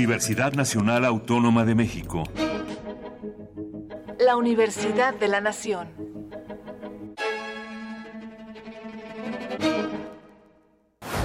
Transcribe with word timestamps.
Universidad 0.00 0.54
Nacional 0.54 1.04
Autónoma 1.04 1.66
de 1.66 1.74
México. 1.74 2.24
La 4.18 4.34
Universidad 4.34 5.12
de 5.12 5.28
la 5.28 5.42
Nación. 5.42 5.88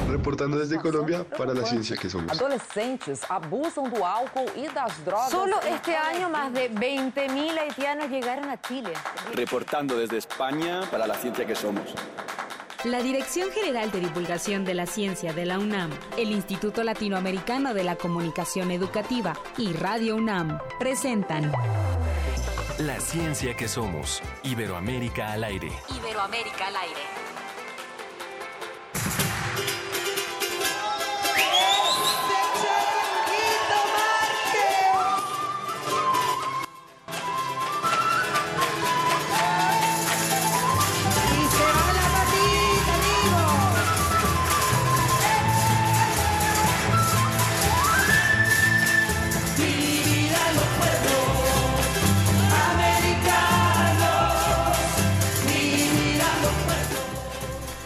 Reportando 0.10 0.60
desde 0.60 0.78
Colombia 0.78 1.24
para 1.24 1.54
la 1.54 1.66
ciencia 1.66 1.96
que 1.96 2.10
somos. 2.10 2.30
Adolescentes 2.34 3.22
abusan 3.30 3.86
do 3.94 4.06
álcool 4.06 4.52
y 4.58 4.68
das 4.68 5.06
drogas. 5.06 5.32
Solo 5.32 5.56
este 5.62 5.96
año 5.96 6.30
más 6.30 6.52
de 6.52 6.70
20.000 6.70 7.58
haitianos 7.58 8.10
llegaron 8.10 8.50
a 8.50 8.60
Chile. 8.60 8.92
Reportando 9.34 9.98
desde 9.98 10.18
España 10.18 10.82
para 10.92 11.08
la 11.08 11.16
ciencia 11.16 11.46
que 11.46 11.56
somos. 11.56 11.96
La 12.86 13.02
Dirección 13.02 13.50
General 13.50 13.92
de 13.92 14.00
Divulgación 14.00 14.64
de 14.64 14.76
la 14.76 14.86
Ciencia 14.86 15.34
de 15.34 15.48
la 15.48 15.58
UNAM, 15.58 15.90
el 16.20 16.30
Instituto 16.30 16.84
Latinoamericano 16.84 17.74
de 17.74 17.84
la 17.84 17.96
Comunicación 17.96 18.70
Educativa 18.70 19.34
y 19.58 19.74
Radio 19.74 20.16
UNAM 20.16 20.60
presentan 20.78 21.52
La 22.78 23.00
ciencia 23.00 23.56
que 23.56 23.68
somos. 23.68 24.22
Iberoamérica 24.44 25.32
al 25.32 25.46
aire. 25.46 25.72
Iberoamérica 25.98 26.68
al 26.68 26.76
aire. 26.76 27.25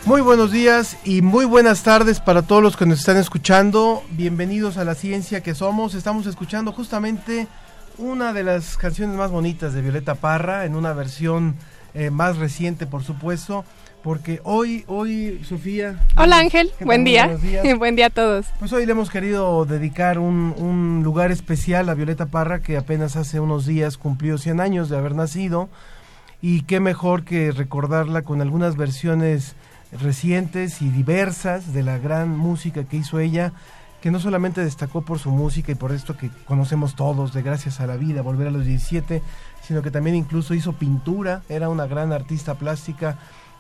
Muy 0.10 0.22
buenos 0.22 0.52
días 0.52 0.98
y 1.04 1.22
muy 1.22 1.46
buenas 1.46 1.84
tardes 1.84 2.20
para 2.20 2.42
todos 2.42 2.64
los 2.64 2.76
que 2.76 2.88
nos 2.88 2.98
están 2.98 3.18
escuchando. 3.18 4.04
Bienvenidos 4.10 4.78
a 4.78 4.84
la 4.84 4.96
ciencia 4.96 5.44
que 5.44 5.54
somos. 5.54 5.94
Estamos 5.94 6.26
escuchando 6.26 6.72
justamente 6.72 7.46
una 8.00 8.34
de 8.34 8.42
las 8.42 8.76
canciones 8.76 9.16
más 9.16 9.30
bonitas 9.30 9.72
de 9.76 9.84
Violeta 9.84 10.16
Parra 10.16 10.66
en 10.66 10.76
una 10.76 10.94
versión 10.94 11.58
eh, 11.94 12.10
más 12.10 12.38
reciente, 12.38 12.88
por 12.88 13.04
supuesto. 13.04 13.64
Porque 14.02 14.42
hoy, 14.46 14.84
hoy, 14.88 15.44
Sofía. 15.48 16.04
Hola 16.18 16.40
Ángel, 16.40 16.72
¿qué 16.80 16.86
buen 16.86 17.04
día. 17.04 17.38
Buen 17.78 17.96
día 17.96 18.08
a 18.08 18.10
todos. 18.10 18.48
Pues 18.58 18.74
hoy 18.74 18.88
le 18.88 18.94
hemos 18.94 19.12
querido 19.12 19.64
dedicar 19.66 20.18
un, 20.18 20.56
un 20.58 21.04
lugar 21.04 21.32
especial 21.32 21.88
a 21.88 21.94
Violeta 21.94 22.26
Parra, 22.26 22.64
que 22.64 22.78
apenas 22.78 23.16
hace 23.16 23.40
unos 23.40 23.68
días 23.68 24.00
cumplió 24.00 24.40
100 24.40 24.60
años 24.60 24.90
de 24.90 24.98
haber 24.98 25.14
nacido. 25.14 25.70
Y 26.42 26.64
qué 26.64 26.80
mejor 26.80 27.26
que 27.26 27.52
recordarla 27.52 28.24
con 28.24 28.42
algunas 28.42 28.76
versiones 28.76 29.56
recientes 29.92 30.82
y 30.82 30.90
diversas 30.90 31.74
de 31.74 31.84
la 31.84 31.98
gran 31.98 32.38
música 32.38 32.84
que 32.84 32.98
hizo 32.98 33.20
ella, 33.20 33.54
que 34.02 34.12
no 34.12 34.20
solamente 34.20 34.64
destacó 34.64 35.02
por 35.02 35.20
su 35.20 35.32
música 35.32 35.72
y 35.72 35.76
por 35.76 35.92
esto 35.92 36.16
que 36.16 36.30
conocemos 36.46 36.96
todos 36.96 37.34
de 37.34 37.42
Gracias 37.42 37.80
a 37.82 37.88
la 37.88 37.98
Vida, 37.98 38.22
Volver 38.22 38.48
a 38.48 38.52
los 38.52 38.66
17, 38.66 39.22
sino 39.68 39.82
que 39.82 39.92
también 39.92 40.16
incluso 40.16 40.54
hizo 40.54 40.74
pintura, 40.74 41.42
era 41.50 41.70
una 41.70 41.86
gran 41.86 42.14
artista 42.14 42.56
plástica. 42.56 43.18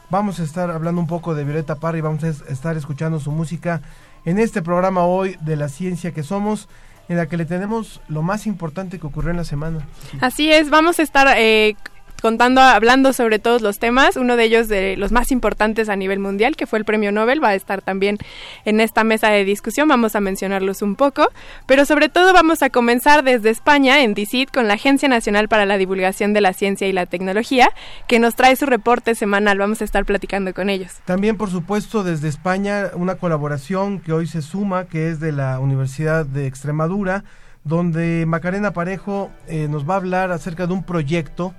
Vamos 0.10 0.40
a 0.40 0.44
estar 0.44 0.72
hablando 0.72 1.02
un 1.02 1.08
poco 1.08 1.36
de 1.36 1.44
Violeta 1.44 1.76
Parra 1.76 2.02
vamos 2.02 2.24
a 2.24 2.30
es- 2.30 2.42
estar 2.48 2.78
escuchando 2.78 3.20
su 3.20 3.32
música 3.32 3.82
en 4.26 4.40
este 4.40 4.62
programa 4.62 5.04
hoy 5.04 5.38
de 5.42 5.56
la 5.56 5.70
ciencia 5.70 6.14
que 6.14 6.24
somos, 6.24 6.68
en 7.10 7.18
la 7.18 7.28
que 7.28 7.38
le 7.38 7.46
tenemos 7.46 8.02
lo 8.08 8.22
más 8.22 8.46
importante 8.48 9.00
que 9.00 9.08
ocurrió 9.08 9.32
en 9.32 9.38
la 9.38 9.44
semana. 9.44 9.80
Así 10.22 10.52
es, 10.52 10.70
vamos 10.70 11.00
a 11.00 11.04
estar 11.04 11.28
eh, 11.38 11.76
contando, 12.22 12.62
hablando 12.62 13.14
sobre 13.14 13.40
todos 13.40 13.62
los 13.62 13.80
temas. 13.80 14.16
Uno 14.16 14.36
de 14.36 14.44
ellos 14.44 14.68
de 14.68 14.98
los 14.98 15.12
más 15.12 15.32
importantes 15.32 15.90
a 15.90 15.96
nivel 15.96 16.20
mundial, 16.20 16.56
que 16.56 16.68
fue 16.68 16.80
el 16.80 16.86
Premio 16.86 17.12
Nobel, 17.12 17.44
va 17.44 17.50
a 17.50 17.56
estar 17.56 17.82
también 17.82 18.18
en 18.66 18.80
esta 18.80 19.04
mesa 19.04 19.30
de 19.30 19.46
discusión. 19.46 19.88
Vamos 19.88 20.16
a 20.16 20.20
mencionarlos 20.20 20.82
un 20.82 20.96
poco, 20.96 21.28
pero 21.66 21.86
sobre 21.86 22.10
todo 22.10 22.34
vamos 22.34 22.62
a 22.62 22.70
comenzar 22.70 23.24
desde 23.24 23.50
España, 23.50 24.02
en 24.04 24.14
DICIT, 24.14 24.52
con 24.52 24.68
la 24.68 24.76
Agencia 24.76 25.10
Nacional 25.10 25.48
para 25.48 25.66
la 25.66 25.78
Divulgación 25.78 26.34
de 26.34 26.42
la 26.42 26.54
Ciencia 26.54 26.88
y 26.88 26.92
la 26.92 27.06
Tecnología, 27.06 27.70
que 28.08 28.20
nos 28.20 28.36
trae 28.36 28.56
su 28.56 28.66
reporte 28.66 29.16
semanal. 29.16 29.58
Vamos 29.58 29.82
a 29.82 29.86
estar 29.86 30.06
platicando 30.06 30.54
con 30.54 30.70
ellos. 30.70 30.94
También, 31.06 31.38
por 31.38 31.50
supuesto, 31.50 32.04
desde 32.04 32.28
España, 32.28 32.92
una 32.94 33.16
colaboración 33.16 34.00
que 34.00 34.14
hoy 34.14 34.28
se 34.28 34.42
suma, 34.42 34.86
que 34.86 35.10
es 35.10 35.20
de 35.20 35.32
la 35.32 35.60
Universidad 35.60 36.26
de 36.26 36.48
Extremadura, 36.48 37.24
donde 37.64 38.26
Macarena 38.26 38.72
Parejo 38.72 39.32
eh, 39.48 39.68
nos 39.70 39.88
va 39.88 39.96
a 39.96 39.98
hablar 39.98 40.32
acerca 40.32 40.68
de 40.68 40.74
un 40.74 40.84
proyecto 40.84 41.54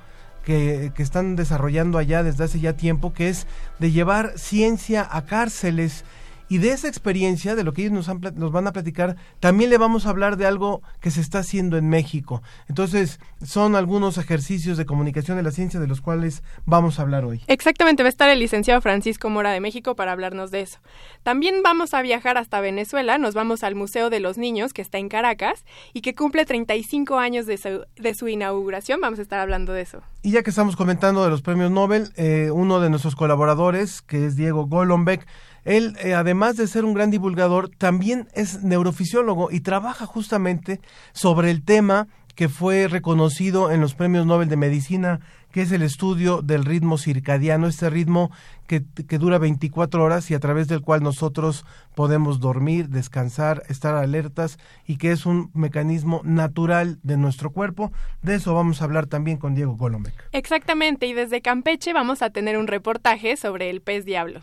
que, 0.45 0.93
que 0.95 1.03
están 1.03 1.37
desarrollando 1.37 1.99
allá 1.99 2.23
desde 2.23 2.45
hace 2.45 2.61
ya 2.61 2.77
tiempo, 2.77 3.13
que 3.13 3.29
es 3.29 3.47
de 3.79 3.91
llevar 3.91 4.33
ciencia 4.37 5.07
a 5.11 5.27
cárceles. 5.27 6.05
Y 6.51 6.59
de 6.59 6.73
esa 6.73 6.89
experiencia, 6.89 7.55
de 7.55 7.63
lo 7.63 7.73
que 7.73 7.83
ellos 7.83 7.93
nos, 7.93 8.09
han 8.09 8.21
nos 8.35 8.51
van 8.51 8.67
a 8.67 8.73
platicar, 8.73 9.15
también 9.39 9.71
le 9.71 9.79
vamos 9.79 10.05
a 10.05 10.11
hablar 10.11 10.37
de 10.37 10.47
algo 10.47 10.83
que 11.01 11.13
se 11.13 11.21
está 11.21 11.39
haciendo 11.39 11.77
en 11.77 11.89
México. 11.89 12.43
Entonces, 12.69 13.21
son 13.41 13.77
algunos 13.77 14.19
ejercicios 14.19 14.77
de 14.77 14.85
comunicación 14.85 15.37
de 15.37 15.45
la 15.45 15.53
ciencia 15.53 15.79
de 15.79 15.87
los 15.87 16.01
cuales 16.01 16.43
vamos 16.67 16.99
a 16.99 17.03
hablar 17.03 17.25
hoy. 17.25 17.41
Exactamente, 17.47 18.03
va 18.03 18.09
a 18.09 18.11
estar 18.11 18.29
el 18.29 18.41
licenciado 18.41 18.81
Francisco 18.81 19.31
Mora 19.31 19.53
de 19.53 19.61
México 19.61 19.95
para 19.95 20.11
hablarnos 20.11 20.51
de 20.51 20.63
eso. 20.63 20.81
También 21.23 21.63
vamos 21.63 21.95
a 21.95 22.03
viajar 22.03 22.37
hasta 22.37 22.61
Venezuela, 22.61 23.17
nos 23.17 23.35
vamos 23.35 23.63
al 23.63 23.77
Museo 23.77 24.11
de 24.11 24.19
los 24.19 24.37
Niños, 24.37 24.73
que 24.73 24.83
está 24.83 24.99
en 24.99 25.09
Caracas, 25.09 25.65
y 25.93 26.01
que 26.01 26.17
cumple 26.17 26.45
35 26.47 27.17
años 27.17 27.47
de 27.47 27.59
su, 27.59 27.85
de 27.95 28.15
su 28.15 28.27
inauguración. 28.27 29.01
Vamos 29.01 29.21
a 29.21 29.23
estar 29.23 29.39
hablando 29.39 29.73
de 29.73 29.83
eso. 29.83 30.03
Y 30.23 30.33
ya 30.33 30.43
que 30.43 30.51
estamos 30.51 30.75
comentando 30.75 31.23
de 31.23 31.31
los 31.31 31.43
premios 31.43 31.71
Nobel, 31.71 32.11
eh, 32.17 32.51
uno 32.53 32.81
de 32.81 32.91
nuestros 32.91 33.15
colaboradores, 33.15 34.03
que 34.03 34.27
es 34.27 34.35
Diego 34.35 34.67
Golombek, 34.67 35.27
él, 35.65 35.97
eh, 36.03 36.15
además 36.15 36.57
de 36.57 36.67
ser 36.67 36.85
un 36.85 36.95
gran 36.95 37.11
divulgador, 37.11 37.71
también 37.77 38.29
es 38.35 38.63
neurofisiólogo 38.63 39.51
y 39.51 39.61
trabaja 39.61 40.07
justamente 40.07 40.81
sobre 41.13 41.51
el 41.51 41.63
tema 41.63 42.09
que 42.35 42.49
fue 42.49 42.89
reconocido 42.89 43.71
en 43.71 43.81
los 43.81 43.95
premios 43.95 44.25
Nobel 44.25 44.49
de 44.49 44.57
Medicina, 44.57 45.21
que 45.53 45.61
es 45.63 45.73
el 45.73 45.83
estudio 45.83 46.43
del 46.43 46.65
ritmo 46.65 46.97
circadiano, 46.97 47.67
este 47.67 47.91
ritmo 47.91 48.31
que, 48.67 48.83
que 49.07 49.19
dura 49.19 49.37
24 49.37 50.03
horas 50.03 50.31
y 50.31 50.35
a 50.35 50.41
través 50.41 50.69
del 50.69 50.81
cual 50.81 51.03
nosotros 51.03 51.67
podemos 51.95 52.41
dormir, 52.41 52.89
descansar, 52.89 53.63
estar 53.69 53.95
alertas 53.97 54.59
y 54.87 54.97
que 54.97 55.11
es 55.11 55.27
un 55.27 55.51
mecanismo 55.53 56.23
natural 56.25 56.99
de 57.03 57.17
nuestro 57.17 57.51
cuerpo. 57.51 57.93
De 58.23 58.37
eso 58.37 58.55
vamos 58.55 58.81
a 58.81 58.85
hablar 58.85 59.07
también 59.07 59.37
con 59.37 59.55
Diego 59.55 59.77
Golombek. 59.77 60.15
Exactamente, 60.33 61.07
y 61.07 61.13
desde 61.13 61.43
Campeche 61.43 61.93
vamos 61.93 62.23
a 62.23 62.31
tener 62.31 62.57
un 62.57 62.69
reportaje 62.69 63.37
sobre 63.37 63.71
el 63.71 63.81
pez 63.81 64.05
diablo. 64.05 64.41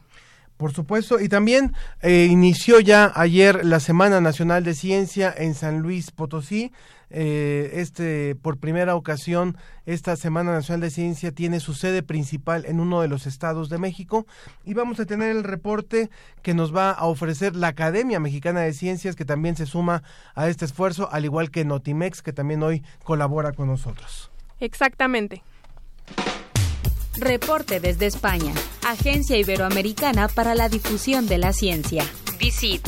Por 0.57 0.73
supuesto, 0.73 1.19
y 1.19 1.29
también 1.29 1.73
eh, 2.01 2.27
inició 2.29 2.79
ya 2.79 3.11
ayer 3.15 3.63
la 3.63 3.79
Semana 3.79 4.21
Nacional 4.21 4.63
de 4.63 4.73
Ciencia 4.73 5.33
en 5.37 5.53
San 5.53 5.81
Luis 5.81 6.09
Potosí. 6.11 6.71
Eh, 7.09 7.71
este, 7.75 8.35
por 8.35 8.57
primera 8.57 8.95
ocasión, 8.95 9.55
esta 9.85 10.15
Semana 10.17 10.51
Nacional 10.51 10.81
de 10.81 10.89
Ciencia 10.89 11.31
tiene 11.31 11.59
su 11.59 11.73
sede 11.73 12.03
principal 12.03 12.65
en 12.65 12.79
uno 12.79 13.01
de 13.01 13.07
los 13.07 13.27
estados 13.27 13.69
de 13.69 13.77
México 13.77 14.25
y 14.65 14.73
vamos 14.73 14.99
a 14.99 15.05
tener 15.05 15.29
el 15.29 15.45
reporte 15.45 16.09
que 16.41 16.53
nos 16.53 16.75
va 16.75 16.91
a 16.91 17.05
ofrecer 17.05 17.55
la 17.55 17.67
Academia 17.67 18.19
Mexicana 18.19 18.61
de 18.61 18.73
Ciencias, 18.73 19.15
que 19.15 19.25
también 19.25 19.55
se 19.55 19.67
suma 19.67 20.03
a 20.35 20.49
este 20.49 20.65
esfuerzo, 20.65 21.07
al 21.11 21.23
igual 21.23 21.49
que 21.49 21.63
Notimex, 21.63 22.21
que 22.21 22.33
también 22.33 22.61
hoy 22.63 22.83
colabora 23.03 23.53
con 23.53 23.67
nosotros. 23.67 24.31
Exactamente. 24.59 25.43
Reporte 27.19 27.79
desde 27.79 28.05
España. 28.05 28.53
Agencia 28.85 29.37
Iberoamericana 29.37 30.27
para 30.27 30.55
la 30.55 30.69
Difusión 30.69 31.27
de 31.27 31.37
la 31.37 31.51
Ciencia. 31.53 32.03
DICIT. 32.39 32.87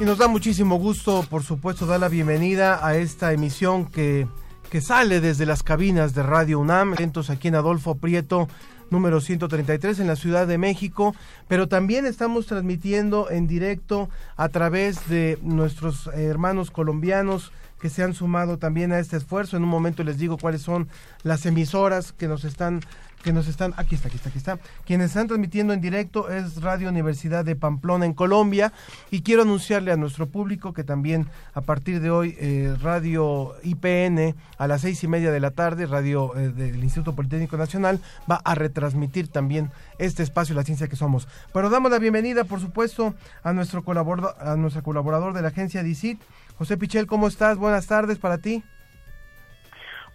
Y 0.00 0.04
nos 0.04 0.18
da 0.18 0.26
muchísimo 0.26 0.76
gusto, 0.76 1.24
por 1.30 1.44
supuesto, 1.44 1.86
dar 1.86 2.00
la 2.00 2.08
bienvenida 2.08 2.84
a 2.84 2.96
esta 2.96 3.32
emisión 3.32 3.86
que, 3.86 4.26
que 4.68 4.80
sale 4.80 5.20
desde 5.20 5.46
las 5.46 5.62
cabinas 5.62 6.12
de 6.12 6.24
Radio 6.24 6.58
UNAM, 6.58 6.94
atentos 6.94 7.30
aquí 7.30 7.48
en 7.48 7.54
Adolfo 7.54 7.94
Prieto, 7.94 8.48
número 8.92 9.20
133 9.20 9.98
en 9.98 10.06
la 10.06 10.14
Ciudad 10.14 10.46
de 10.46 10.58
México, 10.58 11.16
pero 11.48 11.66
también 11.66 12.06
estamos 12.06 12.46
transmitiendo 12.46 13.30
en 13.30 13.48
directo 13.48 14.08
a 14.36 14.48
través 14.50 15.08
de 15.08 15.38
nuestros 15.42 16.06
eh, 16.08 16.24
hermanos 16.24 16.70
colombianos 16.70 17.50
que 17.80 17.90
se 17.90 18.04
han 18.04 18.14
sumado 18.14 18.58
también 18.58 18.92
a 18.92 19.00
este 19.00 19.16
esfuerzo. 19.16 19.56
En 19.56 19.64
un 19.64 19.68
momento 19.68 20.04
les 20.04 20.18
digo 20.18 20.38
cuáles 20.38 20.62
son 20.62 20.88
las 21.24 21.44
emisoras 21.46 22.12
que 22.12 22.28
nos 22.28 22.44
están 22.44 22.80
que 23.22 23.32
nos 23.32 23.46
están, 23.46 23.72
aquí 23.76 23.94
está, 23.94 24.08
aquí 24.08 24.16
está, 24.16 24.28
aquí 24.28 24.38
está, 24.38 24.58
quienes 24.84 25.08
están 25.08 25.28
transmitiendo 25.28 25.72
en 25.72 25.80
directo 25.80 26.30
es 26.30 26.60
Radio 26.60 26.88
Universidad 26.88 27.44
de 27.44 27.56
Pamplona 27.56 28.04
en 28.04 28.14
Colombia 28.14 28.72
y 29.10 29.22
quiero 29.22 29.42
anunciarle 29.42 29.92
a 29.92 29.96
nuestro 29.96 30.26
público 30.26 30.72
que 30.72 30.84
también 30.84 31.26
a 31.54 31.60
partir 31.60 32.00
de 32.00 32.10
hoy 32.10 32.36
eh, 32.40 32.74
Radio 32.82 33.54
IPN 33.62 34.34
a 34.58 34.66
las 34.66 34.82
seis 34.82 35.02
y 35.04 35.08
media 35.08 35.30
de 35.30 35.40
la 35.40 35.52
tarde, 35.52 35.86
Radio 35.86 36.36
eh, 36.36 36.48
del 36.48 36.82
Instituto 36.82 37.14
Politécnico 37.14 37.56
Nacional, 37.56 38.00
va 38.30 38.40
a 38.44 38.54
retransmitir 38.54 39.28
también 39.28 39.70
este 39.98 40.22
espacio, 40.22 40.54
La 40.54 40.64
Ciencia 40.64 40.88
que 40.88 40.96
Somos. 40.96 41.28
Pero 41.52 41.70
damos 41.70 41.90
la 41.90 41.98
bienvenida, 41.98 42.44
por 42.44 42.60
supuesto, 42.60 43.14
a 43.42 43.52
nuestro 43.52 43.84
colaborador, 43.84 44.34
a 44.40 44.56
nuestro 44.56 44.82
colaborador 44.82 45.32
de 45.32 45.42
la 45.42 45.48
agencia 45.48 45.82
DICIT, 45.82 46.20
José 46.58 46.76
Pichel, 46.76 47.06
¿cómo 47.06 47.28
estás? 47.28 47.56
Buenas 47.56 47.86
tardes 47.86 48.18
para 48.18 48.38
ti. 48.38 48.62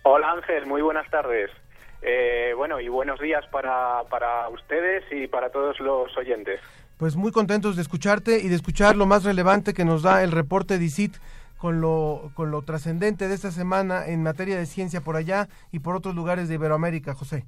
Hola 0.04 0.32
Ángel, 0.32 0.66
muy 0.66 0.82
buenas 0.82 1.10
tardes. 1.10 1.52
Eh, 2.10 2.54
bueno, 2.56 2.80
y 2.80 2.88
buenos 2.88 3.20
días 3.20 3.46
para, 3.48 4.02
para 4.10 4.48
ustedes 4.48 5.04
y 5.12 5.28
para 5.28 5.50
todos 5.50 5.78
los 5.82 6.18
oyentes. 6.18 6.62
Pues 6.96 7.18
muy 7.18 7.34
contentos 7.34 7.76
de 7.76 7.82
escucharte 7.82 8.40
y 8.40 8.48
de 8.48 8.56
escuchar 8.56 8.96
lo 8.96 9.06
más 9.06 9.26
relevante 9.26 9.74
que 9.74 9.84
nos 9.84 10.04
da 10.04 10.24
el 10.24 10.32
reporte 10.32 10.78
DICIT 10.78 11.18
con 11.58 11.82
lo, 11.82 12.32
con 12.34 12.50
lo 12.50 12.62
trascendente 12.62 13.28
de 13.28 13.36
esta 13.36 13.52
semana 13.52 14.08
en 14.08 14.24
materia 14.24 14.58
de 14.58 14.66
ciencia 14.66 15.02
por 15.02 15.18
allá 15.18 15.50
y 15.74 15.80
por 15.80 15.98
otros 15.98 16.16
lugares 16.16 16.48
de 16.48 16.56
Iberoamérica, 16.56 17.14
José. 17.14 17.44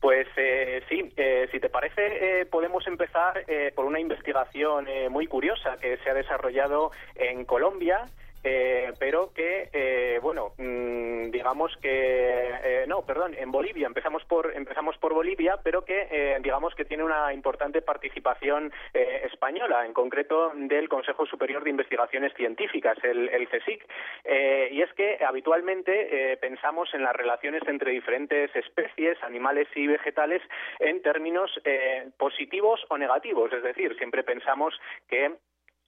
Pues 0.00 0.26
eh, 0.38 0.82
sí, 0.88 1.12
eh, 1.18 1.46
si 1.52 1.60
te 1.60 1.68
parece, 1.68 2.46
podemos 2.50 2.86
empezar 2.86 3.44
por 3.74 3.84
una 3.84 4.00
investigación 4.00 4.86
muy 5.10 5.26
curiosa 5.26 5.76
que 5.78 5.98
se 5.98 6.08
ha 6.08 6.14
desarrollado 6.14 6.90
en 7.16 7.44
Colombia 7.44 8.06
eh, 8.42 8.92
pero 8.98 9.34
que 9.34 9.68
eh, 9.70 10.18
bueno 10.22 10.54
mm, 10.56 11.30
digamos 11.30 11.76
que 11.76 12.48
eh, 12.64 12.84
no 12.88 13.04
perdón 13.04 13.34
en 13.36 13.50
Bolivia 13.50 13.86
empezamos 13.86 14.24
por 14.24 14.56
empezamos 14.56 14.96
por 14.96 15.12
Bolivia 15.12 15.58
pero 15.62 15.84
que 15.84 16.38
digamos 16.42 16.74
que 16.74 16.86
tiene 16.86 17.04
una 17.04 17.34
importante 17.34 17.82
participación 17.82 18.72
española 18.92 19.84
en 19.84 19.92
concreto 19.92 20.52
del 20.54 20.88
Consejo 20.88 21.26
Superior 21.26 21.64
de 21.64 21.70
Investigaciones 21.70 22.32
Científicas 22.34 22.96
el, 23.02 23.28
el 23.28 23.48
CSIC. 23.48 23.86
Y 24.70 24.82
es 24.82 24.92
que 24.94 25.18
habitualmente 25.24 26.38
pensamos 26.40 26.92
en 26.94 27.02
las 27.02 27.14
relaciones 27.14 27.62
entre 27.66 27.92
diferentes 27.92 28.54
especies 28.54 29.22
animales 29.22 29.68
y 29.74 29.86
vegetales 29.86 30.42
en 30.78 31.02
términos 31.02 31.50
positivos 32.16 32.80
o 32.88 32.98
negativos. 32.98 33.52
Es 33.52 33.62
decir 33.62 33.96
siempre 33.96 34.22
pensamos 34.22 34.74
que 35.08 35.36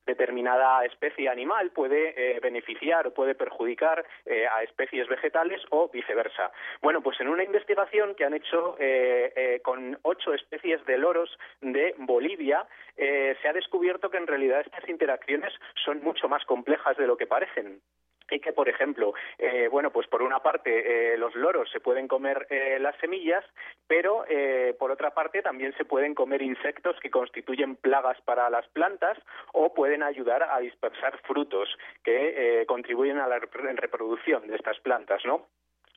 determinada 0.07 0.85
especie 0.85 1.29
animal 1.29 1.71
puede 1.71 2.15
eh, 2.17 2.41
beneficiar 2.41 3.07
o 3.07 3.15
puede 3.15 3.35
perjudicar 3.35 4.05
eh, 4.27 4.47
a 4.47 4.63
especies 4.63 5.09
vegetales 5.09 5.63
o 5.71 5.89
viceversa. 5.89 6.51
Bueno, 6.81 7.03
pues 7.03 7.21
en 7.21 7.29
una 7.29 7.45
investigación 7.45 8.15
que 8.15 8.25
han 8.25 8.35
hecho 8.35 8.77
eh, 8.79 9.61
con 9.65 9.99
ocho 10.03 10.35
especies 10.35 10.85
de 10.87 10.99
loros 10.99 11.39
de 11.61 11.95
Bolivia, 11.99 12.67
se 12.97 13.49
ha 13.49 13.53
descubierto 13.53 14.11
que 14.11 14.19
en 14.19 14.27
realidad 14.27 14.61
estas 14.61 14.89
interacciones 14.89 15.53
son 15.85 16.03
mucho 16.03 16.29
más 16.29 16.45
complejas 16.45 16.97
de 16.97 17.07
lo 17.07 17.17
que 17.17 17.27
parecen 17.27 17.81
y 18.33 18.41
que, 18.41 18.53
por 18.53 18.69
ejemplo, 18.69 19.13
eh, 19.39 19.69
bueno, 19.71 19.91
pues 19.91 20.07
por 20.09 20.23
una 20.23 20.41
parte 20.41 21.13
eh, 21.13 21.19
los 21.19 21.35
loros 21.35 21.71
se 21.71 21.81
pueden 21.81 22.09
comer 22.09 22.47
eh, 22.51 22.79
las 22.81 22.97
semillas, 22.99 23.45
pero 23.87 24.25
por 24.79 24.91
otra 24.91 25.13
parte 25.13 25.43
también 25.43 25.75
se 25.77 25.85
pueden 25.85 26.15
comer 26.15 26.41
insectos 26.41 26.97
que 27.01 27.11
constituyen 27.11 27.77
plagas 27.77 28.21
para 28.23 28.49
las 28.49 28.67
plantas 28.69 29.19
o 29.53 29.75
pueden 29.75 30.03
ayudar 30.03 30.43
a 30.43 30.59
dispersar 30.61 31.19
frutos 31.23 31.69
que 32.03 32.65
contribuyen 32.67 33.19
a 33.19 33.27
la 33.27 33.39
reproducción 33.39 34.47
de 34.47 34.57
estas 34.57 34.79
plantas, 34.81 35.23
¿no? 35.27 35.49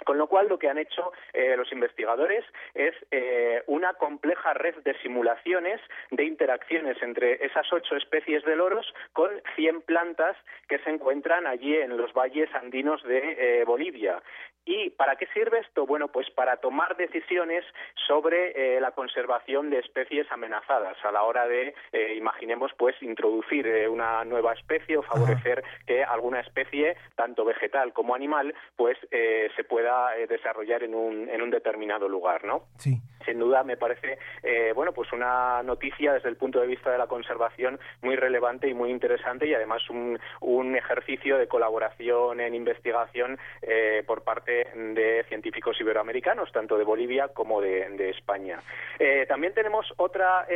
Con 0.03 0.18
lo 0.18 0.27
cual, 0.27 0.50
lo 0.50 0.59
que 0.59 0.69
han 0.69 0.77
hecho 0.77 1.13
eh, 1.33 1.56
los 1.56 1.71
investigadores 1.71 2.44
es 2.74 2.94
eh, 3.12 3.63
una 3.68 3.94
compleja 3.94 4.53
red 4.53 4.75
de 4.83 4.97
simulaciones 5.00 5.80
de 6.12 6.25
interacciones 6.25 7.01
entre 7.01 7.45
esas 7.45 7.71
ocho 7.71 7.95
especies 7.95 8.44
de 8.44 8.56
loros 8.56 8.94
con 9.13 9.30
100 9.56 9.81
plantas 9.81 10.36
que 10.68 10.80
se 10.80 10.89
encuentran 10.89 11.47
allí 11.47 11.75
en 11.75 11.95
los 11.95 12.13
valles 12.13 12.53
andinos 12.56 13.01
de 13.03 13.62
eh, 13.62 13.63
Bolivia. 13.65 14.21
¿Y 14.65 14.89
para 14.91 15.15
qué 15.15 15.27
sirve 15.27 15.59
esto? 15.59 15.85
Bueno, 15.85 16.07
pues 16.07 16.29
para 16.31 16.57
tomar 16.57 16.97
decisiones 16.97 17.63
sobre 18.07 18.79
la 18.79 18.91
conservación 18.91 19.69
de 19.69 19.79
especies 19.79 20.29
amenazadas 20.31 20.97
a 21.03 21.12
la 21.12 21.23
hora 21.23 21.47
de, 21.47 21.73
imaginemos, 22.17 22.71
pues 22.77 22.95
introducir 23.01 23.67
una 23.89 24.23
nueva 24.25 24.53
especie 24.53 24.97
o 24.97 25.03
favorecer 25.03 25.63
que 25.85 26.03
alguna 26.03 26.39
especie, 26.39 26.97
tanto 27.15 27.45
vegetal 27.45 27.94
como 27.94 28.15
animal, 28.15 28.53
pues 28.75 28.97
se 29.56 29.63
pueda 29.63 30.15
eh, 30.17 30.27
desarrollar 30.27 30.83
en 30.83 30.95
un, 30.95 31.29
en 31.29 31.41
un 31.41 31.50
determinado 31.50 32.07
lugar, 32.07 32.45
¿no? 32.45 32.63
Sí. 32.77 32.97
Sin 33.25 33.39
duda 33.39 33.63
me 33.63 33.75
parece, 33.75 34.18
eh, 34.44 34.71
bueno, 34.75 34.94
pues 34.94 35.11
una 35.11 35.63
noticia 35.63 36.13
desde 36.13 36.29
el 36.29 36.38
punto 36.38 36.59
de 36.59 36.68
vista 36.68 36.91
de 36.91 36.97
la 36.97 37.07
conservación 37.07 37.79
muy 38.01 38.15
relevante 38.15 38.69
y 38.69 38.73
muy 38.73 38.91
interesante 38.91 39.47
y 39.47 39.53
además 39.53 39.89
un, 39.89 40.19
un 40.41 40.75
ejercicio 40.75 41.38
de 41.38 41.47
colaboración 41.47 42.39
en 42.39 42.53
investigación 42.53 43.39
eh, 43.63 44.03
por 44.06 44.23
parte 44.23 44.55
de 44.74 45.25
científicos 45.28 45.80
iberoamericanos, 45.80 46.52
tanto 46.52 46.78
de 46.78 46.84
Bolivia 46.84 47.30
como 47.30 47.62
de, 47.62 48.10
España. 48.10 48.60
también 49.28 49.54
tenemos 49.54 49.86
otra, 49.98 50.48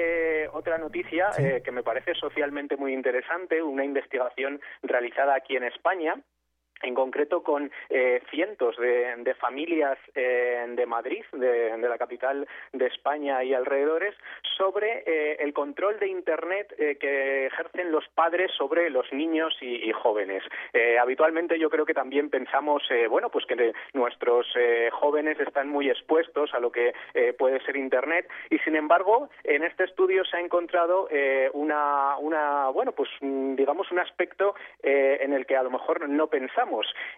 otra 0.53 0.77
noticia 0.77 1.29
que 1.63 1.71
me 1.71 1.83
parece 1.83 2.13
socialmente 2.15 2.77
muy 2.77 2.93
interesante, 2.93 3.61
una 3.61 3.83
investigación 3.83 4.61
realizada 4.83 5.35
aquí 5.35 5.55
en 5.55 5.63
España 5.63 6.15
en 6.83 6.95
concreto 6.95 7.43
con 7.43 7.71
eh, 7.89 8.21
cientos 8.29 8.75
de, 8.77 9.35
familias 9.39 9.97
eh, 10.15 10.65
de 10.69 10.85
Madrid, 10.85 11.23
de, 11.31 11.77
la 11.77 11.97
capital 11.97 12.47
de 12.73 12.87
España 12.87 13.43
y 13.43 13.53
alrededores, 13.53 14.15
sobre 14.57 15.03
eh, 15.05 15.37
el 15.39 15.53
control 15.53 15.99
de 15.99 16.07
Internet 16.07 16.75
que 16.99 17.47
ejercen 17.47 17.91
los 17.91 18.07
padres 18.09 18.51
sobre 18.57 18.89
los 18.89 19.11
niños 19.13 19.55
y, 19.61 19.91
jóvenes. 19.91 20.43
habitualmente 21.01 21.59
yo 21.59 21.69
creo 21.69 21.85
que 21.85 21.93
también 21.93 22.29
pensamos, 22.29 22.83
bueno, 23.09 23.29
pues 23.29 23.45
que 23.45 23.73
nuestros 23.93 24.47
jóvenes 24.91 25.39
están 25.39 25.67
muy 25.67 25.89
expuestos 25.89 26.53
a 26.53 26.59
lo 26.59 26.71
que 26.71 26.93
puede 27.37 27.59
ser 27.61 27.75
Internet 27.75 28.29
y, 28.49 28.59
sin 28.59 28.75
embargo, 28.75 29.29
en 29.43 29.63
este 29.63 29.85
estudio 29.85 30.23
se 30.25 30.37
ha 30.37 30.39
encontrado 30.39 31.09
una, 31.53 32.17
una, 32.17 32.69
bueno, 32.69 32.91
pues 32.91 33.09
mm, 33.21 33.55
digamos 33.55 33.91
un 33.91 33.99
aspecto 33.99 34.55
en 34.83 35.33
el 35.33 35.45
que 35.45 35.57
a 35.57 35.63
lo 35.63 35.71
mejor 35.71 36.07
no 36.07 36.27
pensamos 36.27 36.68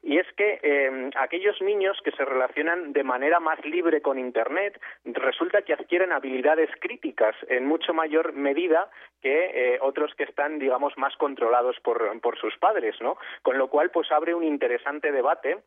y 0.02 0.18
es 0.18 0.28
que 0.34 0.60
em, 0.64 1.10
aquellos 1.16 1.62
niños 1.62 2.00
que 2.04 2.12
se 2.12 2.26
relacionan 2.26 2.94
de 2.94 3.04
manera 3.04 3.40
más 3.40 3.64
libre 3.66 4.02
con 4.02 4.18
Internet 4.18 4.80
resulta 5.06 5.62
que 5.62 5.74
adquieren 5.74 6.12
habilidades 6.12 6.70
críticas 6.80 7.36
en 7.50 7.66
mucho 7.66 7.94
mayor 7.94 8.34
medida 8.34 8.90
que 9.22 9.52
eh, 9.54 9.80
otros 9.82 10.14
que 10.16 10.24
están, 10.24 10.60
digamos, 10.60 10.98
más 10.98 11.16
controlados 11.18 11.80
por, 11.82 12.20
por 12.22 12.38
sus 12.40 12.58
padres, 12.58 12.96
¿no? 13.02 13.18
Con 13.42 13.58
lo 13.58 13.70
cual, 13.70 13.92
pues 13.92 14.12
abre 14.12 14.34
un 14.34 14.44
interesante 14.44 15.12
debate 15.12 15.58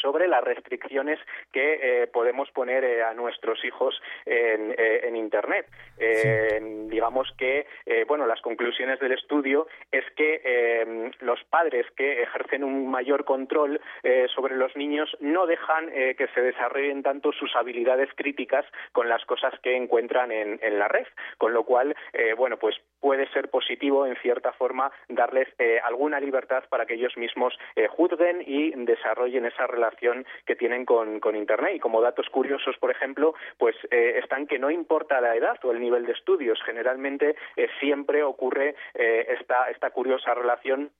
sobre 0.00 0.28
las 0.28 0.42
restricciones 0.42 1.18
que 1.52 2.02
eh, 2.02 2.06
podemos 2.06 2.50
poner 2.50 2.84
eh, 2.84 3.02
a 3.02 3.14
nuestros 3.14 3.64
hijos 3.64 4.00
en, 4.24 4.74
eh, 4.76 5.12
Internet. 5.16 5.66
Digamos 6.90 7.32
que, 7.38 7.66
bueno, 8.06 8.26
las 8.26 8.40
conclusiones 8.42 9.00
del 9.00 9.12
estudio 9.12 9.66
es 9.90 10.04
que 10.14 11.10
los 11.20 11.42
padres 11.44 11.86
que 11.96 12.22
ejercen 12.22 12.62
un 12.62 12.90
mayor 12.90 13.24
control 13.24 13.80
sobre 14.34 14.56
los 14.56 14.76
niños 14.76 15.16
no 15.20 15.46
dejan 15.46 15.90
que 15.90 16.28
se 16.34 16.42
desarrollen 16.42 17.02
tanto 17.02 17.32
sus 17.32 17.56
habilidades 17.56 18.10
críticas 18.14 18.66
con 18.92 19.08
las 19.08 19.24
cosas 19.24 19.54
que 19.62 19.74
encuentran 19.74 20.30
en, 20.30 20.58
en 20.62 20.78
la 20.78 20.88
red, 20.88 21.06
con 21.38 21.54
lo 21.54 21.64
cual, 21.64 21.96
bueno, 22.36 22.58
pues 22.58 22.76
puede 23.00 23.26
ser 23.32 23.48
positivo 23.48 24.06
en 24.06 24.16
cierta 24.16 24.52
forma 24.52 24.92
darles 25.08 25.48
alguna 25.82 26.20
libertad 26.20 26.64
para 26.68 26.84
que 26.84 26.94
ellos 26.94 27.16
mismos 27.16 27.58
juzguen 27.96 28.42
y 28.46 28.72
desarrollen 28.84 29.46
esa 29.46 29.66
relación 29.86 30.26
que 30.44 30.56
tienen 30.56 30.84
con, 30.84 31.36
Internet. 31.36 31.76
Y 31.76 31.80
como 31.80 32.00
datos 32.00 32.28
curiosos, 32.30 32.76
por 32.78 32.90
ejemplo, 32.90 33.34
pues 33.58 33.76
eh, 33.90 34.18
están 34.22 34.46
que 34.46 34.58
no 34.58 34.70
importa 34.70 35.20
la 35.20 35.34
edad 35.36 35.58
o 35.64 35.72
el 35.72 35.80
nivel 35.80 36.06
de 36.06 36.12
estudios, 36.12 36.60
generalmente 36.64 37.36
eh, 37.56 37.68
siempre 37.80 38.22
ocurre 38.22 38.74
eh, 38.94 39.26
esta, 39.38 39.70
esta 39.70 39.90
curiosa 39.90 40.34
relación 40.34 40.90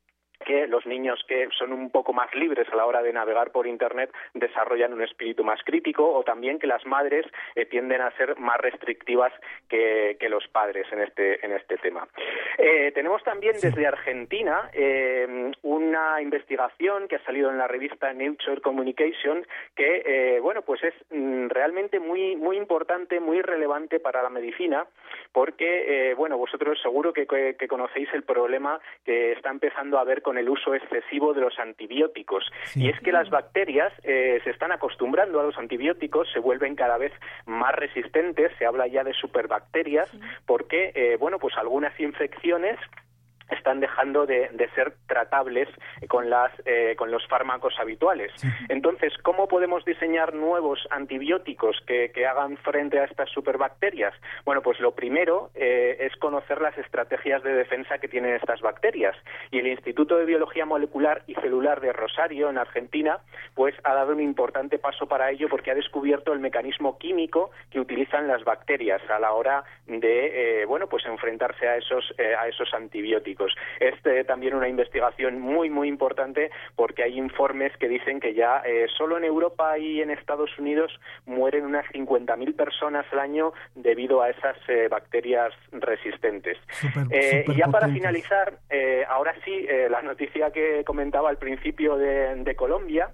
que 0.44 0.66
los 0.66 0.86
niños 0.86 1.22
que 1.26 1.48
son 1.58 1.72
un 1.72 1.90
poco 1.90 2.12
más 2.12 2.34
libres 2.34 2.68
a 2.72 2.76
la 2.76 2.86
hora 2.86 3.02
de 3.02 3.12
navegar 3.12 3.50
por 3.50 3.66
Internet 3.66 4.10
desarrollan 4.34 4.92
un 4.92 5.02
espíritu 5.02 5.44
más 5.44 5.60
crítico 5.64 6.08
o 6.08 6.22
también 6.24 6.58
que 6.58 6.66
las 6.66 6.84
madres 6.86 7.26
eh, 7.54 7.66
tienden 7.66 8.00
a 8.00 8.10
ser 8.12 8.38
más 8.38 8.58
restrictivas 8.58 9.32
que, 9.68 10.16
los 10.26 10.48
padres 10.48 10.88
en 10.90 11.02
este, 11.02 11.44
en 11.46 11.52
este 11.52 11.76
tema. 11.76 12.08
Eh, 12.58 12.90
tenemos 12.92 13.22
también 13.22 13.54
desde 13.62 13.86
Argentina 13.86 14.68
eh, 14.72 15.52
una 15.62 16.20
investigación 16.20 17.06
que 17.06 17.14
ha 17.14 17.24
salido 17.24 17.48
en 17.48 17.58
la 17.58 17.68
revista 17.68 18.12
Nature 18.12 18.60
Communication 18.60 19.46
que, 19.76 20.40
bueno, 20.42 20.62
pues 20.62 20.82
es 20.82 20.94
mm, 21.10 21.46
realmente 21.46 22.00
muy, 22.00 22.34
muy 22.34 22.56
importante, 22.56 23.20
muy 23.20 23.40
relevante 23.40 24.00
para 24.00 24.20
la 24.20 24.30
medicina 24.30 24.84
porque, 25.30 26.12
bueno, 26.16 26.38
vosotros 26.38 26.76
seguro 26.82 27.12
que, 27.12 27.26
que 27.26 27.68
conocéis 27.68 28.08
el 28.12 28.24
problema 28.24 28.80
que 29.04 29.32
está 29.32 29.50
empezando 29.50 29.98
a 29.98 30.00
haber 30.00 30.22
con 30.26 30.38
el 30.38 30.48
uso 30.48 30.74
excesivo 30.74 31.34
de 31.34 31.40
los 31.40 31.56
antibióticos. 31.60 32.50
Y 32.74 32.88
es 32.88 32.98
que 32.98 33.12
las 33.12 33.30
bacterias 33.30 33.92
eh, 34.02 34.40
se 34.42 34.50
están 34.50 34.72
acostumbrando 34.72 35.38
a 35.38 35.44
los 35.44 35.56
antibióticos, 35.56 36.26
se 36.32 36.40
vuelven 36.40 36.74
cada 36.74 36.98
vez 36.98 37.12
más 37.44 37.72
resistentes, 37.76 38.50
se 38.58 38.66
habla 38.66 38.88
ya 38.88 39.04
de 39.04 39.12
superbacterias, 39.12 40.10
porque, 40.44 40.90
eh, 40.96 41.16
bueno, 41.20 41.38
pues 41.38 41.56
algunas 41.56 41.98
infecciones 42.00 42.76
están 43.50 43.80
dejando 43.80 44.26
de, 44.26 44.50
ser 44.74 44.94
tratables 45.06 45.68
con 46.08 46.28
las 46.28 46.50
eh, 46.64 46.94
con 46.96 47.10
los 47.10 47.26
fármacos 47.28 47.74
habituales. 47.78 48.32
Entonces, 48.68 49.12
¿cómo 49.22 49.48
podemos 49.48 49.84
diseñar 49.84 50.34
nuevos 50.34 50.86
antibióticos 50.90 51.80
que, 51.86 52.10
hagan 52.26 52.56
frente 52.58 52.98
a 52.98 53.04
estas 53.04 53.30
superbacterias? 53.30 54.12
Bueno, 54.44 54.60
pues 54.60 54.80
lo 54.80 54.94
primero 54.94 55.50
eh, 55.54 55.96
es 56.00 56.16
conocer 56.16 56.60
las 56.60 56.76
estrategias 56.76 57.42
de 57.44 57.54
defensa 57.54 57.98
que 57.98 58.08
tienen 58.08 58.34
estas 58.34 58.60
bacterias. 58.60 59.16
Y 59.52 59.60
el 59.60 59.68
Instituto 59.68 60.16
de 60.16 60.24
Biología 60.24 60.66
Molecular 60.66 61.22
y 61.28 61.34
Celular 61.34 61.80
de 61.80 61.92
Rosario, 61.92 62.50
en 62.50 62.58
Argentina, 62.58 63.20
pues 63.54 63.74
ha 63.84 63.94
dado 63.94 64.12
un 64.12 64.20
importante 64.20 64.78
paso 64.78 65.06
para 65.06 65.30
ello 65.30 65.48
porque 65.48 65.70
ha 65.70 65.74
descubierto 65.74 66.32
el 66.32 66.40
mecanismo 66.40 66.98
químico 66.98 67.50
que 67.70 67.78
utilizan 67.78 68.26
las 68.26 68.42
bacterias 68.42 69.00
a 69.08 69.20
la 69.20 69.32
hora 69.32 69.62
de, 69.86 70.62
eh, 70.62 70.64
bueno, 70.66 70.88
pues 70.88 71.06
enfrentarse 71.06 71.68
a 71.68 71.76
esos 71.76 72.12
a 72.18 72.48
esos 72.48 72.72
antibióticos. 72.74 73.35
Es 73.80 73.94
eh, 74.04 74.24
también 74.24 74.54
una 74.54 74.68
investigación 74.68 75.40
muy, 75.40 75.70
muy 75.70 75.88
importante 75.88 76.50
porque 76.74 77.02
hay 77.02 77.18
informes 77.18 77.76
que 77.78 77.88
dicen 77.88 78.20
que 78.20 78.34
ya 78.34 78.62
eh, 78.64 78.86
solo 78.96 79.18
en 79.18 79.24
Europa 79.24 79.78
y 79.78 80.00
en 80.00 80.10
Estados 80.10 80.50
Unidos 80.58 80.92
mueren 81.26 81.64
unas 81.64 81.86
50.000 81.86 82.56
personas 82.56 83.06
al 83.12 83.20
año 83.20 83.52
debido 83.74 84.22
a 84.22 84.30
esas 84.30 84.56
eh, 84.68 84.88
bacterias 84.88 85.52
resistentes. 85.72 86.58
y 87.46 87.54
ya 87.56 87.66
para 87.68 87.88
finalizar, 87.88 88.58
ahora 89.08 89.34
sí, 89.44 89.66
la 89.90 90.02
noticia 90.02 90.50
que 90.50 90.84
comentaba 90.84 91.30
al 91.30 91.38
principio 91.38 91.96
de, 91.96 92.54
Colombia 92.56 93.10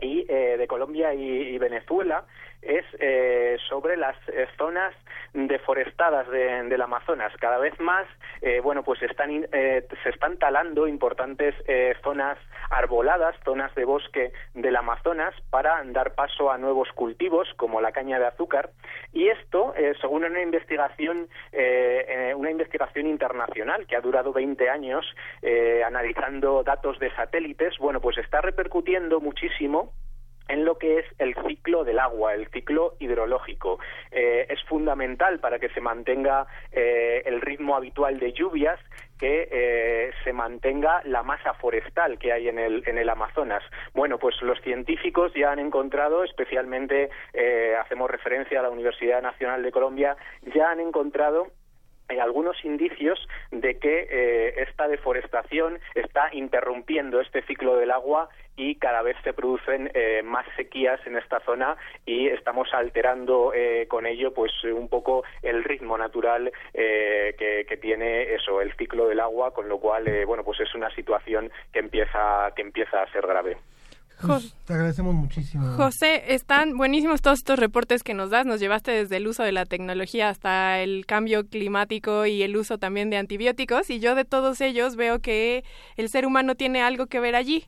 y 0.00 0.24
de 0.24 0.66
Colombia 0.66 1.12
y 1.14 1.58
Venezuela 1.58 2.24
es 2.62 2.84
eh, 2.98 3.56
sobre 3.68 3.96
las 3.96 4.16
eh, 4.28 4.46
zonas 4.58 4.94
deforestadas 5.32 6.28
del 6.28 6.82
Amazonas. 6.82 7.32
Cada 7.38 7.58
vez 7.58 7.78
más, 7.78 8.06
eh, 8.42 8.60
bueno, 8.60 8.82
pues 8.82 9.00
están, 9.02 9.46
se 9.50 10.08
están 10.08 10.38
talando 10.38 10.88
importantes 10.88 11.54
zonas 12.02 12.36
arboladas, 12.70 13.36
zonas 13.44 13.72
de 13.76 13.84
bosque 13.84 14.32
del 14.54 14.74
Amazonas, 14.74 15.32
para 15.50 15.82
dar 15.86 16.14
paso 16.14 16.50
a 16.50 16.58
nuevos 16.58 16.88
cultivos 16.92 17.48
como 17.56 17.80
la 17.80 17.92
caña 17.92 18.18
de 18.18 18.26
azúcar. 18.26 18.70
Y 19.12 19.28
esto, 19.28 19.72
según 20.00 20.24
una 20.24 20.42
investigación, 20.42 21.28
una 22.36 22.50
investigación 22.50 23.06
internacional 23.06 23.86
que 23.86 23.94
ha 23.94 24.00
durado 24.00 24.32
20 24.32 24.68
años, 24.68 25.06
analizando 25.86 26.64
datos 26.64 26.98
de 26.98 27.14
satélites, 27.14 27.78
bueno, 27.78 28.00
pues 28.00 28.18
está 28.18 28.40
repercutiendo 28.40 29.20
muchísimo 29.20 29.92
en 30.50 30.64
lo 30.64 30.78
que 30.78 30.98
es 30.98 31.06
el 31.18 31.34
ciclo 31.46 31.84
del 31.84 32.00
agua, 32.00 32.34
el 32.34 32.48
ciclo 32.48 32.94
hidrológico. 32.98 33.78
Eh, 34.10 34.46
es 34.50 34.62
fundamental 34.64 35.38
para 35.38 35.60
que 35.60 35.68
se 35.68 35.80
mantenga 35.80 36.46
eh, 36.72 37.22
el 37.24 37.40
ritmo 37.40 37.76
habitual 37.76 38.18
de 38.18 38.32
lluvias 38.32 38.80
que 39.16 39.48
eh, 39.52 40.10
se 40.24 40.32
mantenga 40.32 41.02
la 41.04 41.22
masa 41.22 41.54
forestal 41.54 42.18
que 42.18 42.32
hay 42.32 42.48
en 42.48 42.58
el, 42.58 42.82
en 42.86 42.98
el 42.98 43.08
Amazonas. 43.08 43.62
Bueno, 43.94 44.18
pues 44.18 44.34
los 44.42 44.60
científicos 44.62 45.32
ya 45.34 45.52
han 45.52 45.58
encontrado, 45.60 46.24
especialmente 46.24 47.10
hacemos 47.78 48.10
referencia 48.10 48.60
a 48.60 48.62
la 48.62 48.70
Universidad 48.70 49.22
Nacional 49.22 49.62
de 49.62 49.70
Colombia, 49.70 50.16
ya 50.54 50.70
han 50.70 50.80
encontrado 50.80 51.48
algunos 52.18 52.56
indicios 52.64 53.18
de 53.50 53.78
que 53.78 54.08
eh, 54.10 54.54
esta 54.68 54.88
deforestación 54.88 55.78
está 55.94 56.30
interrumpiendo 56.32 57.20
este 57.20 57.42
ciclo 57.42 57.76
del 57.76 57.90
agua 57.90 58.28
y 58.56 58.74
cada 58.76 59.02
vez 59.02 59.16
se 59.22 59.32
producen 59.32 59.90
eh, 59.94 60.22
más 60.24 60.46
sequías 60.56 61.00
en 61.06 61.16
esta 61.16 61.40
zona 61.40 61.76
y 62.04 62.26
estamos 62.26 62.72
alterando 62.74 63.52
eh, 63.54 63.86
con 63.88 64.06
ello 64.06 64.34
pues 64.34 64.52
un 64.64 64.88
poco 64.88 65.24
el 65.42 65.64
ritmo 65.64 65.96
natural 65.96 66.52
que, 66.72 67.66
que, 67.68 67.76
tiene 67.76 68.34
eso 68.34 68.60
el 68.60 68.74
ciclo 68.76 69.08
del 69.08 69.20
agua 69.20 69.54
con 69.54 69.68
lo 69.68 69.78
cual 69.78 70.04
bueno 70.26 70.44
pues 70.44 70.60
es 70.60 70.74
una 70.74 70.90
situación 70.94 71.50
que 71.72 71.78
empieza 71.78 72.52
que 72.54 72.62
empieza 72.62 73.02
a 73.02 73.12
ser 73.12 73.26
grave 73.26 73.56
te 74.66 74.72
agradecemos 74.72 75.14
muchísimo. 75.14 75.66
José, 75.76 76.34
están 76.34 76.76
buenísimos 76.76 77.22
todos 77.22 77.38
estos 77.38 77.58
reportes 77.58 78.02
que 78.02 78.14
nos 78.14 78.30
das. 78.30 78.46
Nos 78.46 78.60
llevaste 78.60 78.90
desde 78.90 79.16
el 79.16 79.26
uso 79.26 79.42
de 79.42 79.52
la 79.52 79.66
tecnología 79.66 80.28
hasta 80.28 80.80
el 80.80 81.06
cambio 81.06 81.46
climático 81.46 82.26
y 82.26 82.42
el 82.42 82.56
uso 82.56 82.78
también 82.78 83.10
de 83.10 83.16
antibióticos. 83.16 83.90
Y 83.90 84.00
yo 84.00 84.14
de 84.14 84.24
todos 84.24 84.60
ellos 84.60 84.96
veo 84.96 85.20
que 85.20 85.64
el 85.96 86.08
ser 86.08 86.26
humano 86.26 86.54
tiene 86.54 86.82
algo 86.82 87.06
que 87.06 87.20
ver 87.20 87.34
allí 87.34 87.66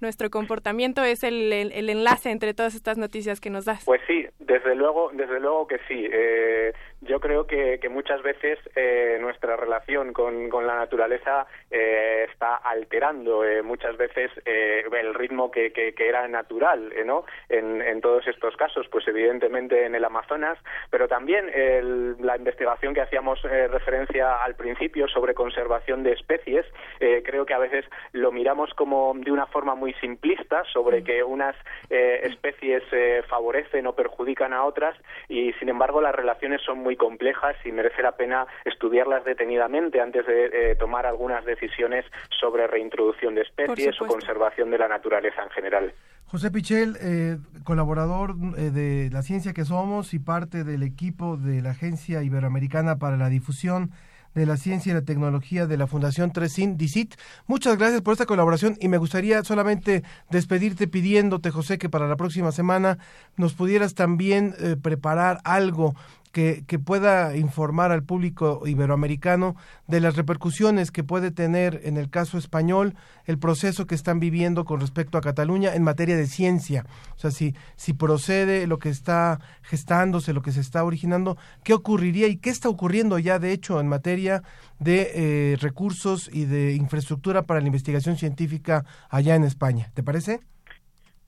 nuestro 0.00 0.30
comportamiento 0.30 1.02
es 1.02 1.22
el, 1.24 1.52
el, 1.52 1.88
enlace 1.88 2.30
entre 2.30 2.54
todas 2.54 2.74
estas 2.74 2.98
noticias 2.98 3.40
que 3.40 3.50
nos 3.50 3.64
das. 3.64 3.84
Pues 3.84 4.00
sí, 4.06 4.26
desde 4.38 4.74
luego, 4.74 5.10
desde 5.14 5.40
luego 5.40 5.66
que 5.66 5.78
sí. 5.88 6.06
Eh, 6.12 6.72
yo 7.06 7.20
creo 7.20 7.46
que, 7.46 7.78
muchas 7.90 8.20
veces 8.22 8.58
eh, 8.74 9.16
nuestra 9.20 9.56
relación 9.56 10.12
con, 10.12 10.50
la 10.66 10.74
naturaleza 10.74 11.46
eh, 11.70 12.26
está 12.30 12.56
alterando 12.56 13.44
eh, 13.44 13.62
muchas 13.62 13.96
veces 13.96 14.30
eh, 14.44 14.84
el 14.92 15.14
ritmo 15.14 15.50
que, 15.50 15.72
era 15.98 16.28
natural, 16.28 16.92
eh, 16.94 17.04
¿no? 17.04 17.24
En, 17.48 18.00
todos 18.00 18.26
estos 18.28 18.56
casos, 18.56 18.86
pues 18.90 19.08
evidentemente 19.08 19.86
en 19.86 19.94
el 19.94 20.04
Amazonas, 20.04 20.58
pero 20.90 21.08
también 21.08 21.50
el, 21.52 22.16
la 22.20 22.36
investigación 22.36 22.94
que 22.94 23.00
hacíamos 23.00 23.42
referencia 23.42 24.36
al 24.44 24.54
principio 24.54 25.08
sobre 25.08 25.34
conservación 25.34 26.02
de 26.02 26.12
especies, 26.12 26.66
creo 26.98 27.46
que 27.46 27.54
a 27.54 27.58
veces 27.58 27.84
lo 28.12 28.30
miramos 28.30 28.72
como 28.74 29.12
de 29.16 29.32
una 29.32 29.46
forma 29.46 29.74
muy 29.74 29.94
simplista 29.94 30.62
sobre 30.72 31.02
que 31.02 31.22
unas 31.24 31.56
especies 31.88 32.82
favorecen 33.28 33.86
o 33.86 33.94
perjudican 33.94 34.52
a 34.52 34.64
otras 34.64 34.96
y 35.28 35.52
sin 35.54 35.68
embargo 35.68 36.00
las 36.00 36.14
relaciones 36.14 36.60
son 36.62 36.78
muy 36.78 36.95
complejas 36.96 37.56
y 37.64 37.72
merece 37.72 38.02
la 38.02 38.12
pena 38.12 38.46
estudiarlas 38.64 39.24
detenidamente 39.24 40.00
antes 40.00 40.26
de 40.26 40.46
eh, 40.46 40.76
tomar 40.76 41.06
algunas 41.06 41.44
decisiones 41.44 42.04
sobre 42.40 42.66
reintroducción 42.66 43.34
de 43.34 43.42
especies 43.42 44.00
o 44.00 44.06
conservación 44.06 44.70
de 44.70 44.78
la 44.78 44.88
naturaleza 44.88 45.42
en 45.42 45.50
general. 45.50 45.94
José 46.26 46.50
Pichel, 46.50 46.96
eh, 47.00 47.38
colaborador 47.62 48.34
eh, 48.56 48.70
de 48.70 49.10
La 49.12 49.22
Ciencia 49.22 49.52
que 49.52 49.64
Somos 49.64 50.12
y 50.12 50.18
parte 50.18 50.64
del 50.64 50.82
equipo 50.82 51.36
de 51.36 51.62
la 51.62 51.70
Agencia 51.70 52.22
Iberoamericana 52.22 52.98
para 52.98 53.16
la 53.16 53.28
Difusión 53.28 53.92
de 54.34 54.44
la 54.44 54.56
Ciencia 54.56 54.90
y 54.90 54.94
la 54.94 55.04
Tecnología 55.04 55.66
de 55.66 55.76
la 55.78 55.86
Fundación 55.86 56.32
Tresin 56.32 56.76
DICIT. 56.76 57.14
Muchas 57.46 57.78
gracias 57.78 58.02
por 58.02 58.12
esta 58.12 58.26
colaboración 58.26 58.76
y 58.80 58.88
me 58.88 58.98
gustaría 58.98 59.42
solamente 59.44 60.02
despedirte 60.28 60.88
pidiéndote, 60.88 61.50
José, 61.50 61.78
que 61.78 61.88
para 61.88 62.06
la 62.06 62.16
próxima 62.16 62.52
semana 62.52 62.98
nos 63.36 63.54
pudieras 63.54 63.94
también 63.94 64.54
preparar 64.82 65.38
algo 65.44 65.94
que, 66.36 66.78
pueda 66.78 67.34
informar 67.34 67.92
al 67.92 68.02
público 68.02 68.60
iberoamericano 68.66 69.56
de 69.86 70.00
las 70.00 70.16
repercusiones 70.16 70.90
que 70.90 71.02
puede 71.02 71.30
tener 71.30 71.80
en 71.84 71.96
el 71.96 72.10
caso 72.10 72.36
español 72.36 72.94
el 73.24 73.38
proceso 73.38 73.86
que 73.86 73.94
están 73.94 74.20
viviendo 74.20 74.66
con 74.66 74.78
respecto 74.78 75.16
a 75.16 75.22
Cataluña 75.22 75.74
en 75.74 75.82
materia 75.82 76.14
de 76.14 76.26
ciencia. 76.26 76.84
O 77.16 77.18
sea, 77.18 77.30
si, 77.30 77.54
si 77.76 77.94
procede 77.94 78.66
lo 78.66 78.78
que 78.78 78.90
está 78.90 79.40
gestándose, 79.62 80.34
lo 80.34 80.42
que 80.42 80.52
se 80.52 80.60
está 80.60 80.84
originando, 80.84 81.38
¿qué 81.64 81.72
ocurriría 81.72 82.26
y 82.28 82.36
qué 82.36 82.50
está 82.50 82.68
ocurriendo 82.68 83.18
ya 83.18 83.38
de 83.38 83.52
hecho 83.52 83.80
en 83.80 83.88
materia 83.88 84.42
de 84.78 85.12
eh, 85.14 85.56
recursos 85.58 86.28
y 86.30 86.44
de 86.44 86.74
infraestructura 86.74 87.46
para 87.46 87.60
la 87.60 87.66
investigación 87.66 88.16
científica 88.16 88.84
allá 89.08 89.36
en 89.36 89.44
España? 89.44 89.90
¿Te 89.94 90.02
parece? 90.02 90.40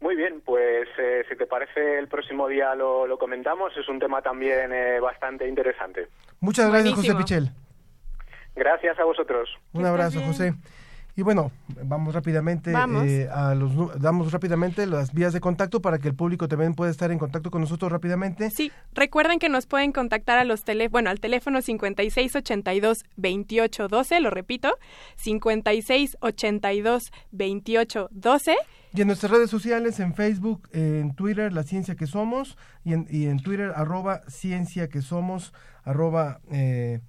Muy 0.00 0.16
bien, 0.16 0.37
pues 0.78 0.88
eh, 0.98 1.24
si 1.28 1.36
te 1.36 1.46
parece 1.46 1.98
el 1.98 2.06
próximo 2.06 2.46
día 2.46 2.74
lo, 2.74 3.18
comentamos, 3.18 3.76
es 3.76 3.88
un 3.88 3.98
tema 3.98 4.22
también 4.22 4.72
eh, 4.72 5.00
bastante 5.00 5.48
interesante. 5.48 6.08
Muchas 6.40 6.70
gracias, 6.70 6.94
José 6.94 7.14
Pichel. 7.16 7.50
Gracias 8.54 8.98
a 8.98 9.04
vosotros. 9.04 9.48
Un 9.72 9.86
abrazo, 9.86 10.20
José. 10.20 10.54
Y 11.18 11.22
bueno, 11.22 11.50
vamos 11.82 12.14
rápidamente 12.14 12.70
eh, 12.70 13.28
a 13.28 13.52
los 13.56 14.00
damos 14.00 14.30
rápidamente 14.30 14.86
las 14.86 15.12
vías 15.12 15.32
de 15.32 15.40
contacto 15.40 15.82
para 15.82 15.98
que 15.98 16.06
el 16.06 16.14
público 16.14 16.46
también 16.46 16.74
pueda 16.74 16.92
estar 16.92 17.10
en 17.10 17.18
contacto 17.18 17.50
con 17.50 17.60
nosotros 17.60 17.90
rápidamente. 17.90 18.50
Sí, 18.50 18.70
recuerden 18.94 19.40
que 19.40 19.48
nos 19.48 19.66
pueden 19.66 19.90
contactar 19.90 20.38
a 20.38 20.44
los 20.44 20.62
tele, 20.62 20.86
bueno, 20.86 21.10
al 21.10 21.18
teléfono 21.18 21.60
5682 21.60 23.04
2812, 23.16 24.20
lo 24.20 24.30
repito, 24.30 24.78
5682 25.16 27.10
2812 27.32 28.56
y 28.94 29.00
en 29.00 29.08
nuestras 29.08 29.32
redes 29.32 29.50
sociales, 29.50 29.98
en 29.98 30.14
Facebook, 30.14 30.68
en 30.72 31.14
Twitter, 31.14 31.52
La 31.52 31.64
Ciencia 31.64 31.96
que 31.96 32.06
Somos, 32.06 32.56
y 32.84 32.92
en, 32.94 33.08
y 33.10 33.26
en 33.26 33.40
Twitter, 33.40 33.72
arroba 33.74 34.22
Ciencia 34.28 34.88
que 34.88 35.02
Somos, 35.02 35.52
arroba 35.84 36.40
eh, 36.52 37.00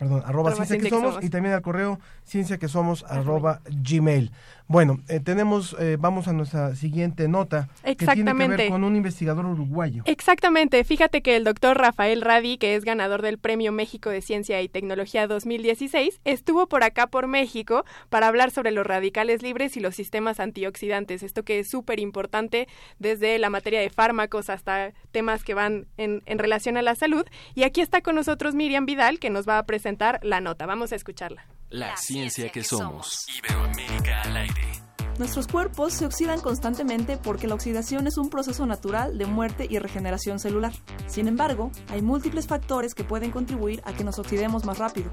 perdón, 0.00 0.22
arroba, 0.24 0.52
ciencia, 0.52 0.78
que, 0.78 0.88
somos, 0.88 1.22
y 1.22 1.28
también 1.28 1.54
al 1.54 1.60
correo 1.60 2.00
ciencia 2.24 2.56
que 2.56 2.68
somos 2.68 3.04
arroba 3.06 3.60
gmail. 3.66 4.32
Bueno, 4.66 5.00
eh, 5.08 5.20
tenemos, 5.20 5.76
eh, 5.78 5.98
vamos 6.00 6.26
a 6.26 6.32
nuestra 6.32 6.74
siguiente 6.74 7.28
nota 7.28 7.68
que 7.84 7.96
tiene 7.96 8.34
que 8.34 8.48
ver 8.48 8.70
con 8.70 8.82
un 8.84 8.96
investigador 8.96 9.44
uruguayo. 9.44 10.04
Exactamente, 10.06 10.82
fíjate 10.84 11.20
que 11.20 11.36
el 11.36 11.44
doctor 11.44 11.76
Rafael 11.76 12.22
Radi, 12.22 12.56
que 12.56 12.76
es 12.76 12.84
ganador 12.84 13.20
del 13.20 13.36
Premio 13.36 13.72
México 13.72 14.08
de 14.08 14.22
Ciencia 14.22 14.62
y 14.62 14.70
Tecnología 14.70 15.26
2016, 15.26 16.20
estuvo 16.24 16.66
por 16.66 16.82
acá 16.82 17.08
por 17.08 17.26
México 17.26 17.84
para 18.08 18.28
hablar 18.28 18.52
sobre 18.52 18.70
los 18.70 18.86
radicales 18.86 19.42
libres 19.42 19.76
y 19.76 19.80
los 19.80 19.94
sistemas 19.94 20.40
antioxidantes, 20.40 21.22
esto 21.22 21.42
que 21.42 21.58
es 21.58 21.68
súper 21.68 22.00
importante 22.00 22.68
desde 22.98 23.38
la 23.38 23.50
materia 23.50 23.80
de 23.80 23.90
fármacos 23.90 24.48
hasta 24.48 24.92
temas 25.10 25.44
que 25.44 25.52
van 25.52 25.88
en, 25.98 26.22
en 26.24 26.38
relación 26.38 26.78
a 26.78 26.82
la 26.82 26.94
salud. 26.94 27.26
Y 27.54 27.64
aquí 27.64 27.82
está 27.82 28.00
con 28.00 28.14
nosotros 28.14 28.54
Miriam 28.54 28.86
Vidal, 28.86 29.18
que 29.18 29.28
nos 29.28 29.46
va 29.46 29.58
a 29.58 29.66
presentar 29.66 29.89
la 30.22 30.40
nota. 30.40 30.66
Vamos 30.66 30.92
a 30.92 30.96
escucharla. 30.96 31.46
La, 31.70 31.96
ciencia, 31.96 32.50
que, 32.50 32.64
somos. 32.64 33.26
Iberoamérica 33.38 34.22
al 34.22 34.36
aire. 34.36 34.89
Nuestros 35.20 35.48
cuerpos 35.48 35.92
se 35.92 36.06
oxidan 36.06 36.40
constantemente 36.40 37.18
porque 37.18 37.46
la 37.46 37.54
oxidación 37.54 38.06
es 38.06 38.16
un 38.16 38.30
proceso 38.30 38.64
natural 38.64 39.18
de 39.18 39.26
muerte 39.26 39.66
y 39.68 39.78
regeneración 39.78 40.38
celular. 40.38 40.72
Sin 41.08 41.28
embargo, 41.28 41.70
hay 41.88 42.00
múltiples 42.00 42.46
factores 42.46 42.94
que 42.94 43.04
pueden 43.04 43.30
contribuir 43.30 43.82
a 43.84 43.92
que 43.92 44.02
nos 44.02 44.18
oxidemos 44.18 44.64
más 44.64 44.78
rápido. 44.78 45.10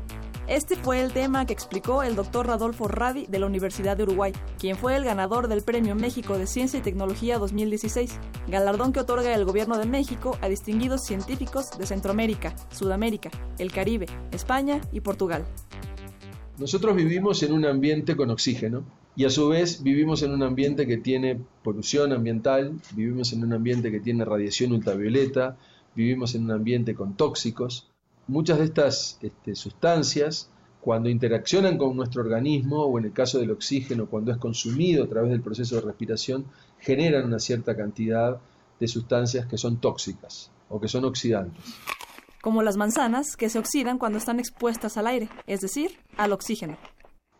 Este 0.47 0.77
fue 0.77 1.01
el 1.01 1.11
tema 1.11 1.45
que 1.45 1.51
explicó 1.51 2.03
el 2.03 2.15
doctor 2.15 2.47
Radolfo 2.47 2.87
Radi 2.87 3.25
de 3.27 3.37
la 3.37 3.47
Universidad 3.47 3.97
de 3.97 4.03
Uruguay, 4.03 4.31
quien 4.57 4.77
fue 4.77 4.95
el 4.95 5.03
ganador 5.03 5.49
del 5.49 5.61
Premio 5.61 5.93
México 5.93 6.37
de 6.37 6.47
Ciencia 6.47 6.79
y 6.79 6.83
Tecnología 6.83 7.37
2016, 7.37 8.17
galardón 8.47 8.93
que 8.93 9.01
otorga 9.01 9.35
el 9.35 9.43
Gobierno 9.43 9.77
de 9.77 9.87
México 9.87 10.37
a 10.39 10.47
distinguidos 10.47 11.03
científicos 11.03 11.77
de 11.77 11.85
Centroamérica, 11.85 12.55
Sudamérica, 12.71 13.29
el 13.59 13.73
Caribe, 13.73 14.05
España 14.31 14.79
y 14.93 15.01
Portugal. 15.01 15.45
Nosotros 16.57 16.95
vivimos 16.95 17.43
en 17.43 17.51
un 17.51 17.65
ambiente 17.65 18.15
con 18.15 18.31
oxígeno 18.31 18.85
y 19.17 19.25
a 19.25 19.29
su 19.29 19.49
vez 19.49 19.83
vivimos 19.83 20.21
en 20.21 20.31
un 20.31 20.43
ambiente 20.43 20.87
que 20.87 20.97
tiene 20.97 21.41
polución 21.63 22.13
ambiental, 22.13 22.79
vivimos 22.95 23.33
en 23.33 23.43
un 23.43 23.51
ambiente 23.51 23.91
que 23.91 23.99
tiene 23.99 24.23
radiación 24.23 24.71
ultravioleta, 24.71 25.57
vivimos 25.95 26.35
en 26.35 26.43
un 26.43 26.51
ambiente 26.51 26.95
con 26.95 27.17
tóxicos 27.17 27.89
muchas 28.27 28.59
de 28.59 28.65
estas 28.65 29.17
este, 29.21 29.55
sustancias, 29.55 30.49
cuando 30.81 31.09
interaccionan 31.09 31.77
con 31.77 31.95
nuestro 31.95 32.21
organismo, 32.21 32.85
o 32.85 32.99
en 32.99 33.05
el 33.05 33.13
caso 33.13 33.39
del 33.39 33.51
oxígeno, 33.51 34.05
cuando 34.05 34.31
es 34.31 34.37
consumido 34.37 35.03
a 35.03 35.07
través 35.07 35.31
del 35.31 35.41
proceso 35.41 35.75
de 35.75 35.81
respiración, 35.81 36.45
generan 36.79 37.25
una 37.25 37.39
cierta 37.39 37.75
cantidad 37.75 38.39
de 38.79 38.87
sustancias 38.87 39.47
que 39.47 39.57
son 39.57 39.81
tóxicas 39.81 40.51
o 40.69 40.79
que 40.79 40.87
son 40.87 41.05
oxidantes. 41.05 41.63
Como 42.41 42.61
las 42.61 42.77
manzanas, 42.77 43.35
que 43.35 43.49
se 43.49 43.59
oxidan 43.59 43.97
cuando 43.97 44.19
están 44.19 44.39
expuestas 44.39 44.95
al 44.97 45.07
aire, 45.07 45.29
es 45.47 45.61
decir, 45.61 45.97
al 46.15 46.31
oxígeno. 46.31 46.77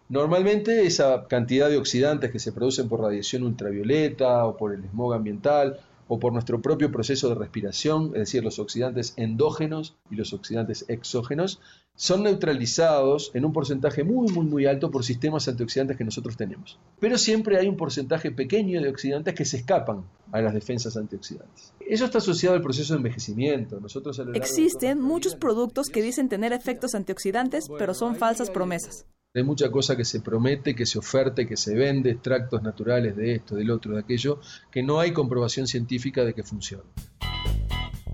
Normalmente 0.10 0.86
esa 0.86 1.28
cantidad 1.28 1.70
de 1.70 1.78
oxidantes 1.78 2.32
que 2.32 2.40
se 2.40 2.54
producen 2.54 2.88
por 2.88 3.02
radiación 3.02 3.44
ultravioleta 3.44 4.46
o 4.46 4.56
por 4.56 4.74
el 4.74 4.84
smog 4.86 5.14
ambiental 5.14 5.80
o 6.08 6.18
por 6.18 6.32
nuestro 6.32 6.62
propio 6.62 6.92
proceso 6.92 7.28
de 7.28 7.36
respiración, 7.36 8.12
es 8.14 8.20
decir, 8.20 8.42
los 8.42 8.60
oxidantes 8.60 9.14
endógenos 9.18 9.98
y 10.10 10.16
los 10.16 10.32
oxidantes 10.32 10.86
exógenos, 10.88 11.60
son 11.98 12.24
neutralizados 12.24 13.32
en 13.34 13.44
un 13.44 13.52
porcentaje 13.52 14.04
muy, 14.04 14.32
muy, 14.32 14.46
muy 14.46 14.66
alto 14.68 14.92
por 14.92 15.04
sistemas 15.04 15.48
antioxidantes 15.48 15.98
que 15.98 16.04
nosotros 16.04 16.38
tenemos. 16.38 16.80
Pero 17.00 17.18
siempre 17.18 17.58
hay 17.58 17.68
un 17.68 17.76
porcentaje 17.76 18.32
pequeño 18.32 18.80
de 18.82 18.90
oxidantes 18.90 19.34
que 19.34 19.46
se 19.46 19.58
escapan 19.58 20.06
a 20.32 20.42
las 20.42 20.54
defensas 20.54 20.96
antioxidantes. 20.96 21.74
Eso 21.80 22.06
está 22.06 22.20
asociado 22.20 22.56
al 22.56 22.62
proceso 22.62 22.94
de 22.94 22.98
envejecimiento. 22.98 23.80
Nosotros 23.80 24.22
Existen 24.36 25.02
muchos 25.02 25.36
productos 25.36 25.90
que 25.90 26.04
dicen 26.04 26.30
tener 26.30 26.54
efectos 26.54 26.94
antioxidantes, 26.94 27.68
pero 27.80 27.96
son 27.96 28.16
falsas 28.16 28.52
promesas. 28.52 29.08
Hay 29.34 29.44
mucha 29.44 29.72
cosa 29.72 29.96
que 29.98 30.06
se 30.06 30.22
promete, 30.22 30.76
que 30.76 30.86
se 30.86 31.00
oferte, 31.00 31.48
que 31.48 31.58
se 31.58 31.76
vende, 31.76 32.12
extractos 32.12 32.62
naturales 32.62 33.16
de 33.16 33.36
esto, 33.36 33.56
del 33.56 33.72
otro, 33.72 33.94
de 33.94 34.00
aquello, 34.00 34.40
que 34.72 34.84
no 34.84 35.00
hay 35.00 35.14
comprobación 35.14 35.66
científica 35.66 36.24
de 36.24 36.34
que 36.34 36.44
funcione. 36.44 36.86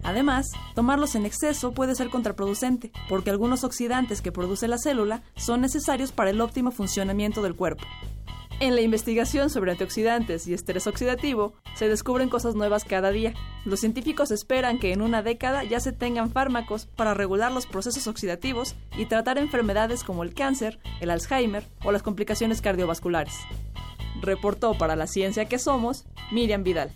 Además, 0.04 0.52
tomarlos 0.76 1.16
en 1.16 1.26
exceso 1.26 1.72
puede 1.72 1.96
ser 1.96 2.10
contraproducente, 2.10 2.92
porque 3.10 3.30
algunos 3.30 3.64
oxidantes 3.64 4.22
que 4.22 4.32
produce 4.32 4.68
la 4.68 4.78
célula 4.78 5.24
son 5.36 5.62
necesarios 5.62 6.12
para 6.12 6.30
el 6.30 6.42
óptimo 6.42 6.72
funcionamiento 6.72 7.42
del 7.42 7.56
cuerpo. 7.56 7.86
En 8.60 8.76
la 8.76 8.82
investigación 8.82 9.50
sobre 9.50 9.72
antioxidantes 9.72 10.48
y 10.48 10.54
estrés 10.54 10.88
oxidativo, 10.88 11.54
se 11.76 11.90
descubren 11.90 12.30
cosas 12.30 12.56
nuevas 12.56 12.86
cada 12.86 13.12
día. 13.12 13.34
Los 13.66 13.80
científicos 13.80 14.32
esperan 14.32 14.80
que 14.80 14.94
en 14.94 15.02
una 15.02 15.22
década 15.22 15.64
ya 15.64 15.80
se 15.80 15.92
tengan 15.92 16.32
fármacos 16.32 16.86
para 16.86 17.14
regular 17.14 17.52
los 17.52 17.66
procesos 17.66 18.08
oxidativos 18.08 18.76
y 18.96 19.06
tratar 19.06 19.38
enfermedades 19.38 20.04
como 20.04 20.24
el 20.24 20.34
cáncer, 20.34 20.80
el 21.02 21.10
Alzheimer 21.10 21.68
o 21.84 21.92
las 21.92 22.04
complicaciones 22.04 22.62
cardiovasculares. 22.62 23.36
Reportó 24.22 24.78
para 24.78 24.96
la 24.96 25.08
ciencia 25.08 25.46
que 25.46 25.60
somos 25.60 26.06
Miriam 26.32 26.64
Vidal. 26.64 26.92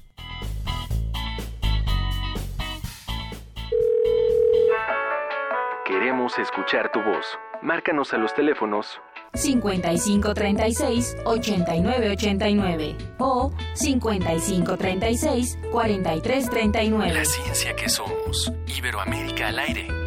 Queremos 6.28 6.40
escuchar 6.40 6.92
tu 6.92 7.00
voz. 7.02 7.26
Márcanos 7.62 8.14
a 8.14 8.18
los 8.18 8.34
teléfonos 8.34 9.00
5536 9.34 11.16
8989 11.24 12.98
o 13.18 13.54
5536 13.74 15.58
4339. 15.72 17.14
La 17.14 17.24
ciencia 17.24 17.76
que 17.76 17.88
somos. 17.88 18.52
Iberoamérica 18.66 19.48
al 19.48 19.60
aire. 19.60 20.07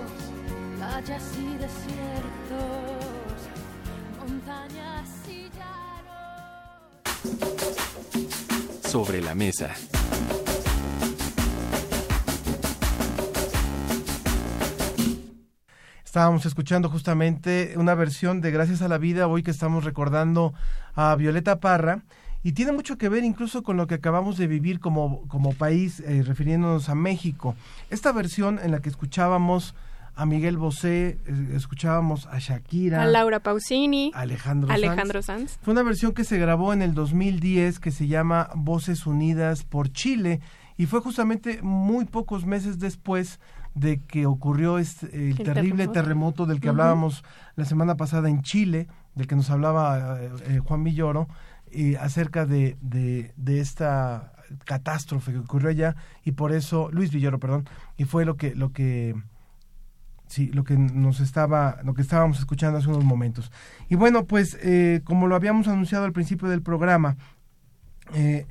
playas 0.91 1.23
y 1.37 1.55
desiertos, 1.55 2.59
montañas 4.19 5.09
y 5.29 5.49
llanos. 5.57 6.97
Sobre 8.85 9.21
la 9.21 9.33
mesa. 9.33 9.73
Estábamos 16.03 16.45
escuchando 16.45 16.89
justamente 16.89 17.73
una 17.77 17.95
versión 17.95 18.41
de 18.41 18.51
Gracias 18.51 18.81
a 18.81 18.89
la 18.89 18.97
Vida, 18.97 19.27
hoy 19.27 19.43
que 19.43 19.51
estamos 19.51 19.85
recordando 19.85 20.53
a 20.93 21.15
Violeta 21.15 21.61
Parra. 21.61 22.03
y 22.43 22.51
tiene 22.51 22.73
mucho 22.73 22.97
que 22.97 23.07
ver 23.07 23.23
incluso 23.23 23.63
con 23.63 23.77
lo 23.77 23.87
que 23.87 23.95
acabamos 23.95 24.35
de 24.37 24.47
vivir 24.47 24.81
como, 24.81 25.25
como 25.29 25.53
país, 25.53 26.01
eh, 26.01 26.23
refiriéndonos 26.25 26.89
a 26.89 26.95
México. 26.95 27.55
Esta 27.89 28.11
versión 28.11 28.59
en 28.61 28.71
la 28.71 28.81
que 28.81 28.89
escuchábamos 28.89 29.73
a 30.15 30.25
Miguel 30.25 30.57
Bosé, 30.57 31.19
eh, 31.25 31.53
escuchábamos 31.55 32.27
a 32.27 32.39
Shakira, 32.39 33.01
a 33.01 33.05
Laura 33.05 33.39
Pausini, 33.39 34.11
Alejandro, 34.13 34.71
Alejandro 34.71 35.21
Sanz. 35.21 35.57
Fue 35.61 35.73
una 35.73 35.83
versión 35.83 36.13
que 36.13 36.23
se 36.23 36.37
grabó 36.37 36.73
en 36.73 36.81
el 36.81 36.93
2010 36.93 37.79
que 37.79 37.91
se 37.91 38.07
llama 38.07 38.49
Voces 38.55 39.05
Unidas 39.05 39.63
por 39.63 39.91
Chile 39.91 40.41
y 40.77 40.85
fue 40.85 40.99
justamente 41.01 41.61
muy 41.61 42.05
pocos 42.05 42.45
meses 42.45 42.79
después 42.79 43.39
de 43.73 44.01
que 44.01 44.25
ocurrió 44.25 44.77
este, 44.77 45.29
el, 45.29 45.37
terrible 45.37 45.87
terremoto. 45.87 46.45
del 46.45 46.59
que 46.59 46.69
hablábamos 46.69 47.23
la 47.55 47.65
semana 47.65 47.95
pasada 47.95 48.29
en 48.29 48.41
Chile, 48.41 48.87
del 49.15 49.27
que 49.27 49.35
nos 49.35 49.49
hablaba 49.49 50.19
eh, 50.21 50.59
Juan 50.59 50.83
Villoro, 50.83 51.27
eh, 51.71 51.97
acerca 51.97 52.45
de, 52.45 52.77
de, 52.81 53.33
de, 53.37 53.59
esta 53.61 54.33
catástrofe 54.65 55.31
que 55.31 55.37
ocurrió 55.39 55.69
allá 55.69 55.95
y 56.25 56.31
por 56.31 56.51
eso 56.51 56.89
Luis 56.91 57.11
Villoro, 57.11 57.39
perdón, 57.39 57.69
y 57.95 58.03
fue 58.03 58.25
lo 58.25 58.35
que 58.35 58.53
lo 58.55 58.73
que 58.73 59.15
sí, 60.31 60.47
lo 60.47 60.63
que 60.63 60.77
nos 60.77 61.19
estaba 61.19 61.79
lo 61.83 61.93
que 61.93 62.01
estábamos 62.01 62.39
escuchando 62.39 62.77
hace 62.77 62.87
unos 62.87 63.03
momentos. 63.03 63.51
Y 63.89 63.95
bueno, 63.95 64.25
pues 64.25 64.57
eh, 64.61 65.01
como 65.03 65.27
lo 65.27 65.35
habíamos 65.35 65.67
anunciado 65.67 66.05
al 66.05 66.13
principio 66.13 66.47
del 66.47 66.61
programa, 66.61 67.17
eh, 68.13 68.45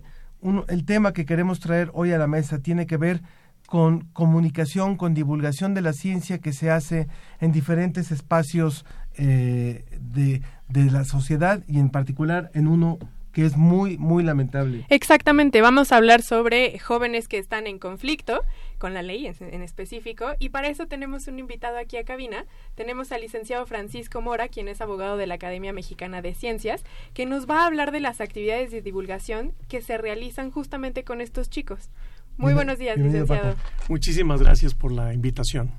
el 0.68 0.84
tema 0.84 1.12
que 1.12 1.24
queremos 1.24 1.58
traer 1.58 1.90
hoy 1.94 2.12
a 2.12 2.18
la 2.18 2.26
mesa 2.26 2.58
tiene 2.58 2.86
que 2.86 2.98
ver 2.98 3.22
con 3.66 4.00
comunicación, 4.12 4.96
con 4.96 5.14
divulgación 5.14 5.74
de 5.74 5.80
la 5.80 5.92
ciencia 5.92 6.38
que 6.38 6.52
se 6.52 6.70
hace 6.70 7.08
en 7.40 7.52
diferentes 7.52 8.10
espacios 8.10 8.84
eh, 9.14 9.84
de, 10.00 10.42
de 10.68 10.90
la 10.90 11.04
sociedad 11.04 11.62
y 11.66 11.78
en 11.78 11.88
particular 11.88 12.50
en 12.54 12.68
uno 12.68 12.98
que 13.32 13.44
es 13.44 13.56
muy, 13.56 13.96
muy 13.98 14.22
lamentable. 14.22 14.86
Exactamente, 14.88 15.60
vamos 15.60 15.92
a 15.92 15.96
hablar 15.96 16.22
sobre 16.22 16.78
jóvenes 16.78 17.28
que 17.28 17.38
están 17.38 17.66
en 17.66 17.78
conflicto 17.78 18.42
con 18.78 18.94
la 18.94 19.02
ley 19.02 19.26
en, 19.26 19.62
específico 19.62 20.30
y 20.38 20.48
para 20.48 20.68
eso 20.68 20.86
tenemos 20.86 21.28
un 21.28 21.38
invitado 21.38 21.78
aquí 21.78 21.98
a 21.98 22.04
cabina. 22.04 22.46
Tenemos 22.74 23.12
al 23.12 23.20
licenciado 23.20 23.66
Francisco 23.66 24.20
Mora, 24.22 24.48
quien 24.48 24.68
es 24.68 24.80
abogado 24.80 25.16
de 25.16 25.26
la 25.26 25.34
Academia 25.34 25.72
Mexicana 25.72 26.22
de 26.22 26.34
Ciencias, 26.34 26.82
que 27.12 27.26
nos 27.26 27.48
va 27.48 27.62
a 27.62 27.66
hablar 27.66 27.92
de 27.92 28.00
las 28.00 28.20
actividades 28.20 28.70
de 28.70 28.80
divulgación 28.80 29.52
que 29.68 29.82
se 29.82 29.98
realizan 29.98 30.50
justamente 30.50 31.04
con 31.04 31.20
estos 31.20 31.50
chicos. 31.50 31.90
Muy 32.38 32.54
buenos 32.54 32.78
días, 32.78 32.96
licenciado. 32.96 33.54
Muchísimas 33.88 34.40
gracias 34.40 34.74
por 34.74 34.92
la 34.92 35.12
invitación. 35.12 35.72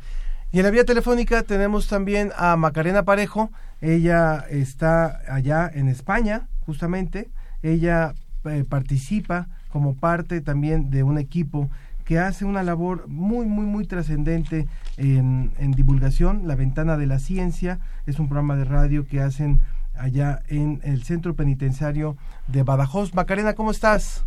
Y 0.52 0.60
en 0.60 0.66
la 0.66 0.72
vía 0.72 0.86
telefónica 0.86 1.44
tenemos 1.44 1.88
también 1.88 2.32
a 2.36 2.56
Macarena 2.56 3.04
Parejo. 3.04 3.50
Ella 3.80 4.46
está 4.50 5.22
allá 5.28 5.72
en 5.74 5.88
España, 5.88 6.50
justamente. 6.66 7.32
Ella 7.64 8.14
eh, 8.46 8.64
participa 8.68 9.48
como 9.70 9.96
parte 9.96 10.42
también 10.42 10.90
de 10.90 11.04
un 11.04 11.18
equipo 11.18 11.70
que 12.06 12.20
hace 12.20 12.46
una 12.46 12.64
labor 12.64 13.08
muy, 13.08 13.46
muy, 13.46 13.66
muy 13.66 13.86
trascendente 13.86 14.68
en, 14.98 15.52
en, 15.60 15.72
divulgación. 15.72 16.48
La 16.48 16.56
Ventana 16.56 16.98
de 16.98 17.06
la 17.06 17.20
Ciencia 17.20 17.80
es 18.06 18.20
un 18.20 18.28
programa 18.28 18.56
de 18.56 18.66
radio 18.66 19.06
que 19.08 19.22
hacen 19.22 19.60
allá 19.98 20.42
en 20.48 20.82
el 20.84 21.04
Centro 21.04 21.36
Penitenciario 21.36 22.18
de 22.48 22.64
Badajoz. 22.64 23.14
Macarena, 23.14 23.54
¿cómo 23.54 23.72
estás? 23.72 24.26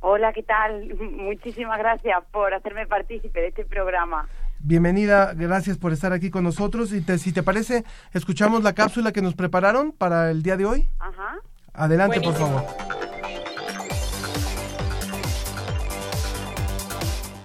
Hola, 0.00 0.32
¿qué 0.32 0.42
tal? 0.42 0.94
Muchísimas 1.16 1.78
gracias 1.78 2.22
por 2.30 2.54
hacerme 2.54 2.86
partícipe 2.86 3.40
de 3.40 3.48
este 3.48 3.64
programa. 3.64 4.28
Bienvenida, 4.60 5.34
gracias 5.34 5.78
por 5.78 5.92
estar 5.92 6.12
aquí 6.12 6.30
con 6.30 6.44
nosotros. 6.44 6.92
Y 6.92 7.00
te, 7.00 7.18
si 7.18 7.32
te 7.32 7.42
parece, 7.42 7.84
escuchamos 8.12 8.62
la 8.62 8.74
cápsula 8.74 9.12
que 9.12 9.22
nos 9.22 9.34
prepararon 9.34 9.92
para 9.92 10.30
el 10.30 10.42
día 10.42 10.56
de 10.56 10.66
hoy. 10.66 10.88
Ajá. 10.98 11.38
Adelante, 11.78 12.20
por 12.20 12.34
favor. 12.34 12.64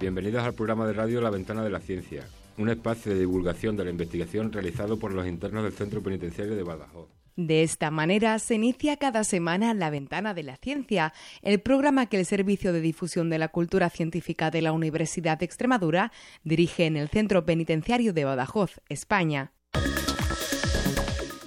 Bienvenidos 0.02 0.43
al 0.43 0.54
programa 0.54 0.88
de 0.88 0.93
radio 0.93 1.22
La 1.22 1.30
Ventana 1.30 1.63
de 1.63 1.69
la 1.69 1.80
Ciencia, 1.80 2.28
un 2.58 2.67
espacio 2.67 3.13
de 3.13 3.19
divulgación 3.19 3.78
de 3.78 3.84
la 3.84 3.91
investigación 3.91 4.52
realizado 4.52 4.98
por 4.98 5.13
los 5.13 5.28
internos 5.28 5.63
del 5.63 5.74
Centro 5.74 6.02
Penitenciario 6.02 6.56
de 6.56 6.63
Badajoz. 6.63 7.10
De 7.36 7.62
esta 7.62 7.91
manera 7.91 8.39
se 8.39 8.56
inicia 8.56 8.98
cada 8.98 9.24
semana 9.24 9.76
La 9.76 9.91
Ventana 9.91 10.34
de 10.34 10.41
la 10.41 10.58
Ciencia, 10.58 11.13
el 11.43 11.62
programa 11.62 12.08
que 12.08 12.19
el 12.19 12.26
Servicio 12.26 12.74
de 12.74 12.82
Difusión 12.82 13.30
de 13.30 13.38
la 13.38 13.50
Cultura 13.50 13.91
Científica 13.91 14.50
de 14.50 14.63
la 14.63 14.72
Universidad 14.72 15.38
de 15.38 15.46
Extremadura 15.46 16.12
dirige 16.43 16.88
en 16.88 16.98
el 16.98 17.10
Centro 17.10 17.46
Penitenciario 17.46 18.13
de 18.13 18.26
Badajoz, 18.26 18.82
España. 18.89 19.52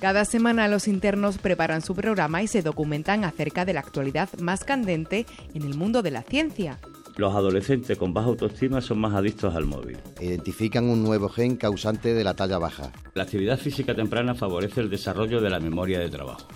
Cada 0.00 0.26
semana 0.26 0.68
los 0.68 0.88
internos 0.88 1.38
preparan 1.38 1.80
su 1.80 1.94
programa 1.94 2.42
y 2.42 2.48
se 2.48 2.60
documentan 2.60 3.24
acerca 3.24 3.64
de 3.64 3.72
la 3.72 3.80
actualidad 3.80 4.28
más 4.40 4.62
candente 4.62 5.24
en 5.54 5.62
el 5.62 5.74
mundo 5.74 6.02
de 6.02 6.10
la 6.10 6.22
ciencia. 6.22 6.78
Los 7.16 7.34
adolescentes 7.34 7.96
con 7.96 8.12
baja 8.12 8.28
autoestima 8.28 8.82
son 8.82 8.98
más 8.98 9.14
adictos 9.14 9.54
al 9.54 9.64
móvil. 9.64 9.96
Identifican 10.20 10.90
un 10.90 11.02
nuevo 11.02 11.30
gen 11.30 11.56
causante 11.56 12.12
de 12.12 12.24
la 12.24 12.34
talla 12.34 12.58
baja. 12.58 12.92
La 13.14 13.22
actividad 13.22 13.58
física 13.58 13.94
temprana 13.94 14.34
favorece 14.34 14.82
el 14.82 14.90
desarrollo 14.90 15.40
de 15.40 15.48
la 15.48 15.60
memoria 15.60 15.98
de 15.98 16.10
trabajo. 16.10 16.46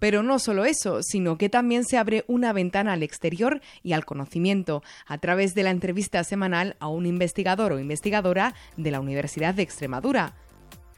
Pero 0.00 0.24
no 0.24 0.40
solo 0.40 0.64
eso, 0.64 1.02
sino 1.02 1.38
que 1.38 1.48
también 1.48 1.84
se 1.84 1.98
abre 1.98 2.24
una 2.26 2.52
ventana 2.52 2.94
al 2.94 3.04
exterior 3.04 3.60
y 3.84 3.92
al 3.92 4.04
conocimiento 4.04 4.82
a 5.06 5.18
través 5.18 5.54
de 5.54 5.62
la 5.62 5.70
entrevista 5.70 6.22
semanal 6.24 6.76
a 6.80 6.88
un 6.88 7.06
investigador 7.06 7.72
o 7.72 7.78
investigadora 7.78 8.54
de 8.76 8.90
la 8.90 9.00
Universidad 9.00 9.54
de 9.54 9.62
Extremadura. 9.62 10.34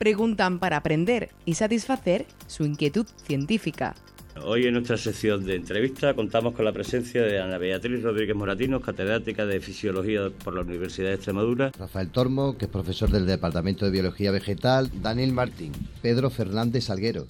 Preguntan 0.00 0.60
para 0.60 0.78
aprender 0.78 1.28
y 1.44 1.56
satisfacer 1.56 2.24
su 2.46 2.64
inquietud 2.64 3.06
científica. 3.22 3.94
Hoy 4.42 4.64
en 4.64 4.72
nuestra 4.72 4.96
sección 4.96 5.44
de 5.44 5.56
entrevista 5.56 6.14
contamos 6.14 6.54
con 6.54 6.64
la 6.64 6.72
presencia 6.72 7.20
de 7.22 7.38
Ana 7.38 7.58
Beatriz 7.58 8.02
Rodríguez 8.02 8.34
Moratinos, 8.34 8.82
catedrática 8.82 9.44
de 9.44 9.60
Fisiología 9.60 10.30
por 10.42 10.54
la 10.54 10.62
Universidad 10.62 11.08
de 11.08 11.16
Extremadura. 11.16 11.72
Rafael 11.78 12.08
Tormo, 12.08 12.56
que 12.56 12.64
es 12.64 12.70
profesor 12.70 13.10
del 13.10 13.26
Departamento 13.26 13.84
de 13.84 13.90
Biología 13.90 14.30
Vegetal. 14.30 14.90
Daniel 15.02 15.34
Martín. 15.34 15.72
Pedro 16.00 16.30
Fernández 16.30 16.84
Salguero. 16.84 17.26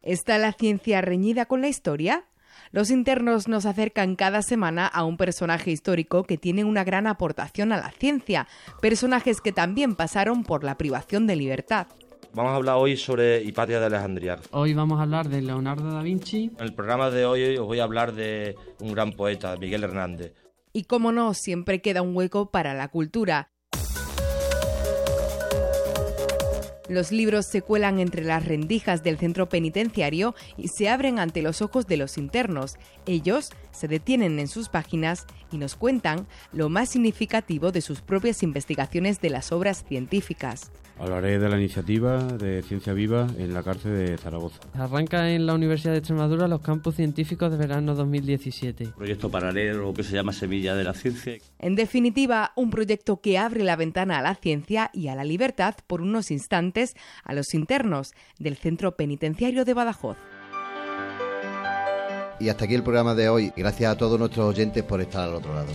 ¿Está 0.00 0.38
la 0.38 0.52
ciencia 0.52 1.00
reñida 1.00 1.46
con 1.46 1.60
la 1.60 1.66
historia? 1.66 2.26
Los 2.76 2.90
internos 2.90 3.48
nos 3.48 3.64
acercan 3.64 4.16
cada 4.16 4.42
semana 4.42 4.86
a 4.86 5.02
un 5.04 5.16
personaje 5.16 5.70
histórico 5.70 6.24
que 6.24 6.36
tiene 6.36 6.62
una 6.62 6.84
gran 6.84 7.06
aportación 7.06 7.72
a 7.72 7.78
la 7.78 7.90
ciencia, 7.90 8.48
personajes 8.82 9.40
que 9.40 9.50
también 9.50 9.94
pasaron 9.94 10.44
por 10.44 10.62
la 10.62 10.76
privación 10.76 11.26
de 11.26 11.36
libertad. 11.36 11.86
Vamos 12.34 12.52
a 12.52 12.56
hablar 12.56 12.76
hoy 12.76 12.98
sobre 12.98 13.42
Hipatia 13.42 13.80
de 13.80 13.86
Alejandría. 13.86 14.38
Hoy 14.50 14.74
vamos 14.74 15.00
a 15.00 15.04
hablar 15.04 15.30
de 15.30 15.40
Leonardo 15.40 15.90
da 15.90 16.02
Vinci. 16.02 16.50
En 16.58 16.64
el 16.66 16.74
programa 16.74 17.08
de 17.08 17.24
hoy 17.24 17.56
os 17.56 17.64
voy 17.64 17.80
a 17.80 17.84
hablar 17.84 18.12
de 18.12 18.56
un 18.80 18.92
gran 18.92 19.12
poeta, 19.12 19.56
Miguel 19.56 19.82
Hernández. 19.82 20.34
Y 20.74 20.84
como 20.84 21.12
no, 21.12 21.32
siempre 21.32 21.80
queda 21.80 22.02
un 22.02 22.14
hueco 22.14 22.50
para 22.50 22.74
la 22.74 22.88
cultura. 22.88 23.48
Los 26.88 27.10
libros 27.10 27.46
se 27.46 27.62
cuelan 27.62 27.98
entre 27.98 28.22
las 28.22 28.44
rendijas 28.44 29.02
del 29.02 29.18
centro 29.18 29.48
penitenciario 29.48 30.34
y 30.56 30.68
se 30.68 30.88
abren 30.88 31.18
ante 31.18 31.42
los 31.42 31.60
ojos 31.60 31.86
de 31.86 31.96
los 31.96 32.16
internos. 32.16 32.76
Ellos 33.06 33.50
se 33.72 33.88
detienen 33.88 34.38
en 34.38 34.46
sus 34.46 34.68
páginas 34.68 35.26
y 35.50 35.58
nos 35.58 35.74
cuentan 35.74 36.28
lo 36.52 36.68
más 36.68 36.90
significativo 36.90 37.72
de 37.72 37.80
sus 37.80 38.02
propias 38.02 38.42
investigaciones 38.44 39.20
de 39.20 39.30
las 39.30 39.50
obras 39.50 39.84
científicas. 39.88 40.70
Hablaré 40.98 41.38
de 41.38 41.48
la 41.50 41.58
iniciativa 41.58 42.22
de 42.22 42.62
Ciencia 42.62 42.94
Viva 42.94 43.26
en 43.38 43.52
la 43.52 43.62
cárcel 43.62 43.98
de 43.98 44.16
Zaragoza. 44.16 44.60
Arranca 44.72 45.30
en 45.30 45.44
la 45.44 45.54
Universidad 45.54 45.92
de 45.92 45.98
Extremadura 45.98 46.48
los 46.48 46.62
campus 46.62 46.94
científicos 46.94 47.50
de 47.50 47.58
verano 47.58 47.94
2017. 47.94 48.92
Proyecto 48.96 49.30
paralelo 49.30 49.92
que 49.92 50.02
se 50.02 50.14
llama 50.14 50.32
Semilla 50.32 50.74
de 50.74 50.84
la 50.84 50.94
Ciencia. 50.94 51.36
En 51.58 51.74
definitiva, 51.74 52.52
un 52.56 52.70
proyecto 52.70 53.20
que 53.20 53.36
abre 53.36 53.62
la 53.62 53.76
ventana 53.76 54.18
a 54.18 54.22
la 54.22 54.34
ciencia 54.36 54.90
y 54.94 55.08
a 55.08 55.14
la 55.14 55.24
libertad 55.24 55.74
por 55.86 56.00
unos 56.00 56.30
instantes 56.30 56.94
a 57.24 57.34
los 57.34 57.52
internos 57.52 58.14
del 58.38 58.56
Centro 58.56 58.96
Penitenciario 58.96 59.66
de 59.66 59.74
Badajoz. 59.74 60.16
Y 62.40 62.48
hasta 62.48 62.64
aquí 62.64 62.74
el 62.74 62.82
programa 62.82 63.14
de 63.14 63.28
hoy. 63.28 63.52
Gracias 63.54 63.92
a 63.92 63.98
todos 63.98 64.18
nuestros 64.18 64.46
oyentes 64.46 64.82
por 64.82 65.00
estar 65.00 65.28
al 65.28 65.34
otro 65.34 65.54
lado. 65.54 65.72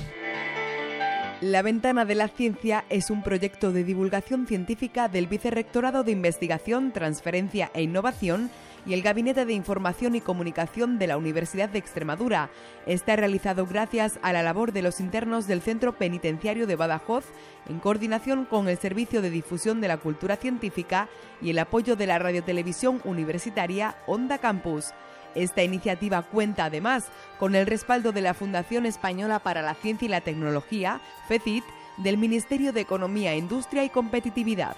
La 1.41 1.63
Ventana 1.63 2.05
de 2.05 2.13
la 2.13 2.27
Ciencia 2.27 2.85
es 2.89 3.09
un 3.09 3.23
proyecto 3.23 3.71
de 3.71 3.83
divulgación 3.83 4.45
científica 4.45 5.07
del 5.07 5.25
Vicerrectorado 5.25 6.03
de 6.03 6.11
Investigación, 6.11 6.91
Transferencia 6.91 7.71
e 7.73 7.81
Innovación 7.81 8.51
y 8.85 8.93
el 8.93 9.01
Gabinete 9.01 9.45
de 9.45 9.53
Información 9.53 10.13
y 10.13 10.21
Comunicación 10.21 10.99
de 10.99 11.07
la 11.07 11.17
Universidad 11.17 11.67
de 11.67 11.79
Extremadura. 11.79 12.51
Está 12.85 13.15
realizado 13.15 13.65
gracias 13.65 14.19
a 14.21 14.33
la 14.33 14.43
labor 14.43 14.71
de 14.71 14.83
los 14.83 14.99
internos 14.99 15.47
del 15.47 15.61
Centro 15.61 15.97
Penitenciario 15.97 16.67
de 16.67 16.75
Badajoz, 16.75 17.25
en 17.67 17.79
coordinación 17.79 18.45
con 18.45 18.69
el 18.69 18.77
Servicio 18.77 19.23
de 19.23 19.31
Difusión 19.31 19.81
de 19.81 19.87
la 19.87 19.97
Cultura 19.97 20.35
Científica 20.35 21.09
y 21.41 21.49
el 21.49 21.57
apoyo 21.57 21.95
de 21.95 22.05
la 22.05 22.19
Radiotelevisión 22.19 23.01
Universitaria 23.03 23.95
Onda 24.05 24.37
Campus. 24.37 24.93
Esta 25.35 25.63
iniciativa 25.63 26.21
cuenta 26.23 26.65
además 26.65 27.05
con 27.39 27.55
el 27.55 27.65
respaldo 27.65 28.11
de 28.11 28.21
la 28.21 28.33
Fundación 28.33 28.85
Española 28.85 29.39
para 29.39 29.61
la 29.61 29.75
Ciencia 29.75 30.05
y 30.05 30.09
la 30.09 30.21
Tecnología, 30.21 31.01
FECIT, 31.27 31.63
del 31.97 32.17
Ministerio 32.17 32.73
de 32.73 32.81
Economía, 32.81 33.35
Industria 33.35 33.83
y 33.83 33.89
Competitividad. 33.89 34.75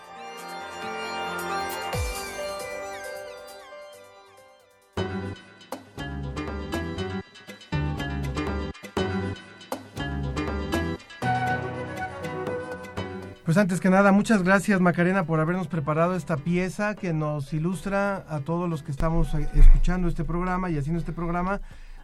Pues 13.46 13.58
antes 13.58 13.82
que 13.82 13.90
nada, 13.90 14.14
muchas 14.14 14.42
gracias 14.42 14.80
Macarena 14.80 15.26
por 15.26 15.42
habernos 15.42 15.68
preparado 15.68 16.16
esta 16.16 16.38
pieza 16.38 16.96
que 16.96 17.12
nos 17.12 17.52
ilustra 17.52 18.24
a 18.30 18.40
todos 18.40 18.70
los 18.70 18.84
que 18.84 18.92
estamos 18.92 19.34
eh, 19.34 19.50
escuchando 19.56 20.08
este 20.08 20.24
programa 20.24 20.70
y 20.70 20.78
haciendo 20.78 20.98
este 20.98 21.12
programa 21.12 21.60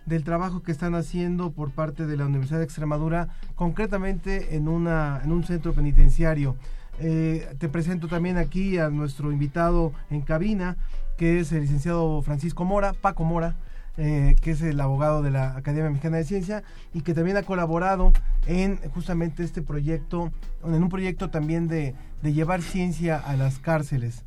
del 0.06 0.26
trabajo 0.26 0.62
que 0.64 0.74
están 0.74 0.96
haciendo 0.96 1.52
por 1.52 1.72
parte 1.72 2.06
de 2.06 2.18
la 2.18 2.26
Universidad 2.26 2.58
de 2.58 2.66
Extremadura, 2.66 3.30
concretamente 3.56 4.58
en, 4.58 4.68
una, 4.68 5.22
en 5.24 5.32
un 5.32 5.46
centro 5.46 5.72
penitenciario. 5.72 6.58
Eh, 7.00 7.48
te 7.58 7.70
presento 7.70 8.10
también 8.10 8.38
aquí 8.38 8.78
a 8.78 8.90
nuestro 8.90 9.32
invitado 9.32 9.94
en 10.10 10.20
cabina, 10.20 10.76
que 11.18 11.40
es 11.40 11.54
el 11.54 11.62
licenciado 11.62 12.22
Francisco 12.22 12.66
Mora, 12.66 12.92
Paco 12.92 13.24
Mora, 13.24 13.56
eh, 13.98 14.36
que 14.42 14.52
es 14.52 14.62
el 14.62 14.80
abogado 14.80 15.22
de 15.22 15.32
la 15.32 15.58
Academia 15.58 15.90
Mexicana 15.90 16.18
de 16.18 16.24
Ciencia 16.24 16.64
y 16.94 17.02
que 17.02 17.14
también 17.14 17.38
ha 17.38 17.44
colaborado 17.44 18.14
en 18.48 18.78
justamente 18.92 19.44
este 19.44 19.62
proyecto, 19.62 20.32
en 20.64 20.82
un 20.82 20.90
proyecto 20.90 21.30
también 21.30 21.68
de, 21.68 21.96
llevar 22.24 22.62
ciencia 22.62 23.18
a 23.18 23.36
las 23.36 23.60
cárceles. 23.60 24.24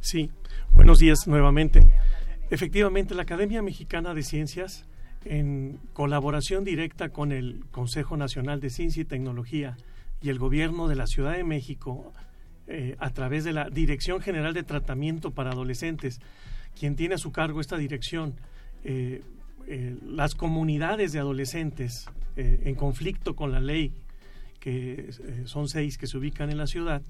Sí, 0.00 0.30
buenos 0.74 0.98
días 0.98 1.26
nuevamente. 1.26 1.86
Efectivamente, 2.50 3.14
la 3.14 3.22
Academia 3.22 3.62
Mexicana 3.62 4.14
de 4.14 4.22
Ciencias, 4.22 4.84
en 5.24 5.80
colaboración 5.92 6.64
directa 6.64 7.08
con 7.08 7.32
el 7.32 7.64
Consejo 7.70 8.16
Nacional 8.16 8.60
de 8.60 8.70
Ciencia 8.70 9.02
y 9.02 9.04
Tecnología 9.04 9.76
y 10.22 10.30
el 10.30 10.38
Gobierno 10.38 10.88
de 10.88 10.96
la 10.96 11.06
Ciudad 11.06 11.32
de 11.32 11.44
México, 11.44 12.12
eh, 12.70 12.96
a 12.98 13.10
través 13.10 13.44
de 13.44 13.54
la 13.54 13.70
Dirección 13.70 14.20
General 14.20 14.52
de 14.52 14.62
Tratamiento 14.62 15.30
para 15.30 15.52
Adolescentes, 15.52 16.20
quien 16.78 16.96
tiene 16.96 17.14
a 17.14 17.18
su 17.18 17.32
cargo 17.32 17.62
esta 17.62 17.78
dirección, 17.78 18.34
eh, 18.84 19.22
eh, 19.66 19.96
las 20.06 20.34
comunidades 20.34 21.12
de 21.12 21.18
adolescentes 21.18 22.08
eh, 22.36 22.62
en 22.64 22.74
conflicto 22.74 23.34
con 23.34 23.52
la 23.52 23.60
ley, 23.60 23.92
que 24.60 25.10
son 25.44 25.68
seis 25.68 25.98
que 25.98 26.06
se 26.06 26.16
ubican 26.16 26.50
en 26.50 26.58
la 26.58 26.66
ciudad, 26.66 27.02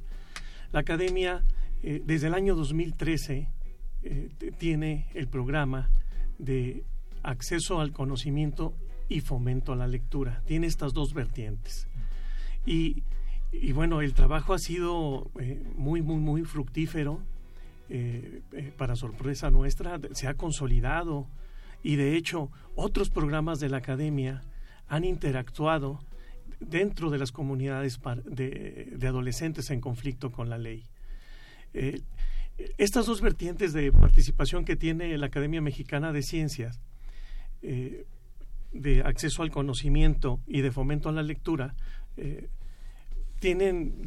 la 0.72 0.81
academia 0.81 1.42
desde 1.83 2.26
el 2.26 2.35
año 2.35 2.54
2013 2.54 3.48
tiene 4.59 5.07
el 5.14 5.28
programa 5.28 5.88
de 6.38 6.85
acceso 7.22 7.81
al 7.81 7.92
conocimiento 7.92 8.74
y 9.09 9.20
fomento 9.20 9.72
a 9.72 9.76
la 9.76 9.87
lectura. 9.87 10.42
Tiene 10.46 10.66
estas 10.66 10.92
dos 10.92 11.14
vertientes. 11.14 11.88
Y, 12.66 13.02
y 13.52 13.72
bueno, 13.72 14.02
el 14.02 14.12
trabajo 14.12 14.52
ha 14.52 14.59
sido 14.59 15.31
muy, 15.76 16.02
muy, 16.02 16.16
muy 16.16 16.42
fructífero. 16.42 17.22
para 18.76 18.94
sorpresa 18.94 19.50
nuestra, 19.50 19.98
se 20.12 20.28
ha 20.28 20.35
consolidado 20.35 21.28
y 21.83 21.97
de 21.97 22.17
hecho 22.17 22.51
otros 22.75 23.11
programas 23.11 23.61
de 23.61 23.69
la 23.69 23.79
academia 23.79 24.43
han 24.88 25.05
interactuado 25.05 26.01
dentro 26.61 27.11
de 27.11 27.19
las 27.19 27.33
comunidades 27.33 28.01
de, 28.25 28.99
adolescentes 29.07 29.71
en 29.71 29.81
conflicto 29.81 30.33
con 30.33 30.49
la 30.51 30.59
ley. 30.59 30.85
Eh, 31.75 32.01
estas 32.77 33.07
dos 33.07 33.21
vertientes 33.21 33.73
de 33.73 33.93
participación 33.93 34.64
que 34.64 34.77
tiene 34.77 35.17
la 35.17 35.27
Academia 35.27 35.61
Mexicana 35.61 36.12
de 36.12 36.23
Ciencias, 36.23 36.81
eh, 37.62 38.07
de 38.73 39.03
acceso 39.03 39.43
al 39.43 39.51
conocimiento 39.51 40.41
y 40.47 40.61
de 40.61 40.73
fomento 40.73 41.09
a 41.09 41.12
la 41.12 41.23
lectura, 41.23 41.75
eh, 42.17 42.49
tienen 43.38 44.03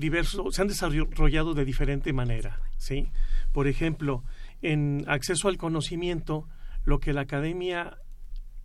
se 0.52 0.62
han 0.62 0.68
desarrollado 0.68 1.54
de 1.54 1.66
diferente 1.66 2.12
manera. 2.12 2.60
¿sí? 2.78 3.08
Por 3.54 3.68
ejemplo, 3.68 4.24
en 4.62 5.06
acceso 5.08 5.48
al 5.48 5.58
conocimiento, 5.58 6.48
lo 6.86 7.00
que 7.00 7.14
la 7.14 7.22
academia 7.22 7.98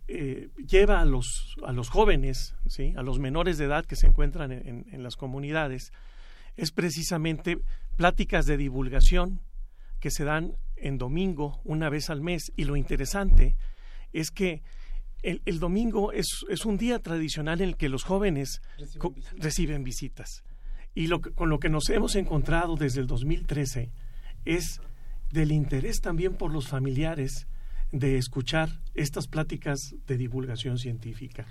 eh, 0.07 0.49
lleva 0.55 1.01
a 1.01 1.05
los, 1.05 1.55
a 1.65 1.71
los 1.71 1.89
jóvenes, 1.89 2.55
¿sí? 2.67 2.93
a 2.95 3.01
los 3.01 3.19
menores 3.19 3.57
de 3.57 3.65
edad 3.65 3.85
que 3.85 3.95
se 3.95 4.07
encuentran 4.07 4.51
en, 4.51 4.85
en, 4.91 5.03
las 5.03 5.15
comunidades, 5.15 5.91
es 6.55 6.71
precisamente 6.71 7.59
pláticas 7.97 8.45
de 8.45 8.57
divulgación 8.57 9.41
que 9.99 10.09
se 10.09 10.23
dan 10.23 10.53
en 10.77 10.97
domingo 10.97 11.59
una 11.65 11.89
vez 11.89 12.09
al 12.09 12.21
mes. 12.21 12.53
Y 12.55 12.63
lo 12.63 12.77
interesante 12.77 13.57
es 14.13 14.31
que 14.31 14.63
el, 15.23 15.41
el 15.45 15.59
domingo 15.59 16.11
es, 16.11 16.45
es, 16.49 16.65
un 16.65 16.77
día 16.77 16.99
tradicional 16.99 17.61
en 17.61 17.69
el 17.69 17.77
que 17.77 17.89
los 17.89 18.03
jóvenes 18.03 18.61
reciben 18.77 19.13
visitas. 19.13 19.43
Reciben 19.43 19.83
visitas. 19.83 20.43
Y 20.95 21.07
lo, 21.07 21.21
con 21.21 21.49
lo 21.49 21.59
que 21.59 21.69
nos 21.69 21.89
hemos 21.89 22.15
encontrado 22.15 22.75
desde 22.75 23.01
el 23.01 23.07
2013 23.07 23.91
es 24.45 24.79
del 25.31 25.51
interés 25.51 25.99
también 25.99 26.35
por 26.35 26.51
los 26.51 26.67
familiares 26.67 27.47
de 27.91 28.17
escuchar 28.17 28.69
estas 28.95 29.27
pláticas 29.27 29.95
de 30.07 30.17
divulgación 30.17 30.77
científica. 30.77 31.45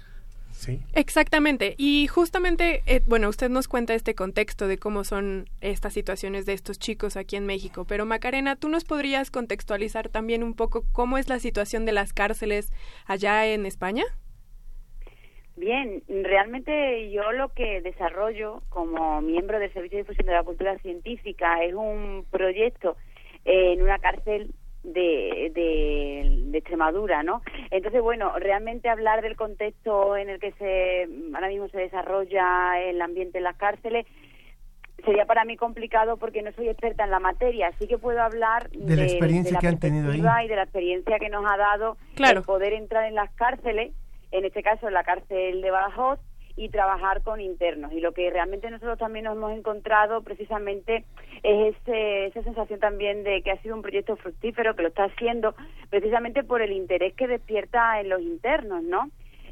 ¿Sí? 0.50 0.80
Exactamente. 0.94 1.74
Y 1.76 2.06
justamente, 2.06 2.82
eh, 2.86 3.02
bueno, 3.06 3.28
usted 3.28 3.50
nos 3.50 3.68
cuenta 3.68 3.94
este 3.94 4.14
contexto 4.14 4.68
de 4.68 4.78
cómo 4.78 5.04
son 5.04 5.50
estas 5.60 5.92
situaciones 5.92 6.46
de 6.46 6.54
estos 6.54 6.78
chicos 6.78 7.18
aquí 7.18 7.36
en 7.36 7.44
México. 7.44 7.84
Pero 7.84 8.06
Macarena, 8.06 8.56
¿tú 8.56 8.70
nos 8.70 8.84
podrías 8.84 9.30
contextualizar 9.30 10.08
también 10.08 10.42
un 10.42 10.54
poco 10.54 10.84
cómo 10.92 11.18
es 11.18 11.28
la 11.28 11.40
situación 11.40 11.84
de 11.84 11.92
las 11.92 12.14
cárceles 12.14 12.72
allá 13.06 13.46
en 13.46 13.66
España? 13.66 14.04
Bien, 15.56 16.02
realmente 16.08 17.10
yo 17.10 17.32
lo 17.32 17.48
que 17.50 17.80
desarrollo 17.80 18.62
como 18.68 19.22
miembro 19.22 19.58
del 19.58 19.72
Servicio 19.72 19.98
de 19.98 20.02
Difusión 20.04 20.26
de 20.26 20.34
la 20.34 20.42
Cultura 20.42 20.78
Científica 20.78 21.62
es 21.64 21.74
un 21.74 22.26
proyecto 22.30 22.96
en 23.44 23.80
una 23.80 23.98
cárcel 23.98 24.54
de, 24.86 25.50
de, 25.54 26.58
Extremadura, 26.58 27.22
¿no? 27.22 27.42
Entonces, 27.70 28.00
bueno, 28.00 28.32
realmente 28.38 28.88
hablar 28.88 29.20
del 29.20 29.36
contexto 29.36 30.16
en 30.16 30.30
el 30.30 30.40
que 30.40 30.52
se 30.52 31.06
ahora 31.34 31.48
mismo 31.48 31.68
se 31.68 31.78
desarrolla 31.78 32.80
el 32.80 33.00
ambiente 33.02 33.38
en 33.38 33.44
las 33.44 33.56
cárceles 33.56 34.06
sería 35.04 35.26
para 35.26 35.44
mí 35.44 35.56
complicado 35.56 36.16
porque 36.16 36.42
no 36.42 36.50
soy 36.52 36.68
experta 36.68 37.04
en 37.04 37.10
la 37.10 37.20
materia, 37.20 37.68
así 37.68 37.86
que 37.86 37.98
puedo 37.98 38.20
hablar 38.20 38.70
de, 38.70 38.96
la 38.96 39.04
experiencia 39.04 39.58
que 39.58 39.68
han 39.68 39.78
tenido 39.78 40.10
ahí 40.10 40.46
y 40.46 40.48
de 40.48 40.56
la 40.56 40.62
experiencia 40.62 41.18
que 41.18 41.28
nos 41.28 41.44
ha 41.46 41.56
dado 41.56 41.96
claro. 42.14 42.40
el 42.40 42.44
poder 42.44 42.72
entrar 42.72 43.04
en 43.04 43.14
las 43.14 43.30
cárceles, 43.34 43.92
en 44.32 44.44
este 44.44 44.62
caso 44.62 44.88
en 44.88 44.94
la 44.94 45.04
cárcel 45.04 45.60
de 45.60 45.70
Badajoz, 45.70 46.18
y 46.56 46.70
trabajar 46.70 47.22
con 47.22 47.40
internos. 47.40 47.92
Y 47.92 48.00
lo 48.00 48.12
que 48.12 48.30
realmente 48.30 48.70
nosotros 48.70 48.98
también 48.98 49.26
nos 49.26 49.36
hemos 49.36 49.52
encontrado 49.52 50.22
precisamente 50.22 51.04
es 51.42 51.76
esa 51.86 52.42
sensación 52.42 52.80
también 52.80 53.22
de 53.24 53.42
que 53.42 53.50
ha 53.50 53.62
sido 53.62 53.76
un 53.76 53.82
proyecto 53.82 54.16
fructífero, 54.16 54.74
que 54.74 54.82
lo 54.82 54.88
está 54.88 55.04
haciendo 55.04 55.54
precisamente 55.90 56.42
por 56.42 56.62
el 56.62 56.72
interés 56.72 57.14
que 57.14 57.28
despierta 57.28 58.00
en 58.00 58.08
los 58.08 58.22
internos, 58.22 58.82
¿no? 58.82 59.10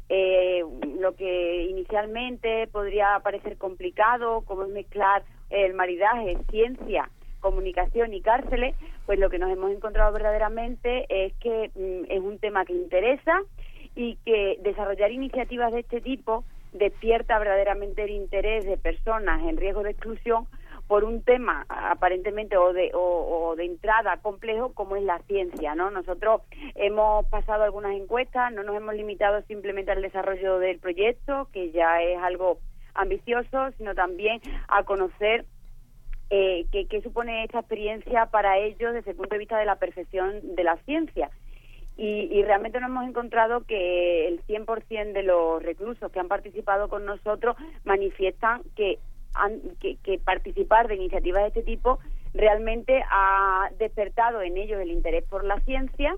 Eh, 0.09 0.63
lo 0.99 1.15
que 1.15 1.63
inicialmente 1.63 2.67
podría 2.67 3.19
parecer 3.23 3.57
complicado, 3.57 4.41
como 4.41 4.63
es 4.63 4.69
mezclar 4.69 5.23
el 5.49 5.73
maridaje, 5.73 6.37
ciencia, 6.49 7.09
comunicación 7.39 8.13
y 8.13 8.21
cárceles, 8.21 8.75
pues 9.05 9.19
lo 9.19 9.29
que 9.29 9.39
nos 9.39 9.51
hemos 9.51 9.71
encontrado 9.71 10.11
verdaderamente 10.11 11.05
es 11.09 11.33
que 11.35 11.71
mm, 11.75 12.11
es 12.11 12.19
un 12.19 12.39
tema 12.39 12.65
que 12.65 12.73
interesa 12.73 13.39
y 13.95 14.17
que 14.25 14.57
desarrollar 14.61 15.11
iniciativas 15.11 15.71
de 15.71 15.79
este 15.79 16.01
tipo 16.01 16.43
despierta 16.77 17.39
verdaderamente 17.39 18.03
el 18.03 18.11
interés 18.11 18.65
de 18.65 18.77
personas 18.77 19.41
en 19.43 19.57
riesgo 19.57 19.83
de 19.83 19.91
exclusión 19.91 20.47
por 20.87 21.03
un 21.03 21.23
tema 21.23 21.65
aparentemente 21.67 22.57
o 22.57 22.71
de, 22.73 22.91
o, 22.93 23.55
de 23.57 23.65
entrada 23.65 24.17
complejo 24.17 24.73
como 24.73 24.95
es 24.95 25.03
la 25.03 25.19
ciencia, 25.27 25.73
¿no? 25.73 25.89
Nosotros 25.89 26.41
hemos 26.75 27.25
pasado 27.27 27.63
algunas 27.63 27.95
encuestas, 27.95 28.53
no 28.53 28.63
nos 28.63 28.75
hemos 28.75 28.93
limitado 28.93 29.41
simplemente 29.43 29.91
al 29.91 30.01
desarrollo 30.01 30.59
del 30.59 30.79
proyecto, 30.79 31.47
que 31.51 31.71
ya 31.71 32.01
es 32.03 32.19
algo 32.21 32.59
ambicioso, 32.93 33.71
sino 33.77 33.95
también 33.95 34.41
a 34.67 34.83
conocer 34.83 35.45
eh, 36.29 36.65
qué, 36.71 36.87
qué 36.87 37.01
supone 37.01 37.43
esta 37.43 37.59
experiencia 37.59 38.27
para 38.27 38.57
ellos 38.59 38.93
desde 38.93 39.11
el 39.11 39.17
punto 39.17 39.35
de 39.35 39.39
vista 39.39 39.57
de 39.57 39.65
la 39.65 39.77
perfección 39.77 40.55
de 40.55 40.63
la 40.63 40.77
ciencia. 40.85 41.31
Y, 41.97 42.27
y, 42.29 42.43
realmente 42.43 42.79
nos 42.81 42.89
hemos 42.89 43.07
encontrado 43.07 43.61
que 43.61 44.27
el 44.27 44.45
100% 44.47 45.13
de 45.13 45.23
los 45.23 45.63
reclusos 45.63 46.11
que 46.11 46.19
han 46.19 46.27
participado 46.27 46.89
con 46.89 47.05
nosotros 47.05 47.55
manifiestan 47.85 48.63
que, 48.75 48.99
han, 49.33 49.61
que, 49.79 50.19
participar 50.19 50.89
de 50.89 50.95
iniciativas 50.95 51.43
de 51.43 51.47
este 51.47 51.63
tipo 51.63 51.99
realmente 52.33 53.01
ha 53.09 53.69
despertado 53.79 54.41
en 54.41 54.57
ellos 54.57 54.81
el 54.81 54.91
interés 54.91 55.23
por 55.23 55.45
la 55.45 55.61
ciencia 55.61 56.17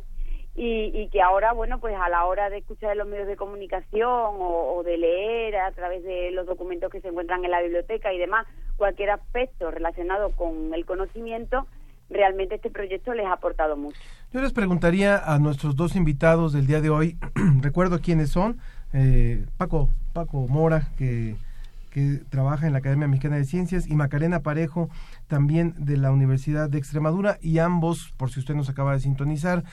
y, 0.55 0.89
y 0.95 1.09
que 1.09 1.21
ahora, 1.21 1.53
bueno, 1.53 1.79
pues 1.79 1.95
a 1.95 2.09
la 2.09 2.25
hora 2.25 2.49
de 2.49 2.57
escuchar 2.57 2.93
en 2.93 2.97
los 2.97 3.07
medios 3.07 3.27
de 3.27 3.35
comunicación 3.35 4.09
o, 4.09 4.73
o 4.73 4.83
de 4.83 4.97
leer 4.97 5.57
a 5.57 5.71
través 5.73 6.03
de 6.03 6.31
los 6.31 6.47
documentos 6.47 6.91
que 6.91 7.01
se 7.01 7.09
encuentran 7.09 7.45
en 7.45 7.51
la 7.51 7.61
biblioteca 7.61 8.11
y 8.11 8.17
demás, 8.17 8.47
cualquier 8.77 9.11
aspecto 9.11 9.69
relacionado 9.69 10.31
con 10.31 10.73
el 10.73 10.85
conocimiento, 10.87 11.67
realmente 12.09 12.55
este 12.55 12.69
proyecto 12.69 13.13
les 13.13 13.25
ha 13.25 13.33
aportado 13.33 13.75
mucho. 13.77 13.99
Yo 14.33 14.41
les 14.41 14.53
preguntaría 14.53 15.17
a 15.17 15.39
nuestros 15.39 15.75
dos 15.75 15.95
invitados 15.95 16.53
del 16.53 16.67
día 16.67 16.81
de 16.81 16.89
hoy, 16.89 17.17
recuerdo 17.61 17.99
quiénes 17.99 18.29
son, 18.29 18.57
eh, 18.93 19.45
Paco, 19.57 19.89
Paco 20.13 20.47
Mora, 20.47 20.89
que, 20.97 21.35
que 21.91 22.21
trabaja 22.29 22.67
en 22.67 22.73
la 22.73 22.79
Academia 22.79 23.07
Mexicana 23.07 23.37
de 23.37 23.45
Ciencias, 23.45 23.87
y 23.87 23.95
Macarena 23.95 24.41
Parejo, 24.41 24.89
también 25.27 25.73
de 25.77 25.97
la 25.97 26.11
Universidad 26.11 26.69
de 26.69 26.77
Extremadura, 26.77 27.37
y 27.41 27.59
ambos, 27.59 28.13
por 28.17 28.31
si 28.31 28.39
usted 28.39 28.55
nos 28.55 28.69
acaba 28.69 28.93
de 28.93 28.99
sintonizar, 28.99 29.63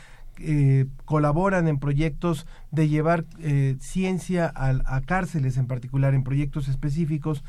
eh, 0.40 0.86
colaboran 1.04 1.68
en 1.68 1.78
proyectos 1.78 2.44
de 2.72 2.88
llevar 2.88 3.24
eh, 3.40 3.76
ciencia 3.78 4.52
a, 4.56 5.00
cárceles 5.02 5.56
en 5.58 5.68
particular, 5.68 6.12
en 6.12 6.24
proyectos 6.24 6.66
específicos. 6.66 7.44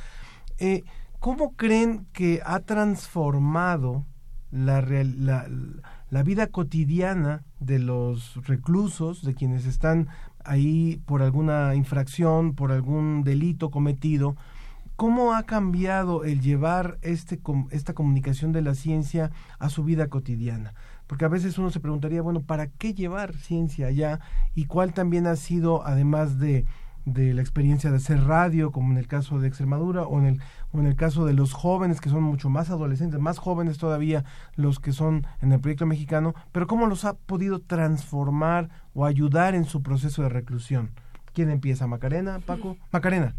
Eh, 0.60 0.84
¿cómo 1.20 1.56
creen 1.56 2.06
que 2.14 2.42
ha 2.46 2.60
transformado 2.60 4.06
la, 4.52 4.82
la, 6.10 6.24
vida 6.24 6.48
cotidiana 6.48 7.44
de 7.60 7.80
los 7.80 8.36
reclusos, 8.48 9.24
de 9.24 9.34
quienes 9.34 9.66
están 9.66 10.08
ahí 10.44 11.02
por 11.06 11.22
alguna 11.22 11.76
infracción, 11.76 12.54
por 12.54 12.72
algún 12.72 13.24
delito 13.24 13.70
cometido, 13.70 14.36
¿cómo 14.96 15.34
ha 15.34 15.44
cambiado 15.44 16.24
el 16.24 16.42
llevar 16.42 16.98
este, 17.02 17.40
esta 17.72 17.94
comunicación 17.94 18.52
de 18.52 18.62
la 18.62 18.76
ciencia 18.76 19.32
a 19.60 19.70
su 19.70 19.84
vida 19.84 20.08
cotidiana? 20.08 20.74
Porque 21.08 21.26
a 21.26 21.30
veces 21.30 21.58
uno 21.58 21.70
se 21.70 21.80
preguntaría, 21.80 22.22
bueno, 22.22 22.42
¿para 22.42 22.68
qué 22.68 22.94
llevar 22.94 23.36
ciencia 23.36 23.88
allá? 23.88 24.20
Y 24.56 24.66
cuál 24.66 24.94
también 24.94 25.28
ha 25.28 25.36
sido, 25.36 25.86
además 25.86 26.40
de 26.40 26.66
de 27.06 27.34
la 27.34 27.42
experiencia 27.42 27.92
de 27.92 27.98
hacer 27.98 28.24
radio, 28.24 28.72
como 28.72 28.92
en 28.92 28.98
el 28.98 29.08
caso 29.08 29.40
de 29.40 29.48
Extremadura, 29.48 30.04
o 30.04 30.20
en 30.20 30.26
el, 30.26 30.42
o 30.74 30.80
en 30.80 30.88
el 30.88 30.96
caso 30.96 31.26
de 31.26 31.34
los 31.34 31.54
jóvenes, 31.54 32.02
que 32.02 32.10
son 32.10 32.24
mucho 32.24 32.50
más 32.50 32.70
adolescentes, 32.70 33.20
más 33.20 33.38
jóvenes 33.38 33.78
todavía 33.78 34.24
los 34.56 34.80
que 34.80 34.92
son 34.92 35.26
en 35.42 35.52
el 35.52 35.60
proyecto 35.60 35.86
mexicano, 35.86 36.34
pero 36.52 36.68
cómo 36.68 36.88
los 36.88 37.06
ha 37.06 37.14
podido 37.14 37.60
transformar 37.60 38.70
o 38.94 39.06
ayudar 39.06 39.56
en 39.56 39.66
su 39.66 39.84
proceso 39.84 40.24
de 40.24 40.30
reclusión. 40.30 40.92
¿Quién 41.34 41.50
empieza? 41.50 41.86
¿Macarena, 41.88 42.40
Paco? 42.46 42.78
Macarena. 42.92 43.36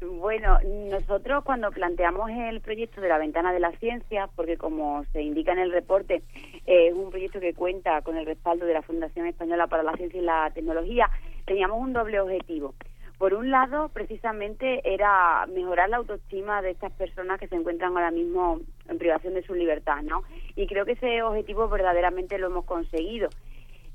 Bueno, 0.00 0.58
nosotros 0.90 1.44
cuando 1.44 1.70
planteamos 1.70 2.30
el 2.30 2.60
proyecto 2.60 3.00
de 3.00 3.08
la 3.08 3.18
ventana 3.18 3.52
de 3.52 3.60
la 3.60 3.70
ciencia, 3.72 4.28
porque 4.34 4.56
como 4.56 5.04
se 5.12 5.22
indica 5.22 5.52
en 5.52 5.60
el 5.60 5.70
reporte, 5.70 6.22
es 6.66 6.92
un 6.92 7.10
proyecto 7.10 7.38
que 7.38 7.54
cuenta 7.54 8.02
con 8.02 8.16
el 8.16 8.26
respaldo 8.26 8.66
de 8.66 8.74
la 8.74 8.82
Fundación 8.82 9.26
Española 9.26 9.68
para 9.68 9.82
la 9.82 9.92
Ciencia 9.94 10.20
y 10.20 10.24
la 10.24 10.50
Tecnología, 10.52 11.08
teníamos 11.44 11.80
un 11.80 11.92
doble 11.92 12.20
objetivo. 12.20 12.74
Por 13.18 13.34
un 13.34 13.50
lado, 13.50 13.88
precisamente 13.90 14.80
era 14.84 15.46
mejorar 15.46 15.88
la 15.88 15.98
autoestima 15.98 16.60
de 16.60 16.70
estas 16.70 16.90
personas 16.92 17.38
que 17.38 17.46
se 17.46 17.54
encuentran 17.54 17.92
ahora 17.92 18.10
mismo 18.10 18.60
en 18.88 18.98
privación 18.98 19.34
de 19.34 19.44
su 19.44 19.54
libertad, 19.54 20.02
¿no? 20.02 20.24
Y 20.56 20.66
creo 20.66 20.84
que 20.84 20.92
ese 20.92 21.22
objetivo 21.22 21.68
verdaderamente 21.68 22.38
lo 22.38 22.48
hemos 22.48 22.64
conseguido. 22.64 23.28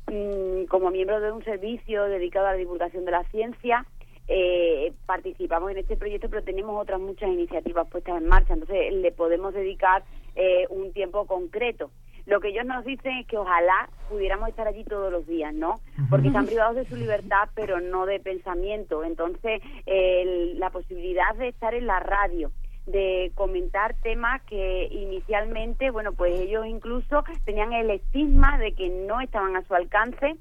Mm, 0.10 0.68
como 0.70 0.92
miembro 0.92 1.20
de 1.20 1.34
un 1.34 1.44
servicio 1.44 2.06
dedicado 2.06 2.48
a 2.48 2.52
la 2.52 2.58
divulgación 2.58 3.04
de 3.04 3.12
la 3.12 3.26
ciencia, 3.26 3.86
eh, 4.30 4.94
participamos 5.06 5.72
en 5.72 5.78
este 5.80 5.98
proyecto, 5.98 6.30
pero 6.30 6.44
tenemos 6.44 6.82
otras 6.82 7.00
muchas 7.00 7.30
iniciativas 7.30 7.88
puestas 7.90 8.18
en 8.22 8.28
marcha, 8.28 8.54
entonces 8.54 8.94
le 8.94 9.12
podemos 9.12 9.54
dedicar 9.54 10.04
eh, 10.36 10.68
un 10.70 10.94
tiempo 10.94 11.26
concreto. 11.26 11.92
Lo 12.28 12.42
que 12.42 12.50
ellos 12.50 12.66
nos 12.66 12.84
dicen 12.84 13.20
es 13.20 13.26
que 13.26 13.38
ojalá 13.38 13.90
pudiéramos 14.10 14.50
estar 14.50 14.68
allí 14.68 14.84
todos 14.84 15.10
los 15.12 15.26
días, 15.26 15.54
¿no? 15.54 15.76
Porque 16.10 16.28
están 16.28 16.46
privados 16.46 16.76
de 16.76 16.86
su 16.86 16.98
libertad, 16.98 17.48
pero 17.56 17.80
no 17.80 18.06
de 18.06 18.20
pensamiento. 18.20 19.06
Entonces, 19.06 19.62
la 19.86 20.70
posibilidad 20.70 21.34
de 21.36 21.48
estar 21.48 21.74
en 21.74 21.88
la 21.88 22.02
radio, 22.02 22.52
de 22.86 23.32
comentar 23.34 23.96
temas 24.02 24.42
que 24.44 24.90
inicialmente, 24.92 25.90
bueno, 25.90 26.12
pues 26.12 26.38
ellos 26.38 26.66
incluso 26.66 27.24
tenían 27.46 27.72
el 27.72 27.92
estigma 27.92 28.58
de 28.58 28.74
que 28.74 28.90
no 28.90 29.22
estaban 29.22 29.56
a 29.56 29.64
su 29.64 29.74
alcance, 29.74 30.36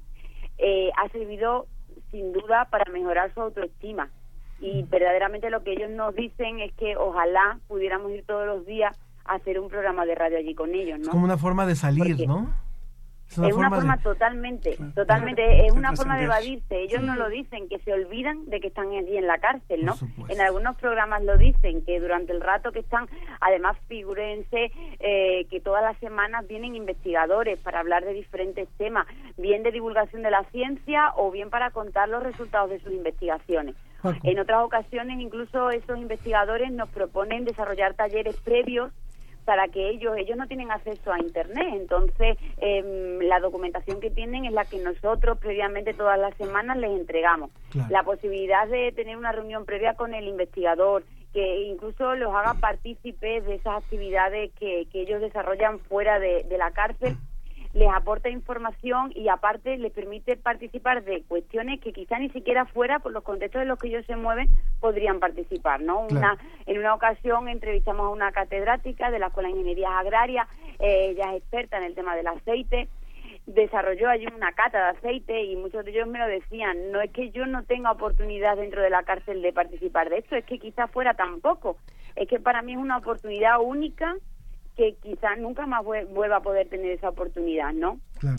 eh, 0.57 0.91
ha 0.97 1.07
servido 1.09 1.67
sin 2.11 2.33
duda 2.33 2.67
para 2.69 2.91
mejorar 2.91 3.33
su 3.33 3.41
autoestima. 3.41 4.09
Y 4.59 4.83
verdaderamente 4.83 5.49
lo 5.49 5.63
que 5.63 5.71
ellos 5.71 5.91
nos 5.91 6.15
dicen 6.15 6.59
es 6.59 6.73
que 6.73 6.97
ojalá 6.97 7.59
pudiéramos 7.67 8.11
ir 8.11 8.25
todos 8.25 8.45
los 8.45 8.65
días 8.65 8.97
hacer 9.27 9.59
un 9.59 9.69
programa 9.69 10.05
de 10.05 10.15
radio 10.15 10.37
allí 10.37 10.55
con 10.55 10.73
ellos, 10.73 10.99
¿no? 10.99 11.05
Es 11.05 11.09
como 11.09 11.25
una 11.25 11.37
forma 11.37 11.65
de 11.65 11.75
salir, 11.75 12.27
¿no? 12.27 12.53
Es 13.29 13.37
una, 13.37 13.69
forma, 13.69 13.97
totalmente, 13.97 14.77
totalmente, 14.95 15.67
es 15.67 15.73
una 15.73 15.93
forma 15.93 16.17
de 16.17 16.23
evadirse. 16.23 16.81
Ellos 16.81 17.03
no 17.03 17.15
lo 17.15 17.27
dicen, 17.27 17.67
que 17.67 17.77
se 17.79 17.91
olvidan 17.91 18.45
de 18.45 18.61
que 18.61 18.67
están 18.67 18.87
allí 18.87 19.17
en 19.17 19.27
la 19.27 19.37
cárcel, 19.37 19.83
¿no? 19.85 19.95
En 20.29 20.39
algunos 20.39 20.77
programas 20.77 21.21
lo 21.23 21.37
dicen, 21.37 21.83
que 21.83 21.99
durante 21.99 22.31
el 22.31 22.39
rato 22.39 22.71
que 22.71 22.79
están, 22.79 23.07
además 23.41 23.77
figurense 23.89 24.71
eh, 24.99 25.45
que 25.49 25.59
todas 25.59 25.83
las 25.83 25.97
semanas 25.97 26.47
vienen 26.47 26.75
investigadores 26.75 27.59
para 27.59 27.81
hablar 27.81 28.05
de 28.05 28.13
diferentes 28.13 28.69
temas, 28.77 29.05
bien 29.37 29.61
de 29.61 29.71
divulgación 29.71 30.23
de 30.23 30.31
la 30.31 30.43
ciencia 30.45 31.11
o 31.17 31.29
bien 31.29 31.49
para 31.49 31.71
contar 31.71 32.07
los 32.07 32.23
resultados 32.23 32.69
de 32.69 32.79
sus 32.79 32.93
investigaciones. 32.93 33.75
En 34.23 34.39
otras 34.39 34.63
ocasiones, 34.63 35.19
incluso 35.19 35.69
esos 35.69 35.97
investigadores 35.97 36.71
nos 36.71 36.87
proponen 36.89 37.43
desarrollar 37.43 37.93
talleres 37.93 38.37
previos 38.37 38.93
para 39.47 39.69
que 39.69 39.91
ellos 39.91 40.17
ellos 40.17 40.37
no 40.37 40.45
tienen 40.45 40.71
acceso 40.71 41.09
a 41.09 41.19
internet. 41.19 41.69
Entonces 41.71 42.37
em, 42.57 43.19
la 43.21 43.39
documentación 43.39 44.01
que 44.01 44.11
tienen 44.11 44.43
es 44.43 44.51
la 44.51 44.65
que 44.65 44.77
nosotros 44.77 45.37
previamente 45.37 45.93
todas 45.93 46.19
las 46.19 46.35
semanas 46.35 46.75
les 46.75 46.91
entregamos. 46.91 47.49
La 47.89 48.03
posibilidad 48.03 48.67
de 48.67 48.91
tener 48.91 49.15
una 49.15 49.31
reunión 49.31 49.63
previa 49.63 49.93
con 49.93 50.13
el 50.13 50.27
investigador 50.27 51.05
que 51.31 51.61
incluso 51.61 52.13
los 52.15 52.35
haga 52.35 52.55
partícipes 52.55 53.45
de 53.45 53.55
esas 53.55 53.81
actividades 53.81 54.51
que, 54.59 54.85
que 54.91 55.01
ellos 55.03 55.21
desarrollan 55.21 55.79
fuera 55.79 56.19
de 56.19 56.57
la 56.57 56.71
cárcel 56.71 57.15
les 57.77 57.89
aporta 57.93 58.27
información 58.27 59.11
y 59.13 59.29
aparte 59.29 59.77
les 59.77 59.91
permite 59.91 60.35
participar 60.35 61.03
de 61.03 61.21
cuestiones 61.27 61.79
que 61.79 61.93
quizá 61.93 62.17
ni 62.17 62.29
siquiera 62.31 62.65
fuera 62.65 62.97
por 62.97 63.11
los 63.11 63.23
contextos 63.23 63.61
en 63.61 63.67
los 63.67 63.77
que 63.77 63.89
ellos 63.89 64.03
se 64.07 64.15
mueven 64.15 64.49
podrían 64.79 65.19
participar, 65.19 65.81
¿no? 65.81 66.07
Una, 66.09 66.39
en 66.65 66.79
una 66.79 66.95
ocasión 66.95 67.47
entrevistamos 67.47 68.07
a 68.07 68.09
una 68.09 68.31
catedrática 68.31 69.11
de 69.11 69.19
la 69.19 69.27
Escuela 69.27 69.49
de 69.49 69.53
Ingeniería 69.53 69.99
Agraria, 69.99 70.47
eh, 70.79 71.09
ella 71.11 71.35
es 71.35 71.43
experta 71.43 71.77
en 71.77 71.83
el 71.83 71.93
tema 71.93 72.15
del 72.15 72.25
aceite, 72.25 72.87
desarrolló 73.45 74.09
allí 74.09 74.25
una 74.35 74.53
cata 74.53 74.79
de 74.79 74.97
aceite 74.97 75.43
y 75.43 75.55
muchos 75.55 75.85
de 75.85 75.91
ellos 75.91 76.07
me 76.07 76.17
lo 76.17 76.25
decían, 76.25 76.91
no 76.91 76.99
es 76.99 77.11
que 77.11 77.29
yo 77.29 77.45
no 77.45 77.63
tenga 77.63 77.91
oportunidad 77.91 78.57
dentro 78.57 78.81
de 78.81 78.89
la 78.89 79.03
cárcel 79.03 79.43
de 79.43 79.53
participar 79.53 80.09
de 80.09 80.17
esto, 80.17 80.35
es 80.35 80.45
que 80.45 80.57
quizá 80.57 80.87
fuera 80.87 81.13
tampoco, 81.13 81.77
es 82.15 82.27
que 82.27 82.39
para 82.39 82.63
mí 82.63 82.71
es 82.71 82.79
una 82.79 82.97
oportunidad 82.97 83.59
única 83.61 84.15
que 84.77 84.95
quizás 85.01 85.37
nunca 85.39 85.65
más 85.65 85.83
vuelva 85.83 86.37
a 86.37 86.41
poder 86.41 86.69
tener 86.69 86.91
esa 86.91 87.09
oportunidad, 87.09 87.73
¿no? 87.73 87.99
Claro. 88.19 88.37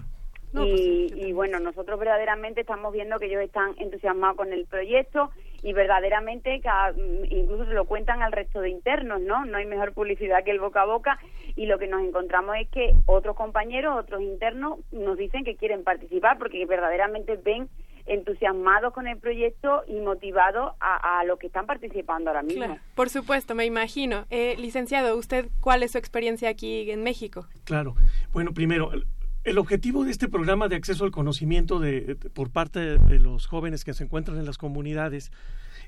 y, 0.64 1.09
pues 1.11 1.27
y, 1.29 1.33
bueno, 1.33 1.59
nosotros 1.59 1.98
verdaderamente 1.98 2.61
estamos 2.62 2.92
viendo 2.92 3.18
que 3.18 3.27
ellos 3.27 3.42
están 3.42 3.74
entusiasmados 3.77 4.37
con 4.37 4.53
el 4.53 4.64
proyecto 4.66 5.31
y 5.62 5.72
verdaderamente 5.72 6.61
mm, 6.61 7.24
incluso 7.29 7.66
se 7.66 7.74
lo 7.74 7.85
cuentan 7.85 8.22
al 8.22 8.33
resto 8.33 8.61
de 8.61 8.70
internos, 8.70 9.20
¿no? 9.20 9.44
No 9.44 9.59
hay 9.59 9.66
mejor 9.66 9.92
publicidad 9.92 10.44
que 10.44 10.53
el 10.53 10.61
boca 10.61 10.83
a 10.83 10.87
boca 10.87 11.18
y 11.57 11.66
lo 11.66 11.79
que 11.79 11.88
nos 11.88 12.03
encontramos 12.03 12.55
es 12.61 12.68
que 12.68 12.94
otros 13.07 13.35
compañeros, 13.35 13.98
otros 13.98 14.22
internos 14.22 14.79
nos 14.92 15.18
dicen 15.18 15.44
que 15.44 15.57
quieren 15.57 15.83
participar 15.83 16.38
porque 16.38 16.64
verdaderamente 16.66 17.37
ven 17.37 17.68
entusiasmados 18.09 18.92
con 18.92 19.07
el 19.07 19.18
proyecto 19.18 19.83
y 19.87 20.01
motivados 20.01 20.73
a, 20.81 21.21
a 21.21 21.25
los 21.25 21.38
que 21.38 21.47
están 21.47 21.66
participando 21.66 22.31
ahora 22.31 22.42
mismo. 22.42 22.79
por 22.94 23.11
supuesto, 23.11 23.55
me 23.55 23.64
imagino. 23.64 24.27
Eh, 24.31 24.57
licenciado, 24.59 25.16
¿usted 25.16 25.49
cuál 25.61 25.83
es 25.83 25.92
su 25.92 25.99
experiencia 25.99 26.49
aquí 26.49 26.90
en 26.90 27.03
México? 27.03 27.47
Claro. 27.64 27.94
Bueno, 28.33 28.53
primero, 28.53 28.90
el 29.44 29.59
objetivo 29.59 30.05
de 30.05 30.11
este 30.11 30.29
programa 30.29 30.68
de 30.68 30.77
acceso 30.77 31.05
al 31.05 31.11
conocimiento 31.11 31.79
de, 31.79 32.16
por 32.35 32.51
parte 32.51 32.99
de 32.99 33.18
los 33.18 33.47
jóvenes 33.47 33.85
que 33.85 33.94
se 33.94 34.05
encuentran 34.05 34.38
en 34.38 34.47
las 34.47 34.59
comunidades 34.59 35.31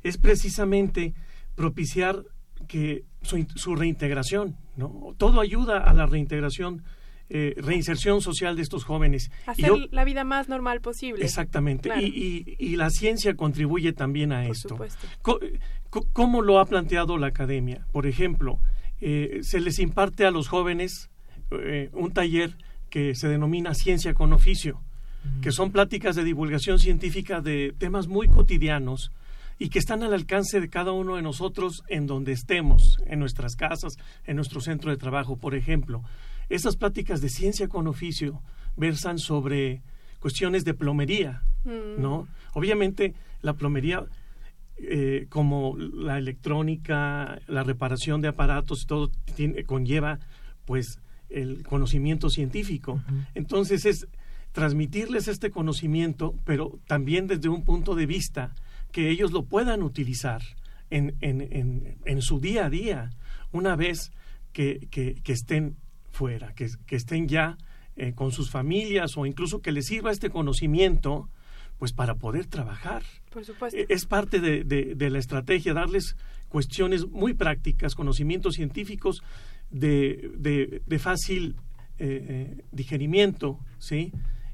es 0.03 0.19
precisamente 0.19 1.15
propiciar 1.57 2.23
que 2.69 3.05
su, 3.23 3.47
su 3.57 3.75
reintegración, 3.75 4.57
¿no? 4.77 5.15
Todo 5.19 5.41
ayuda 5.41 5.79
a 5.79 5.93
la 5.95 6.07
reintegración 6.07 6.85
eh, 7.33 7.55
reinserción 7.59 8.21
social 8.21 8.57
de 8.57 8.63
estos 8.63 8.83
jóvenes. 8.83 9.31
Hacer 9.47 9.71
la 9.93 10.05
vida 10.05 10.25
más 10.25 10.49
normal 10.49 10.81
posible. 10.81 11.25
Exactamente. 11.25 11.89
Y, 12.03 12.75
la 12.75 12.91
ciencia 12.91 13.35
contribuye 13.37 13.93
también 13.93 14.33
a 14.33 14.47
esto. 14.47 14.77
¿Cómo 16.13 16.43
lo 16.43 16.59
ha 16.59 16.67
planteado 16.67 17.19
la 17.19 17.29
academia? 17.29 17.87
Por 17.93 18.09
ejemplo, 18.09 18.59
eh, 19.01 19.41
se 19.43 19.61
les 19.61 19.79
imparte 19.79 20.27
a 20.27 20.33
los 20.33 20.49
jóvenes 20.49 21.09
eh, 21.53 21.91
un 21.93 22.13
taller 22.13 22.57
que 22.91 23.15
se 23.15 23.29
denomina 23.29 23.75
Ciencia 23.75 24.13
con 24.13 24.33
Oficio, 24.33 24.83
que 25.41 25.53
son 25.53 25.71
pláticas 25.71 26.17
de 26.17 26.25
divulgación 26.25 26.81
científica 26.81 27.41
de 27.41 27.75
temas 27.79 28.09
muy 28.09 28.27
cotidianos 28.27 29.13
y 29.59 29.69
que 29.69 29.79
están 29.79 30.03
al 30.03 30.15
alcance 30.15 30.61
de 30.61 30.69
cada 30.69 30.91
uno 30.91 31.17
de 31.17 31.23
nosotros 31.23 31.85
en 31.89 32.07
donde 32.07 32.33
estemos, 32.33 32.97
en 33.07 33.21
nuestras 33.21 33.55
casas, 33.55 33.99
en 34.25 34.35
nuestro 34.37 34.61
centro 34.61 34.91
de 34.91 34.97
trabajo, 34.97 35.37
por 35.37 35.55
ejemplo. 35.55 36.03
Esas 36.51 36.77
pláticas 36.77 37.21
de 37.23 37.31
ciencia 37.31 37.69
con 37.69 37.87
oficio 37.87 38.43
versan 38.77 39.19
sobre 39.19 39.83
cuestiones 40.19 40.65
de 40.65 40.75
plomería, 40.75 41.43
mm. 41.65 42.01
¿no? 42.01 42.29
Obviamente 42.53 43.15
la 43.41 43.55
plomería, 43.55 44.05
eh, 44.77 45.27
como 45.31 45.77
la 45.79 46.19
electrónica, 46.19 47.41
la 47.47 47.63
reparación 47.63 48.21
de 48.21 48.29
aparatos, 48.29 48.85
todo 48.87 49.11
conlleva, 49.67 50.19
pues, 50.67 51.01
el 51.29 51.63
conocimiento 51.63 52.29
científico. 52.29 53.01
Entonces 53.35 53.85
es 53.85 54.09
transmitirles 54.53 55.29
este 55.29 55.51
conocimiento, 55.51 56.35
pero 56.45 56.81
también 56.89 57.29
desde 57.29 57.49
un 57.49 57.65
punto 57.65 57.95
de 57.95 58.07
vista 58.07 58.55
que 58.91 59.11
ellos 59.11 59.31
lo 59.31 59.45
puedan 59.45 59.83
utilizar 59.83 60.43
en, 60.91 61.15
en, 61.21 61.41
en, 61.41 61.99
en 62.05 62.23
su 62.23 62.41
día 62.41 62.67
a 62.67 62.71
día, 62.71 63.11
una 63.53 63.77
vez 63.77 64.13
que, 64.53 64.89
que, 64.91 65.15
que 65.23 65.33
estén 65.33 65.77
fuera, 66.21 66.53
que, 66.55 66.69
estén 66.97 67.29
ya 67.29 67.57
eh, 67.97 68.13
con 68.13 68.31
sus 68.31 68.51
familias 68.51 69.17
o 69.17 69.25
incluso 69.25 69.61
que 69.63 69.73
les 69.73 69.87
sirva 69.87 70.11
este 70.13 70.29
conocimiento 70.29 71.31
pues 71.79 71.93
para 71.95 72.15
poder 72.17 72.45
trabajar. 72.45 73.03
Por 73.33 73.43
supuesto. 73.43 73.79
E- 73.79 73.87
Es 73.89 74.05
parte 74.05 74.39
de, 74.39 74.65
de- 74.65 74.95
de 74.95 75.09
la 75.09 75.19
estrategia, 75.19 75.73
darles 75.73 76.17
cuestiones 76.51 77.07
muy 77.09 77.33
prácticas, 77.33 77.95
conocimientos 77.95 78.55
científicos 78.57 79.23
de, 79.71 80.31
de- 80.37 80.99
fácil 80.99 81.57
eh, 81.99 82.27
eh, 82.29 82.65
digerimiento, 82.71 83.59
¿sí? 83.79 84.13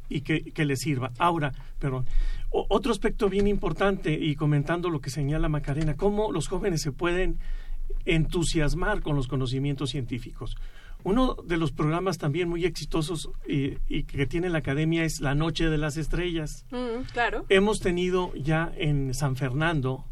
Y 0.09 0.21
que, 0.21 0.53
que 0.55 0.65
les 0.65 0.79
sirva. 0.79 1.11
Ahora, 1.19 1.51
perdón, 1.81 2.07
otro 2.51 2.93
aspecto 2.93 3.29
bien 3.29 3.49
importante, 3.49 4.13
y 4.13 4.37
comentando 4.37 4.89
lo 4.89 5.01
que 5.01 5.11
señala 5.11 5.49
Macarena, 5.49 5.97
cómo 5.97 6.31
los 6.31 6.47
jóvenes 6.47 6.81
se 6.83 6.93
pueden 6.93 7.39
entusiasmar 8.05 9.01
con 9.03 9.17
los 9.17 9.27
conocimientos 9.27 9.91
científicos. 9.91 10.55
Uno 11.07 11.37
de 11.45 11.57
los 11.57 11.71
programas 11.71 12.19
también 12.19 12.49
muy 12.49 12.65
exitosos 12.65 13.31
y, 13.49 13.75
y 13.89 14.03
que 14.03 14.27
tiene 14.27 14.51
la 14.51 14.59
academia 14.59 15.05
es 15.05 15.21
La 15.21 15.37
Noche 15.37 15.71
de 15.71 15.79
las 15.79 15.97
Estrellas. 15.97 16.67
Mm, 16.73 17.03
claro. 17.13 17.47
Hemos 17.49 17.79
tenido 17.79 18.35
ya 18.35 18.73
en 18.77 19.15
San 19.15 19.37
Fernando, 19.37 20.05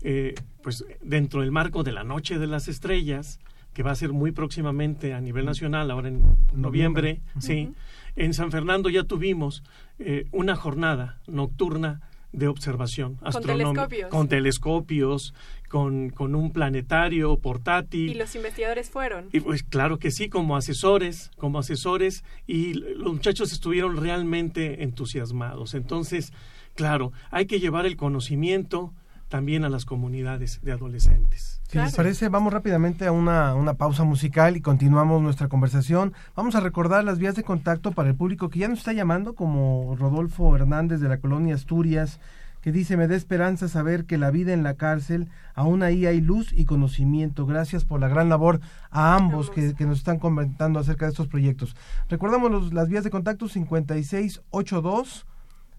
eh, 0.00 0.34
pues 0.62 0.86
dentro 1.02 1.42
del 1.42 1.50
marco 1.52 1.82
de 1.82 1.92
la 1.92 2.02
Noche 2.02 2.38
de 2.38 2.46
las 2.46 2.66
Estrellas, 2.68 3.40
que 3.74 3.82
va 3.82 3.90
a 3.90 3.94
ser 3.94 4.14
muy 4.14 4.32
próximamente 4.32 5.12
a 5.12 5.20
nivel 5.20 5.44
nacional, 5.44 5.90
ahora 5.90 6.08
en 6.08 6.20
noviembre, 6.54 7.20
Noviembre. 7.20 7.20
sí. 7.38 7.68
En 8.16 8.32
San 8.32 8.50
Fernando 8.50 8.88
ya 8.88 9.04
tuvimos 9.04 9.62
eh, 9.98 10.28
una 10.32 10.56
jornada 10.56 11.20
nocturna 11.26 12.00
de 12.32 12.48
observación 12.48 13.18
astronómica 13.22 13.86
telescopios. 13.88 14.10
con 14.10 14.28
telescopios, 14.28 15.34
con, 15.68 16.10
con 16.10 16.34
un 16.34 16.52
planetario 16.52 17.32
Y 17.34 17.36
portátil. 17.36 18.18
los 18.18 18.34
investigadores 18.34 18.90
fueron. 18.90 19.28
Y 19.32 19.40
pues 19.40 19.62
claro 19.62 19.98
que 19.98 20.10
sí, 20.10 20.28
como 20.28 20.56
asesores, 20.56 21.30
como 21.36 21.58
asesores, 21.58 22.24
y 22.46 22.74
los 22.74 23.12
muchachos 23.12 23.52
estuvieron 23.52 23.96
realmente 23.96 24.82
entusiasmados. 24.82 25.74
Entonces, 25.74 26.32
claro, 26.74 27.12
hay 27.30 27.46
que 27.46 27.60
llevar 27.60 27.86
el 27.86 27.96
conocimiento 27.96 28.92
también 29.28 29.64
a 29.64 29.70
las 29.70 29.84
comunidades 29.86 30.60
de 30.62 30.72
adolescentes. 30.72 31.61
Si 31.72 31.78
les 31.78 31.96
parece, 31.96 32.28
vamos 32.28 32.52
rápidamente 32.52 33.06
a 33.06 33.12
una, 33.12 33.54
una 33.54 33.74
pausa 33.74 34.04
musical 34.04 34.56
y 34.56 34.60
continuamos 34.60 35.22
nuestra 35.22 35.48
conversación. 35.48 36.12
Vamos 36.36 36.54
a 36.54 36.60
recordar 36.60 37.02
las 37.02 37.18
vías 37.18 37.34
de 37.34 37.44
contacto 37.44 37.92
para 37.92 38.10
el 38.10 38.14
público 38.14 38.50
que 38.50 38.58
ya 38.58 38.68
nos 38.68 38.80
está 38.80 38.92
llamando, 38.92 39.34
como 39.34 39.96
Rodolfo 39.98 40.54
Hernández 40.54 41.00
de 41.00 41.08
la 41.08 41.16
colonia 41.18 41.54
Asturias, 41.54 42.20
que 42.60 42.72
dice, 42.72 42.96
me 42.98 43.08
da 43.08 43.16
esperanza 43.16 43.68
saber 43.68 44.04
que 44.04 44.18
la 44.18 44.30
vida 44.30 44.52
en 44.52 44.62
la 44.62 44.74
cárcel, 44.74 45.28
aún 45.54 45.82
ahí 45.82 46.04
hay 46.06 46.20
luz 46.20 46.52
y 46.52 46.66
conocimiento. 46.66 47.46
Gracias 47.46 47.84
por 47.86 48.00
la 48.00 48.08
gran 48.08 48.28
labor 48.28 48.60
a 48.90 49.14
ambos 49.16 49.50
que, 49.50 49.74
que 49.74 49.86
nos 49.86 49.98
están 49.98 50.18
comentando 50.18 50.78
acerca 50.78 51.06
de 51.06 51.10
estos 51.12 51.26
proyectos. 51.28 51.74
Recordamos 52.10 52.50
los- 52.50 52.72
las 52.74 52.88
vías 52.90 53.02
de 53.02 53.10
contacto 53.10 53.48
5682 53.48 55.26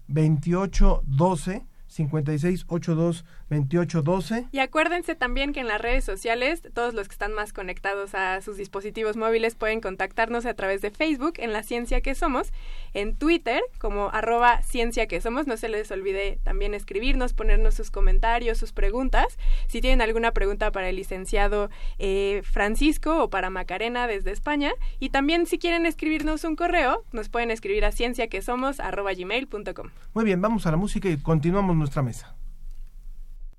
2812 0.08 1.66
5682 1.86 3.24
2812 3.54 4.48
Y 4.52 4.58
acuérdense 4.58 5.14
también 5.14 5.52
que 5.52 5.60
en 5.60 5.68
las 5.68 5.80
redes 5.80 6.04
sociales, 6.04 6.62
todos 6.74 6.94
los 6.94 7.08
que 7.08 7.12
están 7.12 7.32
más 7.32 7.52
conectados 7.52 8.14
a 8.14 8.40
sus 8.40 8.56
dispositivos 8.56 9.16
móviles 9.16 9.54
pueden 9.54 9.80
contactarnos 9.80 10.46
a 10.46 10.54
través 10.54 10.82
de 10.82 10.90
Facebook 10.90 11.34
en 11.38 11.52
La 11.52 11.62
Ciencia 11.62 12.00
que 12.00 12.14
Somos, 12.14 12.52
en 12.92 13.16
Twitter 13.16 13.62
como 13.78 14.10
arroba 14.10 14.62
Ciencia 14.62 15.06
que 15.06 15.20
Somos. 15.20 15.46
No 15.46 15.56
se 15.56 15.68
les 15.68 15.90
olvide 15.90 16.38
también 16.42 16.74
escribirnos, 16.74 17.32
ponernos 17.32 17.74
sus 17.74 17.90
comentarios, 17.90 18.58
sus 18.58 18.72
preguntas. 18.72 19.38
Si 19.66 19.80
tienen 19.80 20.00
alguna 20.00 20.32
pregunta 20.32 20.70
para 20.72 20.88
el 20.88 20.96
licenciado 20.96 21.70
eh, 21.98 22.42
Francisco 22.44 23.24
o 23.24 23.30
para 23.30 23.50
Macarena 23.50 24.06
desde 24.06 24.30
España. 24.30 24.72
Y 25.00 25.10
también 25.10 25.46
si 25.46 25.58
quieren 25.58 25.86
escribirnos 25.86 26.44
un 26.44 26.56
correo, 26.56 27.04
nos 27.12 27.28
pueden 27.28 27.50
escribir 27.50 27.84
a 27.84 27.92
cienciaquesomos 27.92 28.80
arroba 28.80 29.12
gmail.com. 29.14 29.88
Muy 30.14 30.24
bien, 30.24 30.40
vamos 30.40 30.66
a 30.66 30.70
la 30.70 30.76
música 30.76 31.08
y 31.08 31.16
continuamos 31.16 31.76
nuestra 31.76 32.02
mesa. 32.02 32.34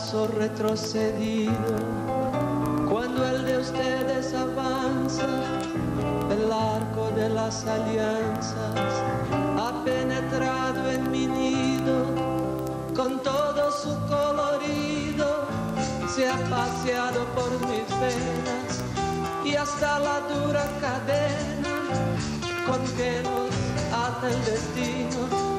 Paso 0.00 0.26
retrocedido 0.28 1.52
cuando 2.88 3.26
el 3.26 3.44
de 3.44 3.58
ustedes 3.58 4.34
avanza 4.34 5.26
el 6.30 6.52
arco 6.52 7.10
de 7.16 7.28
las 7.28 7.66
alianzas 7.66 8.92
ha 9.58 9.84
penetrado 9.84 10.90
en 10.90 11.10
mi 11.10 11.26
nido 11.26 12.06
con 12.94 13.20
todo 13.20 13.72
su 13.72 13.94
colorido 14.08 15.26
se 16.14 16.28
ha 16.28 16.38
paseado 16.48 17.24
por 17.36 17.50
mis 17.68 17.88
venas 18.00 18.70
y 19.44 19.54
hasta 19.54 19.98
la 19.98 20.20
dura 20.32 20.64
cadena 20.80 21.74
con 22.66 22.80
que 22.96 23.22
nos 23.22 23.50
ata 23.92 24.28
el 24.28 24.44
destino 24.44 25.50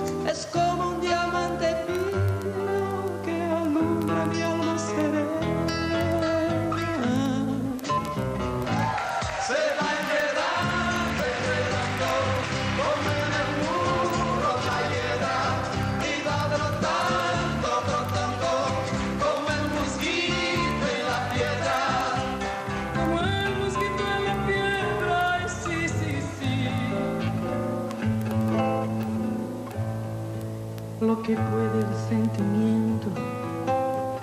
Que 31.24 31.36
puede 31.36 31.82
el 31.82 32.09
sentimiento 32.09 33.07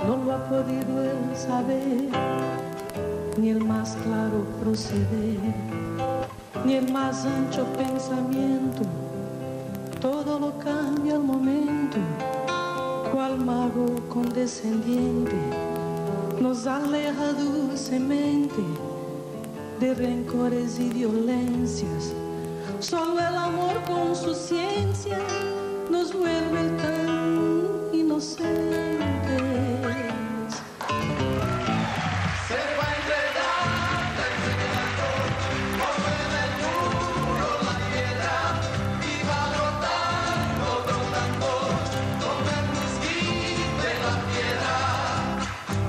no 0.05 0.16
lo 0.16 0.32
ha 0.32 0.49
podido 0.49 1.05
él 1.05 1.36
saber, 1.36 2.09
ni 3.36 3.51
el 3.51 3.64
más 3.64 3.96
claro 4.03 4.44
proceder, 4.61 5.38
ni 6.64 6.74
el 6.74 6.92
más 6.92 7.24
ancho 7.24 7.64
pensamiento. 7.74 8.82
Todo 10.01 10.40
lo 10.40 10.59
cambia 10.59 11.14
al 11.14 11.22
momento, 11.22 11.99
cual 13.12 13.38
mago 13.38 13.86
condescendiente 14.09 15.36
nos 16.40 16.66
aleja 16.66 17.32
dulcemente 17.32 18.62
de 19.78 19.94
rencores 19.94 20.80
y 20.80 20.88
violencias. 20.88 22.12
Solo 22.80 23.20
el 23.20 23.36
amor 23.36 23.82
con 23.86 24.16
su 24.16 24.34
ciencia 24.34 25.18
nos 25.99 26.12
vuelve 26.12 26.62
tan 26.80 27.09
inocentes. 27.92 29.42
Se 32.46 32.61
va 32.78 32.86
enredando, 32.99 34.22
enredando, 34.30 35.09
como 35.80 36.07
en 36.22 36.32
el 36.44 36.53
muro 36.62 37.51
la 37.66 37.76
hiedra, 37.90 38.36
y 39.03 39.14
va 39.28 39.40
brotando, 39.55 40.68
brotando, 40.86 41.51
como 42.22 42.49
el 42.59 42.66
mosquito 42.78 43.82
y 43.82 43.96
la 44.07 44.14
piedra. 44.30 44.76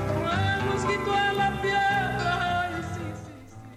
Como 0.07 0.28
el 0.32 0.60
mosquito 0.72 1.10
en 1.30 1.34
la 1.38 1.49
piedra, 1.62 2.30
ay, 2.64 2.74
sí, 2.95 3.05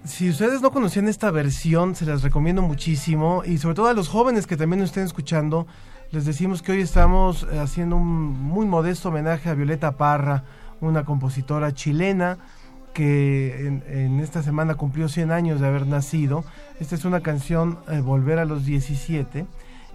sí. 0.08 0.16
Si 0.16 0.24
ustedes 0.30 0.58
no 0.62 0.70
conocían 0.70 1.08
esta 1.08 1.30
versión, 1.30 1.94
se 1.94 2.06
las 2.06 2.22
recomiendo 2.22 2.62
muchísimo 2.62 3.42
y 3.44 3.58
sobre 3.58 3.74
todo 3.74 3.88
a 3.88 3.92
los 3.92 4.08
jóvenes 4.08 4.46
que 4.46 4.56
también 4.56 4.80
nos 4.80 4.88
estén 4.88 5.04
escuchando, 5.04 5.66
les 6.12 6.26
decimos 6.26 6.60
que 6.60 6.72
hoy 6.72 6.82
estamos 6.82 7.46
eh, 7.50 7.58
haciendo 7.58 7.96
un 7.96 8.06
muy 8.06 8.66
modesto 8.66 9.08
homenaje 9.08 9.48
a 9.48 9.54
Violeta 9.54 9.92
Parra, 9.92 10.44
una 10.82 11.04
compositora 11.04 11.72
chilena 11.72 12.38
que 12.92 13.66
en, 13.66 14.20
esta 14.20 14.42
semana 14.42 14.74
cumplió 14.74 15.08
100 15.08 15.30
años 15.30 15.60
de 15.60 15.66
haber 15.66 15.86
nacido. 15.86 16.44
Esta 16.78 16.94
es 16.94 17.06
una 17.06 17.22
canción, 17.22 17.78
eh, 17.88 18.02
Volver 18.02 18.38
a 18.38 18.44
los 18.44 18.66
17. 18.66 19.46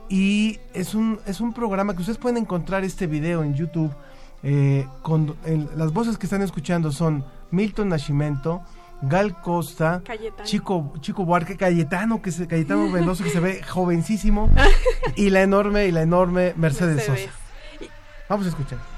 Y 0.10 0.58
es 0.74 0.96
un, 0.96 1.20
es 1.28 1.40
un 1.40 1.54
programa 1.54 1.94
que 1.94 2.00
ustedes 2.00 2.18
pueden 2.18 2.38
encontrar 2.38 2.84
este 2.84 3.06
video 3.06 3.44
en 3.44 3.54
YouTube. 3.54 3.92
eh, 4.42 4.88
las 5.76 5.94
voces 5.94 6.18
que 6.18 6.26
están 6.26 6.42
escuchando 6.42 6.92
son 6.92 7.24
Milton 7.52 7.90
Nascimento, 7.90 8.64
Gal 9.02 9.40
Costa, 9.42 10.02
Cayetano. 10.04 10.44
Chico, 10.44 10.94
Chico 11.02 11.26
Buarque, 11.26 11.56
Cayetano, 11.56 12.22
que 12.22 12.32
se, 12.32 12.48
Cayetano 12.48 12.92
Veloso, 12.92 13.24
que 13.24 13.30
se 13.30 13.40
ve 13.40 13.62
jovencísimo, 13.64 14.50
y 15.16 15.30
la 15.30 15.42
enorme, 15.42 15.86
y 15.88 15.92
la 15.92 16.02
enorme 16.02 16.54
Mercedes, 16.56 17.08
Mercedes. 17.08 17.30
Sosa. 17.30 17.88
Vamos 18.30 18.46
a 18.46 18.50
escuchar. 18.50 18.97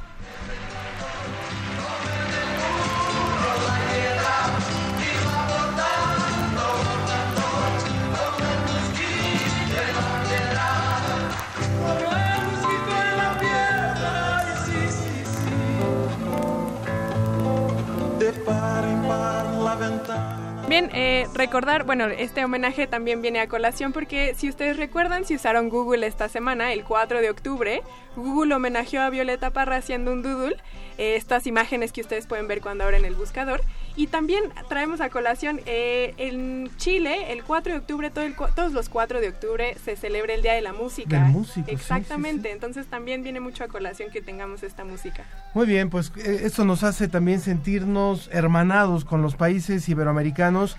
Bien, 20.70 20.92
eh, 20.94 21.26
recordar, 21.34 21.84
bueno, 21.84 22.06
este 22.06 22.46
homenaje 22.46 22.86
también 22.86 23.24
viene 23.24 23.40
a 23.40 23.48
colación 23.48 23.92
porque 23.92 24.36
si 24.36 24.48
ustedes 24.48 24.78
recuerdan, 24.78 25.26
si 25.26 25.34
usaron 25.34 25.68
Google 25.68 26.06
esta 26.06 26.30
semana, 26.30 26.74
el 26.74 26.84
4 26.84 27.22
de 27.22 27.32
octubre, 27.32 27.82
Google 28.16 28.54
homenajeó 28.54 29.02
a 29.02 29.10
Violeta 29.10 29.50
Parra 29.50 29.78
haciendo 29.78 30.12
un 30.12 30.22
doodle, 30.22 30.58
eh, 31.00 31.16
estas 31.16 31.48
imágenes 31.48 31.92
que 31.92 32.02
ustedes 32.02 32.28
pueden 32.28 32.48
ver 32.48 32.62
cuando 32.62 32.84
abren 32.84 33.04
el 33.04 33.16
buscador. 33.16 33.62
Y 34.00 34.08
también 34.08 34.46
traemos 34.70 35.02
a 35.02 35.10
colación, 35.10 35.60
eh, 35.66 36.14
en 36.16 36.70
Chile, 36.78 37.34
el 37.34 37.44
4 37.44 37.74
de 37.74 37.80
octubre, 37.80 38.10
todo 38.10 38.24
el 38.24 38.34
todos 38.56 38.72
los 38.72 38.88
4 38.88 39.20
de 39.20 39.28
octubre 39.28 39.76
se 39.84 39.98
celebra 39.98 40.34
el 40.36 40.42
Día 40.42 40.54
de 40.54 40.62
la 40.62 40.72
Música. 40.72 41.22
Del 41.22 41.34
músico, 41.34 41.56
sí, 41.56 41.64
sí, 41.66 41.72
Exactamente, 41.74 42.54
entonces 42.54 42.88
también 42.88 43.24
viene 43.24 43.42
mucho 43.42 43.66
a 43.66 43.68
colación 43.68 44.10
que 44.10 44.22
tengamos 44.22 44.64
esta 44.64 44.86
música. 44.86 45.26
Muy 45.54 45.68
bien, 45.68 45.90
pues 45.90 46.14
eh, 46.16 46.44
esto 46.44 46.64
nos 46.64 46.84
hace 46.86 47.10
también 47.10 47.42
sentirnos 47.42 48.30
hermanados 48.32 49.04
con 49.04 49.22
los 49.22 49.36
países 49.36 49.90
iberoamericanos, 49.90 50.78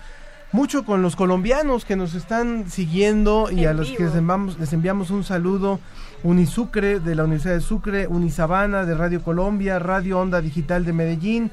mucho 0.51 0.83
con 0.83 1.03
los 1.03 1.15
colombianos 1.15 1.85
que 1.85 1.95
nos 1.95 2.15
están 2.15 2.71
siguiendo 2.71 3.51
y 3.51 3.65
En 3.65 3.67
a 3.67 3.73
los 3.73 3.91
que 3.91 4.05
les 4.05 4.15
enviamos, 4.15 4.57
les 4.57 4.73
enviamos 4.73 5.11
un 5.11 5.23
saludo. 5.23 5.79
Unisucre 6.23 6.99
de 6.99 7.15
la 7.15 7.23
Universidad 7.23 7.55
de 7.55 7.61
Sucre, 7.61 8.07
Unisabana 8.07 8.85
de 8.85 8.95
Radio 8.95 9.23
Colombia, 9.23 9.77
Radio 9.77 10.19
Onda 10.19 10.41
Digital 10.41 10.85
de 10.85 10.93
Medellín, 10.93 11.51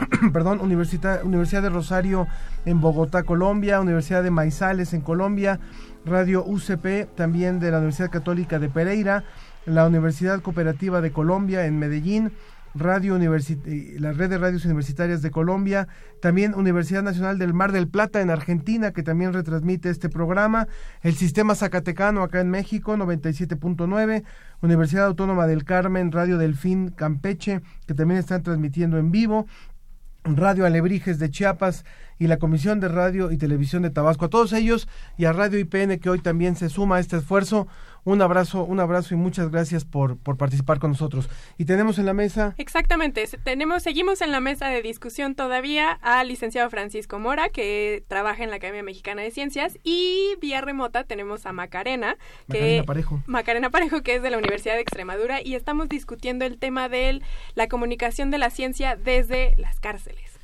perdón, 0.32 0.60
Universidad, 0.60 1.24
Universidad 1.24 1.62
de 1.62 1.70
Rosario 1.70 2.26
en 2.64 2.80
Bogotá, 2.80 3.22
Colombia, 3.22 3.80
Universidad 3.80 4.22
de 4.22 4.30
Maizales 4.30 4.92
en 4.92 5.00
Colombia, 5.00 5.60
Radio 6.04 6.44
UCP 6.44 7.14
también 7.14 7.60
de 7.60 7.70
la 7.70 7.78
Universidad 7.78 8.10
Católica 8.10 8.58
de 8.58 8.68
Pereira, 8.68 9.24
la 9.66 9.86
Universidad 9.86 10.40
Cooperativa 10.40 11.00
de 11.00 11.12
Colombia 11.12 11.66
en 11.66 11.78
Medellín, 11.78 12.32
Radio 12.74 13.16
Universi- 13.18 13.60
eh, 13.66 13.96
la 14.00 14.12
Red 14.12 14.30
de 14.30 14.38
Radios 14.38 14.64
Universitarias 14.64 15.20
de 15.20 15.30
Colombia, 15.30 15.88
también 16.22 16.54
Universidad 16.54 17.02
Nacional 17.02 17.38
del 17.38 17.52
Mar 17.52 17.70
del 17.70 17.86
Plata 17.86 18.22
en 18.22 18.30
Argentina, 18.30 18.92
que 18.92 19.02
también 19.02 19.34
retransmite 19.34 19.90
este 19.90 20.08
programa, 20.08 20.68
el 21.02 21.14
Sistema 21.14 21.54
Zacatecano 21.54 22.22
acá 22.22 22.40
en 22.40 22.48
México, 22.50 22.96
97.9, 22.96 24.24
Universidad 24.62 25.04
Autónoma 25.04 25.46
del 25.46 25.64
Carmen, 25.64 26.12
Radio 26.12 26.38
Delfín 26.38 26.88
Campeche, 26.88 27.60
que 27.86 27.94
también 27.94 28.18
están 28.18 28.42
transmitiendo 28.42 28.96
en 28.96 29.10
vivo, 29.10 29.46
Radio 30.24 30.66
Alebrijes 30.66 31.18
de 31.18 31.30
Chiapas 31.30 31.84
y 32.18 32.28
la 32.28 32.38
Comisión 32.38 32.78
de 32.78 32.88
Radio 32.88 33.32
y 33.32 33.38
Televisión 33.38 33.82
de 33.82 33.90
Tabasco. 33.90 34.26
A 34.26 34.30
todos 34.30 34.52
ellos 34.52 34.88
y 35.18 35.24
a 35.24 35.32
Radio 35.32 35.58
IPN 35.58 35.98
que 35.98 36.10
hoy 36.10 36.20
también 36.20 36.54
se 36.54 36.68
suma 36.68 36.96
a 36.96 37.00
este 37.00 37.16
esfuerzo. 37.16 37.66
Un 38.04 38.20
abrazo, 38.20 38.64
un 38.64 38.80
abrazo 38.80 39.14
y 39.14 39.16
muchas 39.16 39.50
gracias 39.50 39.84
por, 39.84 40.16
por 40.16 40.36
participar 40.36 40.80
con 40.80 40.90
nosotros. 40.90 41.30
Y 41.56 41.66
tenemos 41.66 41.98
en 41.98 42.06
la 42.06 42.14
mesa 42.14 42.54
Exactamente, 42.58 43.28
tenemos, 43.44 43.84
seguimos 43.84 44.20
en 44.22 44.32
la 44.32 44.40
mesa 44.40 44.66
de 44.68 44.82
discusión 44.82 45.36
todavía 45.36 45.92
al 46.02 46.28
licenciado 46.28 46.68
Francisco 46.68 47.20
Mora, 47.20 47.48
que 47.48 48.02
trabaja 48.08 48.42
en 48.42 48.50
la 48.50 48.56
Academia 48.56 48.82
Mexicana 48.82 49.22
de 49.22 49.30
Ciencias, 49.30 49.78
y 49.84 50.34
vía 50.40 50.60
remota 50.60 51.04
tenemos 51.04 51.46
a 51.46 51.52
Macarena, 51.52 52.16
que 52.48 52.58
Macarena 52.58 52.84
Parejo. 52.84 53.22
Macarena 53.26 53.70
Parejo, 53.70 54.02
que 54.02 54.16
es 54.16 54.22
de 54.22 54.30
la 54.30 54.38
Universidad 54.38 54.74
de 54.74 54.80
Extremadura, 54.80 55.40
y 55.40 55.54
estamos 55.54 55.88
discutiendo 55.88 56.44
el 56.44 56.58
tema 56.58 56.88
de 56.88 57.22
la 57.54 57.68
comunicación 57.68 58.30
de 58.30 58.38
la 58.38 58.50
ciencia 58.50 58.96
desde 58.96 59.54
las 59.58 59.78
cárceles. 59.78 60.40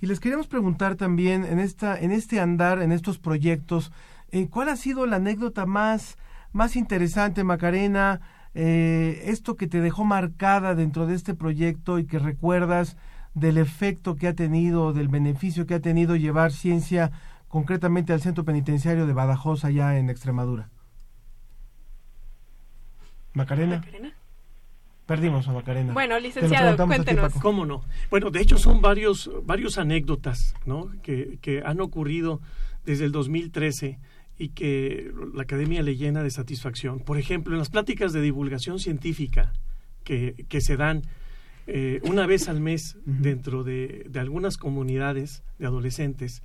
Y 0.00 0.06
les 0.06 0.20
queríamos 0.20 0.46
preguntar 0.46 0.94
también 0.94 1.44
en 1.44 1.58
esta, 1.58 1.98
en 1.98 2.12
este 2.12 2.40
andar, 2.40 2.80
en 2.80 2.92
estos 2.92 3.18
proyectos, 3.18 3.90
eh, 4.30 4.46
¿cuál 4.48 4.68
ha 4.68 4.76
sido 4.76 5.06
la 5.06 5.16
anécdota 5.16 5.66
más, 5.66 6.16
más 6.52 6.76
interesante, 6.76 7.44
Macarena? 7.44 8.20
Eh, 8.54 9.22
esto 9.26 9.56
que 9.56 9.68
te 9.68 9.80
dejó 9.80 10.04
marcada 10.04 10.74
dentro 10.74 11.06
de 11.06 11.14
este 11.14 11.34
proyecto 11.34 11.98
y 11.98 12.06
que 12.06 12.18
recuerdas 12.18 12.96
del 13.34 13.58
efecto 13.58 14.16
que 14.16 14.26
ha 14.26 14.34
tenido, 14.34 14.92
del 14.92 15.08
beneficio 15.08 15.66
que 15.66 15.74
ha 15.74 15.80
tenido 15.80 16.16
llevar 16.16 16.52
ciencia 16.52 17.12
concretamente 17.48 18.12
al 18.12 18.20
centro 18.20 18.44
penitenciario 18.44 19.06
de 19.06 19.12
Badajoz 19.12 19.64
allá 19.64 19.98
en 19.98 20.10
Extremadura. 20.10 20.68
Macarena. 23.32 23.82
Perdimos 25.06 25.48
a 25.48 25.52
Macarena. 25.52 25.92
Bueno, 25.92 26.18
licenciado, 26.18 26.76
ti, 26.76 26.82
cuéntenos. 26.86 27.32
¿Cómo 27.34 27.66
no? 27.66 27.82
Bueno, 28.10 28.30
de 28.30 28.40
hecho 28.40 28.58
son 28.58 28.80
varios, 28.80 29.30
varios 29.44 29.78
anécdotas 29.78 30.54
¿no? 30.66 30.90
que, 31.02 31.38
que 31.40 31.62
han 31.64 31.80
ocurrido 31.80 32.40
desde 32.84 33.06
el 33.06 33.12
2013 33.12 33.98
y 34.40 34.48
que 34.48 35.12
la 35.34 35.42
academia 35.42 35.82
le 35.82 35.96
llena 35.96 36.22
de 36.22 36.30
satisfacción. 36.30 37.00
Por 37.00 37.18
ejemplo, 37.18 37.52
en 37.52 37.58
las 37.58 37.68
pláticas 37.68 38.14
de 38.14 38.22
divulgación 38.22 38.78
científica 38.78 39.52
que, 40.02 40.46
que 40.48 40.62
se 40.62 40.78
dan 40.78 41.02
eh, 41.66 42.00
una 42.04 42.26
vez 42.26 42.48
al 42.48 42.58
mes 42.58 42.96
dentro 43.04 43.64
de, 43.64 44.06
de 44.08 44.18
algunas 44.18 44.56
comunidades 44.56 45.42
de 45.58 45.66
adolescentes 45.66 46.42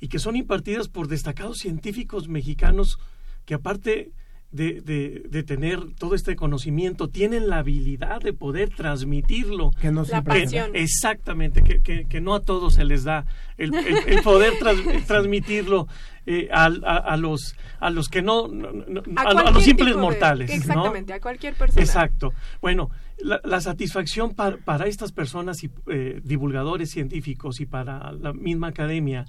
y 0.00 0.06
que 0.06 0.20
son 0.20 0.36
impartidas 0.36 0.86
por 0.86 1.08
destacados 1.08 1.58
científicos 1.58 2.28
mexicanos 2.28 3.00
que 3.46 3.54
aparte 3.54 4.12
de, 4.54 4.80
de- 4.80 5.22
de 5.28 5.42
tener 5.42 5.80
todo 5.98 6.14
este 6.14 6.36
conocimiento, 6.36 7.08
tienen 7.08 7.48
la 7.48 7.58
habilidad 7.58 8.20
de 8.20 8.32
poder 8.32 8.70
transmitirlo. 8.70 9.72
Que 9.80 9.90
no 9.90 10.04
La 10.08 10.22
pasión. 10.22 10.70
Exactamente, 10.74 11.62
que, 11.62 11.80
que- 11.82 12.04
que 12.04 12.20
no 12.20 12.34
a 12.34 12.40
todos 12.40 12.74
se 12.74 12.84
les 12.84 13.02
da 13.02 13.26
el, 13.58 13.74
el- 13.74 13.98
el 14.06 14.22
poder 14.22 14.52
tras- 14.60 15.06
transmitirlo 15.06 15.88
eh, 16.26 16.48
al- 16.52 16.84
a, 16.86 16.96
a 16.98 17.16
los 17.16 17.56
a 17.80 17.90
los 17.90 18.08
que 18.08 18.22
no, 18.22 18.46
no- 18.48 18.72
no- 18.72 19.02
a, 19.16 19.22
a 19.22 19.50
los 19.50 19.64
simples 19.64 19.94
de- 19.96 20.00
mortales. 20.00 20.48
¿no? 20.50 20.54
Exactamente, 20.56 21.12
a 21.12 21.20
cualquier 21.20 21.54
persona. 21.54 21.82
Exacto. 21.82 22.32
Bueno, 22.62 22.90
la, 23.18 23.40
la 23.44 23.60
satisfacción 23.60 24.34
para, 24.34 24.56
para 24.58 24.86
estas 24.86 25.10
personas 25.12 25.64
y 25.64 25.70
eh, 25.88 26.20
divulgadores 26.22 26.90
científicos 26.90 27.60
y 27.60 27.66
para 27.66 28.12
la 28.12 28.32
misma 28.32 28.68
academia 28.68 29.24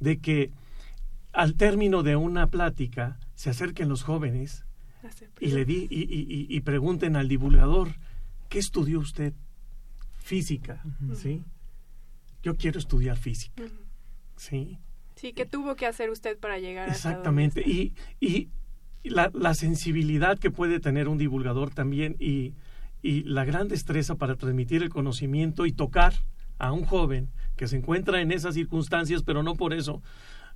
de 0.00 0.18
que 0.18 0.50
al 1.32 1.54
término 1.54 2.02
de 2.02 2.16
una 2.16 2.46
plática 2.48 3.18
se 3.34 3.50
acerquen 3.50 3.88
los 3.88 4.02
jóvenes 4.02 4.64
y 5.40 5.48
le 5.52 5.64
di, 5.64 5.86
y, 5.90 6.02
y- 6.02 6.46
y- 6.48 6.60
pregunten 6.60 7.16
al 7.16 7.28
divulgador 7.28 7.94
¿qué 8.48 8.58
estudió 8.58 8.98
usted? 8.98 9.32
Física, 10.18 10.82
¿sí? 11.14 11.42
Yo 12.42 12.56
quiero 12.56 12.78
estudiar 12.78 13.16
física. 13.16 13.62
¿sí? 14.36 14.78
Sí, 15.16 15.32
¿qué 15.32 15.44
tuvo 15.46 15.76
que 15.76 15.86
hacer 15.86 16.10
usted 16.10 16.38
para 16.38 16.58
llegar 16.58 16.88
Exactamente. 16.88 17.62
Y, 17.68 17.94
y 18.20 18.48
la, 19.02 19.30
la 19.34 19.54
sensibilidad 19.54 20.38
que 20.38 20.50
puede 20.50 20.80
tener 20.80 21.08
un 21.08 21.18
divulgador 21.18 21.70
también 21.70 22.16
y, 22.18 22.54
y 23.02 23.22
la 23.24 23.44
gran 23.44 23.68
destreza 23.68 24.14
para 24.14 24.36
transmitir 24.36 24.82
el 24.82 24.88
conocimiento 24.88 25.66
y 25.66 25.72
tocar 25.72 26.14
a 26.58 26.72
un 26.72 26.84
joven 26.84 27.28
que 27.56 27.68
se 27.68 27.76
encuentra 27.76 28.20
en 28.20 28.32
esas 28.32 28.54
circunstancias, 28.54 29.22
pero 29.22 29.42
no 29.42 29.54
por 29.56 29.72
eso 29.74 30.02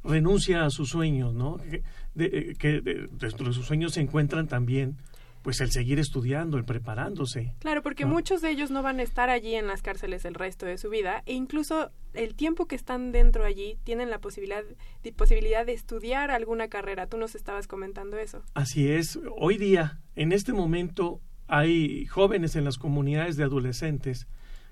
renuncia 0.04 0.64
a 0.64 0.70
sus 0.70 0.90
sueños, 0.90 1.34
¿no? 1.34 1.56
Que, 1.56 1.82
de- 2.14 2.26
eh, 2.26 2.54
que 2.58 2.80
de- 2.80 3.08
dentro 3.12 3.46
de 3.48 3.52
sus 3.52 3.66
sueños 3.66 3.94
se 3.94 4.00
encuentran 4.00 4.46
también 4.48 4.96
pues 5.42 5.60
el 5.60 5.70
seguir 5.72 5.98
estudiando, 5.98 6.56
el 6.56 6.64
preparándose. 6.64 7.52
Claro, 7.58 7.82
porque 7.82 8.04
¿no? 8.04 8.12
muchos 8.12 8.40
de 8.40 8.48
ellos 8.50 8.70
no 8.70 8.82
van 8.82 8.98
a 8.98 9.02
estar 9.02 9.28
allí 9.28 9.54
en 9.56 9.66
las 9.66 9.82
cárceles 9.82 10.24
el 10.24 10.32
resto 10.32 10.64
de 10.64 10.78
su 10.78 10.88
vida 10.88 11.22
e 11.26 11.34
incluso 11.34 11.90
el 12.14 12.34
tiempo 12.34 12.64
que 12.66 12.74
están 12.76 13.12
dentro 13.12 13.44
allí 13.44 13.76
tienen 13.84 14.08
la 14.08 14.20
posibilidad 14.20 14.62
de, 15.02 15.12
posibilidad 15.12 15.66
de 15.66 15.74
estudiar 15.74 16.30
alguna 16.30 16.68
carrera. 16.68 17.08
Tú 17.08 17.18
nos 17.18 17.34
estabas 17.34 17.66
comentando 17.66 18.16
eso. 18.16 18.42
Así 18.54 18.88
es. 18.90 19.18
Hoy 19.36 19.58
día, 19.58 20.00
en 20.16 20.32
este 20.32 20.54
momento, 20.54 21.20
hay 21.46 22.06
jóvenes 22.06 22.56
en 22.56 22.64
las 22.64 22.78
comunidades 22.78 23.36
de 23.36 23.44
adolescentes 23.44 24.26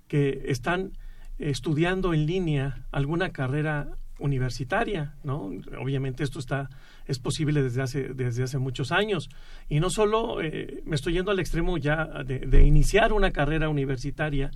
que 0.09 0.45
están 0.47 0.93
estudiando 1.39 2.15
en 2.15 2.25
línea 2.25 2.87
alguna 2.93 3.31
carrera 3.33 3.99
universitaria, 4.23 5.15
¿no? 5.25 5.51
Obviamente 5.79 6.23
esto 6.23 6.39
está 6.39 6.71
es 7.07 7.19
posible 7.19 7.63
desde 7.63 7.83
hace 7.83 8.15
desde 8.15 8.45
hace 8.45 8.59
muchos 8.59 8.93
años 8.93 9.29
y 9.69 9.81
no 9.81 9.91
solo 9.91 10.41
eh, 10.41 10.83
me 10.87 10.97
estoy 10.97 11.15
yendo 11.15 11.31
al 11.31 11.41
extremo 11.41 11.77
ya 11.79 12.07
de, 12.25 12.63
iniciar 12.63 13.13
una 13.13 13.33
carrera 13.33 13.69
universitaria, 13.69 14.51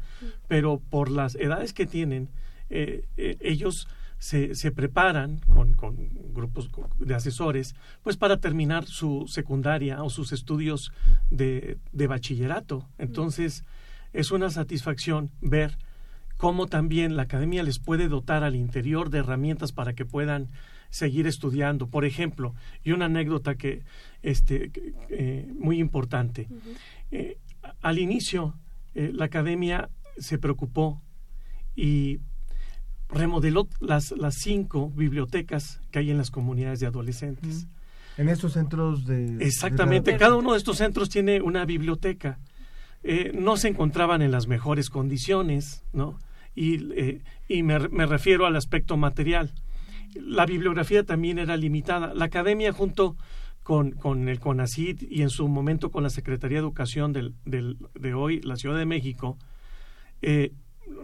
pero 0.49 0.79
por 0.79 1.11
las 1.11 1.35
edades 1.35 1.73
que 1.73 1.87
tienen 1.87 2.29
eh, 2.71 3.05
eh, 3.17 3.37
ellos 3.41 3.89
se, 4.19 4.73
preparan 4.73 5.41
con, 5.47 5.75
con 5.75 6.09
grupos 6.33 6.71
de 6.99 7.15
asesores, 7.15 7.75
pues 8.03 8.17
para 8.17 8.39
terminar 8.39 8.87
su 8.87 9.27
secundaria 9.29 10.03
o 10.03 10.09
sus 10.09 10.33
estudios 10.33 10.91
de, 11.31 11.77
de 11.93 12.07
bachillerato. 12.07 12.89
Entonces, 12.99 13.65
es 14.15 14.31
una 14.31 14.51
satisfacción 14.51 15.31
ver 15.43 15.77
cómo 16.37 16.67
también 16.67 17.17
la 17.17 17.23
academia 17.23 17.63
les 17.63 17.79
puede 17.79 18.09
dotar 18.09 18.45
al 18.45 18.55
interior 18.57 19.11
de 19.11 19.19
herramientas 19.19 19.73
para 19.73 19.95
que 19.95 20.05
puedan 20.05 20.49
seguir 20.91 21.27
estudiando. 21.27 21.89
Por 21.89 22.05
ejemplo, 22.05 22.55
y 22.85 22.93
una 22.93 23.07
anécdota 23.07 23.55
que 23.57 23.83
este 24.23 24.71
eh, 25.11 25.51
muy 25.59 25.79
importante. 25.81 26.49
Eh, 27.11 27.39
al 27.83 27.99
inicio, 27.99 28.55
eh, 28.95 29.11
la 29.13 29.25
academia 29.27 29.89
se 30.19 30.39
preocupó 30.39 31.03
y 31.75 32.19
remodeló 33.09 33.69
las, 33.81 34.11
las 34.13 34.35
cinco 34.37 34.91
bibliotecas 34.91 35.81
que 35.91 36.01
hay 36.01 36.11
en 36.11 36.19
las 36.19 36.31
comunidades 36.31 36.81
de 36.81 36.87
adolescentes. 36.87 37.67
En 38.17 38.29
estos 38.29 38.55
centros 38.55 39.05
de... 39.07 39.37
Exactamente, 39.45 40.13
de- 40.13 40.17
cada 40.19 40.37
uno 40.37 40.53
de 40.53 40.59
estos 40.59 40.79
centros 40.79 41.09
tiene 41.11 41.41
una 41.43 41.65
biblioteca. 41.67 42.39
Eh, 43.03 43.31
no 43.35 43.57
se 43.57 43.69
encontraban 43.69 44.23
en 44.23 44.31
las 44.33 44.49
mejores 44.49 44.89
condiciones, 44.89 45.85
¿no? 45.93 46.19
Y, 46.57 46.93
eh, 46.95 47.21
y 47.49 47.63
me, 47.63 47.79
me 47.91 48.07
refiero 48.07 48.47
al 48.47 48.57
aspecto 48.57 48.97
material. 48.97 49.53
La 50.15 50.47
bibliografía 50.47 51.05
también 51.05 51.39
era 51.39 51.57
limitada. 51.57 52.15
La 52.15 52.25
academia, 52.25 52.73
junto 52.73 53.15
con, 53.63 53.93
con 53.93 54.29
el 54.29 54.41
CONACID 54.41 55.03
y 55.11 55.23
en 55.23 55.29
su 55.31 55.47
momento 55.49 55.91
con 55.91 56.03
la 56.03 56.11
Secretaría 56.11 56.57
de 56.59 56.63
Educación 56.63 57.13
del, 57.13 57.35
del- 57.45 57.77
de 57.95 58.15
hoy, 58.15 58.41
la 58.41 58.57
Ciudad 58.57 58.79
de 58.79 58.87
México, 58.87 59.37
eh, 60.23 60.51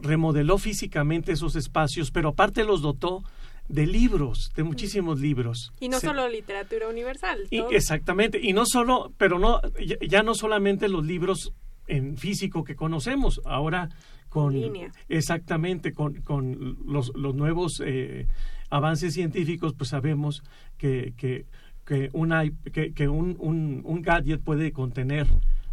remodeló 0.03 0.59
físicamente 0.59 1.33
esos 1.33 1.57
espacios, 1.57 2.11
pero 2.11 2.31
aparte 2.31 2.65
los 2.65 2.83
dotó 2.83 3.23
de 3.69 3.87
libros, 3.87 4.51
de 4.57 4.63
muchísimos 4.63 5.21
libros. 5.21 5.73
Y 5.81 5.89
no 5.89 5.99
Se- 6.01 6.07
solo 6.07 6.29
literatura 6.29 6.89
universal. 6.89 7.41
y- 7.51 7.59
exactamente, 7.75 8.39
y 8.41 8.53
no 8.53 8.65
solo, 8.65 9.13
pero 9.19 9.39
no, 9.39 9.61
ya, 9.85 9.97
ya 10.07 10.23
no 10.23 10.35
solamente 10.35 10.89
los 10.89 11.05
libros 11.05 11.53
en 11.89 12.17
físico 12.17 12.65
que 12.65 12.77
conocemos, 12.77 13.41
ahora 13.45 13.89
con 14.33 14.55
Línea. 14.55 14.91
exactamente 15.09 15.93
con, 15.93 16.15
con 16.23 16.79
los, 16.87 17.13
los 17.15 17.35
nuevos 17.35 17.83
eh, 17.85 18.27
avances 18.71 19.13
científicos, 19.15 19.75
pues 19.77 19.91
sabemos 19.91 20.43
que, 20.79 21.13
que, 21.17 21.45
que, 21.85 22.09
una, 22.13 22.45
que, 22.73 22.93
que 22.93 23.09
un, 23.09 23.37
un, 23.39 23.83
un 23.85 24.03
gadget 24.03 24.41
puede 24.43 24.73
contener 24.73 25.27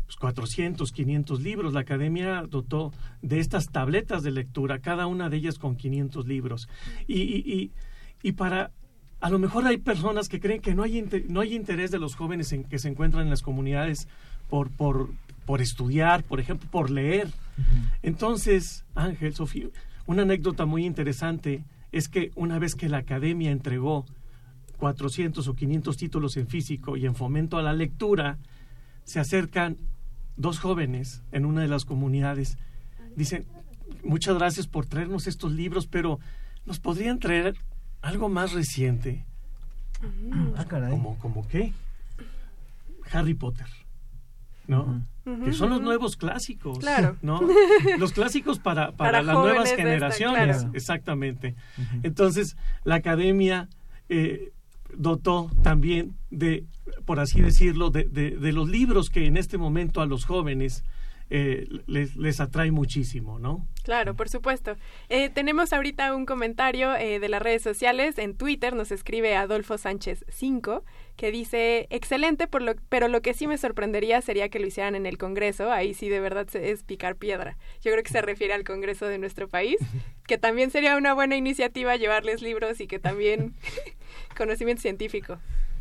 pues, 0.06 0.18
400, 0.18 0.92
500 0.92 1.42
libros. 1.42 1.74
La 1.74 1.82
academia 1.82 2.44
dotó 2.50 2.92
de 3.22 3.40
estas 3.40 3.68
tabletas 3.72 4.24
de 4.24 4.32
lectura, 4.32 4.80
cada 4.80 5.08
una 5.08 5.30
de 5.30 5.38
ellas 5.38 5.58
con 5.58 5.76
500 5.78 6.28
libros. 6.28 6.68
Y, 7.08 7.22
y, 7.22 7.38
y, 7.46 7.72
y 8.22 8.32
para 8.34 8.72
a 9.22 9.30
lo 9.30 9.38
mejor 9.40 9.66
hay 9.68 9.78
personas 9.78 10.30
que 10.30 10.40
creen 10.40 10.62
que 10.62 10.74
no 10.76 10.84
hay, 10.84 10.98
inte- 10.98 11.26
no 11.28 11.42
hay 11.42 11.54
interés 11.54 11.92
de 11.92 12.00
los 12.00 12.16
jóvenes 12.16 12.52
en, 12.54 12.64
que 12.64 12.80
se 12.80 12.88
encuentran 12.90 13.24
en 13.24 13.30
las 13.30 13.42
comunidades 13.42 14.08
por, 14.50 14.72
por, 14.72 15.10
por 15.50 15.64
estudiar, 15.64 16.24
por 16.26 16.40
ejemplo, 16.40 16.70
por 16.70 16.92
leer. 16.92 17.28
Entonces, 18.04 18.86
Ángel, 18.94 19.34
Sofía, 19.34 19.66
una 20.06 20.22
anécdota 20.22 20.68
muy 20.68 20.86
interesante 20.86 21.64
es 21.92 22.08
que 22.08 22.30
una 22.36 22.60
vez 22.60 22.76
que 22.76 22.88
la 22.88 23.00
academia 23.00 23.50
entregó 23.50 24.06
400 24.78 25.48
o 25.48 25.56
500 25.56 25.98
títulos 25.98 26.38
en 26.38 26.46
físico 26.46 26.98
y 26.98 27.08
en 27.08 27.16
fomento 27.16 27.58
a 27.58 27.64
la 27.64 27.74
lectura, 27.74 28.38
se 29.06 29.20
acercan 29.20 29.78
dos 30.38 30.60
jóvenes 30.60 31.24
en 31.32 31.48
una 31.48 31.62
de 31.62 31.68
las 31.68 31.84
comunidades. 31.84 32.60
Dicen, 33.16 33.48
muchas 34.04 34.38
gracias 34.38 34.68
por 34.68 34.86
traernos 34.86 35.26
estos 35.26 35.52
libros, 35.52 35.88
pero 35.88 36.20
¿nos 36.68 36.80
podrían 36.80 37.18
traer 37.18 37.56
algo 38.04 38.30
más 38.30 38.54
reciente? 38.54 39.26
Ah, 40.56 40.66
caray. 40.66 40.92
¿Como, 40.92 41.18
como 41.18 41.48
qué? 41.48 41.74
Harry 43.12 43.34
Potter. 43.34 43.66
¿No? 44.68 45.02
Que 45.46 45.54
son 45.54 45.70
los 45.70 45.82
nuevos 45.82 46.16
clásicos. 46.18 46.80
Claro. 46.80 47.16
¿No? 47.22 47.40
Los 47.98 48.14
clásicos 48.14 48.60
para, 48.60 48.92
para, 48.92 49.12
Para 49.12 49.22
las 49.24 49.36
nuevas 49.36 49.70
esta, 49.70 49.82
generaciones. 49.82 50.58
claro. 50.58 50.72
Exactamente. 50.74 51.56
Entonces, 52.04 52.56
la 52.84 52.96
academia 52.96 53.68
eh, 54.10 54.52
dotó 54.98 55.52
también 55.64 56.16
de, 56.32 56.64
por 57.06 57.20
así 57.20 57.42
decirlo, 57.42 57.90
de, 57.90 58.06
de- 58.06 58.32
de 58.38 58.52
los 58.54 58.68
libros 58.70 59.10
que 59.10 59.26
en 59.26 59.38
este 59.38 59.58
momento 59.58 60.02
a 60.02 60.06
los 60.06 60.26
jóvenes 60.26 60.84
eh, 61.30 61.68
les, 61.88 62.16
les 62.16 62.40
atrae 62.40 62.72
muchísimo, 62.72 63.38
¿no? 63.40 63.68
Claro, 63.84 64.16
por 64.16 64.30
supuesto. 64.30 64.76
Eh, 65.10 65.30
tenemos 65.30 65.74
ahorita 65.74 66.16
un 66.16 66.26
comentario 66.26 66.96
eh, 66.96 67.20
de 67.20 67.30
las 67.30 67.42
redes 67.42 67.62
sociales. 67.62 68.18
En 68.18 68.36
Twitter 68.36 68.76
nos 68.76 68.92
escribe 68.92 69.36
Adolfo 69.36 69.78
Sánchez 69.78 70.26
5, 70.30 70.84
que 71.16 71.32
dice, 71.32 71.88
excelente, 71.90 72.48
por 72.48 72.62
lo, 72.62 72.74
pero 72.90 73.08
lo 73.08 73.22
que 73.22 73.34
sí 73.34 73.48
me 73.48 73.58
sorprendería 73.58 74.22
sería 74.22 74.50
que 74.50 74.60
lo 74.60 74.68
hicieran 74.68 74.96
en 74.96 75.06
el 75.06 75.18
Congreso. 75.18 75.72
Ahí 75.72 75.94
sí 75.94 76.10
de 76.10 76.20
verdad 76.20 76.48
se- 76.48 76.72
es 76.72 76.84
picar 76.84 77.16
piedra. 77.16 77.58
Yo 77.82 77.92
creo 77.92 78.04
que 78.04 78.12
se 78.12 78.22
refiere 78.22 78.54
al 78.54 78.64
Congreso 78.64 79.06
de 79.08 79.18
nuestro 79.18 79.48
país, 79.48 79.78
que 80.28 80.38
también 80.38 80.70
sería 80.72 80.98
una 80.98 81.14
buena 81.14 81.36
iniciativa 81.36 81.96
llevarles 81.96 82.42
libros 82.42 82.80
y 82.82 82.88
que 82.88 83.00
también 83.00 83.54
conocimiento 84.38 84.82
científico. 84.82 85.40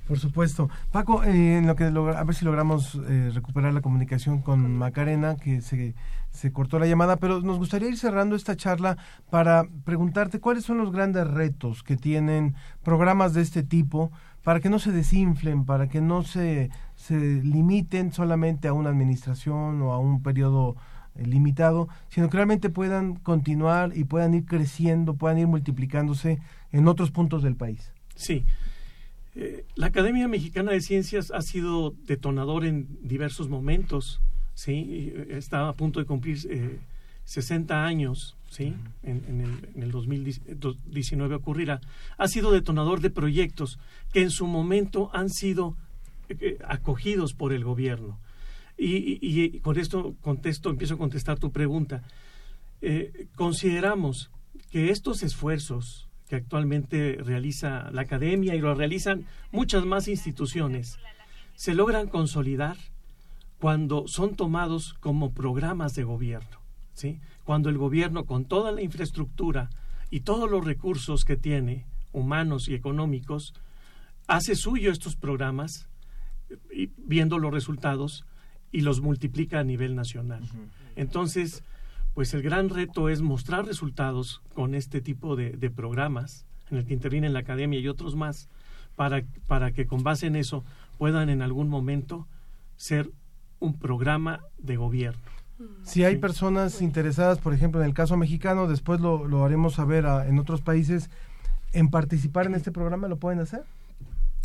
Por 0.09 0.19
supuesto. 0.19 0.71
Paco, 0.91 1.23
eh, 1.23 1.59
en 1.59 1.67
lo 1.67 1.77
que 1.77 1.85
a 1.85 2.25
ver 2.25 2.35
si 2.35 2.47
logramos 2.47 2.99
eh, 3.09 3.31
recuperar 3.35 3.75
la 3.75 3.83
comunicación 3.83 4.41
con 4.41 4.77
Macarena, 4.79 5.37
que 5.37 5.61
se, 5.61 5.95
se 6.31 6.51
cortó 6.51 6.79
la 6.79 6.87
llamada, 6.87 7.17
pero 7.17 7.43
nos 7.43 7.59
gustaría 7.59 7.91
ir 7.91 7.99
cerrando 7.99 8.35
esta 8.35 8.57
charla 8.57 8.97
para 9.29 9.65
preguntarte 9.85 10.41
cuáles 10.41 10.65
son 10.65 10.79
los 10.79 10.93
grandes 10.93 11.27
retos 11.29 11.83
que 11.83 11.99
tienen 11.99 12.55
programas 12.83 13.35
de 13.35 13.43
este 13.43 13.63
tipo 13.63 14.11
para 14.43 14.61
que 14.61 14.71
no 14.71 14.79
se 14.79 14.93
desinflen, 14.93 15.67
para 15.67 15.89
que 15.89 16.01
no 16.01 16.23
se, 16.23 16.71
se 16.97 17.19
limiten 17.19 18.11
solamente 18.11 18.67
a 18.67 18.73
una 18.73 18.89
administración 18.89 19.83
o 19.83 19.93
a 19.93 19.99
un 19.99 20.23
periodo 20.23 20.77
eh, 21.17 21.27
limitado, 21.27 21.89
sino 22.09 22.31
que 22.31 22.39
realmente 22.39 22.71
puedan 22.71 23.17
continuar 23.17 23.95
y 23.95 24.05
puedan 24.05 24.33
ir 24.33 24.47
creciendo, 24.47 25.17
puedan 25.17 25.37
ir 25.37 25.49
multiplicándose 25.49 26.39
en 26.73 26.89
otros 26.89 27.11
puntos 27.11 27.43
del 27.43 27.57
país. 27.57 27.93
Sí. 28.15 28.47
Eh, 29.41 29.65
la 29.77 29.87
Academia 29.87 30.27
Mexicana 30.27 30.73
de 30.73 30.81
Ciencias 30.81 31.31
ha 31.31 31.43
sido 31.43 31.95
detonador 32.07 32.65
en 32.65 32.89
diversos 33.03 33.49
momentos, 33.49 34.21
¿sí? 34.55 35.13
Eh, 35.15 35.29
Está 35.39 35.69
a 35.69 35.75
punto 35.75 36.01
de 36.01 36.07
cumplir 36.07 36.39
eh, 36.51 36.81
60 37.25 37.85
años, 37.87 38.37
¿sí? 38.51 38.75
En, 39.05 39.23
en 39.29 39.41
el, 39.43 39.69
en 39.77 39.83
el 39.85 39.91
2019 39.93 41.37
ocurrirá. 41.37 41.81
Ha 42.17 42.27
sido 42.27 42.51
detonador 42.51 43.01
de 43.01 43.11
proyectos 43.11 43.79
que 44.13 44.23
en 44.23 44.31
su 44.31 44.47
momento 44.49 45.09
han 45.13 45.31
sido 45.31 45.77
eh, 46.29 46.59
acogidos 46.67 47.33
por 47.33 47.53
el 47.53 47.63
gobierno. 47.63 48.19
Y, 48.77 48.97
y- 49.25 49.43
y 49.55 49.61
con 49.61 49.79
esto 49.79 50.17
contesto, 50.21 50.69
empiezo 50.69 50.95
a 50.95 50.99
contestar 50.99 51.39
tu 51.39 51.53
pregunta. 51.53 52.03
Eh, 52.83 53.27
consideramos 53.37 54.31
que 54.73 54.91
estos 54.91 55.23
esfuerzos 55.23 56.08
que 56.29 56.37
actualmente 56.37 57.19
realiza 57.23 57.91
la 57.91 58.03
academia 58.03 58.55
y 58.55 58.61
lo 58.61 58.75
realizan 58.75 59.25
muchas 59.51 59.85
más 59.85 60.09
instituciones, 60.09 60.99
se 61.55 61.75
logran 61.75 62.09
consolidar 62.09 62.77
cuando 63.59 64.07
son 64.07 64.37
tomados 64.37 64.95
como 65.01 65.33
programas 65.33 65.95
de 65.95 66.05
gobierno, 66.05 66.59
¿sí? 66.95 67.19
Cuando 67.45 67.71
el 67.71 67.79
gobierno 67.79 68.25
con 68.25 68.45
toda 68.45 68.73
la 68.73 68.83
infraestructura 68.83 69.71
y 70.11 70.21
todos 70.21 70.51
los 70.51 70.65
recursos 70.65 71.25
que 71.25 71.37
tiene, 71.37 71.87
humanos 72.13 72.69
y 72.69 72.75
económicos, 72.75 73.55
hace 74.27 74.55
suyo 74.55 74.93
estos 74.93 75.17
programas 75.17 75.89
y 76.73 76.91
viendo 76.99 77.39
los 77.39 77.53
resultados 77.53 78.25
y 78.71 78.83
los 78.83 79.01
multiplica 79.01 79.61
a 79.61 79.65
nivel 79.65 79.95
nacional. 79.97 80.43
Entonces, 80.95 81.65
pues 82.19 82.35
el 82.35 82.43
gran 82.43 82.69
reto 82.69 83.09
es 83.09 83.23
mostrar 83.23 83.65
resultados 83.65 84.43
con 84.53 84.75
este 84.75 85.01
tipo 85.01 85.37
de, 85.37 85.51
de 85.53 85.71
programas 85.71 86.47
en 86.69 86.79
el 86.79 86.85
que 86.85 86.93
interviene 86.93 87.29
la 87.29 87.39
academia 87.39 87.79
y 87.79 87.87
otros 87.87 88.17
más, 88.17 88.49
para, 88.97 89.23
para 89.47 89.71
que 89.71 89.87
con 89.87 90.03
base 90.03 90.27
en 90.27 90.35
eso 90.35 90.65
puedan 90.99 91.29
en 91.31 91.43
algún 91.43 91.69
momento 91.69 92.27
ser 92.77 93.09
un 93.61 93.79
programa 93.79 94.41
de 94.59 94.75
gobierno. 94.75 95.21
Si 95.85 96.03
hay 96.03 96.17
personas 96.17 96.83
interesadas, 96.83 97.39
por 97.39 97.55
ejemplo, 97.55 97.81
en 97.81 97.87
el 97.87 97.95
caso 97.95 98.17
mexicano, 98.17 98.67
después 98.67 99.01
lo, 99.01 99.29
lo 99.29 99.45
haremos 99.45 99.75
saber 99.75 100.05
a- 100.05 100.27
en 100.27 100.41
otros 100.41 100.61
países, 100.61 101.11
en 101.73 101.89
participar 101.89 102.47
en 102.47 102.57
este 102.57 102.73
programa, 102.73 103.07
¿lo 103.07 103.19
pueden 103.19 103.39
hacer? 103.39 103.63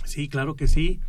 Sí, 0.05 0.29
claro 0.29 0.55
que 0.55 0.67
sí. 0.67 0.99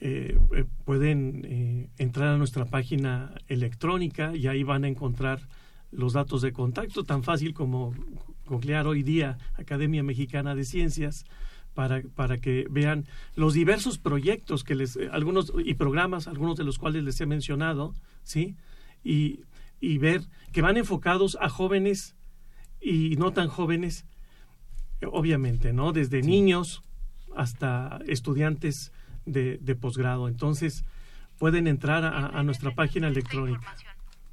Eh, 0.00 0.38
eh, 0.54 0.64
pueden 0.84 1.46
eh, 1.46 1.88
entrar 1.96 2.28
a 2.28 2.36
nuestra 2.36 2.66
página 2.66 3.32
electrónica 3.48 4.36
y 4.36 4.48
ahí 4.48 4.64
van 4.64 4.84
a 4.84 4.88
encontrar 4.88 5.48
los 5.90 6.12
datos 6.12 6.42
de 6.42 6.52
contacto, 6.52 7.04
tan 7.04 7.22
fácil 7.22 7.52
como 7.54 7.94
googlear 8.46 8.86
hoy 8.86 9.02
día 9.02 9.38
Academia 9.54 10.02
Mexicana 10.02 10.54
de 10.54 10.64
Ciencias 10.64 11.24
para, 11.74 12.02
para 12.14 12.38
que 12.38 12.66
vean 12.70 13.06
los 13.34 13.54
diversos 13.54 13.98
proyectos 13.98 14.64
que 14.64 14.74
les, 14.74 14.96
eh, 14.96 15.08
algunos 15.12 15.52
y 15.64 15.74
programas, 15.74 16.26
algunos 16.26 16.56
de 16.56 16.64
los 16.64 16.78
cuales 16.78 17.04
les 17.04 17.20
he 17.20 17.26
mencionado, 17.26 17.94
¿sí? 18.22 18.56
Y, 19.04 19.40
y 19.80 19.98
ver 19.98 20.22
que 20.52 20.62
van 20.62 20.76
enfocados 20.76 21.38
a 21.40 21.48
jóvenes 21.48 22.16
y 22.80 23.16
no 23.16 23.32
tan 23.32 23.48
jóvenes, 23.48 24.04
obviamente, 25.02 25.72
¿no? 25.72 25.92
Desde 25.92 26.22
niños 26.22 26.82
hasta 27.36 28.00
estudiantes 28.06 28.92
de, 29.24 29.58
de 29.58 29.74
posgrado. 29.76 30.28
Entonces, 30.28 30.84
pueden 31.38 31.66
entrar 31.66 32.04
a, 32.04 32.26
a 32.26 32.42
nuestra 32.42 32.74
página 32.74 33.08
electrónica. 33.08 33.76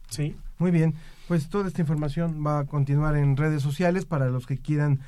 ¿Sí? 0.10 0.36
Muy 0.60 0.72
bien, 0.72 0.95
pues 1.28 1.49
toda 1.49 1.68
esta 1.68 1.82
información 1.82 2.43
va 2.45 2.60
a 2.60 2.66
continuar 2.66 3.16
en 3.16 3.38
redes 3.38 3.62
sociales 3.62 4.05
para 4.05 4.30
los 4.30 4.47
que 4.47 4.58
quieran 4.58 5.01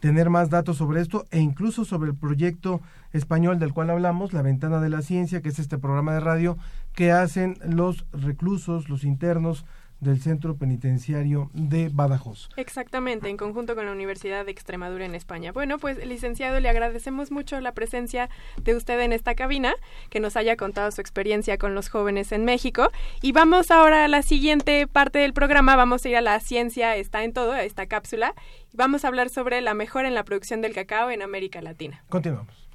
tener 0.00 0.30
más 0.30 0.50
datos 0.50 0.76
sobre 0.78 1.00
esto 1.00 1.26
e 1.30 1.40
incluso 1.40 1.84
sobre 1.84 2.10
el 2.10 2.16
proyecto 2.16 2.80
español 3.12 3.58
del 3.58 3.72
cual 3.72 3.90
hablamos, 3.90 4.32
La 4.32 4.42
Ventana 4.42 4.80
de 4.80 4.90
la 4.90 5.02
Ciencia, 5.02 5.42
que 5.42 5.48
es 5.48 5.58
este 5.58 5.78
programa 5.78 6.14
de 6.14 6.20
radio 6.20 6.58
que 6.94 7.12
hacen 7.12 7.56
los 7.64 8.04
reclusos, 8.12 8.88
los 8.88 9.04
internos 9.04 9.64
del 10.00 10.20
Centro 10.20 10.56
Penitenciario 10.56 11.50
de 11.54 11.88
Badajoz. 11.92 12.48
Exactamente, 12.56 13.28
en 13.28 13.36
conjunto 13.36 13.74
con 13.74 13.86
la 13.86 13.92
Universidad 13.92 14.44
de 14.44 14.50
Extremadura 14.50 15.04
en 15.04 15.14
España. 15.14 15.52
Bueno, 15.52 15.78
pues 15.78 16.04
licenciado, 16.06 16.60
le 16.60 16.68
agradecemos 16.68 17.30
mucho 17.30 17.60
la 17.60 17.72
presencia 17.72 18.28
de 18.62 18.74
usted 18.74 19.00
en 19.00 19.12
esta 19.12 19.34
cabina, 19.34 19.74
que 20.10 20.20
nos 20.20 20.36
haya 20.36 20.56
contado 20.56 20.90
su 20.90 21.00
experiencia 21.00 21.58
con 21.58 21.74
los 21.74 21.88
jóvenes 21.88 22.32
en 22.32 22.44
México. 22.44 22.90
Y 23.22 23.32
vamos 23.32 23.70
ahora 23.70 24.04
a 24.04 24.08
la 24.08 24.22
siguiente 24.22 24.86
parte 24.86 25.18
del 25.18 25.32
programa, 25.32 25.76
vamos 25.76 26.04
a 26.04 26.08
ir 26.08 26.16
a 26.16 26.20
la 26.20 26.40
ciencia 26.40 26.96
está 26.96 27.24
en 27.24 27.32
todo, 27.32 27.52
a 27.52 27.62
esta 27.62 27.86
cápsula, 27.86 28.34
y 28.72 28.76
vamos 28.76 29.04
a 29.04 29.08
hablar 29.08 29.30
sobre 29.30 29.60
la 29.60 29.74
mejora 29.74 30.08
en 30.08 30.14
la 30.14 30.24
producción 30.24 30.60
del 30.60 30.74
cacao 30.74 31.10
en 31.10 31.22
América 31.22 31.62
Latina. 31.62 32.04
Continuamos. 32.08 32.68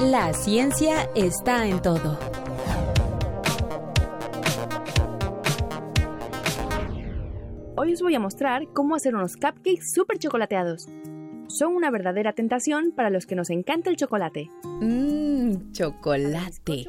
La 0.00 0.32
ciencia 0.34 1.08
está 1.14 1.66
en 1.66 1.80
todo. 1.80 2.18
Hoy 7.74 7.94
os 7.94 8.02
voy 8.02 8.14
a 8.14 8.20
mostrar 8.20 8.68
cómo 8.74 8.96
hacer 8.96 9.14
unos 9.14 9.36
cupcakes 9.36 9.92
súper 9.94 10.18
chocolateados. 10.18 10.88
Son 11.48 11.74
una 11.74 11.90
verdadera 11.90 12.34
tentación 12.34 12.92
para 12.94 13.08
los 13.08 13.24
que 13.24 13.34
nos 13.34 13.48
encanta 13.48 13.88
el 13.88 13.96
chocolate. 13.96 14.50
Mmm, 14.80 15.72
chocolate. 15.72 16.86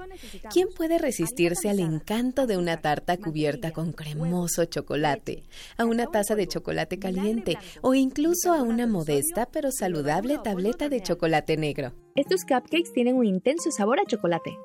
¿Quién 0.51 0.67
puede 0.75 0.97
resistirse 0.97 1.69
al 1.69 1.79
encanto 1.79 2.47
de 2.47 2.57
una 2.57 2.81
tarta 2.81 3.15
cubierta 3.17 3.71
con 3.71 3.93
cremoso 3.93 4.65
chocolate, 4.65 5.43
a 5.77 5.85
una 5.85 6.05
taza 6.07 6.35
de 6.35 6.47
chocolate 6.47 6.99
caliente 6.99 7.57
o 7.81 7.93
incluso 7.93 8.51
a 8.51 8.61
una 8.61 8.85
modesta 8.85 9.47
pero 9.51 9.71
saludable 9.71 10.37
tableta 10.43 10.89
de 10.89 11.01
chocolate 11.01 11.55
negro? 11.55 11.93
Estos 12.15 12.41
cupcakes 12.41 12.91
tienen 12.93 13.15
un 13.15 13.25
intenso 13.25 13.71
sabor 13.71 14.01
a 14.01 14.05
chocolate. 14.05 14.57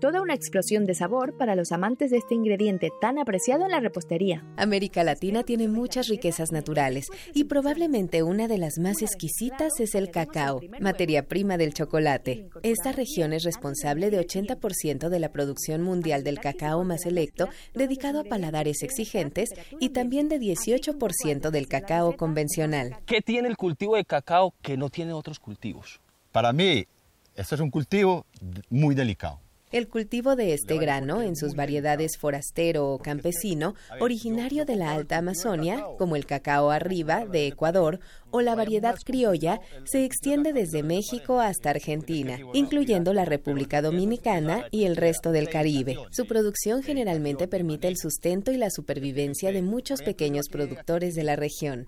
Toda 0.00 0.20
una 0.20 0.34
explosión 0.34 0.84
de 0.84 0.94
sabor 0.94 1.36
para 1.38 1.56
los 1.56 1.72
amantes 1.72 2.10
de 2.10 2.18
este 2.18 2.34
ingrediente 2.34 2.90
tan 3.00 3.18
apreciado 3.18 3.64
en 3.64 3.70
la 3.70 3.80
repostería. 3.80 4.44
América 4.56 5.02
Latina 5.04 5.42
tiene 5.42 5.68
muchas 5.68 6.08
riquezas 6.08 6.52
naturales 6.52 7.06
y 7.32 7.44
probablemente 7.44 8.22
una 8.22 8.46
de 8.46 8.58
las 8.58 8.78
más 8.78 9.00
exquisitas 9.00 9.80
es 9.80 9.94
el 9.94 10.10
cacao, 10.10 10.60
materia 10.80 11.26
prima 11.26 11.56
del 11.56 11.72
chocolate. 11.72 12.50
Esta 12.62 12.92
región 12.92 13.32
es 13.32 13.44
responsable 13.44 14.10
de 14.10 14.20
80% 14.20 15.08
de 15.08 15.18
la 15.18 15.32
producción 15.32 15.82
mundial 15.82 16.24
del 16.24 16.40
cacao 16.40 16.84
más 16.84 17.02
selecto, 17.02 17.48
dedicado 17.74 18.20
a 18.20 18.24
paladares 18.24 18.82
exigentes, 18.82 19.48
y 19.80 19.90
también 19.90 20.28
de 20.28 20.38
18% 20.38 21.50
del 21.50 21.68
cacao 21.68 22.16
convencional. 22.16 22.98
¿Qué 23.06 23.22
tiene 23.22 23.48
el 23.48 23.56
cultivo 23.56 23.96
de 23.96 24.04
cacao 24.04 24.54
que 24.60 24.76
no 24.76 24.90
tiene 24.90 25.14
otros 25.14 25.38
cultivos? 25.38 26.00
Para 26.32 26.52
mí, 26.52 26.86
este 27.34 27.54
es 27.54 27.60
un 27.60 27.70
cultivo 27.70 28.26
muy 28.68 28.94
delicado. 28.94 29.45
El 29.76 29.88
cultivo 29.88 30.36
de 30.36 30.54
este 30.54 30.78
grano, 30.78 31.20
en 31.20 31.36
sus 31.36 31.54
variedades 31.54 32.16
forastero 32.16 32.88
o 32.88 32.98
campesino, 32.98 33.74
originario 34.00 34.64
de 34.64 34.74
la 34.74 34.92
Alta 34.92 35.18
Amazonia, 35.18 35.84
como 35.98 36.16
el 36.16 36.24
cacao 36.24 36.70
arriba 36.70 37.26
de 37.26 37.46
Ecuador, 37.48 38.00
o 38.30 38.40
la 38.40 38.54
variedad 38.54 38.96
criolla, 39.04 39.60
se 39.84 40.06
extiende 40.06 40.54
desde 40.54 40.82
México 40.82 41.40
hasta 41.40 41.68
Argentina, 41.68 42.38
incluyendo 42.54 43.12
la 43.12 43.26
República 43.26 43.82
Dominicana 43.82 44.64
y 44.70 44.84
el 44.84 44.96
resto 44.96 45.30
del 45.30 45.50
Caribe. 45.50 45.98
Su 46.10 46.26
producción 46.26 46.82
generalmente 46.82 47.46
permite 47.46 47.86
el 47.86 47.98
sustento 47.98 48.52
y 48.52 48.56
la 48.56 48.70
supervivencia 48.70 49.52
de 49.52 49.60
muchos 49.60 50.00
pequeños 50.00 50.48
productores 50.48 51.14
de 51.14 51.24
la 51.24 51.36
región. 51.36 51.84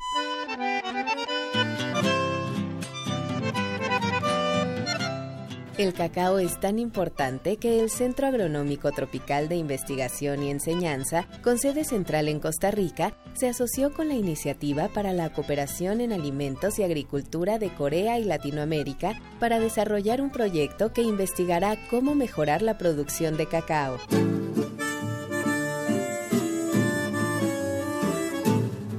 El 5.78 5.94
cacao 5.94 6.40
es 6.40 6.58
tan 6.58 6.80
importante 6.80 7.56
que 7.56 7.78
el 7.78 7.88
Centro 7.88 8.26
Agronómico 8.26 8.90
Tropical 8.90 9.48
de 9.48 9.54
Investigación 9.54 10.42
y 10.42 10.50
Enseñanza, 10.50 11.28
con 11.40 11.56
sede 11.56 11.84
central 11.84 12.26
en 12.26 12.40
Costa 12.40 12.72
Rica, 12.72 13.16
se 13.34 13.48
asoció 13.48 13.94
con 13.94 14.08
la 14.08 14.14
Iniciativa 14.14 14.88
para 14.88 15.12
la 15.12 15.32
Cooperación 15.32 16.00
en 16.00 16.12
Alimentos 16.12 16.80
y 16.80 16.82
Agricultura 16.82 17.60
de 17.60 17.72
Corea 17.72 18.18
y 18.18 18.24
Latinoamérica 18.24 19.22
para 19.38 19.60
desarrollar 19.60 20.20
un 20.20 20.30
proyecto 20.30 20.92
que 20.92 21.02
investigará 21.02 21.76
cómo 21.88 22.16
mejorar 22.16 22.60
la 22.60 22.76
producción 22.76 23.36
de 23.36 23.46
cacao. 23.46 23.98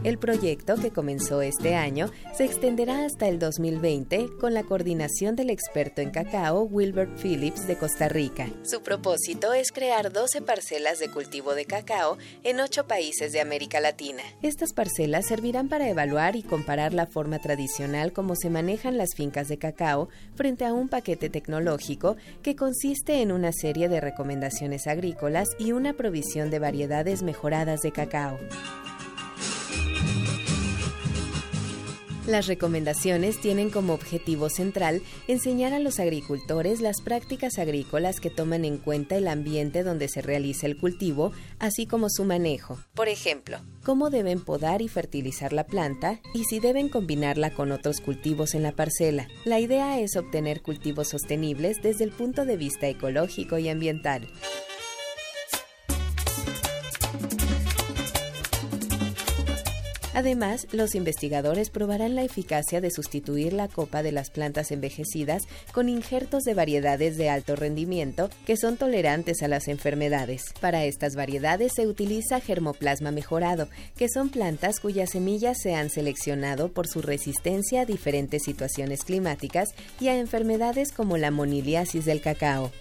El 0.10 0.18
proyecto, 0.18 0.76
que 0.76 0.90
comenzó 0.90 1.44
este 1.44 1.76
año, 1.76 2.10
se 2.34 2.44
extenderá 2.44 3.06
hasta 3.06 3.28
el 3.28 3.38
2020 3.38 4.38
con 4.40 4.56
la 4.56 4.64
coordinación 4.64 5.36
del 5.36 5.52
experto 5.52 6.02
en 6.02 6.10
cacao 6.10 6.64
Wilbert 6.64 7.16
Phillips 7.22 7.68
de 7.68 7.78
Costa 7.78 8.10
Rica. 8.10 8.48
Su 8.64 8.82
propósito 8.82 9.54
es 9.54 9.72
crear 9.72 10.12
12 10.12 10.42
parcelas 10.42 10.98
de 10.98 11.12
cultivo 11.12 11.54
de 11.54 11.66
cacao 11.66 12.18
en 12.42 12.60
8 12.60 12.88
países 12.88 13.34
de 13.34 13.40
América 13.40 13.82
Latina. 13.82 14.24
Estas 14.42 14.74
parcelas 14.74 15.28
servirán 15.28 15.70
para 15.70 15.88
evaluar 15.88 16.36
y 16.36 16.42
comparar 16.42 16.96
la 16.96 17.06
forma 17.06 17.38
tradicional 17.38 18.12
como 18.12 18.36
se 18.36 18.50
manejan 18.50 18.98
las 18.98 19.14
fincas 19.14 19.48
de 19.48 19.60
cacao 19.60 20.10
frente 20.34 20.66
a 20.66 20.74
un 20.74 20.90
paquete 20.90 21.30
tecnológico 21.30 22.18
que 22.42 22.56
consiste 22.56 23.22
en 23.22 23.32
una 23.32 23.52
serie 23.52 23.90
de 23.90 24.02
recomendaciones 24.02 24.88
agrícolas 24.88 25.50
y 25.60 25.72
una 25.72 25.94
provisión 25.94 26.50
de 26.50 26.58
variedades 26.58 27.22
mejoradas 27.22 27.82
de 27.82 27.92
cacao. 27.92 28.40
Las 32.30 32.46
recomendaciones 32.46 33.42
tienen 33.42 33.72
como 33.72 33.96
objetivo 33.96 34.52
central 34.52 35.02
enseñar 35.28 35.74
a 35.74 35.80
los 35.80 36.00
agricultores 36.00 36.80
las 36.80 37.02
prácticas 37.02 37.58
agrícolas 37.58 38.20
que 38.20 38.30
toman 38.30 38.66
en 38.66 38.78
cuenta 38.78 39.16
el 39.16 39.28
ambiente 39.28 39.82
donde 39.82 40.08
se 40.10 40.22
realiza 40.22 40.68
el 40.68 40.78
cultivo, 40.78 41.32
así 41.58 41.88
como 41.88 42.08
su 42.08 42.26
manejo. 42.26 42.78
Por 42.94 43.08
ejemplo, 43.08 43.62
cómo 43.84 44.12
deben 44.12 44.42
podar 44.42 44.84
y 44.84 44.90
fertilizar 44.90 45.54
la 45.54 45.66
planta 45.66 46.22
y 46.36 46.44
si 46.44 46.60
deben 46.60 46.88
combinarla 46.90 47.56
con 47.56 47.72
otros 47.72 48.00
cultivos 48.00 48.54
en 48.54 48.62
la 48.62 48.74
parcela. 48.74 49.28
La 49.44 49.60
idea 49.60 50.00
es 50.00 50.16
obtener 50.16 50.62
cultivos 50.62 51.08
sostenibles 51.08 51.82
desde 51.82 52.04
el 52.04 52.12
punto 52.12 52.46
de 52.46 52.58
vista 52.58 52.88
ecológico 52.88 53.58
y 53.58 53.70
ambiental. 53.70 54.30
Además, 60.14 60.68
los 60.72 60.96
investigadores 60.96 61.70
probarán 61.70 62.16
la 62.16 62.24
eficacia 62.24 62.82
de 62.82 62.92
sustituir 62.92 63.54
la 63.54 63.68
copa 63.68 64.04
de 64.04 64.12
las 64.12 64.30
plantas 64.32 64.72
envejecidas 64.72 65.44
con 65.72 65.88
injertos 65.88 66.44
de 66.44 66.54
variedades 66.54 67.18
de 67.18 67.30
alto 67.30 67.56
rendimiento 67.56 68.30
que 68.46 68.58
son 68.58 68.78
tolerantes 68.78 69.44
a 69.44 69.48
las 69.48 69.68
enfermedades. 69.68 70.46
Para 70.60 70.86
estas 70.86 71.16
variedades 71.16 71.74
se 71.76 71.88
utiliza 71.88 72.40
germoplasma 72.40 73.12
mejorado, 73.12 73.70
que 73.98 74.10
son 74.10 74.30
plantas 74.30 74.80
cuyas 74.80 75.12
semillas 75.12 75.60
se 75.62 75.76
han 75.76 75.90
seleccionado 75.90 76.72
por 76.72 76.88
su 76.88 77.02
resistencia 77.02 77.82
a 77.82 77.86
diferentes 77.86 78.44
situaciones 78.44 79.04
climáticas 79.04 79.70
y 80.00 80.08
a 80.08 80.18
enfermedades 80.18 80.92
como 80.92 81.18
la 81.18 81.32
moniliasis 81.32 82.06
del 82.06 82.22
cacao. 82.22 82.72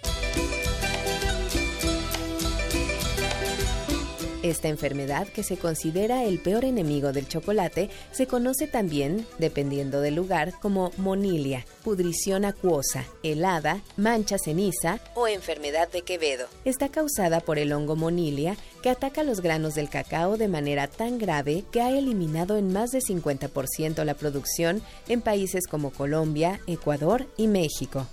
Esta 4.49 4.69
enfermedad, 4.69 5.29
que 5.29 5.43
se 5.43 5.59
considera 5.59 6.25
el 6.25 6.39
peor 6.39 6.65
enemigo 6.65 7.13
del 7.13 7.29
chocolate, 7.29 7.91
se 8.13 8.27
conoce 8.27 8.67
también, 8.67 9.27
dependiendo 9.39 10.01
del 10.01 10.15
lugar, 10.15 10.55
como 10.59 10.91
monilia, 10.97 11.67
pudrición 11.85 12.47
acuosa, 12.47 13.05
helada, 13.23 13.83
mancha 13.99 14.39
ceniza 14.39 15.01
o 15.15 15.29
enfermedad 15.29 15.91
de 15.91 16.01
Quevedo. 16.01 16.47
Está 16.65 16.89
causada 16.89 17.41
por 17.41 17.59
el 17.59 17.75
hongo 17.75 17.95
monilia, 17.95 18.57
que 18.83 18.89
ataca 18.89 19.23
los 19.23 19.43
granos 19.43 19.75
del 19.75 19.91
cacao 19.91 20.39
de 20.39 20.49
manera 20.49 20.87
tan 20.87 21.19
grave 21.19 21.65
que 21.71 21.83
ha 21.83 21.91
eliminado 21.91 22.57
en 22.57 22.73
más 22.73 22.91
de 22.91 23.01
50% 23.01 24.03
la 24.03 24.15
producción 24.15 24.81
en 25.09 25.21
países 25.21 25.67
como 25.67 25.91
Colombia, 25.91 26.61
Ecuador 26.67 27.27
y 27.37 27.49
México. 27.49 28.07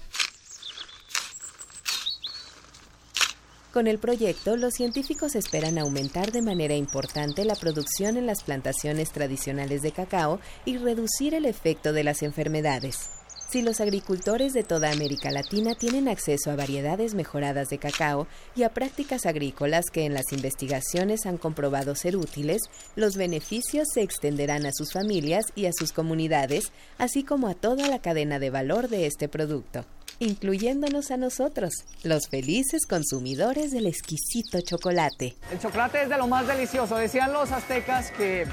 Con 3.76 3.88
el 3.88 3.99
proyecto, 3.99 4.55
los 4.55 4.73
científicos 4.73 5.36
esperan 5.36 5.78
aumentar 5.78 6.32
de 6.32 6.41
manera 6.41 6.76
importante 6.76 7.43
la 7.43 7.55
producción 7.55 8.15
en 8.15 8.26
las 8.26 8.41
plantaciones 8.41 9.11
tradicionales 9.11 9.82
de 9.82 9.91
cacao 9.91 10.39
y 10.63 10.78
reducir 10.78 11.34
el 11.34 11.43
efecto 11.43 11.91
de 11.91 12.05
las 12.05 12.23
enfermedades. 12.23 13.09
Si 13.49 13.61
los 13.61 13.82
agricultores 13.82 14.53
de 14.53 14.63
toda 14.63 14.93
América 14.93 15.30
Latina 15.30 15.76
tienen 15.76 16.07
acceso 16.07 16.51
a 16.51 16.55
variedades 16.55 17.15
mejoradas 17.15 17.67
de 17.67 17.78
cacao 17.78 18.28
y 18.55 18.63
a 18.63 18.69
prácticas 18.69 19.26
agrícolas 19.26 19.88
que 19.91 20.05
en 20.05 20.13
las 20.13 20.32
investigaciones 20.32 21.26
han 21.26 21.38
comprobado 21.38 21.95
ser 21.95 22.15
útiles, 22.15 22.61
los 22.95 23.17
beneficios 23.17 23.89
se 23.93 24.03
extenderán 24.03 24.65
a 24.65 24.71
sus 24.71 24.93
familias 24.93 25.47
y 25.53 25.65
a 25.65 25.73
sus 25.73 25.91
comunidades, 25.91 26.71
así 26.97 27.26
como 27.26 27.49
a 27.49 27.55
toda 27.55 27.89
la 27.89 27.99
cadena 27.99 28.39
de 28.39 28.51
valor 28.51 28.88
de 28.88 29.05
este 29.05 29.28
producto, 29.28 29.86
incluyéndonos 30.20 31.11
a 31.11 31.18
nosotros, 31.18 31.86
los 32.03 32.28
felices 32.28 32.86
consumidores 32.86 33.72
del 33.72 33.88
exquisito 33.88 34.61
chocolate. 34.61 35.36
El 35.51 35.59
chocolate 35.59 36.03
es 36.03 36.09
de 36.09 36.18
lo 36.18 36.28
más 36.28 36.47
delicioso. 36.47 36.95
Decían 36.95 37.34
los 37.34 37.51
aztecas 37.51 38.11
que 38.11 38.45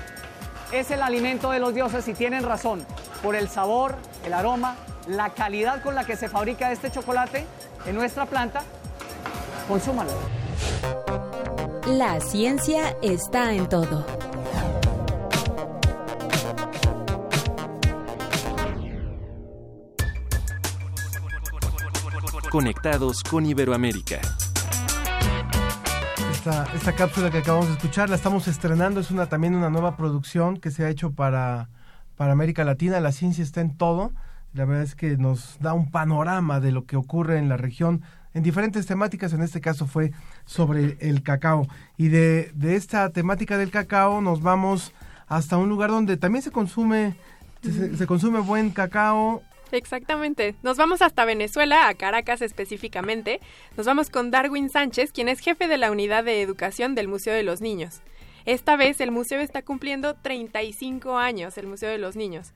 es 0.72 0.90
el 0.90 1.02
alimento 1.02 1.50
de 1.50 1.58
los 1.58 1.74
dioses 1.74 2.06
y 2.08 2.14
tienen 2.14 2.44
razón. 2.44 2.84
Por 3.22 3.36
el 3.36 3.48
sabor, 3.48 3.96
el 4.24 4.32
aroma, 4.32 4.76
la 5.06 5.30
calidad 5.34 5.82
con 5.82 5.94
la 5.94 6.04
que 6.04 6.16
se 6.16 6.28
fabrica 6.28 6.72
este 6.72 6.90
chocolate 6.90 7.44
en 7.86 7.94
nuestra 7.94 8.26
planta, 8.26 8.62
consúmalo. 9.68 10.12
La 11.86 12.20
ciencia 12.20 12.96
está 13.02 13.52
en 13.52 13.68
todo. 13.68 14.31
Conectados 22.52 23.22
con 23.22 23.46
Iberoamérica. 23.46 24.20
Esta, 26.74 26.92
cápsula 26.94 27.30
que 27.30 27.38
acabamos 27.38 27.68
de 27.68 27.72
escuchar 27.72 28.10
la 28.10 28.16
estamos 28.16 28.46
estrenando, 28.46 29.00
es 29.00 29.08
también 29.30 29.54
una 29.54 29.70
nueva 29.70 29.96
producción 29.96 30.58
que 30.58 30.70
se 30.70 30.84
ha 30.84 30.90
hecho 30.90 31.12
para, 31.12 31.70
para 32.14 32.32
América 32.32 32.62
Latina, 32.64 33.00
la 33.00 33.12
ciencia 33.12 33.42
está 33.42 33.62
en 33.62 33.74
todo, 33.74 34.12
la 34.52 34.66
verdad 34.66 34.82
es 34.82 34.94
que 34.94 35.16
nos 35.16 35.56
da 35.60 35.72
un 35.72 35.90
panorama 35.90 36.60
de 36.60 36.72
lo 36.72 36.84
que 36.84 36.96
ocurre 36.96 37.38
en 37.38 37.48
la 37.48 37.56
región 37.56 38.02
en 38.34 38.42
diferentes 38.42 38.84
temáticas, 38.84 39.32
en 39.32 39.42
este 39.42 39.62
caso 39.62 39.86
fue 39.86 40.12
sobre 40.44 40.98
el 41.00 41.22
cacao. 41.22 41.66
Y 41.96 42.08
de, 42.08 42.52
de 42.54 42.76
esta 42.76 43.08
temática 43.08 43.56
del 43.56 43.70
cacao 43.70 44.20
nos 44.20 44.42
vamos 44.42 44.92
hasta 45.26 45.56
un 45.56 45.70
lugar 45.70 45.88
donde 45.88 46.18
también 46.18 46.42
se 46.42 46.50
consume, 46.50 47.16
se 47.62 48.06
consume 48.06 48.40
buen 48.40 48.68
cacao, 48.68 49.42
Exactamente. 49.72 50.54
Nos 50.62 50.76
vamos 50.76 51.02
hasta 51.02 51.24
Venezuela, 51.24 51.88
a 51.88 51.94
Caracas 51.94 52.42
específicamente. 52.42 53.40
Nos 53.76 53.86
vamos 53.86 54.10
con 54.10 54.30
Darwin 54.30 54.70
Sánchez, 54.70 55.12
quien 55.12 55.28
es 55.28 55.40
jefe 55.40 55.68
de 55.68 55.78
la 55.78 55.90
unidad 55.90 56.24
de 56.24 56.42
educación 56.42 56.94
del 56.94 57.08
Museo 57.08 57.34
de 57.34 57.42
los 57.42 57.60
Niños. 57.60 58.02
Esta 58.44 58.76
vez 58.76 59.00
el 59.00 59.12
museo 59.12 59.40
está 59.40 59.62
cumpliendo 59.62 60.14
35 60.14 61.16
años, 61.16 61.56
el 61.58 61.66
Museo 61.66 61.90
de 61.90 61.98
los 61.98 62.16
Niños. 62.16 62.52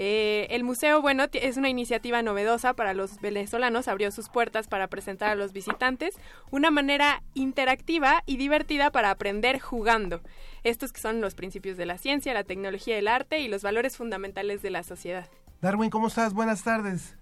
Eh, 0.00 0.46
el 0.50 0.62
museo, 0.62 1.02
bueno, 1.02 1.26
es 1.32 1.56
una 1.56 1.68
iniciativa 1.68 2.22
novedosa 2.22 2.72
para 2.74 2.94
los 2.94 3.20
venezolanos, 3.20 3.88
abrió 3.88 4.12
sus 4.12 4.28
puertas 4.28 4.68
para 4.68 4.86
presentar 4.86 5.30
a 5.30 5.34
los 5.34 5.52
visitantes 5.52 6.14
una 6.52 6.70
manera 6.70 7.22
interactiva 7.34 8.22
y 8.24 8.36
divertida 8.36 8.90
para 8.90 9.10
aprender 9.10 9.58
jugando. 9.58 10.20
Estos 10.62 10.92
que 10.92 11.00
son 11.00 11.20
los 11.20 11.34
principios 11.34 11.76
de 11.76 11.86
la 11.86 11.98
ciencia, 11.98 12.32
la 12.32 12.44
tecnología, 12.44 12.96
el 12.96 13.08
arte 13.08 13.40
y 13.40 13.48
los 13.48 13.62
valores 13.62 13.96
fundamentales 13.96 14.62
de 14.62 14.70
la 14.70 14.84
sociedad. 14.84 15.28
Darwin, 15.60 15.90
¿cómo 15.90 16.06
estás? 16.06 16.34
Buenas 16.34 16.62
tardes. 16.62 17.16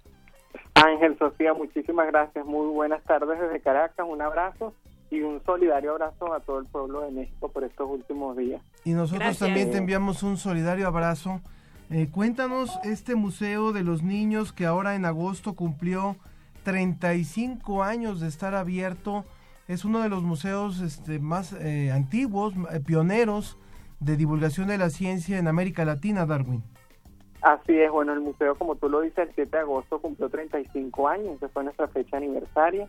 Ángel, 0.75 1.17
Sofía, 1.19 1.55
muchísimas 1.55 2.07
gracias. 2.09 2.45
Muy 2.45 2.67
buenas 2.67 3.03
tardes 3.05 3.41
desde 3.41 3.61
Caracas. 3.61 4.07
Un 4.07 4.21
abrazo 4.21 4.75
y 5.11 5.21
un 5.21 5.43
solidario 5.45 5.93
abrazo 5.93 6.35
a 6.35 6.41
todo 6.41 6.59
el 6.59 6.67
pueblo 6.67 7.01
de 7.01 7.13
México 7.13 7.51
por 7.51 7.65
estos 7.65 7.89
últimos 7.89 8.37
días. 8.37 8.61
Y 8.85 8.93
nosotros 8.93 9.21
Gracias. 9.21 9.39
también 9.39 9.71
te 9.71 9.79
enviamos 9.79 10.23
un 10.23 10.37
solidario 10.37 10.87
abrazo. 10.87 11.41
Eh, 11.89 12.09
cuéntanos 12.11 12.79
este 12.85 13.15
Museo 13.15 13.73
de 13.73 13.85
los 13.85 14.03
Niños 14.03 14.53
que 14.53 14.67
ahora 14.67 14.97
en 14.97 15.07
agosto 15.07 15.55
cumplió 15.55 16.17
35 16.65 17.83
años 17.83 18.21
de 18.21 18.29
estar 18.29 18.55
abierto. 18.55 19.25
Es 19.69 19.85
uno 19.85 20.01
de 20.01 20.11
los 20.11 20.23
museos 20.23 20.81
este, 20.81 21.21
más 21.21 21.55
eh, 21.55 21.91
antiguos, 21.91 22.53
eh, 22.71 22.81
pioneros 22.81 23.57
de 24.01 24.17
divulgación 24.17 24.69
de 24.69 24.77
la 24.77 24.91
ciencia 24.91 25.39
en 25.39 25.49
América 25.49 25.87
Latina, 25.87 26.27
Darwin. 26.27 26.63
Así 27.47 27.79
es, 27.81 27.93
bueno, 27.93 28.13
el 28.13 28.19
museo, 28.19 28.57
como 28.57 28.75
tú 28.75 28.89
lo 28.89 29.03
dices, 29.03 29.19
el 29.19 29.33
7 29.37 29.51
de 29.53 29.59
agosto 29.59 30.01
cumplió 30.01 30.29
35 30.29 31.07
años, 31.07 31.37
esa 31.37 31.49
fue 31.49 31.63
nuestra 31.63 31.87
fecha 31.87 32.17
aniversaria. 32.17 32.89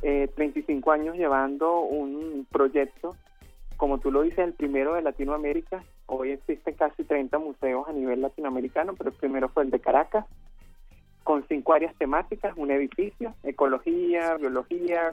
Eh, 0.00 0.30
35 0.34 0.92
años 0.92 1.14
llevando 1.14 1.80
un 1.80 2.46
proyecto, 2.50 3.14
como 3.76 3.98
tú 3.98 4.10
lo 4.10 4.22
dices, 4.22 4.38
el 4.38 4.54
primero 4.54 4.94
de 4.94 5.02
Latinoamérica. 5.02 5.84
Hoy 6.06 6.30
existen 6.30 6.74
casi 6.74 7.04
30 7.04 7.38
museos 7.38 7.86
a 7.86 7.92
nivel 7.92 8.22
latinoamericano, 8.22 8.94
pero 8.94 9.10
el 9.10 9.16
primero 9.16 9.50
fue 9.50 9.64
el 9.64 9.70
de 9.70 9.80
Caracas, 9.80 10.24
con 11.22 11.46
cinco 11.46 11.74
áreas 11.74 11.94
temáticas, 11.96 12.54
un 12.56 12.70
edificio, 12.70 13.34
ecología, 13.42 14.36
biología, 14.36 15.12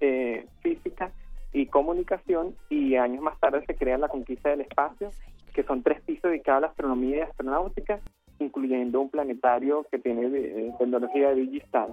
eh, 0.00 0.46
física 0.62 1.12
y 1.52 1.66
comunicación, 1.66 2.54
y 2.68 2.96
años 2.96 3.22
más 3.22 3.38
tarde 3.40 3.64
se 3.66 3.74
crea 3.74 3.98
la 3.98 4.08
conquista 4.08 4.50
del 4.50 4.60
espacio, 4.62 5.10
que 5.54 5.62
son 5.64 5.82
tres 5.82 6.00
pisos 6.02 6.30
dedicados 6.30 6.58
a 6.58 6.60
la 6.60 6.66
astronomía 6.68 7.16
y 7.16 7.20
astronáutica, 7.20 8.00
incluyendo 8.38 9.00
un 9.00 9.10
planetario 9.10 9.86
que 9.90 9.98
tiene 9.98 10.26
eh, 10.26 10.72
tecnología 10.78 11.30
de 11.30 11.36
Digistar. 11.36 11.88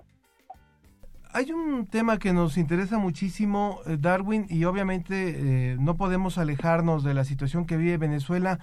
Hay 1.33 1.51
un 1.51 1.85
tema 1.87 2.17
que 2.17 2.31
nos 2.31 2.57
interesa 2.57 2.97
muchísimo, 2.97 3.79
eh, 3.87 3.97
Darwin, 3.99 4.45
y 4.49 4.63
obviamente 4.65 5.15
eh, 5.35 5.77
no 5.79 5.95
podemos 5.95 6.37
alejarnos 6.37 7.03
de 7.03 7.13
la 7.13 7.25
situación 7.25 7.65
que 7.65 7.77
vive 7.77 7.97
Venezuela. 7.97 8.59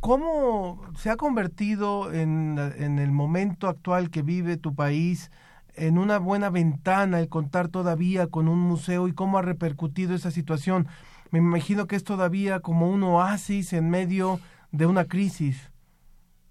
¿Cómo 0.00 0.82
se 0.96 1.10
ha 1.10 1.16
convertido 1.16 2.12
en, 2.12 2.58
en 2.78 2.98
el 2.98 3.10
momento 3.10 3.68
actual 3.68 4.10
que 4.10 4.22
vive 4.22 4.56
tu 4.56 4.74
país 4.74 5.30
en 5.76 5.98
una 5.98 6.18
buena 6.18 6.50
ventana 6.50 7.20
el 7.20 7.28
contar 7.28 7.68
todavía 7.68 8.26
con 8.28 8.48
un 8.48 8.58
museo 8.58 9.08
y 9.08 9.14
cómo 9.14 9.38
ha 9.38 9.42
repercutido 9.42 10.14
esa 10.14 10.30
situación? 10.30 10.86
Me 11.30 11.38
imagino 11.38 11.86
que 11.86 11.96
es 11.96 12.04
todavía 12.04 12.60
como 12.60 12.90
un 12.90 13.02
oasis 13.02 13.72
en 13.72 13.90
medio 13.90 14.38
de 14.72 14.86
una 14.86 15.06
crisis. 15.06 15.70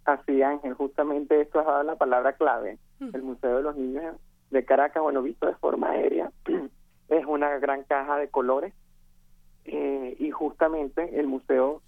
Así, 0.06 0.42
Ángel, 0.42 0.74
justamente 0.74 1.42
esto 1.42 1.60
ha 1.60 1.64
dado 1.64 1.84
la 1.84 1.96
palabra 1.96 2.34
clave. 2.34 2.78
El 3.00 3.24
Museo 3.24 3.58
de 3.58 3.64
los 3.64 3.76
Niños 3.76 4.16
de 4.52 4.64
Caracas, 4.64 5.02
bueno, 5.02 5.22
visto 5.22 5.48
de 5.48 5.56
forma 5.56 5.90
aérea, 5.90 6.32
es 7.10 7.26
una 7.26 7.58
gran 7.58 7.84
caja 7.84 8.18
de 8.18 8.30
colores 8.30 8.74
eh, 9.66 10.16
y 10.20 10.32
justamente 10.32 11.20
el 11.20 11.28
museo 11.28 11.82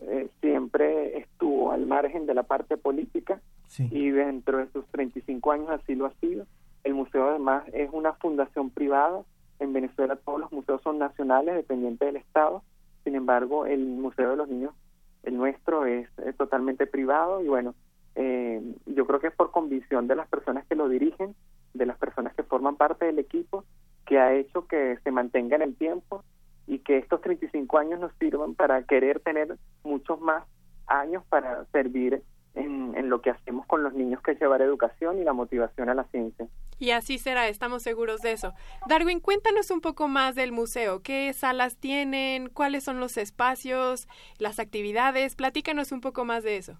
eh, 0.00 0.28
siempre 0.40 1.18
estuvo 1.18 1.72
al 1.72 1.86
margen 1.86 2.26
de 2.26 2.34
la 2.34 2.42
parte 2.42 2.76
política 2.76 3.40
y 3.78 4.10
dentro 4.10 4.58
de 4.58 4.66
sus 4.72 4.84
35 4.86 5.52
años 5.52 5.70
así 5.70 5.94
lo 5.94 6.06
ha 6.06 6.12
sido. 6.20 6.46
El 6.84 6.94
museo 6.94 7.30
además 7.30 7.64
es 7.72 7.90
una 7.92 8.14
fundación 8.14 8.70
privada. 8.70 9.22
En 9.58 9.72
Venezuela 9.72 10.16
todos 10.16 10.40
los 10.40 10.52
museos 10.52 10.80
son 10.82 10.98
nacionales, 10.98 11.54
dependientes 11.54 12.06
del 12.06 12.16
Estado. 12.16 12.62
Sin 13.04 13.14
embargo, 13.14 13.66
el 13.66 13.80
Museo 13.80 14.30
de 14.30 14.36
los 14.36 14.48
Niños, 14.48 14.74
el 15.22 15.36
nuestro, 15.36 15.86
es, 15.86 16.08
totalmente 16.36 16.86
privado 16.86 17.42
y 17.42 17.48
bueno, 17.48 17.74
eh, 18.14 18.62
yo 18.86 19.06
creo 19.06 19.20
que 19.20 19.28
es 19.28 19.34
por 19.34 19.50
convicción 19.50 20.06
de 20.06 20.16
las 20.16 20.28
personas 20.28 20.66
que 20.66 20.74
lo 20.74 20.88
dirigen, 20.88 21.34
de 21.74 21.86
las 21.86 21.98
personas 21.98 22.34
que 22.34 22.42
forman 22.42 22.76
parte 22.76 23.06
del 23.06 23.18
equipo, 23.18 23.64
que 24.06 24.18
ha 24.18 24.34
hecho 24.34 24.66
que 24.66 24.98
se 25.04 25.10
mantenga 25.10 25.56
en 25.56 25.62
el 25.62 25.76
tiempo 25.76 26.24
y 26.66 26.80
que 26.80 26.98
estos 26.98 27.20
35 27.20 27.78
años 27.78 28.00
nos 28.00 28.12
sirvan 28.18 28.54
para 28.54 28.82
querer 28.82 29.20
tener 29.20 29.56
muchos 29.84 30.20
más 30.20 30.44
años 30.86 31.22
para 31.28 31.64
servir 31.66 32.22
en, 32.54 32.94
en 32.96 33.08
lo 33.08 33.20
que 33.20 33.30
hacemos 33.30 33.66
con 33.66 33.82
los 33.82 33.92
niños, 33.94 34.22
que 34.22 34.32
es 34.32 34.40
llevar 34.40 34.62
educación 34.62 35.18
y 35.18 35.24
la 35.24 35.32
motivación 35.32 35.88
a 35.88 35.94
la 35.94 36.04
ciencia. 36.04 36.46
Y 36.78 36.92
así 36.92 37.18
será, 37.18 37.48
estamos 37.48 37.82
seguros 37.82 38.22
de 38.22 38.32
eso. 38.32 38.54
Darwin, 38.88 39.20
cuéntanos 39.20 39.70
un 39.70 39.80
poco 39.80 40.08
más 40.08 40.34
del 40.34 40.50
museo. 40.50 41.02
¿Qué 41.02 41.32
salas 41.34 41.76
tienen? 41.76 42.48
¿Cuáles 42.48 42.84
son 42.84 43.00
los 43.00 43.18
espacios? 43.18 44.08
¿Las 44.38 44.58
actividades? 44.58 45.36
Platícanos 45.36 45.92
un 45.92 46.00
poco 46.00 46.24
más 46.24 46.42
de 46.42 46.56
eso. 46.56 46.78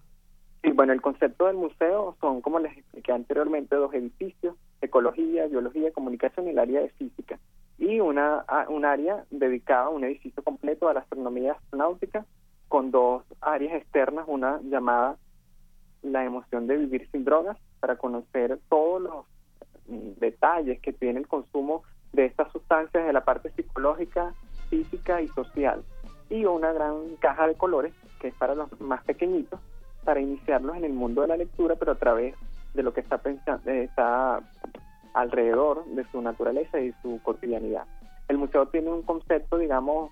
Y 0.63 0.71
bueno, 0.71 0.93
el 0.93 1.01
concepto 1.01 1.47
del 1.47 1.55
museo 1.55 2.15
son, 2.19 2.41
como 2.41 2.59
les 2.59 2.77
expliqué 2.77 3.11
anteriormente, 3.11 3.75
dos 3.75 3.93
edificios, 3.93 4.55
ecología, 4.81 5.47
biología, 5.47 5.91
comunicación 5.91 6.47
y 6.47 6.51
el 6.51 6.59
área 6.59 6.81
de 6.81 6.89
física. 6.89 7.39
Y 7.77 7.99
una, 7.99 8.45
un 8.69 8.85
área 8.85 9.25
dedicada, 9.31 9.89
un 9.89 10.03
edificio 10.03 10.43
completo 10.43 10.87
a 10.87 10.93
la 10.93 10.99
astronomía 10.99 11.53
astronáutica, 11.53 12.25
con 12.67 12.91
dos 12.91 13.23
áreas 13.41 13.73
externas, 13.75 14.25
una 14.27 14.59
llamada 14.63 15.17
la 16.01 16.23
emoción 16.23 16.67
de 16.67 16.77
vivir 16.77 17.09
sin 17.11 17.23
drogas, 17.23 17.57
para 17.79 17.97
conocer 17.97 18.59
todos 18.69 19.01
los 19.01 19.25
mm, 19.87 20.19
detalles 20.19 20.79
que 20.81 20.93
tiene 20.93 21.19
el 21.19 21.27
consumo 21.27 21.83
de 22.13 22.25
estas 22.25 22.51
sustancias 22.51 23.05
de 23.05 23.13
la 23.13 23.23
parte 23.23 23.51
psicológica, 23.51 24.33
física 24.69 25.21
y 25.21 25.27
social. 25.29 25.83
Y 26.29 26.45
una 26.45 26.71
gran 26.71 27.15
caja 27.19 27.47
de 27.47 27.55
colores, 27.55 27.93
que 28.19 28.29
es 28.29 28.33
para 28.35 28.55
los 28.55 28.79
más 28.79 29.03
pequeñitos, 29.03 29.59
para 30.03 30.19
iniciarlos 30.19 30.75
en 30.77 30.85
el 30.85 30.93
mundo 30.93 31.21
de 31.21 31.27
la 31.27 31.37
lectura, 31.37 31.75
pero 31.75 31.93
a 31.93 31.99
través 31.99 32.35
de 32.73 32.83
lo 32.83 32.93
que 32.93 33.01
está 33.01 33.17
pensando, 33.17 33.69
está 33.69 34.41
alrededor 35.13 35.85
de 35.85 36.05
su 36.11 36.21
naturaleza 36.21 36.79
y 36.79 36.93
su 37.01 37.19
cotidianidad. 37.21 37.85
El 38.27 38.37
museo 38.37 38.67
tiene 38.67 38.89
un 38.89 39.01
concepto, 39.01 39.57
digamos, 39.57 40.11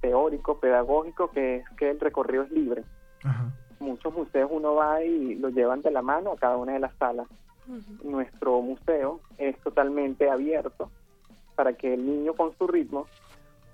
teórico, 0.00 0.58
pedagógico, 0.58 1.30
que 1.30 1.56
es 1.56 1.68
que 1.76 1.90
el 1.90 2.00
recorrido 2.00 2.42
es 2.42 2.50
libre. 2.50 2.82
Muchos 3.82 4.14
museos 4.14 4.48
uno 4.52 4.76
va 4.76 5.02
y 5.02 5.34
lo 5.34 5.48
llevan 5.48 5.82
de 5.82 5.90
la 5.90 6.02
mano 6.02 6.30
a 6.30 6.36
cada 6.36 6.56
una 6.56 6.74
de 6.74 6.78
las 6.78 6.94
salas. 6.98 7.26
nuestro 8.04 8.60
museo 8.60 9.20
es 9.38 9.58
totalmente 9.58 10.30
abierto 10.30 10.88
para 11.56 11.72
que 11.72 11.94
el 11.94 12.06
niño 12.06 12.34
con 12.34 12.56
su 12.56 12.68
ritmo 12.68 13.06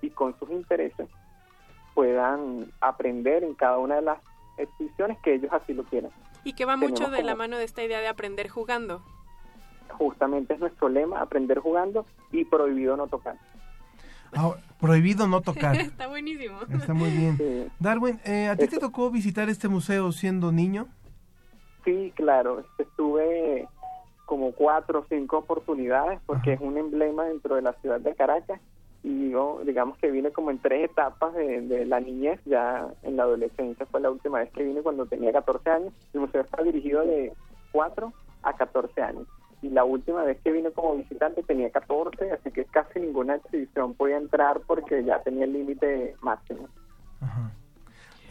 y 0.01 0.09
con 0.09 0.37
sus 0.39 0.49
intereses 0.49 1.07
puedan 1.93 2.71
aprender 2.81 3.43
en 3.43 3.53
cada 3.53 3.77
una 3.77 3.97
de 3.97 4.01
las 4.01 4.19
exhibiciones 4.57 5.19
que 5.19 5.35
ellos 5.35 5.53
así 5.53 5.73
lo 5.73 5.83
quieran. 5.83 6.11
Y 6.43 6.53
que 6.53 6.65
va 6.65 6.75
mucho 6.75 7.11
de 7.11 7.21
la 7.21 7.35
mano 7.35 7.57
de 7.57 7.65
esta 7.65 7.83
idea 7.83 7.99
de 7.99 8.07
aprender 8.07 8.49
jugando. 8.49 9.03
Justamente 9.89 10.55
es 10.55 10.59
nuestro 10.59 10.89
lema, 10.89 11.21
aprender 11.21 11.59
jugando 11.59 12.07
y 12.31 12.45
prohibido 12.45 12.97
no 12.97 13.05
tocar. 13.07 13.37
Ah, 14.33 14.55
prohibido 14.79 15.27
no 15.27 15.41
tocar. 15.41 15.75
Está 15.79 16.07
buenísimo. 16.07 16.59
Está 16.71 16.93
muy 16.93 17.09
bien. 17.09 17.71
Darwin, 17.79 18.19
eh, 18.25 18.47
¿a 18.47 18.55
ti 18.55 18.67
te 18.67 18.79
tocó 18.79 19.11
visitar 19.11 19.49
este 19.49 19.67
museo 19.67 20.11
siendo 20.11 20.51
niño? 20.51 20.87
Sí, 21.85 22.11
claro, 22.15 22.63
estuve 22.77 23.67
como 24.25 24.51
cuatro 24.51 24.99
o 24.99 25.05
cinco 25.09 25.39
oportunidades 25.39 26.19
porque 26.25 26.53
es 26.53 26.61
un 26.61 26.77
emblema 26.77 27.25
dentro 27.25 27.55
de 27.55 27.63
la 27.63 27.73
ciudad 27.73 27.99
de 27.99 28.13
Caracas 28.13 28.61
y 29.01 29.31
yo 29.31 29.61
digamos 29.65 29.97
que 29.97 30.11
vine 30.11 30.31
como 30.31 30.51
en 30.51 30.59
tres 30.59 30.91
etapas 30.91 31.33
de, 31.33 31.61
de 31.61 31.85
la 31.85 31.99
niñez, 31.99 32.39
ya 32.45 32.89
en 33.01 33.15
la 33.15 33.23
adolescencia 33.23 33.87
fue 33.87 34.01
la 34.01 34.11
última 34.11 34.39
vez 34.39 34.51
que 34.51 34.63
vine 34.63 34.81
cuando 34.81 35.07
tenía 35.07 35.31
14 35.31 35.69
años, 35.71 35.93
el 36.13 36.19
museo 36.19 36.41
está 36.41 36.61
dirigido 36.61 37.01
de 37.05 37.33
4 37.71 38.13
a 38.43 38.53
14 38.53 39.01
años 39.01 39.25
y 39.61 39.69
la 39.69 39.83
última 39.83 40.23
vez 40.23 40.39
que 40.41 40.51
vine 40.51 40.71
como 40.71 40.95
visitante 40.95 41.43
tenía 41.43 41.69
14, 41.69 42.31
así 42.31 42.51
que 42.51 42.65
casi 42.65 42.99
ninguna 42.99 43.35
exhibición 43.35 43.93
podía 43.93 44.17
entrar 44.17 44.61
porque 44.65 45.03
ya 45.03 45.21
tenía 45.21 45.45
el 45.45 45.53
límite 45.53 46.15
máximo. 46.21 46.67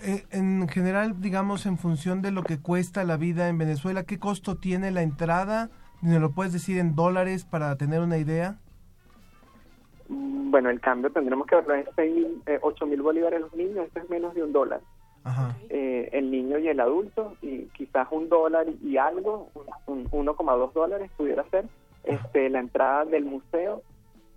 Eh, 0.02 0.24
en 0.30 0.68
general, 0.68 1.20
digamos, 1.20 1.66
en 1.66 1.76
función 1.76 2.22
de 2.22 2.30
lo 2.30 2.44
que 2.44 2.60
cuesta 2.60 3.04
la 3.04 3.16
vida 3.16 3.48
en 3.48 3.58
Venezuela, 3.58 4.04
¿qué 4.04 4.18
costo 4.18 4.56
tiene 4.56 4.92
la 4.92 5.02
entrada? 5.02 5.70
¿Me 6.00 6.20
lo 6.20 6.30
puedes 6.30 6.52
decir 6.52 6.78
en 6.78 6.94
dólares 6.94 7.44
para 7.44 7.76
tener 7.76 8.00
una 8.00 8.16
idea? 8.16 8.58
Mm, 10.08 10.50
Bueno, 10.50 10.70
el 10.70 10.80
cambio 10.80 11.10
tendremos 11.10 11.46
que 11.46 11.56
verlo 11.56 11.74
en 11.74 11.84
6, 11.96 12.26
eh, 12.46 12.58
8 12.62 12.86
mil 12.86 13.02
bolívares 13.02 13.40
los 13.40 13.54
niños, 13.54 13.86
esto 13.86 14.00
es 14.00 14.08
menos 14.08 14.34
de 14.34 14.44
un 14.44 14.52
dólar. 14.52 14.80
Eh, 15.68 16.08
el 16.12 16.30
niño 16.30 16.58
y 16.58 16.68
el 16.68 16.80
adulto, 16.80 17.36
y 17.42 17.64
quizás 17.76 18.08
un 18.10 18.28
dólar 18.28 18.66
y 18.82 18.96
algo, 18.96 19.50
un, 19.86 20.08
un 20.10 20.26
1,2 20.26 20.72
dólares 20.72 21.10
pudiera 21.16 21.44
ser, 21.50 21.66
este, 22.04 22.48
la 22.48 22.60
entrada 22.60 23.04
del 23.04 23.24
museo, 23.26 23.82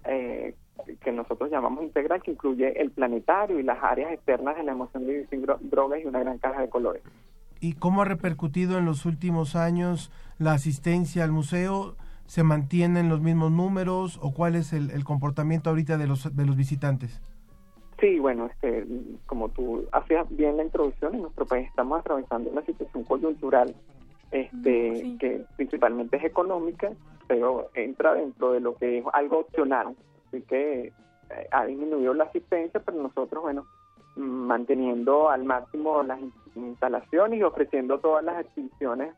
eh, 0.06 0.56
que 1.02 1.12
nosotros 1.12 1.50
llamamos 1.52 1.84
integral, 1.84 2.22
que 2.22 2.32
incluye 2.32 2.82
el 2.82 2.92
planetario 2.92 3.60
y 3.60 3.64
las 3.64 3.82
áreas 3.84 4.12
externas 4.12 4.58
de 4.58 4.64
la 4.64 4.72
emoción 4.72 5.06
de 5.06 5.28
sin 5.28 5.44
dro- 5.44 5.60
drogas 5.62 6.02
y 6.04 6.06
una 6.08 6.20
gran 6.20 6.38
caja 6.40 6.62
de 6.62 6.70
colores. 6.70 7.04
¿Y 7.60 7.74
cómo 7.74 8.02
ha 8.02 8.06
repercutido 8.06 8.78
en 8.80 8.86
los 8.86 9.06
últimos 9.06 9.56
años 9.56 10.12
la 10.40 10.54
asistencia 10.54 11.24
al 11.24 11.32
museo? 11.32 11.96
¿Se 12.26 12.44
mantienen 12.44 13.10
los 13.10 13.22
mismos 13.22 13.52
números 13.52 14.18
o 14.22 14.34
cuál 14.34 14.56
es 14.56 14.74
el, 14.74 14.90
el 14.92 15.04
comportamiento 15.04 15.70
ahorita 15.70 15.98
de 15.98 16.08
los, 16.08 16.36
de 16.36 16.46
los 16.46 16.56
visitantes? 16.56 17.22
Sí, 18.02 18.20
bueno, 18.20 18.48
este, 18.48 18.86
como 19.28 19.50
tú 19.50 19.86
hacías 19.94 20.26
bien 20.36 20.58
la 20.58 20.64
introducción, 20.64 21.14
en 21.16 21.22
nuestro 21.22 21.46
país 21.46 21.68
estamos 21.70 22.00
atravesando 22.00 22.50
una 22.50 22.64
situación 22.64 23.04
coyuntural 23.04 23.74
este, 24.32 25.18
que 25.20 25.46
principalmente 25.56 26.18
es 26.18 26.24
económica, 26.24 26.92
pero 27.28 27.70
entra 27.76 28.16
dentro 28.16 28.54
de 28.54 28.60
lo 28.60 28.76
que 28.76 28.98
es 29.00 29.06
algo 29.14 29.40
opcional. 29.40 29.96
Así 30.28 30.42
que 30.42 30.88
eh, 30.88 31.48
ha 31.52 31.66
disminuido 31.66 32.14
la 32.14 32.24
asistencia, 32.26 32.82
pero 32.84 33.02
nosotros, 33.02 33.44
bueno, 33.44 33.66
mm, 34.16 34.22
manteniendo 34.22 35.30
al 35.30 35.44
máximo 35.44 36.02
las 36.04 36.20
in- 36.20 36.34
instalaciones 36.56 37.40
y 37.40 37.44
ofreciendo 37.44 38.00
todas 38.00 38.24
las 38.24 38.44
exhibiciones 38.46 39.14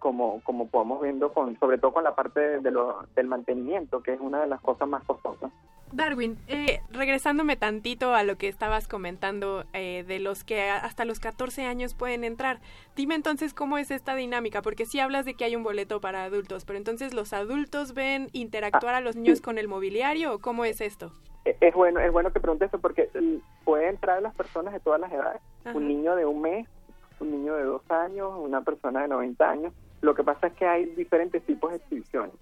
como, 0.00 0.40
como 0.42 0.66
podemos 0.66 1.00
viendo, 1.00 1.32
con, 1.32 1.56
sobre 1.60 1.78
todo 1.78 1.92
con 1.92 2.02
la 2.02 2.16
parte 2.16 2.40
de, 2.60 2.70
lo- 2.72 3.04
del 3.14 3.28
mantenimiento, 3.28 4.02
que 4.02 4.14
es 4.14 4.20
una 4.20 4.40
de 4.40 4.48
las 4.48 4.60
cosas 4.60 4.88
más 4.88 5.04
costosas. 5.04 5.52
Darwin, 5.92 6.38
eh, 6.48 6.80
regresándome 6.90 7.56
tantito 7.56 8.14
a 8.14 8.22
lo 8.22 8.36
que 8.36 8.46
estabas 8.48 8.86
comentando 8.88 9.64
eh, 9.72 10.04
de 10.06 10.20
los 10.20 10.44
que 10.44 10.68
hasta 10.70 11.04
los 11.04 11.18
14 11.20 11.64
años 11.66 11.94
pueden 11.94 12.22
entrar, 12.24 12.60
dime 12.96 13.14
entonces 13.16 13.54
cómo 13.54 13.76
es 13.76 13.90
esta 13.90 14.14
dinámica, 14.14 14.62
porque 14.62 14.86
sí 14.86 15.00
hablas 15.00 15.24
de 15.24 15.34
que 15.34 15.44
hay 15.44 15.54
un 15.56 15.62
boleto 15.64 16.00
para 16.00 16.24
adultos, 16.24 16.64
pero 16.64 16.78
entonces 16.78 17.12
los 17.12 17.32
adultos 17.32 17.92
ven 17.94 18.28
interactuar 18.32 18.94
a 18.94 19.00
los 19.00 19.16
niños 19.16 19.40
con 19.40 19.58
el 19.58 19.68
mobiliario 19.68 20.32
o 20.34 20.38
cómo 20.38 20.64
es 20.64 20.80
esto? 20.80 21.12
Eh, 21.44 21.56
Es 21.60 21.74
bueno, 21.74 22.00
es 22.00 22.12
bueno 22.12 22.32
que 22.32 22.38
preguntes 22.40 22.68
eso 22.68 22.78
porque 22.80 23.10
mm, 23.14 23.64
puede 23.64 23.88
entrar 23.88 24.22
las 24.22 24.34
personas 24.34 24.72
de 24.72 24.80
todas 24.80 25.00
las 25.00 25.10
edades. 25.12 25.40
Ajá. 25.64 25.76
Un 25.76 25.88
niño 25.88 26.14
de 26.14 26.24
un 26.24 26.40
mes, 26.40 26.68
un 27.18 27.32
niño 27.32 27.54
de 27.56 27.64
dos 27.64 27.82
años, 27.90 28.30
una 28.38 28.60
persona 28.62 29.02
de 29.02 29.08
90 29.08 29.50
años. 29.50 29.72
Lo 30.00 30.14
que 30.14 30.24
pasa 30.24 30.48
es 30.48 30.54
que 30.54 30.66
hay 30.66 30.86
diferentes 30.86 31.44
tipos 31.44 31.70
de 31.70 31.76
exhibiciones. 31.76 32.34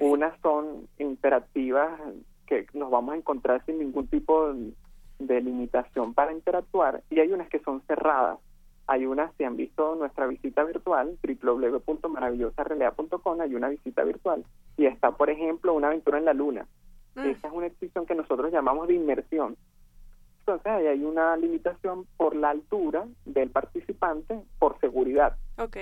Unas 0.00 0.38
son 0.40 0.88
interactivas 0.98 2.00
que 2.46 2.66
nos 2.72 2.90
vamos 2.90 3.14
a 3.14 3.18
encontrar 3.18 3.64
sin 3.64 3.78
ningún 3.78 4.06
tipo 4.06 4.54
de 5.18 5.40
limitación 5.40 6.14
para 6.14 6.32
interactuar 6.32 7.02
y 7.10 7.20
hay 7.20 7.32
unas 7.32 7.48
que 7.48 7.58
son 7.60 7.82
cerradas. 7.82 8.38
Hay 8.86 9.04
unas, 9.04 9.34
si 9.36 9.44
han 9.44 9.56
visto 9.56 9.96
nuestra 9.96 10.26
visita 10.26 10.64
virtual, 10.64 11.18
www.maravillosarrealidad.com, 11.22 13.40
hay 13.40 13.54
una 13.54 13.68
visita 13.68 14.02
virtual 14.02 14.44
y 14.78 14.86
está, 14.86 15.10
por 15.10 15.28
ejemplo, 15.28 15.74
una 15.74 15.88
aventura 15.88 16.16
en 16.18 16.24
la 16.24 16.32
luna. 16.32 16.66
Esa 17.16 17.48
es 17.48 17.52
una 17.52 17.66
exhibición 17.66 18.06
que 18.06 18.14
nosotros 18.14 18.50
llamamos 18.52 18.88
de 18.88 18.94
inmersión. 18.94 19.56
Entonces, 20.40 20.72
ahí 20.72 20.86
hay 20.86 21.04
una 21.04 21.36
limitación 21.36 22.06
por 22.16 22.34
la 22.34 22.48
altura 22.50 23.06
del 23.26 23.50
participante 23.50 24.40
por 24.58 24.80
seguridad. 24.80 25.36
Ok. 25.58 25.76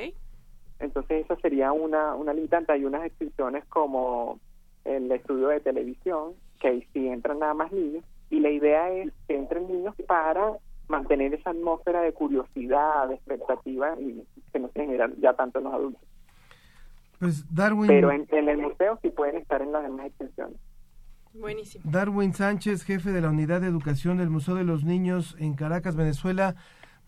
Entonces, 0.79 1.25
esa 1.25 1.37
sería 1.37 1.73
una, 1.73 2.15
una 2.15 2.33
limitante. 2.33 2.73
Hay 2.73 2.85
unas 2.85 3.05
exhibiciones 3.05 3.65
como 3.67 4.39
el 4.85 5.11
estudio 5.11 5.49
de 5.49 5.61
televisión, 5.61 6.35
que 6.61 6.69
ahí 6.69 6.87
sí 6.93 7.09
entran 7.09 7.41
nada 7.41 7.55
más 7.55 7.73
niños, 7.73 8.05
y 8.31 8.41
la 8.41 8.51
idea 8.51 8.91
es 8.91 9.13
que 9.27 9.37
entren 9.37 9.67
niños 9.69 9.95
para 10.07 10.53
mantener 10.89 11.35
esa 11.35 11.51
atmósfera 11.51 12.01
de 12.03 12.13
curiosidad, 12.13 13.09
de 13.09 13.15
expectativa, 13.15 13.95
y 13.99 14.23
que 14.53 14.59
no 14.59 14.69
se 14.69 14.81
genera 14.81 15.11
ya 15.19 15.35
tanto 15.35 15.59
en 15.59 15.65
los 15.65 15.75
adultos. 15.75 16.03
Pues 17.19 17.53
Darwin, 17.53 17.87
Pero 17.87 18.13
en, 18.13 18.27
en 18.31 18.49
el 18.49 18.59
museo 18.59 18.99
sí 19.03 19.11
pueden 19.11 19.37
estar 19.37 19.63
en 19.63 19.73
las 19.73 19.83
demás 19.83 20.07
exhibiciones. 20.07 20.59
Buenísimo. 21.33 21.85
Darwin 21.87 22.33
Sánchez, 22.33 22.85
jefe 22.85 23.11
de 23.11 23.21
la 23.21 23.29
Unidad 23.29 23.61
de 23.61 23.67
Educación 23.67 24.19
del 24.19 24.31
Museo 24.31 24.55
de 24.55 24.65
los 24.65 24.85
Niños 24.85 25.37
en 25.39 25.55
Caracas, 25.55 25.97
Venezuela. 25.97 26.57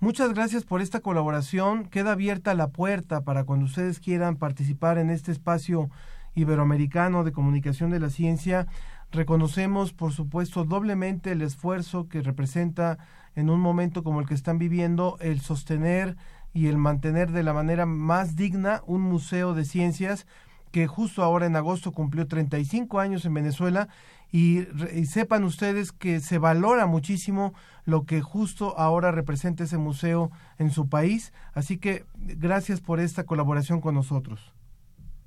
Muchas 0.00 0.32
gracias 0.32 0.62
por 0.62 0.80
esta 0.80 1.00
colaboración. 1.00 1.86
Queda 1.86 2.12
abierta 2.12 2.54
la 2.54 2.68
puerta 2.68 3.22
para 3.22 3.42
cuando 3.42 3.64
ustedes 3.64 3.98
quieran 3.98 4.36
participar 4.36 4.96
en 4.96 5.10
este 5.10 5.32
espacio 5.32 5.90
iberoamericano 6.36 7.24
de 7.24 7.32
comunicación 7.32 7.90
de 7.90 7.98
la 7.98 8.08
ciencia. 8.08 8.68
Reconocemos, 9.10 9.92
por 9.92 10.12
supuesto, 10.12 10.64
doblemente 10.64 11.32
el 11.32 11.42
esfuerzo 11.42 12.08
que 12.08 12.22
representa 12.22 12.98
en 13.34 13.50
un 13.50 13.58
momento 13.58 14.04
como 14.04 14.20
el 14.20 14.28
que 14.28 14.34
están 14.34 14.56
viviendo 14.56 15.16
el 15.18 15.40
sostener 15.40 16.16
y 16.54 16.68
el 16.68 16.78
mantener 16.78 17.32
de 17.32 17.42
la 17.42 17.52
manera 17.52 17.84
más 17.84 18.36
digna 18.36 18.82
un 18.86 19.00
museo 19.00 19.52
de 19.52 19.64
ciencias 19.64 20.28
que 20.70 20.86
justo 20.86 21.24
ahora 21.24 21.46
en 21.46 21.56
agosto 21.56 21.90
cumplió 21.90 22.28
35 22.28 23.00
años 23.00 23.24
en 23.24 23.34
Venezuela 23.34 23.88
y, 24.30 24.62
re- 24.64 24.98
y 24.98 25.06
sepan 25.06 25.44
ustedes 25.44 25.92
que 25.92 26.20
se 26.20 26.38
valora 26.38 26.86
muchísimo 26.86 27.54
lo 27.84 28.04
que 28.04 28.20
justo 28.20 28.78
ahora 28.78 29.10
representa 29.12 29.64
ese 29.64 29.78
museo 29.78 30.30
en 30.58 30.70
su 30.70 30.88
país. 30.88 31.32
Así 31.54 31.78
que 31.78 32.04
gracias 32.16 32.80
por 32.80 33.00
esta 33.00 33.24
colaboración 33.24 33.80
con 33.80 33.94
nosotros. 33.94 34.52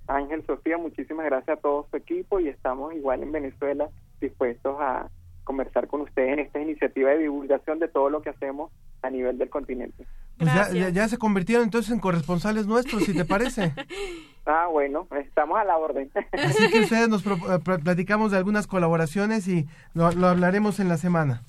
Ángel, 0.08 0.46
Sofía, 0.46 0.78
muchísimas 0.78 1.26
gracias 1.26 1.58
a 1.58 1.62
todo 1.62 1.88
su 1.90 1.98
equipo 1.98 2.40
y 2.40 2.50
estamos 2.50 2.94
igual 2.94 3.24
en 3.24 3.32
Venezuela 3.32 3.90
dispuestos 4.20 4.76
a 4.80 5.10
conversar 5.44 5.88
con 5.88 6.02
ustedes 6.02 6.34
en 6.34 6.40
esta 6.40 6.60
iniciativa 6.62 7.10
de 7.10 7.20
divulgación 7.20 7.80
de 7.80 7.88
todo 7.88 8.10
lo 8.10 8.22
que 8.22 8.30
hacemos 8.30 8.72
a 9.02 9.10
nivel 9.10 9.38
del 9.38 9.50
continente. 9.50 10.06
Pues 10.38 10.54
ya, 10.54 10.72
ya, 10.72 10.90
ya 10.90 11.08
se 11.08 11.18
convirtieron 11.18 11.64
entonces 11.64 11.92
en 11.92 12.00
corresponsales 12.00 12.68
nuestros, 12.68 13.04
si 13.04 13.14
te 13.14 13.26
parece. 13.26 13.74
Ah, 14.46 14.68
bueno, 14.72 15.08
estamos 15.24 15.58
a 15.60 15.64
la 15.64 15.78
orden. 15.78 16.10
Así 16.34 16.70
que 16.72 16.82
ustedes 16.82 17.08
nos 17.10 17.22
pro- 17.24 17.36
eh, 17.54 17.60
pl- 17.60 17.80
platicamos 17.80 18.32
de 18.32 18.38
algunas 18.38 18.66
colaboraciones 18.68 19.48
y 19.48 19.68
lo, 19.94 20.12
lo 20.12 20.28
hablaremos 20.28 20.80
en 20.80 20.90
la 20.90 20.98
semana. 20.98 21.44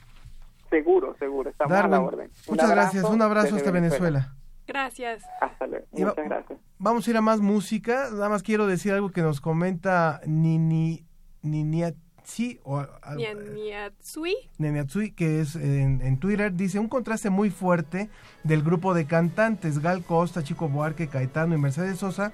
seguro, 0.70 1.16
seguro, 1.18 1.50
estamos 1.50 1.72
a 1.76 1.88
la 1.88 2.00
orden. 2.00 2.30
Un 2.46 2.52
muchas 2.54 2.70
gracias. 2.70 3.04
Un 3.04 3.22
abrazo 3.22 3.56
hasta 3.56 3.70
Venezuela. 3.70 4.34
Gracias. 4.66 5.22
Hasta 5.40 5.66
luego. 5.66 5.86
Va- 5.92 5.98
Muchas 6.10 6.24
gracias. 6.24 6.58
Vamos 6.78 7.06
a 7.06 7.10
ir 7.10 7.16
a 7.16 7.20
más 7.20 7.40
música. 7.40 8.08
Nada 8.12 8.28
más 8.28 8.42
quiero 8.42 8.66
decir 8.66 8.92
algo 8.92 9.10
que 9.10 9.22
nos 9.22 9.40
comenta 9.40 10.20
Nini 10.26 11.04
Niniatsi 11.42 12.60
o 12.64 12.84
Nianiatsui. 13.16 14.34
Neniatsui, 14.58 15.10
que 15.12 15.40
es 15.40 15.56
en, 15.56 16.00
en 16.02 16.18
Twitter, 16.18 16.52
dice 16.52 16.78
un 16.78 16.88
contraste 16.88 17.30
muy 17.30 17.50
fuerte 17.50 18.10
del 18.44 18.62
grupo 18.62 18.94
de 18.94 19.06
cantantes 19.06 19.80
Gal 19.80 20.02
Costa, 20.04 20.42
Chico 20.42 20.68
Buarque, 20.68 21.08
Caetano 21.08 21.54
y 21.54 21.58
Mercedes 21.58 21.98
Sosa, 21.98 22.32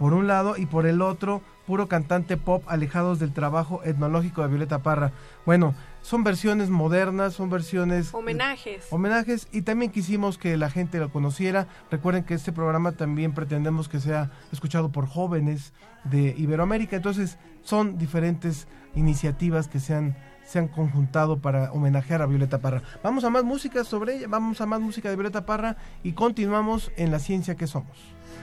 por 0.00 0.14
un 0.14 0.26
lado, 0.26 0.56
y 0.56 0.64
por 0.64 0.86
el 0.86 1.02
otro, 1.02 1.42
puro 1.66 1.86
cantante 1.86 2.38
pop 2.38 2.64
alejados 2.68 3.18
del 3.18 3.34
trabajo 3.34 3.82
etnológico 3.84 4.40
de 4.40 4.48
Violeta 4.48 4.78
Parra. 4.78 5.12
Bueno, 5.44 5.74
son 6.00 6.24
versiones 6.24 6.70
modernas, 6.70 7.34
son 7.34 7.50
versiones... 7.50 8.14
Homenajes. 8.14 8.86
Homenajes 8.90 9.46
y 9.52 9.60
también 9.60 9.92
quisimos 9.92 10.38
que 10.38 10.56
la 10.56 10.70
gente 10.70 10.98
lo 10.98 11.12
conociera. 11.12 11.68
Recuerden 11.90 12.24
que 12.24 12.32
este 12.32 12.50
programa 12.50 12.92
también 12.92 13.34
pretendemos 13.34 13.90
que 13.90 14.00
sea 14.00 14.30
escuchado 14.50 14.90
por 14.90 15.06
jóvenes 15.06 15.74
de 16.04 16.34
Iberoamérica. 16.38 16.96
Entonces 16.96 17.36
son 17.60 17.98
diferentes 17.98 18.68
iniciativas 18.94 19.68
que 19.68 19.80
se 19.80 19.94
han, 19.94 20.16
se 20.46 20.60
han 20.60 20.68
conjuntado 20.68 21.40
para 21.40 21.72
homenajear 21.72 22.22
a 22.22 22.26
Violeta 22.26 22.62
Parra. 22.62 22.82
Vamos 23.02 23.22
a 23.24 23.28
más 23.28 23.44
música 23.44 23.84
sobre 23.84 24.16
ella, 24.16 24.28
vamos 24.30 24.62
a 24.62 24.66
más 24.66 24.80
música 24.80 25.10
de 25.10 25.16
Violeta 25.16 25.44
Parra 25.44 25.76
y 26.02 26.12
continuamos 26.12 26.90
en 26.96 27.10
la 27.10 27.18
ciencia 27.18 27.54
que 27.54 27.66
somos. 27.66 27.98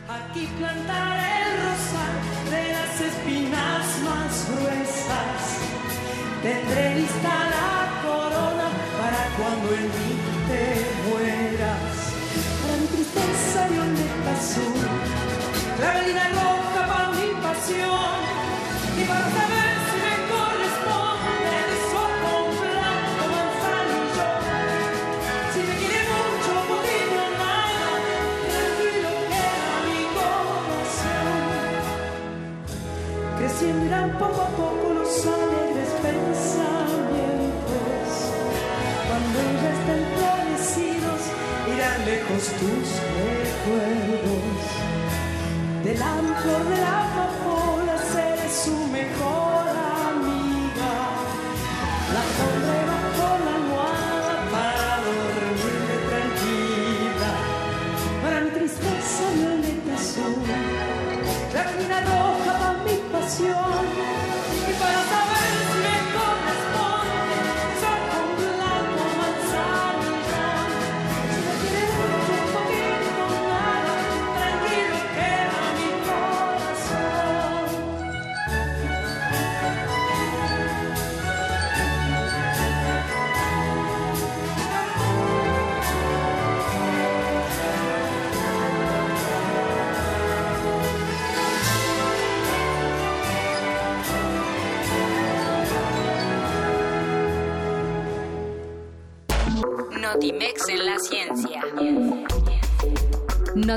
Aquí 0.10 0.48
plantaré 0.58 1.32
el 1.44 1.54
rosal 1.68 2.16
de 2.50 2.72
las 2.72 3.02
espinas 3.02 3.86
más 4.08 4.48
gruesas. 4.48 5.40
Tendré 6.42 6.96
lista 6.96 7.34
la 7.56 7.72
corona 8.08 8.70
para 9.00 9.22
cuando 9.36 9.68
en 9.76 9.84
mí 9.84 10.12
te 10.48 10.64
mueras. 11.10 11.92
Para 12.62 12.78
mi 12.80 12.88
tristeza 12.88 13.68
violeta 13.68 14.32
azul, 14.40 14.80
la 15.82 15.94
gallina 15.94 16.30
loca 16.40 16.88
para 16.88 17.10
mi 17.10 17.28
pasión. 17.44 18.20
Y 18.98 19.04
para 19.04 19.28
saber 19.38 19.77
irán 33.76 34.12
poco 34.18 34.42
a 34.42 34.50
poco 34.50 34.94
los 34.94 35.26
alegres 35.26 35.90
pensamientos. 36.02 38.32
Cuando 39.08 39.40
ya 39.62 39.72
estén 39.78 40.04
florecidos, 40.16 41.22
irán 41.74 42.00
lejos 42.06 42.44
tus 42.60 42.88
recuerdos. 43.28 44.62
Del 45.84 46.00
flor 46.42 46.64
de 46.70 46.78
la 46.78 46.98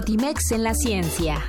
Notimex 0.01 0.53
en 0.53 0.65
la 0.65 0.73
ciencia. 0.73 1.43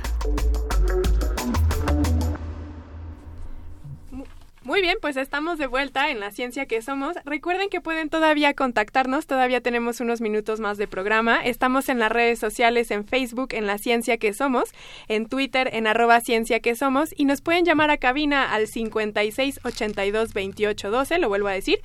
Muy 4.62 4.82
bien, 4.82 4.98
pues 5.00 5.16
estamos 5.16 5.56
de 5.56 5.66
vuelta 5.66 6.10
en 6.10 6.20
la 6.20 6.30
ciencia 6.32 6.66
que 6.66 6.82
somos. 6.82 7.16
Recuerden 7.24 7.70
que 7.70 7.80
pueden 7.80 8.10
todavía 8.10 8.52
contactarnos, 8.52 9.26
todavía 9.26 9.62
tenemos 9.62 10.00
unos 10.00 10.20
minutos 10.20 10.60
más 10.60 10.76
de 10.76 10.86
programa. 10.86 11.42
Estamos 11.42 11.88
en 11.88 11.98
las 11.98 12.12
redes 12.12 12.38
sociales, 12.38 12.90
en 12.90 13.06
Facebook, 13.06 13.54
en 13.54 13.66
la 13.66 13.78
ciencia 13.78 14.18
que 14.18 14.34
somos, 14.34 14.68
en 15.08 15.30
Twitter, 15.30 15.70
en 15.72 15.86
arroba 15.86 16.20
ciencia 16.20 16.60
que 16.60 16.74
somos, 16.74 17.08
y 17.16 17.24
nos 17.24 17.40
pueden 17.40 17.64
llamar 17.64 17.90
a 17.90 17.96
cabina 17.96 18.52
al 18.52 18.66
56 18.66 19.60
82 19.64 20.34
28 20.34 20.90
12, 20.90 21.18
lo 21.18 21.30
vuelvo 21.30 21.48
a 21.48 21.52
decir. 21.52 21.80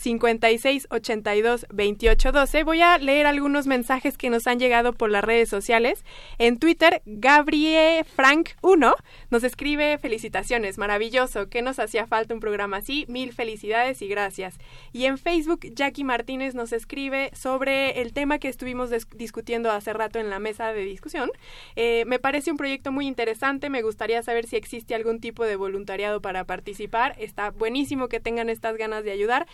56 0.00 0.86
82 0.90 1.66
28 1.70 2.32
12. 2.32 2.64
Voy 2.64 2.80
a 2.80 2.96
leer 2.96 3.26
algunos 3.26 3.66
mensajes 3.66 4.16
que 4.16 4.30
nos 4.30 4.46
han 4.46 4.58
llegado 4.58 4.94
por 4.94 5.10
las 5.10 5.22
redes 5.22 5.50
sociales. 5.50 6.04
En 6.38 6.58
Twitter, 6.58 7.02
Gabriel 7.04 8.04
Frank 8.04 8.50
1 8.62 8.94
nos 9.30 9.44
escribe 9.44 9.98
felicitaciones, 9.98 10.78
maravilloso, 10.78 11.50
que 11.50 11.60
nos 11.60 11.78
hacía 11.78 12.06
falta 12.06 12.32
un 12.32 12.40
programa 12.40 12.78
así, 12.78 13.04
mil 13.08 13.34
felicidades 13.34 14.00
y 14.00 14.08
gracias. 14.08 14.58
Y 14.92 15.04
en 15.04 15.18
Facebook, 15.18 15.60
Jackie 15.74 16.04
Martínez 16.04 16.54
nos 16.54 16.72
escribe 16.72 17.30
sobre 17.34 18.00
el 18.00 18.14
tema 18.14 18.38
que 18.38 18.48
estuvimos 18.48 18.90
discutiendo 19.14 19.70
hace 19.70 19.92
rato 19.92 20.18
en 20.18 20.30
la 20.30 20.38
mesa 20.38 20.72
de 20.72 20.80
discusión. 20.80 21.30
Eh, 21.76 22.04
me 22.06 22.18
parece 22.18 22.50
un 22.50 22.56
proyecto 22.56 22.90
muy 22.90 23.06
interesante, 23.06 23.68
me 23.68 23.82
gustaría 23.82 24.22
saber 24.22 24.46
si 24.46 24.56
existe 24.56 24.94
algún 24.94 25.20
tipo 25.20 25.44
de 25.44 25.56
voluntariado 25.56 26.22
para 26.22 26.44
participar. 26.44 27.14
Está 27.18 27.50
buenísimo 27.50 28.08
que 28.08 28.18
tengan 28.18 28.48
estas 28.48 28.76
ganas 28.78 29.04
de 29.04 29.10
ayudar. 29.10 29.46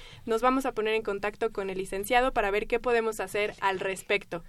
Vamos 0.42 0.66
a 0.66 0.72
poner 0.72 0.94
en 0.94 1.02
contacto 1.02 1.52
con 1.52 1.70
el 1.70 1.78
licenciado 1.78 2.32
para 2.32 2.50
ver 2.50 2.66
qué 2.66 2.78
podemos 2.78 3.20
hacer 3.20 3.54
al 3.60 3.80
respecto. 3.80 4.42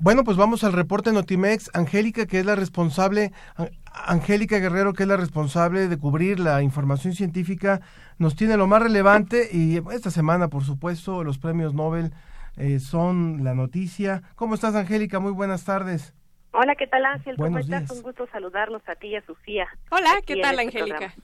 Bueno, 0.00 0.22
pues 0.22 0.36
vamos 0.36 0.62
al 0.62 0.72
reporte 0.74 1.12
Notimex. 1.12 1.70
Angélica, 1.74 2.26
que 2.26 2.38
es 2.38 2.46
la 2.46 2.54
responsable, 2.54 3.32
An- 3.56 3.70
Angélica 3.92 4.58
Guerrero, 4.58 4.92
que 4.92 5.02
es 5.02 5.08
la 5.08 5.16
responsable 5.16 5.88
de 5.88 5.98
cubrir 5.98 6.38
la 6.38 6.62
información 6.62 7.14
científica, 7.14 7.80
nos 8.18 8.36
tiene 8.36 8.56
lo 8.56 8.68
más 8.68 8.80
relevante 8.82 9.48
y 9.52 9.78
esta 9.92 10.10
semana, 10.12 10.48
por 10.48 10.62
supuesto, 10.64 11.24
los 11.24 11.38
premios 11.38 11.74
Nobel 11.74 12.12
eh, 12.56 12.78
son 12.78 13.42
la 13.42 13.54
noticia. 13.54 14.22
¿Cómo 14.36 14.54
estás, 14.54 14.74
Angélica? 14.76 15.18
Muy 15.18 15.32
buenas 15.32 15.64
tardes. 15.64 16.14
Hola, 16.52 16.76
¿qué 16.76 16.86
tal 16.86 17.04
Ángel? 17.04 17.36
¿Cómo 17.36 17.50
Buenos 17.50 17.64
estás? 17.66 17.80
días. 17.82 17.90
Un 17.90 18.02
gusto 18.02 18.26
saludarlos 18.32 18.82
a 18.88 18.94
ti 18.94 19.08
y 19.08 19.16
a 19.16 19.26
Sofía. 19.26 19.66
Hola, 19.90 20.10
¿qué 20.24 20.36
tal, 20.36 20.58
este 20.60 20.78
Angélica? 20.78 20.98
programa. 20.98 21.14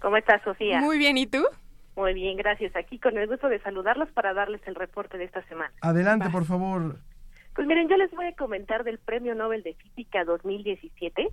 ¿Cómo 0.00 0.16
estás, 0.16 0.42
Sofía? 0.42 0.80
Muy 0.80 0.98
bien, 0.98 1.16
¿y 1.16 1.26
tú? 1.26 1.44
Muy 1.96 2.12
bien, 2.12 2.36
gracias. 2.36 2.76
Aquí 2.76 2.98
con 2.98 3.16
el 3.16 3.26
gusto 3.26 3.48
de 3.48 3.58
saludarlos 3.60 4.10
para 4.10 4.34
darles 4.34 4.60
el 4.66 4.74
reporte 4.74 5.16
de 5.16 5.24
esta 5.24 5.42
semana. 5.48 5.72
Adelante, 5.80 6.28
por 6.30 6.44
favor. 6.44 6.96
Pues 7.54 7.66
miren, 7.66 7.88
yo 7.88 7.96
les 7.96 8.10
voy 8.10 8.26
a 8.26 8.36
comentar 8.36 8.84
del 8.84 8.98
Premio 8.98 9.34
Nobel 9.34 9.62
de 9.62 9.72
Física 9.74 10.24
2017, 10.24 11.28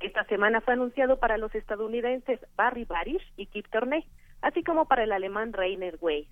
que 0.00 0.06
esta 0.06 0.24
semana 0.24 0.62
fue 0.62 0.72
anunciado 0.72 1.18
para 1.18 1.36
los 1.36 1.54
estadounidenses 1.54 2.40
Barry 2.56 2.86
Barish 2.86 3.30
y 3.36 3.44
Kip 3.46 3.66
Thorne, 3.68 4.06
así 4.40 4.64
como 4.64 4.86
para 4.86 5.04
el 5.04 5.12
alemán 5.12 5.52
Rainer 5.52 5.98
Weiss. 6.00 6.28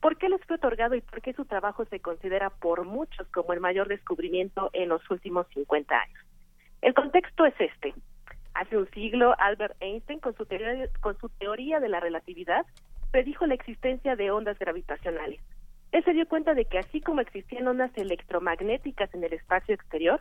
¿Por 0.00 0.18
qué 0.18 0.28
les 0.28 0.40
fue 0.44 0.54
otorgado 0.54 0.94
y 0.94 1.00
por 1.00 1.20
qué 1.20 1.32
su 1.32 1.46
trabajo 1.46 1.84
se 1.86 1.98
considera 1.98 2.50
por 2.50 2.84
muchos 2.84 3.26
como 3.28 3.52
el 3.52 3.60
mayor 3.60 3.88
descubrimiento 3.88 4.70
en 4.72 4.88
los 4.90 5.02
últimos 5.10 5.48
50 5.52 5.92
años? 5.92 6.24
El 6.80 6.94
contexto 6.94 7.44
es 7.44 7.54
este. 7.58 7.92
Hace 8.54 8.76
un 8.76 8.88
siglo, 8.90 9.34
Albert 9.38 9.74
Einstein, 9.80 10.20
con 10.20 10.36
su 10.36 10.46
teoría, 10.46 10.88
con 11.00 11.18
su 11.18 11.28
teoría 11.28 11.80
de 11.80 11.88
la 11.88 11.98
relatividad, 11.98 12.64
predijo 13.16 13.46
la 13.46 13.54
existencia 13.54 14.14
de 14.14 14.30
ondas 14.30 14.58
gravitacionales. 14.58 15.40
Él 15.90 16.04
se 16.04 16.12
dio 16.12 16.28
cuenta 16.28 16.52
de 16.52 16.66
que 16.66 16.78
así 16.78 17.00
como 17.00 17.22
existían 17.22 17.66
ondas 17.66 17.90
electromagnéticas 17.96 19.14
en 19.14 19.24
el 19.24 19.32
espacio 19.32 19.74
exterior, 19.74 20.20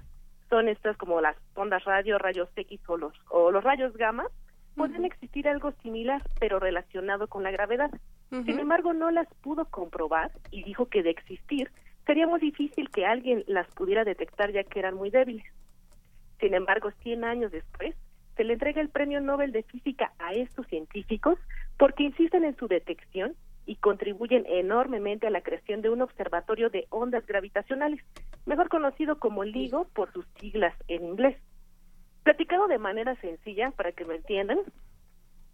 son 0.49 0.69
estas 0.69 0.95
como 0.95 1.19
las 1.19 1.35
ondas 1.55 1.83
radio, 1.83 2.17
rayos 2.17 2.47
X 2.55 2.79
o 2.87 2.95
los, 2.95 3.13
o 3.29 3.51
los 3.51 3.65
rayos 3.65 3.97
gamma, 3.97 4.27
pueden 4.77 5.03
existir 5.03 5.49
algo 5.49 5.73
similar, 5.83 6.21
pero 6.39 6.57
relacionado 6.57 7.27
con 7.27 7.43
la 7.43 7.51
gravedad. 7.51 7.91
Sin 8.29 8.59
embargo, 8.59 8.93
no 8.93 9.11
las 9.11 9.27
pudo 9.43 9.65
comprobar 9.65 10.31
y 10.49 10.63
dijo 10.63 10.85
que 10.85 11.03
de 11.03 11.09
existir 11.09 11.71
sería 12.05 12.27
muy 12.27 12.39
difícil 12.39 12.89
que 12.91 13.05
alguien 13.05 13.43
las 13.47 13.67
pudiera 13.75 14.05
detectar 14.05 14.53
ya 14.53 14.63
que 14.63 14.79
eran 14.79 14.95
muy 14.95 15.09
débiles. 15.09 15.45
Sin 16.39 16.53
embargo, 16.53 16.91
100 17.03 17.25
años 17.25 17.51
después, 17.51 17.93
se 18.37 18.45
le 18.45 18.53
entrega 18.53 18.81
el 18.81 18.89
Premio 18.89 19.19
Nobel 19.19 19.51
de 19.51 19.63
Física 19.63 20.13
a 20.17 20.33
estos 20.33 20.65
científicos 20.67 21.37
porque 21.77 22.03
insisten 22.03 22.43
en 22.43 22.55
su 22.57 22.67
detección 22.67 23.35
y 23.65 23.75
contribuyen 23.77 24.45
enormemente 24.47 25.27
a 25.27 25.31
la 25.31 25.41
creación 25.41 25.81
de 25.81 25.89
un 25.89 26.01
observatorio 26.01 26.69
de 26.69 26.85
ondas 26.89 27.25
gravitacionales, 27.25 28.03
mejor 28.45 28.69
conocido 28.69 29.17
como 29.19 29.43
LIGO 29.43 29.85
por 29.93 30.11
sus 30.13 30.25
siglas 30.39 30.73
en 30.87 31.03
inglés. 31.03 31.37
Platicado 32.23 32.67
de 32.67 32.77
manera 32.77 33.15
sencilla 33.21 33.71
para 33.71 33.91
que 33.91 34.05
me 34.05 34.15
entiendan 34.15 34.59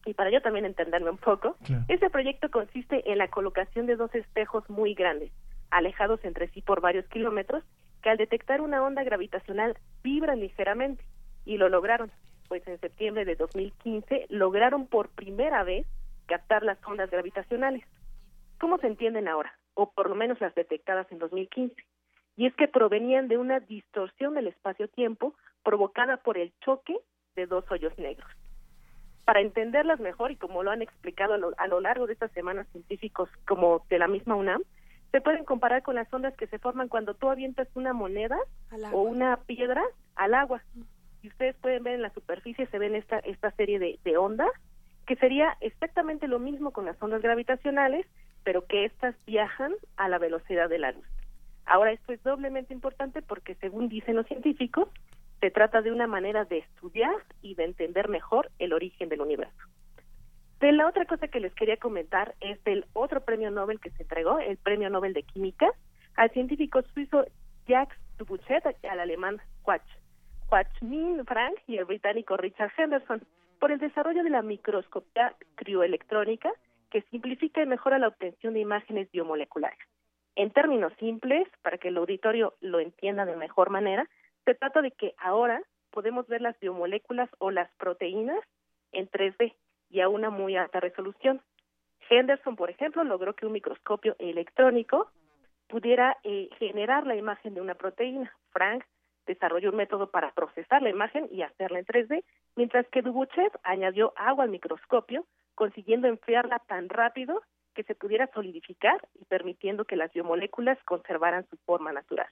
y 0.06 0.14
para 0.14 0.32
yo 0.32 0.42
también 0.42 0.66
entenderme 0.66 1.12
un 1.12 1.18
poco, 1.18 1.56
este 1.88 2.10
proyecto 2.10 2.50
consiste 2.50 3.12
en 3.12 3.20
la 3.20 3.28
colocación 3.28 3.86
de 3.86 3.96
dos 3.96 4.14
espejos 4.16 4.68
muy 4.70 4.94
grandes, 4.94 5.32
alejados 5.70 6.20
entre 6.24 6.50
sí 6.50 6.62
por 6.62 6.82
varios 6.82 7.06
kilómetros, 7.08 7.64
que 8.02 8.10
al 8.10 8.18
detectar 8.18 8.62
una 8.62 8.84
onda 8.84 9.04
gravitacional 9.04 9.78
vibran 10.04 10.40
ligeramente 10.40 11.04
y 11.46 11.58
lo 11.58 11.70
lograron. 11.70 12.12
pues 12.48 12.68
en 12.68 12.80
septiembre 12.80 13.26
de 13.26 13.36
2015 13.36 14.26
lograron 14.30 14.88
por 14.88 15.10
primera 15.10 15.64
vez 15.64 15.86
captar 16.28 16.64
las 16.64 16.78
ondas 16.86 17.10
gravitacionales. 17.10 17.84
¿Cómo 18.60 18.78
se 18.78 18.88
entienden 18.88 19.28
ahora? 19.28 19.54
O 19.74 19.92
por 19.92 20.10
lo 20.10 20.16
menos 20.16 20.40
las 20.42 20.54
detectadas 20.56 21.12
en 21.12 21.20
2015. 21.20 21.76
Y 22.38 22.46
es 22.46 22.56
que 22.56 22.68
provenían 22.68 23.28
de 23.28 23.38
una 23.38 23.60
distorsión 23.60 24.34
del 24.34 24.48
espacio-tiempo 24.48 25.36
provocada 25.64 26.18
por 26.18 26.38
el 26.38 26.54
choque 26.60 26.98
de 27.36 27.46
dos 27.46 27.66
hoyos 27.72 27.98
negros. 27.98 28.30
Para 29.26 29.42
entenderlas 29.42 30.00
mejor 30.00 30.32
y 30.32 30.36
como 30.36 30.64
lo 30.64 30.72
han 30.72 30.82
explicado 30.82 31.34
a 31.34 31.38
lo, 31.38 31.54
a 31.58 31.68
lo 31.68 31.80
largo 31.80 32.08
de 32.08 32.14
estas 32.14 32.32
semanas 32.32 32.68
científicos 32.72 33.30
como 33.48 33.86
de 33.90 34.00
la 34.00 34.08
misma 34.08 34.36
UNAM, 34.36 34.64
se 35.12 35.22
pueden 35.22 35.44
comparar 35.44 35.84
con 35.84 35.96
las 35.96 36.12
ondas 36.14 36.36
que 36.36 36.48
se 36.48 36.60
forman 36.60 36.88
cuando 36.88 37.14
tú 37.14 37.30
avientas 37.30 37.68
una 37.76 37.94
moneda 37.94 38.38
o 38.92 39.02
una 39.02 39.38
piedra 39.38 39.84
al 40.16 40.34
agua. 40.34 40.64
Y 41.22 41.28
ustedes 41.28 41.56
pueden 41.58 41.84
ver 41.84 41.96
en 41.96 42.02
la 42.02 42.14
superficie, 42.14 42.66
se 42.68 42.80
ven 42.80 42.96
esta, 42.96 43.20
esta 43.20 43.52
serie 43.52 43.78
de, 43.78 44.00
de 44.04 44.18
ondas, 44.18 44.50
que 45.06 45.16
sería 45.16 45.58
exactamente 45.62 46.28
lo 46.28 46.40
mismo 46.40 46.72
con 46.72 46.86
las 46.86 47.02
ondas 47.02 47.22
gravitacionales, 47.22 48.06
pero 48.44 48.66
que 48.66 48.86
estas 48.86 49.16
viajan 49.26 49.74
a 49.98 50.08
la 50.10 50.18
velocidad 50.18 50.70
de 50.70 50.80
la 50.80 50.92
luz. 50.92 51.06
Ahora, 51.66 51.92
esto 51.92 52.14
es 52.14 52.22
doblemente 52.24 52.74
importante 52.74 53.22
porque, 53.22 53.56
según 53.56 53.90
dicen 53.90 54.16
los 54.16 54.28
científicos, 54.28 54.90
se 55.40 55.52
trata 55.52 55.82
de 55.82 55.92
una 55.92 56.08
manera 56.08 56.46
de 56.46 56.60
estudiar 56.60 57.16
y 57.42 57.56
de 57.56 57.66
entender 57.66 58.10
mejor 58.10 58.52
el 58.60 58.74
origen 58.74 59.10
del 59.10 59.22
universo. 59.22 59.58
De 60.60 60.72
la 60.72 60.88
otra 60.88 61.06
cosa 61.06 61.28
que 61.28 61.40
les 61.40 61.54
quería 61.56 61.78
comentar 61.78 62.36
es 62.40 62.64
del 62.64 62.86
otro 62.94 63.22
premio 63.22 63.50
Nobel 63.50 63.80
que 63.80 63.90
se 63.92 64.04
entregó, 64.04 64.40
el 64.40 64.58
premio 64.58 64.92
Nobel 64.92 65.14
de 65.14 65.24
Química, 65.24 65.68
al 66.16 66.30
científico 66.30 66.84
suizo 66.94 67.26
Jacques 67.68 67.98
Dubochet, 68.20 68.64
al 68.84 69.00
alemán 69.00 69.42
Quach, 69.64 69.82
Quachmin 70.50 71.26
Frank 71.26 71.58
y 71.66 71.78
el 71.78 71.86
británico 71.86 72.38
Richard 72.38 72.72
Henderson, 72.78 73.24
por 73.62 73.72
el 73.72 73.78
desarrollo 73.78 74.24
de 74.24 74.32
la 74.32 74.42
microscopía 74.42 75.36
crioelectrónica 75.54 76.52
que 76.90 77.04
simplifica 77.04 77.62
y 77.62 77.68
mejora 77.68 78.00
la 78.00 78.08
obtención 78.08 78.56
de 78.56 78.60
imágenes 78.60 79.10
biomoleculares. 79.12 79.78
En 80.36 80.50
términos 80.50 80.92
simples, 80.98 81.48
para 81.62 81.78
que 81.78 81.90
el 81.90 81.98
auditorio 81.98 82.56
lo 82.60 82.80
entienda 82.80 83.24
de 83.24 83.36
mejor 83.36 83.70
manera, 83.70 84.10
se 84.46 84.56
trata 84.56 84.82
de 84.82 84.90
que 84.90 85.14
ahora 85.20 85.62
podemos 85.92 86.28
ver 86.28 86.42
las 86.42 86.60
biomoléculas 86.60 87.30
o 87.38 87.52
las 87.52 87.72
proteínas 87.74 88.40
en 88.94 89.08
3D 89.08 89.54
y 89.92 90.02
a 90.02 90.10
una 90.10 90.32
muy 90.32 90.56
alta 90.56 90.80
resolución. 90.80 91.40
Henderson, 92.10 92.56
por 92.56 92.72
ejemplo, 92.72 93.04
logró 93.04 93.36
que 93.36 93.46
un 93.46 93.52
microscopio 93.52 94.16
electrónico 94.18 95.12
pudiera 95.68 96.18
eh, 96.24 96.50
generar 96.58 97.06
la 97.06 97.16
imagen 97.16 97.54
de 97.54 97.62
una 97.62 97.76
proteína. 97.76 98.36
Frank 98.50 98.84
desarrolló 99.34 99.70
un 99.70 99.78
método 99.78 100.12
para 100.12 100.32
procesar 100.32 100.82
la 100.82 100.90
imagen 100.90 101.28
y 101.32 101.42
hacerla 101.42 101.80
en 101.80 101.86
3D, 101.86 102.24
mientras 102.56 102.88
que 102.90 103.02
Dubuchev 103.02 103.52
añadió 103.64 104.14
agua 104.16 104.44
al 104.44 104.50
microscopio, 104.50 105.26
consiguiendo 105.56 106.08
enfriarla 106.08 106.60
tan 106.68 106.90
rápido 106.90 107.42
que 107.74 107.84
se 107.84 107.96
pudiera 107.96 108.28
solidificar 108.34 109.00
y 109.20 109.26
permitiendo 109.26 109.86
que 109.86 109.96
las 109.96 110.12
biomoléculas 110.14 110.78
conservaran 110.84 111.48
su 111.50 111.58
forma 111.66 111.92
natural. 111.92 112.28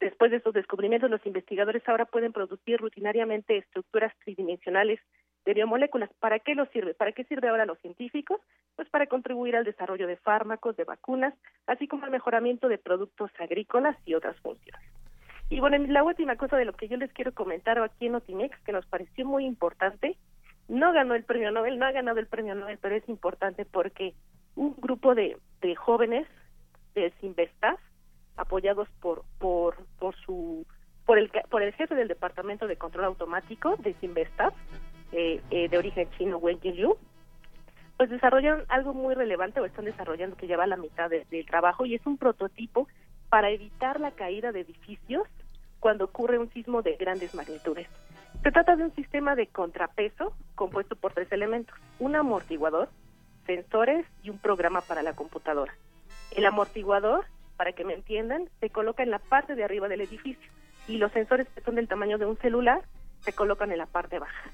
Después 0.00 0.30
de 0.30 0.38
estos 0.38 0.54
descubrimientos, 0.54 1.10
los 1.10 1.24
investigadores 1.26 1.86
ahora 1.88 2.06
pueden 2.06 2.32
producir 2.32 2.80
rutinariamente 2.80 3.56
estructuras 3.56 4.12
tridimensionales 4.24 4.98
de 5.44 5.54
biomoléculas. 5.54 6.10
¿Para 6.18 6.38
qué 6.38 6.54
los 6.54 6.68
sirve? 6.70 6.94
¿Para 6.94 7.12
qué 7.12 7.24
sirve 7.24 7.48
ahora 7.48 7.64
a 7.64 7.66
los 7.66 7.78
científicos? 7.80 8.40
Pues 8.74 8.88
para 8.88 9.06
contribuir 9.06 9.54
al 9.54 9.64
desarrollo 9.64 10.06
de 10.06 10.16
fármacos, 10.16 10.76
de 10.76 10.84
vacunas, 10.84 11.34
así 11.66 11.86
como 11.86 12.04
al 12.04 12.10
mejoramiento 12.10 12.68
de 12.68 12.78
productos 12.78 13.30
agrícolas 13.38 13.96
y 14.04 14.14
otras 14.14 14.36
funciones. 14.40 15.01
Y 15.52 15.60
bueno, 15.60 15.76
la 15.86 16.02
última 16.02 16.36
cosa 16.36 16.56
de 16.56 16.64
lo 16.64 16.72
que 16.72 16.88
yo 16.88 16.96
les 16.96 17.12
quiero 17.12 17.32
comentar 17.32 17.78
aquí 17.78 18.06
en 18.06 18.12
Notimex, 18.12 18.58
que 18.64 18.72
nos 18.72 18.86
pareció 18.86 19.26
muy 19.26 19.44
importante, 19.44 20.16
no 20.68 20.92
ganó 20.94 21.14
el 21.14 21.24
premio 21.24 21.50
Nobel, 21.52 21.78
no 21.78 21.84
ha 21.84 21.92
ganado 21.92 22.18
el 22.20 22.26
premio 22.26 22.54
Nobel, 22.54 22.78
pero 22.80 22.94
es 22.94 23.06
importante 23.06 23.66
porque 23.66 24.14
un 24.56 24.74
grupo 24.78 25.14
de, 25.14 25.36
de 25.60 25.74
jóvenes 25.74 26.26
de 26.94 27.10
Sinvestas, 27.20 27.76
apoyados 28.38 28.88
por, 29.00 29.24
por, 29.38 29.76
por 29.98 30.14
su 30.24 30.64
por 31.04 31.18
el 31.18 31.30
por 31.50 31.62
el 31.62 31.74
jefe 31.74 31.94
del 31.96 32.08
departamento 32.08 32.66
de 32.66 32.76
control 32.76 33.04
automático 33.04 33.76
de 33.76 33.92
Sinvestas, 34.00 34.54
eh, 35.12 35.42
eh, 35.50 35.68
de 35.68 35.76
origen 35.76 36.08
chino, 36.16 36.38
Wen 36.38 36.60
Jiu, 36.60 36.96
pues 37.98 38.08
desarrollaron 38.08 38.64
algo 38.68 38.94
muy 38.94 39.14
relevante 39.14 39.60
o 39.60 39.66
están 39.66 39.84
desarrollando 39.84 40.36
que 40.36 40.46
lleva 40.46 40.66
la 40.66 40.76
mitad 40.78 41.10
de- 41.10 41.26
del 41.30 41.44
trabajo 41.44 41.84
y 41.84 41.94
es 41.94 42.06
un 42.06 42.16
prototipo 42.16 42.88
para 43.28 43.50
evitar 43.50 44.00
la 44.00 44.12
caída 44.12 44.50
de 44.52 44.60
edificios 44.60 45.28
cuando 45.82 46.04
ocurre 46.04 46.38
un 46.38 46.48
sismo 46.52 46.80
de 46.80 46.94
grandes 46.94 47.34
magnitudes. 47.34 47.88
Se 48.44 48.52
trata 48.52 48.76
de 48.76 48.84
un 48.84 48.94
sistema 48.94 49.34
de 49.34 49.48
contrapeso 49.48 50.32
compuesto 50.54 50.94
por 50.94 51.12
tres 51.12 51.30
elementos, 51.32 51.76
un 51.98 52.14
amortiguador, 52.14 52.88
sensores 53.46 54.06
y 54.22 54.30
un 54.30 54.38
programa 54.38 54.80
para 54.82 55.02
la 55.02 55.14
computadora. 55.14 55.74
El 56.36 56.46
amortiguador, 56.46 57.26
para 57.56 57.72
que 57.72 57.84
me 57.84 57.94
entiendan, 57.94 58.48
se 58.60 58.70
coloca 58.70 59.02
en 59.02 59.10
la 59.10 59.18
parte 59.18 59.56
de 59.56 59.64
arriba 59.64 59.88
del 59.88 60.02
edificio 60.02 60.48
y 60.86 60.98
los 60.98 61.10
sensores 61.10 61.48
que 61.48 61.62
son 61.62 61.74
del 61.74 61.88
tamaño 61.88 62.16
de 62.16 62.26
un 62.26 62.38
celular 62.38 62.82
se 63.22 63.32
colocan 63.32 63.72
en 63.72 63.78
la 63.78 63.86
parte 63.86 64.20
baja. 64.20 64.50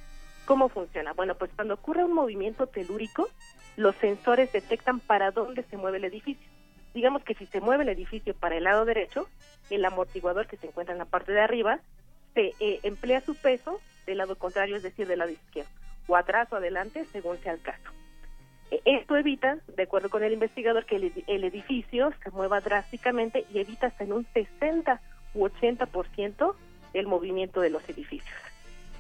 ¿Cómo 0.47 0.71
funciona? 0.71 1.13
Bueno, 1.13 1.35
pues 1.35 1.51
cuando 1.55 1.75
ocurre 1.75 2.05
un 2.05 2.15
movimiento 2.15 2.69
telúrico, 2.69 3.29
los 3.77 3.95
sensores 3.97 4.51
detectan 4.51 4.99
para 4.99 5.31
dónde 5.31 5.63
se 5.65 5.77
mueve 5.77 5.99
el 5.99 6.07
edificio. 6.07 6.48
Digamos 6.95 7.23
que 7.23 7.35
si 7.35 7.47
se 7.47 7.61
mueve 7.61 7.85
el 7.85 7.91
edificio 7.91 8.35
para 8.35 8.57
el 8.57 8.65
lado 8.65 8.85
derecho, 8.85 9.29
el 9.71 9.85
amortiguador 9.85 10.47
que 10.47 10.57
se 10.57 10.67
encuentra 10.67 10.95
en 10.95 10.99
la 10.99 11.05
parte 11.05 11.33
de 11.33 11.41
arriba 11.41 11.81
se 12.35 12.55
eh, 12.61 12.81
emplea 12.83 13.21
su 13.21 13.35
peso 13.35 13.81
del 14.07 14.19
lado 14.19 14.37
contrario, 14.37 14.77
es 14.77 14.83
decir, 14.83 15.07
del 15.07 15.19
lado 15.19 15.31
izquierdo, 15.31 15.71
o 16.07 16.17
atrás 16.17 16.53
o 16.53 16.57
adelante, 16.57 17.05
según 17.13 17.39
sea 17.39 17.53
el 17.53 17.61
caso. 17.61 17.91
Eh, 18.71 18.81
Esto 18.85 19.17
evita, 19.17 19.59
de 19.77 19.83
acuerdo 19.83 20.09
con 20.09 20.23
el 20.23 20.33
investigador, 20.33 20.87
que 20.87 20.97
el 20.97 21.45
edificio 21.45 22.13
se 22.23 22.31
mueva 22.31 22.61
drásticamente 22.61 23.45
y 23.53 23.59
evita 23.59 23.89
hasta 23.89 24.05
en 24.05 24.13
un 24.13 24.27
60 24.33 25.01
u 25.35 25.47
80% 25.47 26.55
el 26.95 27.07
movimiento 27.07 27.61
de 27.61 27.71
los 27.71 27.87
edificios. 27.89 28.37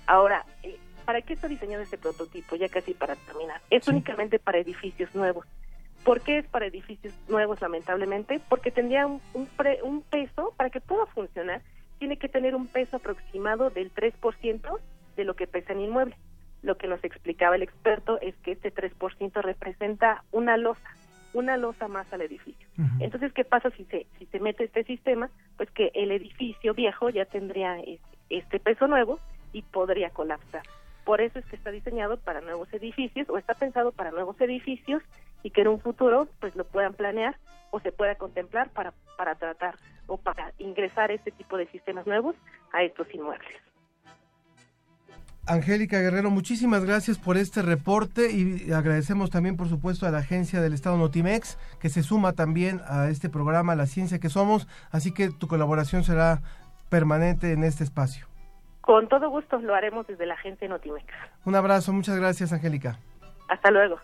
Ahora, 0.06 0.44
eh, 0.62 0.78
¿para 1.05 1.23
qué 1.23 1.35
está 1.35 1.48
diseñado 1.48 1.82
este 1.82 1.98
prototipo? 1.98 2.56
Ya 2.56 2.69
casi 2.69 2.94
para 2.94 3.16
terminar. 3.16 3.60
Es 3.70 3.89
únicamente 3.89 4.39
para 4.39 4.59
edificios 4.59 5.15
nuevos. 5.15 5.47
¿Por 6.09 6.22
qué 6.22 6.39
es 6.39 6.48
para 6.48 6.64
edificios 6.66 7.14
nuevos, 7.28 7.60
lamentablemente? 7.60 8.40
Porque 8.48 8.70
tendría 8.70 9.06
un, 9.06 9.20
un, 9.35 9.47
pre- 9.56 9.82
un 9.82 10.02
peso, 10.05 10.55
para 10.56 10.70
que 10.70 10.80
pueda 10.80 11.05
funcionar, 11.06 11.62
tiene 11.98 12.16
que 12.16 12.28
tener 12.30 12.55
un 12.55 12.68
peso 12.68 12.97
aproximado 12.97 13.68
del 13.70 13.93
3% 13.93 14.80
de 15.16 15.24
lo 15.24 15.35
que 15.35 15.47
pesa 15.47 15.74
el 15.74 15.80
inmueble. 15.80 16.16
Lo 16.62 16.78
que 16.78 16.89
nos 16.89 17.05
explicaba 17.05 17.56
el 17.56 17.62
experto 17.62 18.18
es 18.22 18.35
que 18.39 18.52
este 18.52 18.70
3% 18.72 19.43
representa 19.43 20.24
una 20.30 20.56
losa, 20.56 20.89
una 21.32 21.56
losa 21.59 21.89
más 21.89 22.10
al 22.12 22.22
edificio. 22.22 22.66
Entonces, 23.01 23.32
¿qué 23.35 23.44
pasa 23.44 23.70
si 23.76 23.85
se, 23.85 24.06
si 24.18 24.24
se 24.26 24.40
mete 24.40 24.64
este 24.64 24.85
sistema? 24.85 25.30
Pues 25.59 25.70
que 25.72 25.90
el 25.94 26.10
edificio 26.10 26.72
viejo 26.72 27.10
ya 27.10 27.26
tendría 27.26 27.78
es- 27.80 28.01
este 28.30 28.59
peso 28.60 28.86
nuevo 28.86 29.20
y 29.52 29.60
podría 29.62 30.09
colapsar. 30.10 30.62
Por 31.05 31.20
eso 31.20 31.39
es 31.39 31.47
que 31.47 31.56
está 31.56 31.70
diseñado 31.70 32.18
para 32.18 32.40
nuevos 32.40 32.72
edificios 32.72 33.28
o 33.30 33.39
está 33.39 33.55
pensado 33.55 33.93
para 33.93 34.10
nuevos 34.10 34.39
edificios 34.40 35.02
y 35.43 35.51
que 35.51 35.62
en 35.62 35.69
un 35.69 35.81
futuro 35.81 36.28
pues 36.40 36.55
lo 36.56 36.65
puedan 36.65 36.94
planear 36.94 37.36
o 37.70 37.81
se 37.81 37.93
pueda 37.93 38.15
contemplar 38.15 38.70
para, 38.70 38.93
para 39.16 39.35
tratar 39.35 39.77
o 40.06 40.16
para 40.16 40.52
ingresar 40.59 41.10
este 41.10 41.31
tipo 41.31 41.56
de 41.56 41.66
sistemas 41.69 42.06
nuevos 42.06 42.35
a 42.73 42.82
estos 42.82 43.12
inmuebles. 43.15 43.56
Angélica 45.47 45.98
Guerrero, 45.98 46.31
muchísimas 46.31 46.85
gracias 46.85 47.16
por 47.16 47.39
este 47.39 47.62
reporte 47.62 48.31
y 48.32 48.70
agradecemos 48.70 49.31
también, 49.31 49.56
por 49.56 49.69
supuesto, 49.69 50.06
a 50.06 50.10
la 50.10 50.19
agencia 50.19 50.60
del 50.60 50.74
Estado 50.74 50.98
Notimex, 50.98 51.59
que 51.81 51.89
se 51.89 52.02
suma 52.02 52.35
también 52.35 52.82
a 52.86 53.09
este 53.09 53.31
programa 53.31 53.74
La 53.74 53.86
Ciencia 53.86 54.19
que 54.19 54.28
Somos, 54.28 54.69
así 54.90 55.12
que 55.15 55.31
tu 55.31 55.48
colaboración 55.48 56.05
será 56.05 56.43
permanente 56.90 57.52
en 57.52 57.65
este 57.65 57.82
espacio. 57.82 58.27
Con 58.82 59.09
todo 59.09 59.31
gusto 59.31 59.59
lo 59.59 59.74
haremos 59.74 60.06
desde 60.06 60.27
la 60.27 60.35
agencia 60.35 60.69
Notimex. 60.69 61.06
Un 61.47 61.55
abrazo, 61.55 61.94
muchas 61.94 62.19
gracias, 62.19 62.52
Angélica. 62.52 62.98
Hasta 63.48 63.70
luego. 63.70 63.98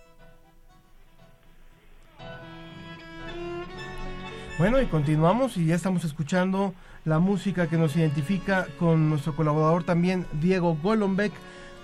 Bueno, 4.56 4.80
y 4.80 4.86
continuamos 4.86 5.56
y 5.56 5.66
ya 5.66 5.74
estamos 5.74 6.04
escuchando 6.04 6.74
la 7.04 7.18
música 7.18 7.66
que 7.66 7.76
nos 7.76 7.96
identifica 7.96 8.68
con 8.78 9.10
nuestro 9.10 9.34
colaborador 9.34 9.82
también, 9.82 10.26
Diego 10.40 10.78
Golombek, 10.80 11.32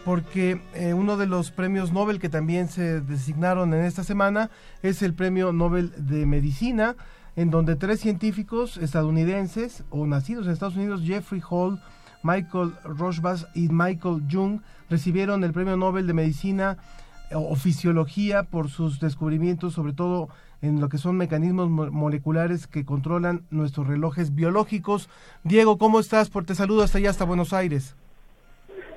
porque 0.05 0.63
eh, 0.75 0.95
uno 0.95 1.17
de 1.17 1.27
los 1.27 1.51
premios 1.51 1.93
Nobel 1.93 2.21
que 2.21 2.29
también 2.29 2.69
se 2.69 3.01
designaron 3.01 3.75
en 3.75 3.85
esta 3.85 4.05
semana 4.05 4.51
es 4.85 5.03
el 5.03 5.15
Premio 5.15 5.53
Nobel 5.53 5.93
de 5.97 6.27
Medicina, 6.27 6.95
en 7.35 7.51
donde 7.51 7.75
tres 7.75 7.99
científicos 7.99 8.77
estadounidenses 8.77 9.83
o 9.91 10.07
nacidos 10.07 10.47
en 10.47 10.53
Estados 10.53 10.77
Unidos, 10.77 11.03
Jeffrey 11.05 11.43
Hall, 11.51 11.83
Michael 12.23 12.75
Rosbach 12.85 13.47
y 13.53 13.69
Michael 13.69 14.23
Jung, 14.31 14.61
recibieron 14.89 15.43
el 15.43 15.53
Premio 15.53 15.77
Nobel 15.77 16.07
de 16.07 16.15
Medicina 16.15 16.77
eh, 17.31 17.35
o 17.35 17.57
Fisiología 17.57 18.45
por 18.45 18.71
sus 18.71 19.01
descubrimientos, 19.01 19.73
sobre 19.75 19.93
todo 19.93 20.29
en 20.63 20.81
lo 20.81 20.89
que 20.89 20.99
son 20.99 21.17
mecanismos 21.17 21.71
mo- 21.71 21.91
moleculares 21.91 22.67
que 22.67 22.85
controlan 22.85 23.43
nuestros 23.51 23.87
relojes 23.87 24.35
biológicos. 24.35 25.09
Diego, 25.45 25.79
¿cómo 25.79 26.01
estás? 26.01 26.29
Por 26.31 26.45
te 26.45 26.55
saludo 26.55 26.83
hasta 26.83 26.99
allá, 26.99 27.11
hasta 27.11 27.25
Buenos 27.25 27.53
Aires. 27.53 27.97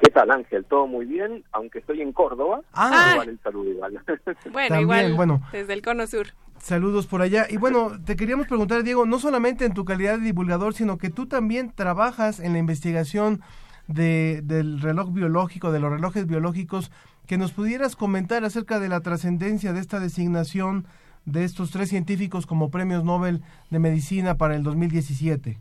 ¿Qué 0.02 0.11
tal, 0.11 0.30
Ángel? 0.31 0.65
¿Todo 0.65 0.85
muy 0.85 1.06
bien? 1.06 1.44
Aunque 1.53 1.80
estoy 1.80 2.02
en 2.02 2.11
Córdoba, 2.11 2.60
Ah. 2.73 3.11
igual 3.14 3.30
el 3.30 3.40
saludo 3.40 3.69
igual. 3.69 4.02
Bueno, 4.52 4.68
También, 4.76 4.81
igual 4.81 5.14
bueno. 5.15 5.41
desde 5.53 5.73
el 5.73 5.81
cono 5.81 6.06
sur. 6.07 6.27
Saludos 6.60 7.07
por 7.07 7.22
allá. 7.22 7.48
Y 7.49 7.57
bueno, 7.57 7.91
te 8.06 8.15
queríamos 8.15 8.48
preguntar, 8.48 8.84
Diego, 8.84 9.06
no 9.06 9.19
solamente 9.19 9.65
en 9.65 9.73
tu 9.73 9.85
calidad 9.85 10.18
de 10.19 10.26
divulgador, 10.26 10.73
sino 10.73 10.98
que 10.98 11.10
tú 11.10 11.26
también 11.26 11.72
trabajas 11.73 12.40
en 12.40 12.53
la 12.53 12.60
investigación 12.60 13.41
de, 13.88 14.41
del 14.44 14.80
reloj 14.81 15.11
biológico, 15.14 15.72
de 15.72 15.80
los 15.80 15.91
relojes 15.91 16.26
biológicos, 16.27 16.91
que 17.27 17.38
nos 17.38 17.52
pudieras 17.53 17.95
comentar 17.95 18.44
acerca 18.45 18.80
de 18.80 18.90
la 18.90 18.99
trascendencia 19.02 19.72
de 19.73 19.80
esta 19.80 19.99
designación 19.99 20.85
de 21.26 21.44
estos 21.44 21.72
tres 21.72 21.90
científicos 21.90 22.45
como 22.45 22.70
premios 22.70 23.04
Nobel 23.04 23.41
de 23.70 23.80
Medicina 23.80 24.36
para 24.36 24.56
el 24.56 24.64
2017. 24.64 25.58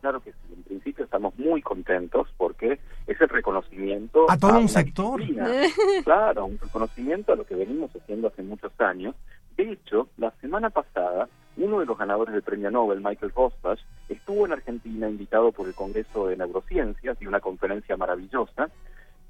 Claro 0.00 0.20
que 0.20 0.30
sí, 0.30 0.54
en 0.56 0.62
principio 0.62 1.04
estamos 1.04 1.36
muy 1.38 1.60
contentos 1.60 2.28
porque 2.36 2.78
es 3.06 3.20
el 3.20 3.28
reconocimiento 3.28 4.30
A 4.30 4.38
todo 4.38 4.58
un 4.58 4.68
sector. 4.68 5.18
disciplina. 5.20 5.50
Claro, 6.04 6.46
un 6.46 6.58
reconocimiento 6.58 7.32
a 7.32 7.36
lo 7.36 7.44
que 7.44 7.56
venimos 7.56 7.90
haciendo 7.96 8.28
hace 8.28 8.42
muchos 8.42 8.72
años. 8.80 9.14
De 9.56 9.72
hecho, 9.72 10.08
la 10.18 10.30
semana 10.40 10.70
pasada, 10.70 11.28
uno 11.56 11.80
de 11.80 11.86
los 11.86 11.98
ganadores 11.98 12.32
del 12.32 12.44
premio 12.44 12.70
Nobel, 12.70 13.00
Michael 13.00 13.32
Rosbach, 13.34 13.80
estuvo 14.08 14.46
en 14.46 14.52
Argentina 14.52 15.08
invitado 15.08 15.50
por 15.50 15.66
el 15.66 15.74
Congreso 15.74 16.28
de 16.28 16.36
Neurociencias 16.36 17.20
y 17.20 17.26
una 17.26 17.40
conferencia 17.40 17.96
maravillosa. 17.96 18.68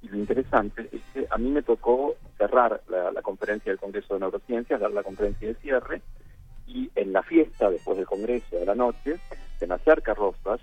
Y 0.02 0.08
lo 0.08 0.16
interesante 0.16 0.88
es 0.92 1.02
que 1.12 1.26
a 1.28 1.38
mí 1.38 1.50
me 1.50 1.62
tocó 1.62 2.14
cerrar 2.36 2.82
la, 2.88 3.10
la 3.10 3.22
conferencia 3.22 3.72
del 3.72 3.80
Congreso 3.80 4.14
de 4.14 4.20
Neurociencias, 4.20 4.80
dar 4.80 4.92
la 4.92 5.02
conferencia 5.02 5.48
de 5.48 5.54
cierre, 5.54 6.02
y 6.68 6.90
en 6.94 7.12
la 7.12 7.22
fiesta, 7.22 7.70
después 7.70 7.96
del 7.96 8.06
Congreso 8.06 8.56
de 8.56 8.66
la 8.66 8.74
noche, 8.74 9.18
se 9.58 9.66
me 9.66 9.74
acerca 9.74 10.14
Rosbach 10.14 10.60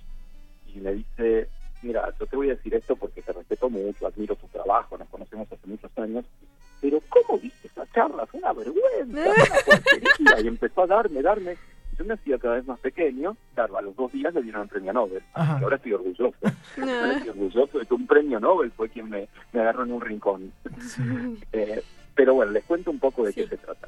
y 0.67 0.79
me 0.79 0.93
dice, 0.93 1.49
mira, 1.81 2.13
yo 2.19 2.25
te 2.25 2.35
voy 2.35 2.49
a 2.49 2.55
decir 2.55 2.73
esto 2.75 2.95
porque 2.95 3.21
te 3.21 3.33
respeto 3.33 3.69
mucho, 3.69 4.07
admiro 4.07 4.35
tu 4.35 4.47
trabajo, 4.47 4.97
nos 4.97 5.09
conocemos 5.09 5.51
hace 5.51 5.67
muchos 5.67 5.91
años, 5.97 6.25
pero 6.79 6.99
¿cómo 7.09 7.39
viste 7.39 7.67
esa 7.67 7.85
charla? 7.93 8.25
Fue 8.27 8.39
una 8.39 8.53
vergüenza, 8.53 9.03
una 9.03 9.55
porquería. 9.65 10.41
Y 10.43 10.47
empezó 10.47 10.83
a 10.83 10.87
darme, 10.87 11.21
darme. 11.21 11.57
Yo 11.97 12.05
me 12.05 12.13
hacía 12.13 12.37
cada 12.37 12.55
vez 12.55 12.65
más 12.65 12.79
pequeño, 12.79 13.37
claro, 13.53 13.77
a 13.77 13.81
los 13.81 13.95
dos 13.95 14.11
días 14.11 14.33
le 14.33 14.41
dieron 14.41 14.63
el 14.63 14.67
premio 14.67 14.93
Nobel. 14.93 15.23
Ajá. 15.33 15.59
Ahora 15.59 15.77
estoy 15.77 15.93
orgulloso. 15.93 16.33
Ahora 16.81 17.13
estoy 17.13 17.29
orgulloso 17.29 17.79
de 17.79 17.85
que 17.85 17.93
un 17.93 18.07
premio 18.07 18.39
Nobel 18.39 18.71
fue 18.71 18.89
quien 18.89 19.09
me, 19.09 19.27
me 19.53 19.61
agarró 19.61 19.83
en 19.83 19.93
un 19.93 20.01
rincón. 20.01 20.51
Eh, 21.51 21.81
pero 22.15 22.33
bueno, 22.33 22.51
les 22.51 22.63
cuento 22.63 22.91
un 22.91 22.99
poco 22.99 23.23
de 23.23 23.33
qué 23.33 23.47
se 23.47 23.57
trata. 23.57 23.87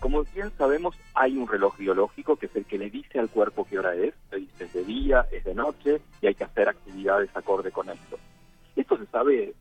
Como 0.00 0.24
bien 0.34 0.50
sabemos, 0.58 0.96
hay 1.14 1.36
un 1.36 1.46
reloj 1.46 1.76
biológico 1.78 2.36
que 2.36 2.46
es 2.46 2.56
el 2.56 2.64
que 2.64 2.78
le 2.78 2.90
dice 2.90 3.20
al 3.20 3.28
cuerpo 3.28 3.66
qué 3.68 3.78
hora 3.78 3.94
es, 3.94 4.14
le 4.32 4.38
dice 4.38 4.64
es 4.64 4.72
de 4.72 4.84
día, 4.84 5.26
es 5.30 5.44
de 5.44 5.54
noche 5.54 6.00
y 6.20 6.26
hay 6.26 6.34
que 6.34 6.44
hacer 6.44 6.68
actividades 6.68 7.30
acorde 7.34 7.70
con 7.70 7.88
esto. 7.88 8.18
Esto 8.74 8.96
se 8.98 9.06
sabe 9.06 9.54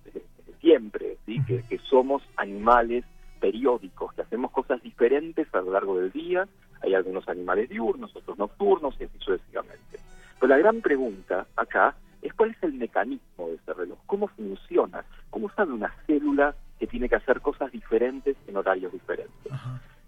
siempre, 0.59 1.17
¿sí? 1.25 1.41
que, 1.45 1.63
que 1.63 1.77
somos 1.79 2.23
animales 2.37 3.05
periódicos, 3.39 4.13
que 4.13 4.21
hacemos 4.21 4.51
cosas 4.51 4.81
diferentes 4.81 5.47
a 5.53 5.61
lo 5.61 5.71
largo 5.71 5.99
del 5.99 6.11
día. 6.11 6.47
Hay 6.81 6.93
algunos 6.93 7.27
animales 7.27 7.69
diurnos, 7.69 8.15
otros 8.15 8.37
nocturnos 8.37 8.95
y 8.99 9.03
así 9.03 9.17
sucesivamente. 9.19 9.99
Pero 10.39 10.47
la 10.47 10.57
gran 10.57 10.81
pregunta 10.81 11.47
acá 11.55 11.95
es 12.21 12.33
cuál 12.33 12.51
es 12.51 12.63
el 12.63 12.73
mecanismo 12.73 13.47
de 13.47 13.55
ese 13.55 13.73
reloj, 13.73 13.99
cómo 14.05 14.27
funciona, 14.27 15.03
cómo 15.29 15.49
sabe 15.51 15.73
una 15.73 15.93
célula 16.05 16.55
que 16.79 16.87
tiene 16.87 17.09
que 17.09 17.15
hacer 17.15 17.41
cosas 17.41 17.71
diferentes 17.71 18.35
en 18.47 18.57
horarios 18.57 18.91
diferentes. 18.91 19.51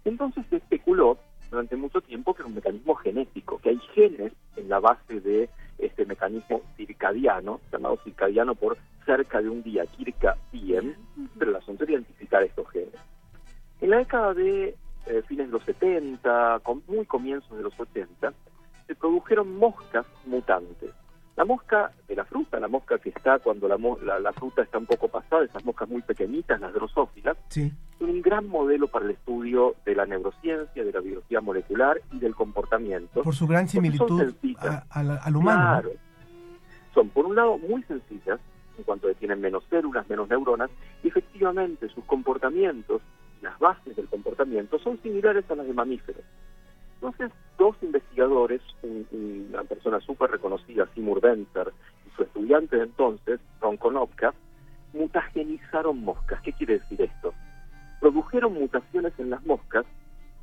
Entonces 0.04 0.44
se 0.50 0.56
especuló 0.56 1.18
durante 1.50 1.76
mucho 1.76 2.00
tiempo 2.00 2.34
que 2.34 2.42
era 2.42 2.48
un 2.48 2.54
mecanismo 2.56 2.94
genético, 2.96 3.58
que 3.58 3.70
hay 3.70 3.78
genes 3.94 4.32
en 4.56 4.68
la 4.68 4.80
base 4.80 5.20
de 5.20 5.48
este 5.78 6.04
mecanismo 6.04 6.62
circadiano, 6.76 7.60
llamado 7.72 7.98
circadiano 8.04 8.54
por 8.54 8.76
cerca 9.04 9.40
de 9.40 9.48
un 9.48 9.62
día, 9.62 9.84
circa 9.96 10.36
diem, 10.52 10.94
pero 11.38 11.50
el 11.50 11.56
asunto 11.56 11.84
era 11.84 11.92
identificar 11.92 12.42
estos 12.42 12.68
genes. 12.70 12.94
En 13.80 13.90
la 13.90 13.98
década 13.98 14.34
de 14.34 14.74
eh, 15.06 15.22
fines 15.26 15.46
de 15.46 15.52
los 15.52 15.62
70, 15.64 16.60
con 16.62 16.82
muy 16.88 17.04
comienzos 17.06 17.56
de 17.56 17.62
los 17.62 17.78
80, 17.78 18.32
se 18.86 18.94
produjeron 18.94 19.56
moscas 19.56 20.06
mutantes. 20.26 20.90
La 21.36 21.44
mosca 21.44 21.90
de 22.06 22.14
la 22.14 22.24
fruta, 22.24 22.60
la 22.60 22.68
mosca 22.68 22.96
que 22.98 23.08
está 23.08 23.38
cuando 23.40 23.66
la, 23.66 23.76
la- 24.04 24.20
la 24.20 24.32
fruta 24.32 24.62
está 24.62 24.78
un 24.78 24.86
poco 24.86 25.08
pasada, 25.08 25.44
esas 25.44 25.64
moscas 25.64 25.88
muy 25.88 26.00
pequeñitas, 26.02 26.60
las 26.60 26.72
drosófilas, 26.72 27.36
Sí. 27.48 27.72
son 27.98 28.10
un 28.10 28.22
gran 28.22 28.46
modelo 28.48 28.86
para 28.86 29.04
el 29.06 29.10
estudio 29.12 29.74
de 29.84 29.96
la 29.96 30.06
neurociencia, 30.06 30.84
de 30.84 30.92
la 30.92 31.00
biología 31.00 31.40
molecular 31.40 32.00
y 32.12 32.20
del 32.20 32.36
comportamiento. 32.36 33.22
Por 33.24 33.34
su 33.34 33.48
gran 33.48 33.68
similitud 33.68 34.20
sencillas. 34.20 34.64
a- 34.64 34.86
a 34.90 35.02
la- 35.02 35.16
al 35.16 35.34
humano. 35.36 35.58
¿no? 35.60 35.80
Claro. 35.82 35.90
Son, 36.94 37.08
por 37.08 37.26
un 37.26 37.34
lado, 37.34 37.58
muy 37.58 37.82
sencillas, 37.82 38.38
en 38.78 38.84
cuanto 38.84 39.08
a 39.08 39.10
que 39.10 39.16
tienen 39.16 39.40
menos 39.40 39.64
células, 39.68 40.08
menos 40.08 40.28
neuronas, 40.28 40.70
y 41.02 41.08
efectivamente 41.08 41.88
sus 41.88 42.04
comportamientos, 42.04 43.02
las 43.44 43.58
bases 43.58 43.96
del 43.96 44.08
comportamiento, 44.08 44.78
son 44.78 45.00
similares 45.02 45.48
a 45.50 45.54
las 45.54 45.66
de 45.66 45.72
mamíferos. 45.72 46.22
Entonces, 46.94 47.30
dos 47.58 47.76
investigadores, 47.82 48.60
un- 48.82 49.06
un- 49.12 49.46
una 49.52 49.64
persona 49.64 50.00
súper 50.00 50.30
reconocida, 50.30 50.88
Seymour 50.94 51.20
Benzer, 51.20 51.72
y 52.06 52.16
su 52.16 52.22
estudiante 52.22 52.76
de 52.76 52.84
entonces, 52.84 53.40
Ron 53.60 53.76
Konopka, 53.76 54.34
mutagenizaron 54.92 56.00
moscas. 56.00 56.40
¿Qué 56.42 56.52
quiere 56.52 56.78
decir 56.78 57.02
esto? 57.02 57.34
Produjeron 58.00 58.54
mutaciones 58.54 59.12
en 59.18 59.30
las 59.30 59.44
moscas 59.44 59.84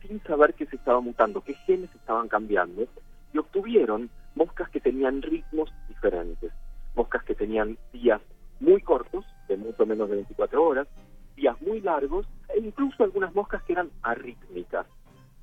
sin 0.01 0.21
saber 0.23 0.53
qué 0.53 0.65
se 0.65 0.75
estaba 0.75 0.99
mutando, 0.99 1.41
qué 1.41 1.53
genes 1.53 1.93
estaban 1.95 2.27
cambiando, 2.27 2.85
y 3.33 3.37
obtuvieron 3.37 4.09
moscas 4.35 4.69
que 4.69 4.79
tenían 4.79 5.21
ritmos 5.21 5.73
diferentes. 5.87 6.51
Moscas 6.95 7.23
que 7.23 7.35
tenían 7.35 7.77
días 7.93 8.21
muy 8.59 8.81
cortos, 8.81 9.25
de 9.47 9.57
mucho 9.57 9.85
menos 9.85 10.09
de 10.09 10.15
24 10.15 10.63
horas, 10.63 10.87
días 11.35 11.59
muy 11.61 11.81
largos, 11.81 12.25
e 12.49 12.59
incluso 12.59 13.03
algunas 13.03 13.33
moscas 13.33 13.63
que 13.63 13.73
eran 13.73 13.89
arrítmicas. 14.01 14.85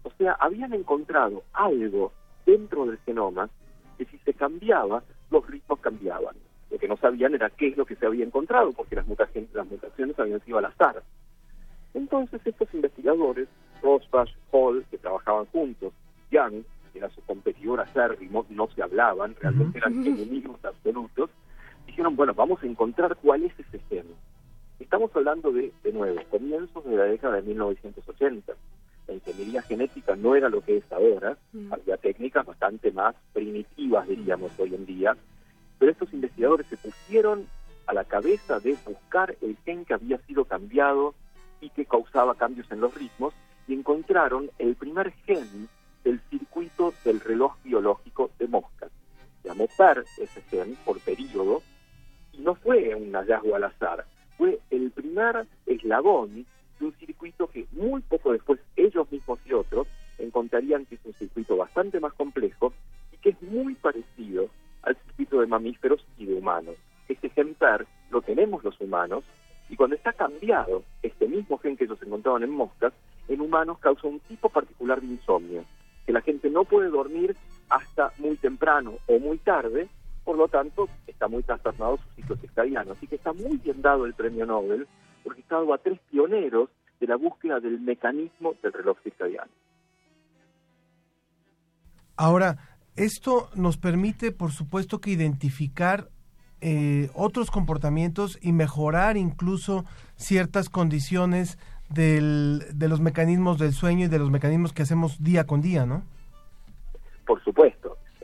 O 0.03 0.11
sea, 0.19 0.33
habían 0.33 0.73
encontrado 0.73 1.43
algo 1.53 2.13
dentro 2.47 2.87
del 2.87 2.99
genoma 2.99 3.51
que 3.97 4.05
si 4.07 4.19
se 4.19 4.33
cambiaba, 4.35 5.03
los 5.31 5.47
ritmos 5.47 5.81
cambiaban. 5.81 6.37
Lo 6.71 6.79
que 6.79 6.89
no 6.89 6.97
sabían 6.97 7.35
era 7.35 7.51
qué 7.51 7.69
es 7.69 7.77
lo 7.77 7.87
que 7.87 7.97
se 7.97 8.07
había 8.07 8.25
encontrado, 8.25 8.73
porque 8.73 8.97
las 8.97 9.07
mutaciones, 9.07 9.53
las 9.55 9.67
mutaciones 9.67 10.19
habían 10.19 10.41
sido 10.45 10.59
al 10.59 10.67
azar. 10.67 11.03
Entonces 11.95 12.41
estos 12.45 12.73
investigadores, 12.75 13.49
Rosbach, 13.83 14.31
Hall, 14.51 14.85
que 14.91 14.99
trabajaban 14.99 15.47
juntos, 15.47 15.93
Young, 16.31 16.63
que 16.93 16.99
era 16.99 17.11
su 17.11 17.23
competidor 17.23 17.81
acérrimo, 17.81 18.47
no 18.51 18.69
se 18.69 18.83
hablaban, 18.83 19.35
realmente 19.41 19.79
eran 19.79 20.07
enemigos 20.07 20.63
absolutos, 20.65 21.31
dijeron, 21.87 22.17
bueno, 22.17 22.35
vamos 22.35 22.63
a 22.63 22.67
encontrar 22.67 23.17
cuál 23.17 23.45
es 23.45 23.59
ese 23.59 23.79
gen. 23.89 24.07
Estamos 24.81 25.11
hablando 25.15 25.51
de, 25.53 25.73
de 25.83 25.93
nuevo, 25.93 26.21
comienzos 26.31 26.85
de 26.85 26.97
la 26.97 27.05
década 27.05 27.37
de 27.37 27.43
1980. 27.43 28.53
La 29.09 29.15
ingeniería 29.15 29.63
genética 29.63 30.15
no 30.15 30.37
era 30.37 30.49
lo 30.49 30.61
que 30.61 30.77
es 30.77 30.93
ahora, 30.93 31.37
había 31.71 31.97
técnicas 31.97 32.47
bastante 32.47 32.93
más 32.93 33.15
primitivas, 33.33 34.07
diríamos, 34.07 34.53
hoy 34.59 34.75
en 34.75 34.87
día, 34.87 35.17
pero 35.79 35.91
estos 35.91 36.13
investigadores 36.13 36.67
se 36.67 36.77
pusieron 36.77 37.47
a 37.87 37.95
la 37.95 38.05
cabeza 38.05 38.61
de 38.61 38.77
buscar 38.87 39.35
el 39.41 39.57
gen 39.65 39.85
que 39.85 39.95
había 39.95 40.19
sido 40.27 40.45
cambiado 40.45 41.15
y 41.61 41.71
que 41.71 41.87
causaba 41.87 42.35
cambios 42.35 42.71
en 42.71 42.81
los 42.81 42.95
ritmos 42.95 43.35
y 43.67 43.75
encontraron 43.75 44.51
el 44.59 44.77
primer 44.77 45.11
gen 45.25 45.69
del 46.05 46.21
circuito 46.31 46.93
del 47.05 47.21
reloj 47.21 47.57
biológico 47.65 48.31
de 48.39 48.47
moscas. 48.47 48.91
Llamó 49.43 49.67
PER 49.77 50.05
ese 50.19 50.43
gen 50.43 50.77
por 50.85 51.01
periodo 51.01 51.63
y 52.33 52.43
no 52.43 52.55
fue 52.55 52.95
un 52.95 53.13
hallazgo 53.13 53.57
al 53.57 53.65
azar, 53.65 54.05
fue 54.39 54.61
el 54.71 54.91
primer 54.93 55.47
eslabón 55.67 56.47
de 56.79 56.87
un 56.87 56.95
circuito 56.95 57.49
que 57.49 57.67
muy 57.73 58.01
poco 58.03 58.33
después 58.33 58.61
ellos 58.77 59.11
mismos 59.11 59.41
y 59.45 59.53
otros 59.53 59.89
encontrarían 60.19 60.87
que 60.87 60.95
es 60.95 61.01
un 61.05 61.13
circuito 61.13 61.57
bastante 61.57 62.01
más 62.01 62.15
complejo 62.15 62.73
y 63.13 63.17
que 63.19 63.31
es 63.31 63.43
muy 63.43 63.75
parecido 63.75 64.49
al 64.83 64.97
circuito 64.97 65.41
de 65.41 65.47
mamíferos 65.49 66.05
y 66.17 66.27
de 66.27 66.35
humanos. 66.35 66.77
Este 67.09 67.29
PER 67.31 67.87
lo 68.11 68.23
tenemos 68.23 68.63
los 68.63 68.81
humanos 68.81 69.25
y 69.69 69.77
cuando 69.77 69.97
está 69.97 70.13
cambiado 70.13 70.85
este 71.03 71.27
mismo 71.27 71.59
gen 71.59 71.77
que 71.77 71.85
ellos 71.85 72.01
encontraban 72.03 72.45
en 72.45 72.51
moscas, 72.51 72.93
en 73.29 73.41
humanos 73.41 73.79
causa 73.81 74.07
un 74.07 74.21
tipo 74.21 74.49
particular 74.49 75.01
de 75.01 75.09
insomnio, 75.09 75.65
que 76.07 76.13
la 76.13 76.23
gente 76.23 76.49
no 76.49 76.65
puede 76.65 76.89
dormir 76.89 77.37
hasta 77.69 78.13
muy 78.19 78.37
temprano 78.37 78.95
o 79.07 79.19
muy 79.19 79.39
tarde, 79.39 79.89
por 80.29 80.37
lo 80.37 80.47
tanto 80.47 80.91
está 81.07 81.27
muy 81.27 81.43
trastornado 81.43 81.97
su 81.97 82.15
ciclo 82.15 82.37
circadiano. 82.37 82.93
Así 82.93 83.07
que 83.07 83.15
está 83.15 83.33
muy 83.33 83.57
bien 83.57 83.81
dado 83.81 84.05
el 84.05 84.13
premio 84.13 84.45
Nobel, 84.45 84.87
porque 85.25 85.41
está 85.41 85.55
dado 85.55 85.73
a 85.73 85.79
tres 85.79 85.99
pioneros 86.11 86.69
de 87.01 87.07
la 87.07 87.17
búsqueda 87.17 87.61
del 87.61 87.81
mecanismo 87.81 88.53
del 88.63 88.75
reloj 88.75 88.99
circadiano. 89.03 89.51
Ahora, 92.15 92.59
esto 92.95 93.49
nos 93.55 93.79
permite, 93.79 94.31
por 94.31 94.53
supuesto, 94.53 95.01
que 95.01 95.13
identificar 95.13 96.11
eh, 96.61 97.09
otros 97.15 97.51
comportamientos 97.51 98.39
y 98.43 98.53
mejorar 98.53 99.17
incluso 99.17 99.87
ciertas 100.17 100.69
condiciones 100.69 101.59
del, 101.89 102.65
de 102.75 102.89
los 102.89 103.01
mecanismos 103.01 103.57
del 103.59 103.73
sueño 103.73 104.05
y 104.05 104.09
de 104.09 104.19
los 104.19 104.31
mecanismos 104.31 104.75
que 104.75 104.83
hacemos 104.83 105.25
día 105.25 105.47
con 105.47 105.63
día, 105.63 105.87
¿no? 105.87 106.03
Por 107.27 107.43
supuesto, 107.45 107.78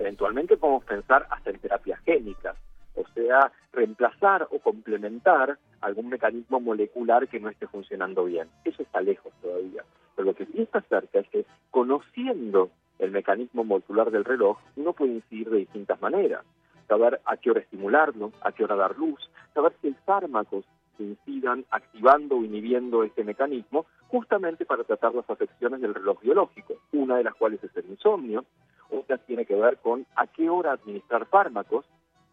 eventualmente 0.04 0.58
podemos 0.58 0.84
pensar 0.84 1.26
hasta 1.30 1.50
en 1.50 1.58
terapias 1.58 1.98
génicas. 2.00 2.56
o 2.96 3.04
sea, 3.12 3.50
reemplazar 3.72 4.46
o 4.52 4.60
complementar 4.60 5.58
algún 5.80 6.08
mecanismo 6.08 6.60
molecular 6.60 7.26
que 7.26 7.40
no 7.40 7.48
esté 7.48 7.66
funcionando 7.66 8.24
bien. 8.24 8.48
Eso 8.64 8.82
está 8.82 9.00
lejos 9.00 9.32
todavía. 9.42 9.82
Pero 10.14 10.26
lo 10.26 10.34
que 10.34 10.46
sí 10.46 10.62
está 10.62 10.80
cerca 10.82 11.18
es 11.18 11.28
que 11.28 11.44
conociendo 11.72 12.70
el 13.00 13.10
mecanismo 13.10 13.64
molecular 13.64 14.12
del 14.12 14.24
reloj, 14.24 14.58
uno 14.76 14.92
puede 14.92 15.14
incidir 15.14 15.50
de 15.50 15.58
distintas 15.58 16.00
maneras. 16.00 16.44
Saber 16.86 17.20
a 17.24 17.36
qué 17.36 17.50
hora 17.50 17.60
estimularlo, 17.60 18.30
a 18.42 18.52
qué 18.52 18.62
hora 18.62 18.76
dar 18.76 18.96
luz, 18.96 19.28
saber 19.54 19.72
si 19.80 19.88
hay 19.88 19.96
fármacos 20.04 20.64
incidan 20.98 21.64
activando 21.70 22.36
o 22.36 22.44
inhibiendo 22.44 23.02
este 23.02 23.24
mecanismo, 23.24 23.86
justamente 24.06 24.64
para 24.64 24.84
tratar 24.84 25.12
las 25.14 25.28
afecciones 25.28 25.80
del 25.80 25.94
reloj 25.94 26.20
biológico, 26.20 26.74
una 26.92 27.16
de 27.16 27.24
las 27.24 27.34
cuales 27.34 27.62
es 27.64 27.76
el 27.76 27.86
insomnio, 27.86 28.44
otra 28.90 29.18
tiene 29.18 29.44
que 29.46 29.54
ver 29.54 29.78
con 29.78 30.06
a 30.16 30.26
qué 30.26 30.48
hora 30.50 30.72
administrar 30.72 31.26
fármacos. 31.26 31.84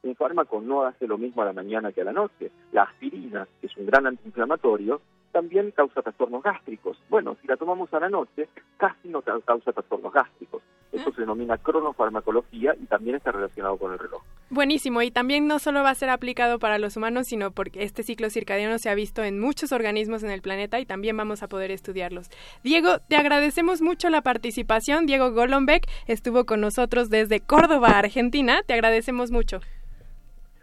Un 0.03 0.15
fármaco 0.15 0.61
no 0.61 0.83
hace 0.83 1.05
lo 1.07 1.17
mismo 1.17 1.41
a 1.41 1.45
la 1.45 1.53
mañana 1.53 1.91
que 1.91 2.01
a 2.01 2.05
la 2.05 2.11
noche. 2.13 2.51
La 2.71 2.83
aspirina, 2.83 3.47
que 3.59 3.67
es 3.67 3.77
un 3.77 3.85
gran 3.85 4.07
antiinflamatorio, 4.07 4.99
también 5.31 5.71
causa 5.71 6.01
trastornos 6.01 6.41
gástricos. 6.43 6.97
Bueno, 7.09 7.37
si 7.41 7.47
la 7.47 7.55
tomamos 7.55 7.93
a 7.93 7.99
la 7.99 8.09
noche, 8.09 8.49
casi 8.77 9.07
no 9.09 9.21
ca- 9.21 9.39
causa 9.41 9.71
trastornos 9.71 10.11
gástricos. 10.11 10.61
Eso 10.91 11.11
se 11.13 11.21
denomina 11.21 11.57
cronofarmacología 11.57 12.75
y 12.81 12.85
también 12.85 13.15
está 13.15 13.31
relacionado 13.31 13.77
con 13.77 13.93
el 13.93 13.99
reloj. 13.99 14.21
Buenísimo, 14.49 15.01
y 15.01 15.11
también 15.11 15.47
no 15.47 15.59
solo 15.59 15.83
va 15.83 15.91
a 15.91 15.95
ser 15.95 16.09
aplicado 16.09 16.59
para 16.59 16.77
los 16.77 16.97
humanos, 16.97 17.27
sino 17.27 17.51
porque 17.51 17.83
este 17.83 18.03
ciclo 18.03 18.29
circadiano 18.29 18.77
se 18.77 18.89
ha 18.89 18.95
visto 18.95 19.23
en 19.23 19.39
muchos 19.39 19.71
organismos 19.71 20.23
en 20.23 20.31
el 20.31 20.41
planeta 20.41 20.79
y 20.79 20.85
también 20.85 21.15
vamos 21.15 21.43
a 21.43 21.47
poder 21.47 21.71
estudiarlos. 21.71 22.29
Diego, 22.63 22.99
te 23.07 23.15
agradecemos 23.15 23.81
mucho 23.81 24.09
la 24.09 24.21
participación. 24.21 25.05
Diego 25.05 25.31
Golombek 25.31 25.87
estuvo 26.07 26.45
con 26.45 26.59
nosotros 26.59 27.09
desde 27.09 27.39
Córdoba, 27.39 27.97
Argentina. 27.97 28.61
Te 28.65 28.73
agradecemos 28.73 29.31
mucho. 29.31 29.61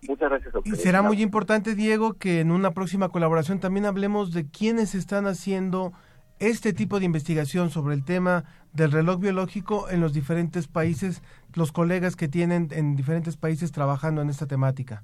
Muchas 0.03 0.31
gracias 0.31 0.55
a 0.55 0.61
Y 0.65 0.71
será 0.73 1.03
muy 1.03 1.23
importante, 1.23 1.75
Diego, 1.75 2.15
que 2.15 2.41
en 2.41 2.51
una 2.51 2.73
próxima 2.73 3.09
colaboración 3.09 3.61
también 3.61 3.87
hablemos 3.87 4.33
de 4.33 4.47
quiénes 4.47 4.95
están 4.95 5.27
haciendo 5.27 5.93
este 6.39 6.73
tipo 6.73 6.98
de 6.98 7.05
investigación 7.06 7.70
sobre 7.70 7.94
el 7.94 8.05
tema 8.05 8.44
del 8.73 8.93
reloj 8.93 9.19
biológico 9.20 9.89
en 9.90 10.01
los 10.01 10.12
diferentes 10.12 10.69
países, 10.69 11.23
los 11.55 11.73
colegas 11.73 12.16
que 12.16 12.28
tienen 12.28 12.69
en 12.73 12.97
diferentes 12.97 13.36
países 13.36 13.73
trabajando 13.73 14.23
en 14.23 14.31
esta 14.31 14.47
temática. 14.47 15.02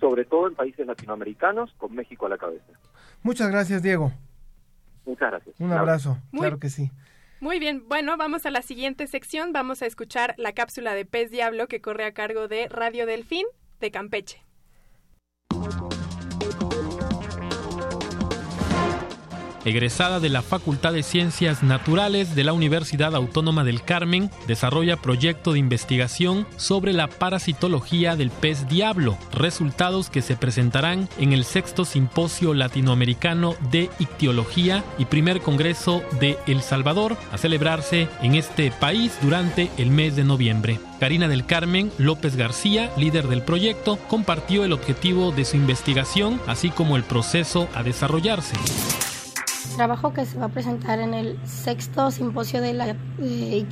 Sobre 0.00 0.24
todo 0.24 0.48
en 0.48 0.54
países 0.54 0.86
latinoamericanos, 0.86 1.72
con 1.78 1.94
México 1.94 2.26
a 2.26 2.28
la 2.28 2.38
cabeza. 2.38 2.72
Muchas 3.22 3.50
gracias, 3.50 3.82
Diego. 3.82 4.12
Muchas 5.06 5.30
gracias. 5.30 5.54
Un 5.58 5.72
abrazo. 5.72 6.18
Muy- 6.32 6.40
Claro 6.42 6.58
que 6.58 6.70
sí. 6.70 6.90
Muy 7.40 7.58
bien, 7.58 7.84
bueno, 7.88 8.16
vamos 8.16 8.46
a 8.46 8.50
la 8.50 8.62
siguiente 8.62 9.06
sección. 9.06 9.52
Vamos 9.52 9.82
a 9.82 9.86
escuchar 9.86 10.34
la 10.38 10.52
cápsula 10.52 10.94
de 10.94 11.04
Pez 11.04 11.30
Diablo 11.30 11.68
que 11.68 11.80
corre 11.80 12.04
a 12.06 12.12
cargo 12.12 12.48
de 12.48 12.68
Radio 12.68 13.04
Delfín 13.06 13.44
de 13.80 13.90
Campeche. 13.90 14.42
Egresada 19.64 20.20
de 20.20 20.28
la 20.28 20.42
Facultad 20.42 20.92
de 20.92 21.02
Ciencias 21.02 21.62
Naturales 21.62 22.34
de 22.34 22.44
la 22.44 22.52
Universidad 22.52 23.14
Autónoma 23.14 23.64
del 23.64 23.82
Carmen, 23.82 24.30
desarrolla 24.46 24.96
proyecto 24.96 25.52
de 25.52 25.58
investigación 25.58 26.46
sobre 26.56 26.92
la 26.92 27.08
parasitología 27.08 28.16
del 28.16 28.30
pez 28.30 28.68
diablo, 28.68 29.16
resultados 29.32 30.10
que 30.10 30.22
se 30.22 30.36
presentarán 30.36 31.08
en 31.18 31.32
el 31.32 31.44
sexto 31.44 31.84
Simposio 31.84 32.54
Latinoamericano 32.54 33.54
de 33.70 33.90
Ictiología 33.98 34.84
y 34.98 35.06
primer 35.06 35.40
Congreso 35.40 36.02
de 36.20 36.38
El 36.46 36.62
Salvador, 36.62 37.16
a 37.32 37.38
celebrarse 37.38 38.08
en 38.22 38.34
este 38.34 38.70
país 38.70 39.16
durante 39.22 39.70
el 39.78 39.90
mes 39.90 40.16
de 40.16 40.24
noviembre. 40.24 40.78
Karina 41.00 41.28
del 41.28 41.46
Carmen 41.46 41.90
López 41.98 42.36
García, 42.36 42.90
líder 42.96 43.28
del 43.28 43.42
proyecto, 43.42 43.98
compartió 44.08 44.64
el 44.64 44.72
objetivo 44.72 45.32
de 45.32 45.44
su 45.44 45.56
investigación, 45.56 46.40
así 46.46 46.70
como 46.70 46.96
el 46.96 47.04
proceso 47.04 47.68
a 47.74 47.82
desarrollarse. 47.82 48.56
Trabajo 49.76 50.12
que 50.12 50.24
se 50.26 50.38
va 50.38 50.46
a 50.46 50.48
presentar 50.48 50.98
en 51.00 51.14
el 51.14 51.38
sexto 51.44 52.10
simposio 52.10 52.60
de 52.60 52.72
la 52.72 52.96
eh, 53.20 53.66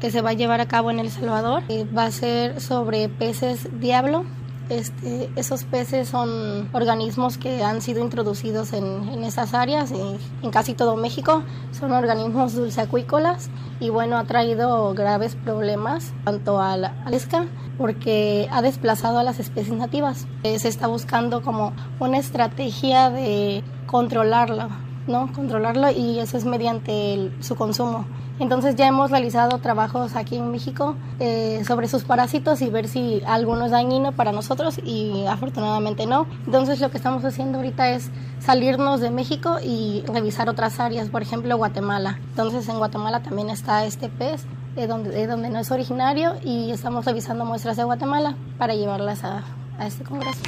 que 0.00 0.10
se 0.10 0.20
va 0.22 0.30
a 0.30 0.32
llevar 0.32 0.60
a 0.60 0.66
cabo 0.66 0.90
en 0.90 0.98
El 0.98 1.10
Salvador. 1.10 1.62
Eh, 1.68 1.86
va 1.96 2.04
a 2.04 2.10
ser 2.10 2.60
sobre 2.60 3.08
peces 3.08 3.68
diablo. 3.80 4.24
Este, 4.68 5.28
esos 5.36 5.64
peces 5.64 6.08
son 6.08 6.68
organismos 6.72 7.36
que 7.36 7.62
han 7.62 7.82
sido 7.82 8.00
introducidos 8.00 8.72
en, 8.72 9.08
en 9.08 9.24
esas 9.24 9.54
áreas, 9.54 9.92
y 9.92 10.44
en 10.44 10.50
casi 10.50 10.74
todo 10.74 10.96
México. 10.96 11.42
Son 11.72 11.92
organismos 11.92 12.54
dulceacuícolas 12.54 13.50
y 13.80 13.90
bueno, 13.90 14.16
ha 14.16 14.24
traído 14.24 14.94
graves 14.94 15.34
problemas 15.34 16.12
tanto 16.24 16.60
a 16.60 16.76
la 16.76 17.04
pesca 17.04 17.46
porque 17.76 18.48
ha 18.50 18.62
desplazado 18.62 19.18
a 19.18 19.24
las 19.24 19.40
especies 19.40 19.76
nativas. 19.76 20.26
Eh, 20.42 20.58
se 20.58 20.68
está 20.68 20.86
buscando 20.86 21.42
como 21.42 21.72
una 21.98 22.18
estrategia 22.18 23.10
de 23.10 23.64
controlarlo, 23.86 24.68
¿no? 25.06 25.32
Controlarlo 25.32 25.90
y 25.90 26.18
eso 26.18 26.36
es 26.36 26.44
mediante 26.44 27.30
su 27.40 27.54
consumo. 27.54 28.06
Entonces 28.38 28.74
ya 28.74 28.88
hemos 28.88 29.10
realizado 29.10 29.58
trabajos 29.58 30.16
aquí 30.16 30.36
en 30.36 30.50
México 30.50 30.96
eh, 31.20 31.62
sobre 31.66 31.86
sus 31.86 32.02
parásitos 32.04 32.60
y 32.62 32.70
ver 32.70 32.88
si 32.88 33.22
alguno 33.26 33.66
es 33.66 33.70
dañino 33.70 34.12
para 34.12 34.32
nosotros 34.32 34.80
y 34.84 35.26
afortunadamente 35.26 36.06
no. 36.06 36.26
Entonces 36.46 36.80
lo 36.80 36.90
que 36.90 36.96
estamos 36.96 37.24
haciendo 37.24 37.58
ahorita 37.58 37.90
es 37.90 38.10
salirnos 38.40 39.00
de 39.00 39.10
México 39.10 39.58
y 39.62 40.02
revisar 40.06 40.48
otras 40.48 40.80
áreas, 40.80 41.08
por 41.08 41.22
ejemplo 41.22 41.56
Guatemala. 41.56 42.18
Entonces 42.30 42.68
en 42.68 42.78
Guatemala 42.78 43.22
también 43.22 43.50
está 43.50 43.84
este 43.84 44.08
pez 44.08 44.44
de 44.74 44.86
donde, 44.86 45.10
de 45.10 45.26
donde 45.26 45.50
no 45.50 45.58
es 45.58 45.70
originario 45.70 46.34
y 46.42 46.70
estamos 46.70 47.04
revisando 47.04 47.44
muestras 47.44 47.76
de 47.76 47.84
Guatemala 47.84 48.34
para 48.58 48.74
llevarlas 48.74 49.22
a, 49.22 49.44
a 49.82 49.86
este 49.86 50.04
congreso. 50.04 50.40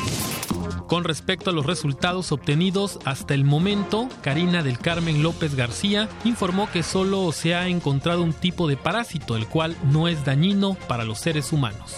Con 0.86 1.05
respecto 1.05 1.51
a 1.51 1.52
los 1.52 1.66
resultados 1.66 2.31
obtenidos 2.32 2.98
hasta 3.05 3.35
el 3.35 3.44
momento, 3.44 4.09
Karina 4.23 4.62
del 4.62 4.78
Carmen 4.78 5.23
López 5.23 5.55
García 5.55 6.09
informó 6.24 6.70
que 6.70 6.82
solo 6.82 7.32
se 7.32 7.55
ha 7.55 7.69
encontrado 7.69 8.23
un 8.23 8.32
tipo 8.32 8.69
de 8.69 8.77
parásito, 8.77 9.36
el 9.36 9.47
cual 9.47 9.77
no 9.90 10.09
es 10.09 10.24
dañino 10.24 10.74
para 10.89 11.05
los 11.05 11.19
seres 11.19 11.52
humanos. 11.52 11.97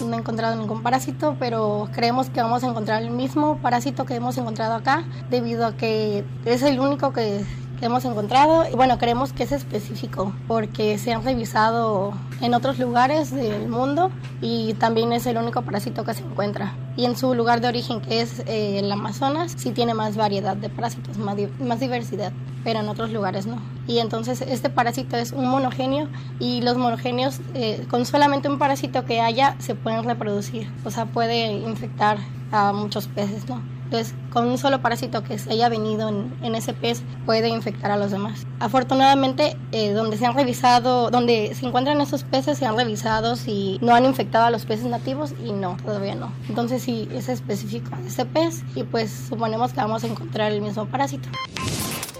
No 0.00 0.16
he 0.16 0.18
encontrado 0.18 0.56
ningún 0.56 0.82
parásito, 0.82 1.36
pero 1.38 1.88
creemos 1.92 2.28
que 2.28 2.42
vamos 2.42 2.64
a 2.64 2.68
encontrar 2.68 3.02
el 3.02 3.10
mismo 3.10 3.58
parásito 3.58 4.04
que 4.04 4.16
hemos 4.16 4.36
encontrado 4.36 4.74
acá, 4.74 5.04
debido 5.30 5.64
a 5.64 5.76
que 5.76 6.24
es 6.44 6.62
el 6.62 6.80
único 6.80 7.12
que, 7.12 7.44
hemos 7.86 8.04
encontrado. 8.04 8.64
Y 8.70 8.74
bueno, 8.74 8.98
creemos 8.98 9.32
que 9.32 9.44
es 9.44 9.52
específico, 9.52 10.32
porque 10.48 10.98
se 10.98 11.12
han 11.12 11.24
revisado 11.24 12.12
en 12.40 12.54
otros 12.54 12.78
lugares 12.78 13.30
del 13.34 13.68
mundo 13.68 14.10
y 14.40 14.74
también 14.74 15.12
es 15.12 15.26
el 15.26 15.36
único 15.36 15.62
parásito 15.62 16.04
que 16.04 16.14
se 16.14 16.22
encuentra. 16.22 16.74
Y 16.96 17.04
en 17.04 17.16
su 17.16 17.34
lugar 17.34 17.60
de 17.60 17.68
origen, 17.68 18.00
que 18.00 18.20
es 18.20 18.40
eh, 18.40 18.78
el 18.78 18.90
Amazonas, 18.92 19.54
sí 19.56 19.70
tiene 19.70 19.94
más 19.94 20.16
variedad 20.16 20.56
de 20.56 20.68
parásitos, 20.68 21.16
más, 21.18 21.36
di- 21.36 21.48
más 21.60 21.80
diversidad, 21.80 22.32
pero 22.64 22.80
en 22.80 22.88
otros 22.88 23.10
lugares 23.10 23.46
no. 23.46 23.56
Y 23.86 23.98
entonces 23.98 24.42
este 24.42 24.70
parásito 24.70 25.16
es 25.16 25.32
un 25.32 25.48
monogenio 25.48 26.08
y 26.38 26.60
los 26.60 26.76
monogenios, 26.76 27.40
eh, 27.54 27.86
con 27.90 28.04
solamente 28.06 28.48
un 28.48 28.58
parásito 28.58 29.04
que 29.04 29.20
haya, 29.20 29.56
se 29.58 29.74
pueden 29.74 30.04
reproducir. 30.04 30.70
O 30.84 30.90
sea, 30.90 31.06
puede 31.06 31.52
infectar 31.52 32.18
a 32.50 32.72
muchos 32.72 33.08
peces, 33.08 33.48
¿no? 33.48 33.62
Entonces, 33.92 34.14
con 34.30 34.48
un 34.48 34.56
solo 34.56 34.80
parásito 34.80 35.22
que 35.22 35.38
se 35.38 35.52
haya 35.52 35.68
venido 35.68 36.08
en, 36.08 36.54
ese 36.54 36.72
pez, 36.72 37.02
puede 37.26 37.50
infectar 37.50 37.90
a 37.90 37.98
los 37.98 38.10
demás. 38.10 38.46
Afortunadamente, 38.58 39.54
eh, 39.70 39.92
donde 39.92 40.16
se 40.16 40.24
han 40.24 40.34
revisado, 40.34 41.10
donde 41.10 41.54
se 41.54 41.66
encuentran 41.66 42.00
esos 42.00 42.24
peces, 42.24 42.56
se 42.56 42.64
han 42.64 42.74
revisado 42.74 43.36
si 43.36 43.78
no 43.82 43.94
han 43.94 44.06
infectado 44.06 44.46
a 44.46 44.50
los 44.50 44.64
peces 44.64 44.86
nativos 44.86 45.34
y 45.44 45.52
no, 45.52 45.76
todavía 45.84 46.14
no. 46.14 46.32
Entonces, 46.48 46.82
sí, 46.82 47.06
es 47.12 47.28
específico 47.28 47.90
ese 48.06 48.24
pez 48.24 48.62
y 48.74 48.84
pues 48.84 49.26
suponemos 49.28 49.74
que 49.74 49.82
vamos 49.82 50.04
a 50.04 50.06
encontrar 50.06 50.52
el 50.52 50.62
mismo 50.62 50.86
parásito. 50.86 51.28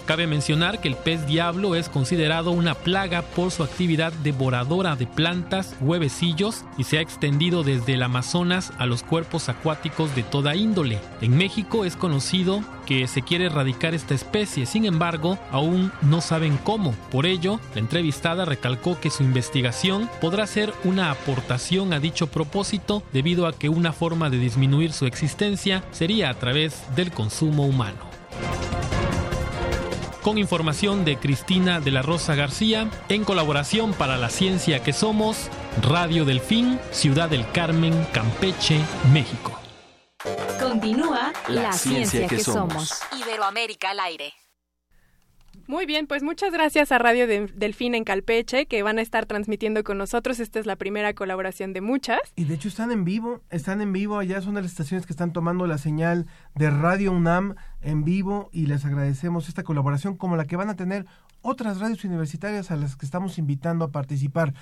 Cabe 0.07 0.27
mencionar 0.27 0.81
que 0.81 0.89
el 0.89 0.97
pez 0.97 1.27
diablo 1.27 1.77
es 1.77 1.89
considerado 1.89 2.51
una 2.51 2.75
plaga 2.75 3.23
por 3.23 3.53
su 3.53 3.63
actividad 3.63 4.13
devoradora 4.13 4.97
de 4.97 5.07
plantas, 5.07 5.77
huevecillos 5.81 6.65
y 6.77 6.85
se 6.85 6.99
ha 6.99 7.01
extendido 7.01 7.63
desde 7.63 7.95
el 7.95 8.03
Amazonas 8.03 8.73
a 8.79 8.87
los 8.87 9.05
cuerpos 9.05 9.49
acuáticos 9.49 10.15
de 10.17 10.25
toda 10.25 10.57
índole. 10.57 10.99
En 11.21 11.37
México 11.37 11.85
es 11.85 11.95
conocido 11.95 12.65
que 12.85 13.07
se 13.07 13.23
quiere 13.23 13.47
erradicar 13.47 13.95
esta 13.95 14.15
especie, 14.15 14.67
sin 14.67 14.87
embargo, 14.87 15.39
aún 15.53 15.93
no 16.03 16.21
saben 16.21 16.59
cómo. 16.59 16.93
Por 17.11 17.25
ello, 17.25 17.61
la 17.75 17.81
entrevistada 17.81 18.45
recalcó 18.45 18.99
que 19.01 19.11
su 19.11 19.23
investigación 19.23 20.11
podrá 20.21 20.47
ser 20.49 20.73
una 20.83 21.13
aportación 21.13 21.93
a 21.93 22.01
dicho 22.01 22.27
propósito 22.27 23.05
debido 23.13 23.47
a 23.47 23.53
que 23.53 23.69
una 23.69 23.93
forma 23.93 24.31
de 24.31 24.39
disminuir 24.39 24.93
su 24.93 25.07
existencia 25.07 25.85
sería 25.93 26.29
a 26.29 26.35
través 26.35 26.83
del 26.97 27.13
consumo 27.13 27.67
humano. 27.67 28.11
Con 30.23 30.39
información 30.39 31.05
de 31.05 31.19
Cristina 31.19 31.81
de 31.81 31.91
la 31.91 32.01
Rosa 32.01 32.37
García, 32.37 32.89
en 33.09 33.25
colaboración 33.25 33.93
para 33.93 34.17
la 34.17 34.31
ciencia 34.31 34.81
que 34.81 34.93
somos, 34.93 35.49
Radio 35.83 36.25
Delfín, 36.25 36.79
Ciudad 36.93 37.29
del 37.29 37.51
Carmen, 37.51 38.07
Campeche, 38.13 38.81
México. 39.13 39.59
Continúa 40.61 41.33
La 41.49 41.73
ciencia 41.73 42.29
que 42.29 42.39
somos. 42.39 43.01
Iberoamérica 43.19 43.91
al 43.91 43.99
aire. 43.99 44.33
Muy 45.73 45.87
bien, 45.87 46.07
pues 46.07 46.23
muchas 46.23 46.53
gracias 46.53 46.93
a 46.93 46.99
Radio 46.99 47.27
de- 47.27 47.47
Delfín 47.55 47.95
en 47.95 48.05
Calpeche, 48.05 48.67
que 48.67 48.83
van 48.83 48.99
a 48.99 49.01
estar 49.01 49.25
transmitiendo 49.25 49.83
con 49.85 49.97
nosotros. 49.97 50.39
Esta 50.39 50.61
es 50.61 50.67
la 50.67 50.77
primera 50.77 51.15
colaboración 51.15 51.73
de 51.73 51.81
muchas. 51.81 52.21
Y 52.37 52.45
de 52.45 52.53
hecho 52.57 52.69
están 52.69 52.93
en 52.93 53.07
vivo, 53.07 53.41
están 53.49 53.81
en 53.81 53.91
vivo, 53.91 54.19
allá 54.19 54.43
son 54.43 54.53
de 54.53 54.61
las 54.61 54.71
estaciones 54.73 55.07
que 55.07 55.15
están 55.15 55.33
tomando 55.33 55.67
la 55.67 55.79
señal 55.79 56.27
de 56.55 56.69
Radio 56.69 57.11
UNAM 57.13 57.55
en 57.81 58.05
vivo 58.05 58.51
y 58.53 58.67
les 58.67 58.85
agradecemos 58.85 59.49
esta 59.49 59.63
colaboración 59.63 60.15
como 60.15 60.37
la 60.37 60.45
que 60.45 60.57
van 60.57 60.69
a 60.69 60.77
tener 60.77 61.07
otras 61.41 61.81
radios 61.81 62.05
universitarias 62.05 62.71
a 62.71 62.77
las 62.77 62.95
que 62.97 63.07
estamos 63.07 63.39
invitando 63.39 63.87
a 63.87 63.91
participar. 63.91 64.53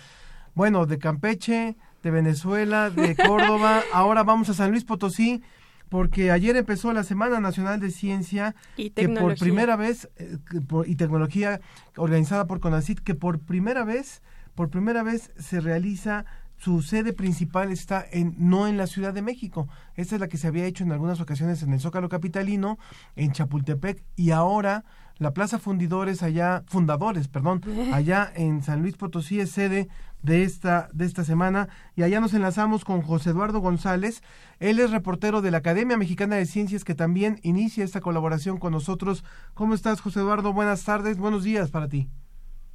Bueno, 0.54 0.86
de 0.86 0.98
Campeche, 0.98 1.74
de 2.04 2.10
Venezuela, 2.12 2.88
de 2.88 3.16
Córdoba, 3.26 3.82
ahora 3.92 4.22
vamos 4.22 4.48
a 4.48 4.54
San 4.54 4.70
Luis 4.70 4.84
Potosí 4.84 5.42
porque 5.90 6.30
ayer 6.30 6.56
empezó 6.56 6.92
la 6.94 7.04
Semana 7.04 7.38
Nacional 7.40 7.78
de 7.80 7.90
Ciencia 7.90 8.54
Y 8.78 8.90
que 8.90 9.02
por 9.08 9.14
tecnología. 9.14 9.44
primera 9.44 9.76
vez 9.76 10.08
eh, 10.16 10.38
por- 10.66 10.88
y 10.88 10.94
tecnología 10.96 11.60
organizada 11.96 12.46
por 12.46 12.60
CONACYT 12.60 13.00
que 13.00 13.14
por 13.14 13.40
primera 13.40 13.84
vez 13.84 14.22
por 14.54 14.70
primera 14.70 15.02
vez 15.02 15.30
se 15.38 15.60
realiza 15.60 16.24
su 16.56 16.82
sede 16.82 17.12
principal 17.14 17.72
está 17.72 18.04
en 18.10 18.34
no 18.36 18.66
en 18.68 18.76
la 18.76 18.86
Ciudad 18.86 19.14
de 19.14 19.22
México. 19.22 19.66
Esta 19.94 20.14
es 20.16 20.20
la 20.20 20.28
que 20.28 20.36
se 20.36 20.46
había 20.46 20.66
hecho 20.66 20.84
en 20.84 20.92
algunas 20.92 21.18
ocasiones 21.20 21.62
en 21.62 21.72
el 21.72 21.80
Zócalo 21.80 22.08
capitalino, 22.10 22.78
en 23.16 23.32
Chapultepec 23.32 24.02
y 24.16 24.30
ahora 24.32 24.84
la 25.16 25.32
Plaza 25.32 25.58
Fundidores 25.58 26.22
allá 26.22 26.62
Fundadores, 26.66 27.28
perdón, 27.28 27.62
allá 27.94 28.30
en 28.34 28.62
San 28.62 28.82
Luis 28.82 28.96
Potosí 28.96 29.40
es 29.40 29.50
sede 29.50 29.88
de 30.22 30.42
esta 30.42 30.88
de 30.92 31.05
esta 31.06 31.24
semana 31.24 31.68
y 31.97 32.02
allá 32.02 32.20
nos 32.20 32.34
enlazamos 32.34 32.84
con 32.84 33.02
José 33.02 33.30
Eduardo 33.30 33.60
González. 33.60 34.22
Él 34.59 34.78
es 34.78 34.90
reportero 34.90 35.40
de 35.40 35.51
la 35.51 35.59
Academia 35.59 35.97
Mexicana 35.97 36.36
de 36.36 36.47
Ciencias 36.47 36.84
que 36.84 36.94
también 36.94 37.38
inicia 37.42 37.84
esta 37.84 38.01
colaboración 38.01 38.59
con 38.59 38.72
nosotros. 38.72 39.24
¿Cómo 39.55 39.74
estás, 39.74 40.01
José 40.01 40.20
Eduardo? 40.20 40.52
Buenas 40.52 40.84
tardes, 40.84 41.18
buenos 41.18 41.44
días 41.44 41.70
para 41.70 41.88
ti. 41.88 42.09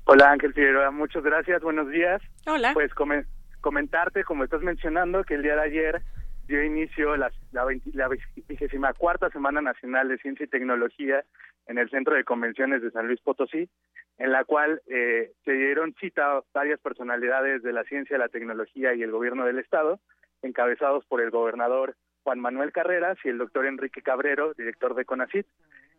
Hola 0.05 0.31
Ángel 0.31 0.53
Figueroa, 0.53 0.91
muchas 0.91 1.23
gracias, 1.23 1.61
buenos 1.61 1.89
días. 1.89 2.22
Hola. 2.47 2.72
Pues 2.73 2.93
come- 2.93 3.26
comentarte, 3.61 4.23
como 4.23 4.43
estás 4.43 4.61
mencionando, 4.61 5.23
que 5.23 5.34
el 5.35 5.41
día 5.43 5.55
de 5.55 5.61
ayer 5.63 6.03
dio 6.47 6.63
inicio 6.63 7.15
la, 7.17 7.31
la, 7.51 7.65
20 7.65 7.91
la 7.93 8.09
vigésima 8.47 8.93
cuarta 8.93 9.30
Semana 9.30 9.61
Nacional 9.61 10.07
de 10.07 10.17
Ciencia 10.17 10.45
y 10.45 10.49
Tecnología 10.49 11.23
en 11.67 11.77
el 11.77 11.89
Centro 11.89 12.15
de 12.15 12.23
Convenciones 12.23 12.81
de 12.81 12.91
San 12.91 13.07
Luis 13.07 13.19
Potosí, 13.22 13.69
en 14.17 14.31
la 14.31 14.43
cual 14.43 14.81
eh, 14.88 15.31
se 15.43 15.53
dieron 15.53 15.93
cita 15.99 16.41
varias 16.53 16.80
personalidades 16.80 17.63
de 17.63 17.73
la 17.73 17.84
ciencia, 17.84 18.17
la 18.17 18.30
tecnología 18.30 18.93
y 18.93 19.01
el 19.01 19.11
gobierno 19.11 19.45
del 19.45 19.59
Estado, 19.59 19.99
encabezados 20.41 21.05
por 21.05 21.22
el 21.22 21.31
gobernador 21.31 21.95
Juan 22.23 22.39
Manuel 22.39 22.72
Carreras 22.72 23.17
y 23.23 23.30
el 23.30 23.38
doctor 23.38 23.65
Enrique 23.65 24.01
Cabrero, 24.01 24.53
director 24.53 24.95
de 24.95 25.05
CONACYT. 25.05 25.47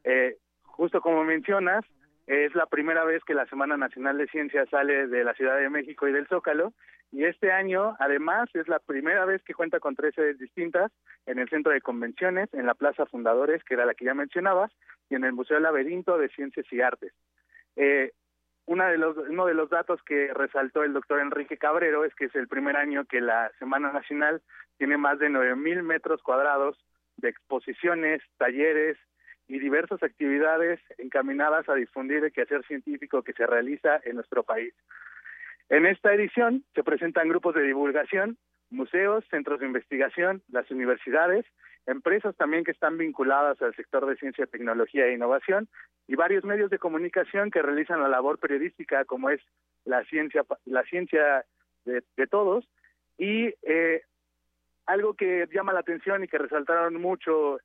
Eh, 0.04 0.36
justo 0.62 1.00
como 1.00 1.24
mencionas, 1.24 1.84
es 2.26 2.54
la 2.54 2.66
primera 2.66 3.04
vez 3.04 3.22
que 3.24 3.34
la 3.34 3.46
Semana 3.46 3.76
Nacional 3.76 4.18
de 4.18 4.26
Ciencia 4.26 4.66
sale 4.66 5.06
de 5.06 5.24
la 5.24 5.34
Ciudad 5.34 5.58
de 5.58 5.70
México 5.70 6.08
y 6.08 6.12
del 6.12 6.26
Zócalo, 6.26 6.72
y 7.12 7.24
este 7.24 7.52
año, 7.52 7.96
además, 7.98 8.48
es 8.54 8.68
la 8.68 8.78
primera 8.78 9.24
vez 9.24 9.42
que 9.42 9.54
cuenta 9.54 9.80
con 9.80 9.94
tres 9.94 10.14
sedes 10.14 10.38
distintas 10.38 10.92
en 11.26 11.38
el 11.38 11.48
Centro 11.48 11.72
de 11.72 11.80
Convenciones, 11.80 12.52
en 12.52 12.66
la 12.66 12.74
Plaza 12.74 13.06
Fundadores, 13.06 13.62
que 13.64 13.74
era 13.74 13.86
la 13.86 13.94
que 13.94 14.04
ya 14.04 14.14
mencionabas, 14.14 14.72
y 15.08 15.14
en 15.14 15.24
el 15.24 15.32
Museo 15.32 15.60
Laberinto 15.60 16.18
de 16.18 16.28
Ciencias 16.28 16.66
y 16.70 16.80
Artes. 16.80 17.12
Eh, 17.76 18.12
una 18.66 18.88
de 18.88 18.98
los, 18.98 19.16
uno 19.16 19.46
de 19.46 19.54
los 19.54 19.70
datos 19.70 20.02
que 20.02 20.32
resaltó 20.34 20.82
el 20.82 20.92
doctor 20.92 21.20
Enrique 21.20 21.56
Cabrero 21.56 22.04
es 22.04 22.14
que 22.16 22.24
es 22.24 22.34
el 22.34 22.48
primer 22.48 22.76
año 22.76 23.04
que 23.04 23.20
la 23.20 23.52
Semana 23.60 23.92
Nacional 23.92 24.42
tiene 24.76 24.96
más 24.96 25.20
de 25.20 25.28
9.000 25.28 25.82
metros 25.82 26.20
cuadrados 26.22 26.76
de 27.16 27.28
exposiciones, 27.28 28.20
talleres 28.36 28.98
y 29.46 29.60
diversas 29.60 30.02
actividades 30.02 30.80
encaminadas 30.98 31.68
a 31.68 31.74
difundir 31.74 32.24
el 32.24 32.32
quehacer 32.32 32.66
científico 32.66 33.22
que 33.22 33.32
se 33.32 33.46
realiza 33.46 34.00
en 34.04 34.16
nuestro 34.16 34.42
país. 34.42 34.74
En 35.68 35.86
esta 35.86 36.12
edición 36.14 36.64
se 36.74 36.84
presentan 36.84 37.28
grupos 37.28 37.54
de 37.54 37.62
divulgación, 37.62 38.38
museos, 38.70 39.24
centros 39.30 39.60
de 39.60 39.66
investigación, 39.66 40.42
las 40.48 40.70
universidades, 40.70 41.44
empresas 41.86 42.36
también 42.36 42.64
que 42.64 42.72
están 42.72 42.98
vinculadas 42.98 43.60
al 43.62 43.74
sector 43.74 44.06
de 44.06 44.16
ciencia, 44.16 44.46
tecnología 44.46 45.06
e 45.06 45.14
innovación 45.14 45.68
y 46.08 46.14
varios 46.14 46.44
medios 46.44 46.70
de 46.70 46.78
comunicación 46.78 47.50
que 47.50 47.62
realizan 47.62 48.00
la 48.00 48.08
labor 48.08 48.38
periodística 48.38 49.04
como 49.04 49.30
es 49.30 49.40
la 49.84 50.04
ciencia, 50.04 50.44
la 50.64 50.82
ciencia 50.84 51.44
de, 51.84 52.02
de 52.16 52.26
todos. 52.26 52.68
Y 53.18 53.54
eh, 53.62 54.02
algo 54.86 55.14
que 55.14 55.48
llama 55.52 55.72
la 55.72 55.80
atención 55.80 56.22
y 56.22 56.28
que 56.28 56.38
resaltaron 56.38 57.00
mucho 57.00 57.58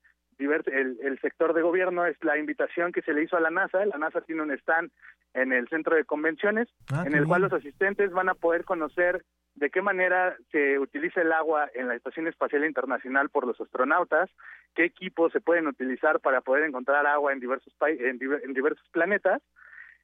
el, 0.46 0.98
el 1.02 1.20
sector 1.20 1.54
de 1.54 1.62
gobierno 1.62 2.06
es 2.06 2.18
la 2.24 2.38
invitación 2.38 2.92
que 2.92 3.02
se 3.02 3.14
le 3.14 3.24
hizo 3.24 3.38
a 3.38 3.42
la 3.42 3.50
NASA. 3.52 3.86
La 3.86 3.98
NASA 3.98 4.22
tiene 4.22 4.42
un 4.42 4.52
stand 4.52 4.92
en 5.34 5.54
el 5.54 5.68
centro 5.70 5.96
de 5.96 6.04
convenciones 6.06 6.68
Ah, 6.92 7.04
en 7.06 7.16
el 7.16 7.26
cual 7.26 7.42
bien. 7.42 7.50
los 7.52 7.60
asistentes 7.60 8.12
van 8.12 8.30
a 8.30 8.34
poder 8.34 8.66
conocer 8.66 9.24
de 9.56 9.70
qué 9.70 9.82
manera 9.82 10.36
se 10.52 10.80
utiliza 10.80 11.22
el 11.22 11.32
agua 11.32 11.70
en 11.74 11.88
la 11.88 11.96
Estación 11.96 12.28
Espacial 12.28 12.66
Internacional 12.66 13.30
por 13.30 13.46
los 13.46 13.60
astronautas, 13.60 14.30
qué 14.76 14.86
equipos 14.86 15.32
se 15.34 15.42
pueden 15.42 15.68
utilizar 15.68 16.20
para 16.22 16.42
poder 16.42 16.64
encontrar 16.64 17.06
agua 17.06 17.34
en 17.34 17.40
diversos 17.40 17.74
en, 17.82 18.18
diver- 18.20 18.42
en 18.44 18.54
diversos 18.54 18.88
planetas 18.90 19.42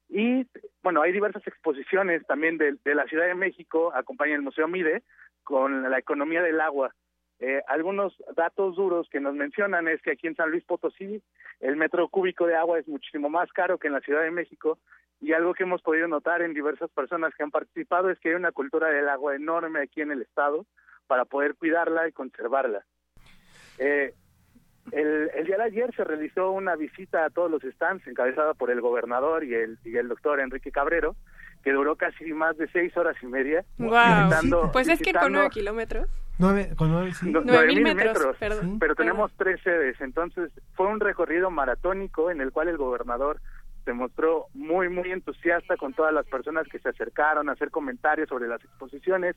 y 0.10 0.46
bueno, 0.84 1.02
hay 1.02 1.12
diversas 1.12 1.46
exposiciones 1.48 2.26
también 2.28 2.58
de, 2.58 2.76
de 2.84 2.96
la 2.96 3.06
Ciudad 3.06 3.26
de 3.28 3.36
México, 3.36 3.92
acompaña 3.94 4.36
el 4.36 4.42
Museo 4.42 4.68
Mide 4.68 5.04
con 5.44 5.90
la 5.90 5.98
economía 5.98 6.42
del 6.42 6.60
agua. 6.62 6.94
Eh, 7.40 7.62
algunos 7.68 8.16
datos 8.36 8.76
duros 8.76 9.08
que 9.12 9.20
nos 9.20 9.36
mencionan 9.36 9.88
es 9.88 10.02
que 10.02 10.12
aquí 10.12 10.26
en 10.26 10.36
San 10.36 10.50
Luis 10.50 10.64
Potosí 10.64 11.22
el 11.60 11.76
metro 11.76 12.08
cúbico 12.10 12.48
de 12.48 12.56
agua 12.56 12.80
es 12.80 12.88
muchísimo 12.88 13.30
más 13.30 13.52
caro 13.52 13.78
que 13.78 13.88
en 13.88 13.94
la 13.94 14.02
Ciudad 14.02 14.24
de 14.24 14.32
México 14.32 14.80
y 15.22 15.34
algo 15.34 15.54
que 15.54 15.64
hemos 15.64 15.82
podido 15.82 16.08
notar 16.08 16.42
en 16.42 16.54
diversas 16.54 16.90
personas 16.90 17.34
que 17.36 17.44
han 17.44 17.52
participado 17.52 18.10
es 18.10 18.20
que 18.20 18.30
hay 18.30 18.36
una 18.36 18.52
cultura 18.52 18.90
del 18.90 19.08
agua 19.10 19.36
enorme 19.36 19.82
aquí 19.82 20.02
en 20.02 20.12
el 20.12 20.22
estado 20.22 20.66
para 21.06 21.26
poder 21.26 21.56
cuidarla 21.56 22.08
y 22.08 22.12
conservarla. 22.12 22.86
Eh, 23.78 24.14
el, 24.92 25.30
el 25.34 25.46
día 25.46 25.58
de 25.58 25.64
ayer 25.64 25.96
se 25.96 26.04
realizó 26.04 26.52
una 26.52 26.76
visita 26.76 27.26
a 27.26 27.30
todos 27.30 27.52
los 27.52 27.62
stands 27.62 28.06
encabezada 28.08 28.54
por 28.54 28.72
el 28.72 28.82
gobernador 28.82 29.44
y 29.44 29.54
el, 29.54 29.78
y 29.84 29.98
el 29.98 30.08
doctor 30.08 30.40
Enrique 30.40 30.72
Cabrero, 30.72 31.16
que 31.68 31.74
duró 31.74 31.98
casi 31.98 32.32
más 32.32 32.56
de 32.58 32.70
seis 32.70 32.96
horas 32.96 33.18
y 33.22 33.26
media. 33.26 33.66
Wow. 33.78 34.72
Pues 34.72 34.88
es 34.88 35.02
que 35.02 35.12
con 35.12 35.34
nueve 35.34 35.50
kilómetros. 35.50 36.08
Nueve, 36.40 36.70
con 36.78 36.90
nueve, 36.94 37.12
sí. 37.14 37.26
no- 37.30 37.42
Nueve 37.42 37.52
nueve 37.52 37.68
mil 37.68 37.84
metros, 37.84 38.38
perdón, 38.38 38.80
pero 38.80 38.96
perdón. 38.96 38.96
tenemos 38.96 39.32
tres 39.36 39.60
sedes, 39.66 40.00
entonces 40.00 40.50
fue 40.76 40.88
un 40.88 41.02
recorrido 41.02 41.52
maratónico 41.52 42.32
en 42.32 42.40
el 42.40 42.54
cual 42.54 42.70
el 42.70 42.78
gobernador 42.78 43.42
se 43.84 43.92
mostró 43.92 44.46
muy, 44.54 44.88
muy 44.88 45.12
entusiasta 45.12 45.76
con 45.76 45.92
todas 45.94 46.14
las 46.14 46.26
personas 46.28 46.70
que 46.70 46.80
se 46.80 46.88
acercaron 46.88 47.50
a 47.50 47.52
hacer 47.52 47.70
comentarios 47.70 48.30
sobre 48.30 48.48
las 48.48 48.64
exposiciones, 48.64 49.36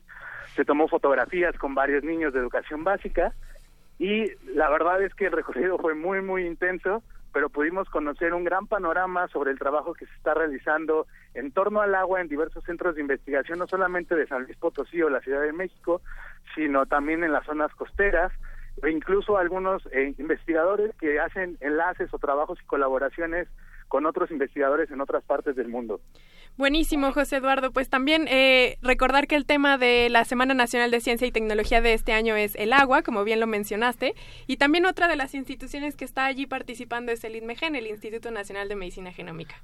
se 0.55 0.63
tomó 0.63 0.87
fotografías 0.87 1.57
con 1.57 1.75
varios 1.75 2.01
niños 2.05 2.31
de 2.31 2.39
educación 2.39 2.85
básica 2.85 3.33
y 3.99 4.31
la 4.55 4.69
verdad 4.69 5.01
es 5.03 5.13
que 5.15 5.25
el 5.25 5.33
recorrido 5.33 5.77
fue 5.79 5.95
muy, 5.95 6.21
muy 6.21 6.45
intenso, 6.47 7.03
pero 7.33 7.49
pudimos 7.49 7.89
conocer 7.89 8.33
un 8.33 8.43
gran 8.43 8.67
panorama 8.67 9.27
sobre 9.29 9.51
el 9.51 9.59
trabajo 9.59 9.93
que 9.93 10.05
se 10.05 10.13
está 10.15 10.33
realizando 10.33 11.07
en 11.33 11.51
torno 11.51 11.81
al 11.81 11.95
agua 11.95 12.21
en 12.21 12.27
diversos 12.27 12.63
centros 12.63 12.95
de 12.95 13.01
investigación, 13.01 13.59
no 13.59 13.67
solamente 13.67 14.15
de 14.15 14.27
San 14.27 14.43
Luis 14.43 14.57
Potosí 14.57 15.01
o 15.01 15.09
la 15.09 15.21
Ciudad 15.21 15.41
de 15.41 15.53
México, 15.53 16.01
sino 16.55 16.85
también 16.85 17.23
en 17.23 17.31
las 17.31 17.45
zonas 17.45 17.73
costeras, 17.75 18.31
e 18.83 18.89
incluso 18.89 19.37
algunos 19.37 19.85
eh, 19.91 20.13
investigadores 20.17 20.95
que 20.99 21.19
hacen 21.19 21.57
enlaces 21.61 22.13
o 22.13 22.19
trabajos 22.19 22.59
y 22.61 22.65
colaboraciones 22.65 23.47
con 23.91 24.05
otros 24.05 24.31
investigadores 24.31 24.89
en 24.89 25.01
otras 25.01 25.21
partes 25.21 25.53
del 25.57 25.67
mundo. 25.67 25.99
Buenísimo, 26.55 27.11
José 27.11 27.35
Eduardo. 27.35 27.73
Pues 27.73 27.89
también 27.89 28.25
eh, 28.29 28.77
recordar 28.81 29.27
que 29.27 29.35
el 29.35 29.45
tema 29.45 29.77
de 29.77 30.07
la 30.09 30.23
Semana 30.23 30.53
Nacional 30.53 30.91
de 30.91 31.01
Ciencia 31.01 31.27
y 31.27 31.31
Tecnología 31.33 31.81
de 31.81 31.93
este 31.93 32.13
año 32.13 32.37
es 32.37 32.55
el 32.55 32.71
agua, 32.71 33.01
como 33.01 33.25
bien 33.25 33.41
lo 33.41 33.47
mencionaste, 33.47 34.13
y 34.47 34.55
también 34.55 34.85
otra 34.85 35.09
de 35.09 35.17
las 35.17 35.35
instituciones 35.35 35.97
que 35.97 36.05
está 36.05 36.23
allí 36.23 36.45
participando 36.45 37.11
es 37.11 37.21
el 37.25 37.35
INMEGEN, 37.35 37.75
el 37.75 37.85
Instituto 37.85 38.31
Nacional 38.31 38.69
de 38.69 38.77
Medicina 38.77 39.11
Genómica. 39.11 39.55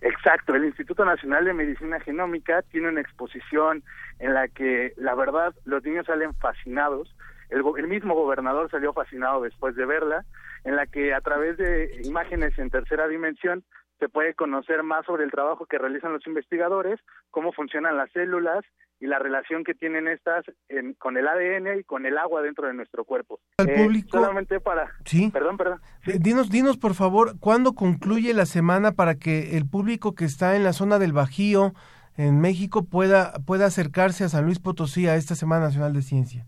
Exacto, 0.00 0.56
el 0.56 0.64
Instituto 0.64 1.04
Nacional 1.04 1.44
de 1.44 1.52
Medicina 1.52 2.00
Genómica 2.00 2.62
tiene 2.72 2.88
una 2.88 3.02
exposición 3.02 3.84
en 4.18 4.34
la 4.34 4.48
que 4.48 4.94
la 4.96 5.14
verdad 5.14 5.54
los 5.64 5.84
niños 5.84 6.06
salen 6.06 6.34
fascinados, 6.34 7.14
el, 7.50 7.88
mismo 7.88 8.14
gobernador 8.14 8.70
salió 8.70 8.92
fascinado 8.92 9.42
después 9.42 9.74
de 9.76 9.86
verla, 9.86 10.24
en 10.64 10.76
la 10.76 10.86
que 10.86 11.12
a 11.14 11.20
través 11.20 11.56
de 11.56 12.00
imágenes 12.04 12.58
en 12.58 12.70
tercera 12.70 13.08
dimensión 13.08 13.64
se 13.98 14.08
puede 14.08 14.34
conocer 14.34 14.82
más 14.82 15.04
sobre 15.04 15.24
el 15.24 15.30
trabajo 15.30 15.66
que 15.66 15.76
realizan 15.78 16.12
los 16.12 16.26
investigadores, 16.26 16.98
cómo 17.30 17.52
funcionan 17.52 17.96
las 17.98 18.10
células 18.12 18.64
y 18.98 19.06
la 19.06 19.18
relación 19.18 19.62
que 19.64 19.74
tienen 19.74 20.08
estas 20.08 20.44
en- 20.68 20.94
con 20.94 21.16
el 21.18 21.26
ADN 21.28 21.80
y 21.80 21.84
con 21.84 22.06
el 22.06 22.16
agua 22.18 22.40
dentro 22.42 22.66
de 22.66 22.74
nuestro 22.74 23.04
cuerpo. 23.04 23.40
Al 23.58 23.68
Eh, 23.68 23.74
público- 23.76 24.18
solamente 24.18 24.58
para... 24.60 24.90
Sí. 25.04 25.30
Perdón, 25.30 25.56
perdón. 25.58 25.80
Eh, 26.06 26.18
Dinos, 26.18 26.50
dinos 26.50 26.76
por 26.78 26.94
favor, 26.94 27.38
¿cuándo 27.40 27.74
concluye 27.74 28.32
la 28.34 28.46
semana 28.46 28.92
para 28.92 29.14
que 29.16 29.56
el 29.58 29.66
público 29.68 30.14
que 30.14 30.24
está 30.24 30.56
en 30.56 30.64
la 30.64 30.72
zona 30.72 30.98
del 30.98 31.12
Bajío, 31.12 31.72
en 32.16 32.40
México, 32.40 32.84
pueda, 32.84 33.32
pueda 33.46 33.66
acercarse 33.66 34.24
a 34.24 34.28
San 34.28 34.44
Luis 34.44 34.58
Potosí 34.60 35.08
a 35.08 35.16
esta 35.16 35.34
Semana 35.34 35.66
Nacional 35.66 35.92
de 35.94 36.02
Ciencia? 36.02 36.44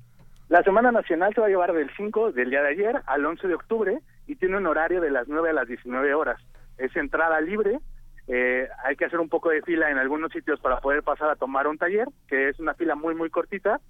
La 0.52 0.62
Semana 0.62 0.92
Nacional 0.92 1.32
se 1.34 1.40
va 1.40 1.46
a 1.46 1.48
llevar 1.48 1.72
del 1.72 1.88
5 1.96 2.32
del 2.32 2.50
día 2.50 2.60
de 2.60 2.68
ayer 2.68 3.00
al 3.06 3.24
11 3.24 3.48
de 3.48 3.54
octubre 3.54 3.98
y 4.26 4.36
tiene 4.36 4.58
un 4.58 4.66
horario 4.66 5.00
de 5.00 5.10
las 5.10 5.26
9 5.26 5.48
a 5.48 5.52
las 5.54 5.66
19 5.66 6.12
horas. 6.12 6.38
Es 6.76 6.94
entrada 6.94 7.40
libre 7.40 7.78
Eh, 8.28 8.68
hay 8.84 8.94
que 8.96 9.06
hacer 9.06 9.18
un 9.18 9.28
poco 9.30 9.48
de 9.48 9.62
fila 9.62 9.90
en 9.90 9.96
algunos 9.98 10.30
sitios 10.30 10.60
para 10.60 10.78
poder 10.80 11.02
pasar 11.02 11.28
a 11.30 11.36
tomar 11.36 11.66
un 11.66 11.76
taller, 11.78 12.06
que 12.28 12.50
es 12.50 12.60
una 12.60 12.74
fila 12.74 12.94
muy, 12.94 13.14
muy 13.16 13.30
cortita, 13.30 13.80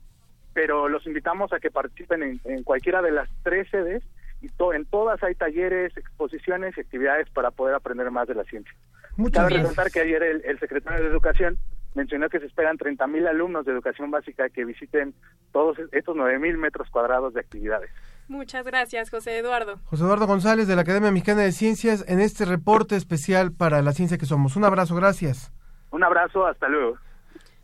pero 0.55 0.89
los 0.89 1.05
invitamos 1.06 1.52
a 1.52 1.59
que 1.60 1.70
participen 1.70 2.22
en, 2.22 2.40
en 2.44 2.62
cualquiera 2.62 3.02
de 3.02 3.10
las 3.10 3.28
tres 3.43 3.68
sedes 3.70 4.02
y 4.40 4.48
to- 4.48 4.72
en 4.72 4.86
todas 4.86 5.22
hay 5.22 5.34
talleres, 5.34 5.94
exposiciones 5.98 6.74
y 6.76 6.80
actividades 6.80 7.28
para 7.30 7.51
poder 7.51 7.74
aprender 7.74 8.10
más 8.10 8.26
de 8.26 8.34
la 8.36 8.44
ciencia. 8.44 8.72
Muchas 9.18 9.43
Cabe 9.43 9.55
gracias. 9.55 9.68
resaltar 9.76 9.93
que 9.93 10.01
ayer 10.01 10.22
el, 10.22 10.43
el 10.47 10.59
secretario 10.60 11.02
de 11.02 11.10
Educación 11.10 11.59
mencionó 11.94 12.28
que 12.28 12.40
se 12.40 12.47
esperan 12.47 12.78
30 12.78 13.06
mil 13.06 13.27
alumnos 13.27 13.64
de 13.64 13.73
educación 13.73 14.10
básica 14.10 14.48
que 14.48 14.64
visiten 14.64 15.14
todos 15.52 15.78
estos 15.93 16.16
9 16.16 16.39
mil 16.39 16.59
metros 16.59 16.89
cuadrados 16.90 17.35
de 17.35 17.40
actividades. 17.40 17.90
Muchas 18.28 18.64
gracias, 18.64 19.10
José 19.10 19.39
Eduardo. 19.39 19.78
José 19.85 20.05
Eduardo 20.05 20.27
González 20.27 20.66
de 20.69 20.77
la 20.77 20.82
Academia 20.82 21.10
Mexicana 21.10 21.43
de 21.43 21.52
Ciencias 21.52 22.05
en 22.09 22.20
este 22.20 22.44
reporte 22.44 22.97
especial 22.97 23.52
para 23.52 23.82
la 23.82 23.93
ciencia 23.93 24.19
que 24.19 24.27
somos. 24.27 24.56
Un 24.56 24.64
abrazo, 24.64 24.94
gracias. 24.94 25.52
Un 25.90 26.05
abrazo, 26.05 26.47
hasta 26.47 26.69
luego. 26.69 26.97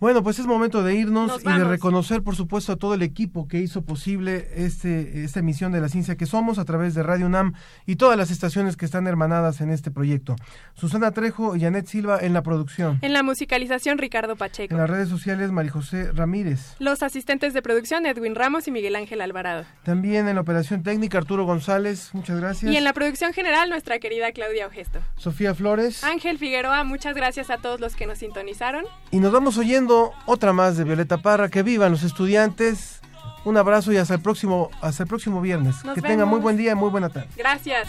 Bueno, 0.01 0.23
pues 0.23 0.39
es 0.39 0.47
momento 0.47 0.85
de 0.85 0.95
irnos 0.95 1.27
Nos 1.27 1.45
y 1.45 1.59
de 1.59 1.65
reconocer, 1.65 2.23
por 2.23 2.37
supuesto, 2.37 2.70
a 2.70 2.77
todo 2.77 2.95
el 2.95 3.03
equipo 3.03 3.49
que 3.49 3.59
hizo 3.59 3.83
posible 3.83 4.49
este, 4.55 5.25
esta 5.25 5.41
emisión 5.41 5.73
de 5.73 5.81
la 5.81 5.89
ciencia 5.89 6.16
que 6.16 6.25
somos 6.25 6.61
a 6.61 6.65
través 6.65 6.95
de 6.95 7.03
Radio 7.03 7.27
UNAM 7.27 7.55
y 7.85 7.97
todas 7.97 8.16
las 8.16 8.31
estaciones 8.31 8.77
que 8.77 8.85
están 8.85 9.09
hermanadas 9.09 9.61
en 9.61 9.70
este 9.70 9.91
proyecto. 9.91 10.37
Susana 10.75 11.11
Trejo 11.11 11.57
y 11.57 11.62
Janet 11.62 11.89
Silva 11.89 12.20
en 12.20 12.33
la 12.33 12.45
producción. 12.45 13.01
En 13.03 13.12
la 13.12 13.25
musicalización, 13.25 13.99
Ricardo 13.99 14.37
Pacheco. 14.37 14.73
En 14.73 14.81
las 14.81 14.89
redes 14.89 15.09
sociales, 15.09 15.51
María 15.51 15.73
José 15.73 16.12
Ramírez. 16.12 16.77
Los 16.79 17.03
asistentes 17.03 17.53
de 17.53 17.61
producción, 17.61 18.07
Edwin 18.07 18.37
Ramos 18.37 18.69
y 18.69 18.70
Miguel 18.70 18.95
Ángel 18.95 19.20
Alvarado. 19.20 19.65
También 19.83 20.29
en 20.29 20.37
la 20.37 20.43
operación 20.43 20.85
técnica, 20.85 21.19
Arturo 21.19 21.45
González. 21.45 22.11
Muchas 22.12 22.39
gracias. 22.39 22.73
Y 22.73 22.77
en 22.77 22.85
la 22.85 22.93
producción 22.93 23.33
general, 23.33 23.69
nuestra 23.69 23.99
querida 23.99 24.31
Claudia 24.31 24.69
Ogesto. 24.69 25.01
Sofía 25.16 25.57
Flores. 25.57 26.05
Ángel 26.05 26.39
Figueroa, 26.39 26.85
muchas 26.85 27.16
gracias 27.16 27.51
a 27.51 27.59
todos 27.59 27.81
los 27.81 27.97
que 27.97 28.07
nos 28.07 28.19
sintonizaron. 28.19 28.85
Y 29.11 29.19
nos 29.19 29.33
vamos 29.33 29.59
oyendo 29.59 29.88
otra 30.27 30.52
más 30.52 30.77
de 30.77 30.85
Violeta 30.85 31.19
Parra. 31.19 31.48
Que 31.48 31.62
vivan 31.62 31.93
los 31.93 32.02
estudiantes. 32.02 33.01
Un 33.44 33.56
abrazo 33.56 33.93
y 33.93 33.97
hasta 33.97 34.15
el 34.15 34.20
próximo, 34.20 34.70
hasta 34.81 35.05
el 35.05 35.09
próximo 35.09 35.40
viernes. 35.40 35.85
Nos 35.85 35.94
que 35.94 36.02
tengan 36.02 36.28
muy 36.28 36.36
vemos. 36.36 36.43
buen 36.43 36.56
día 36.56 36.73
y 36.73 36.74
muy 36.74 36.90
buena 36.90 37.09
tarde. 37.09 37.28
Gracias. 37.36 37.89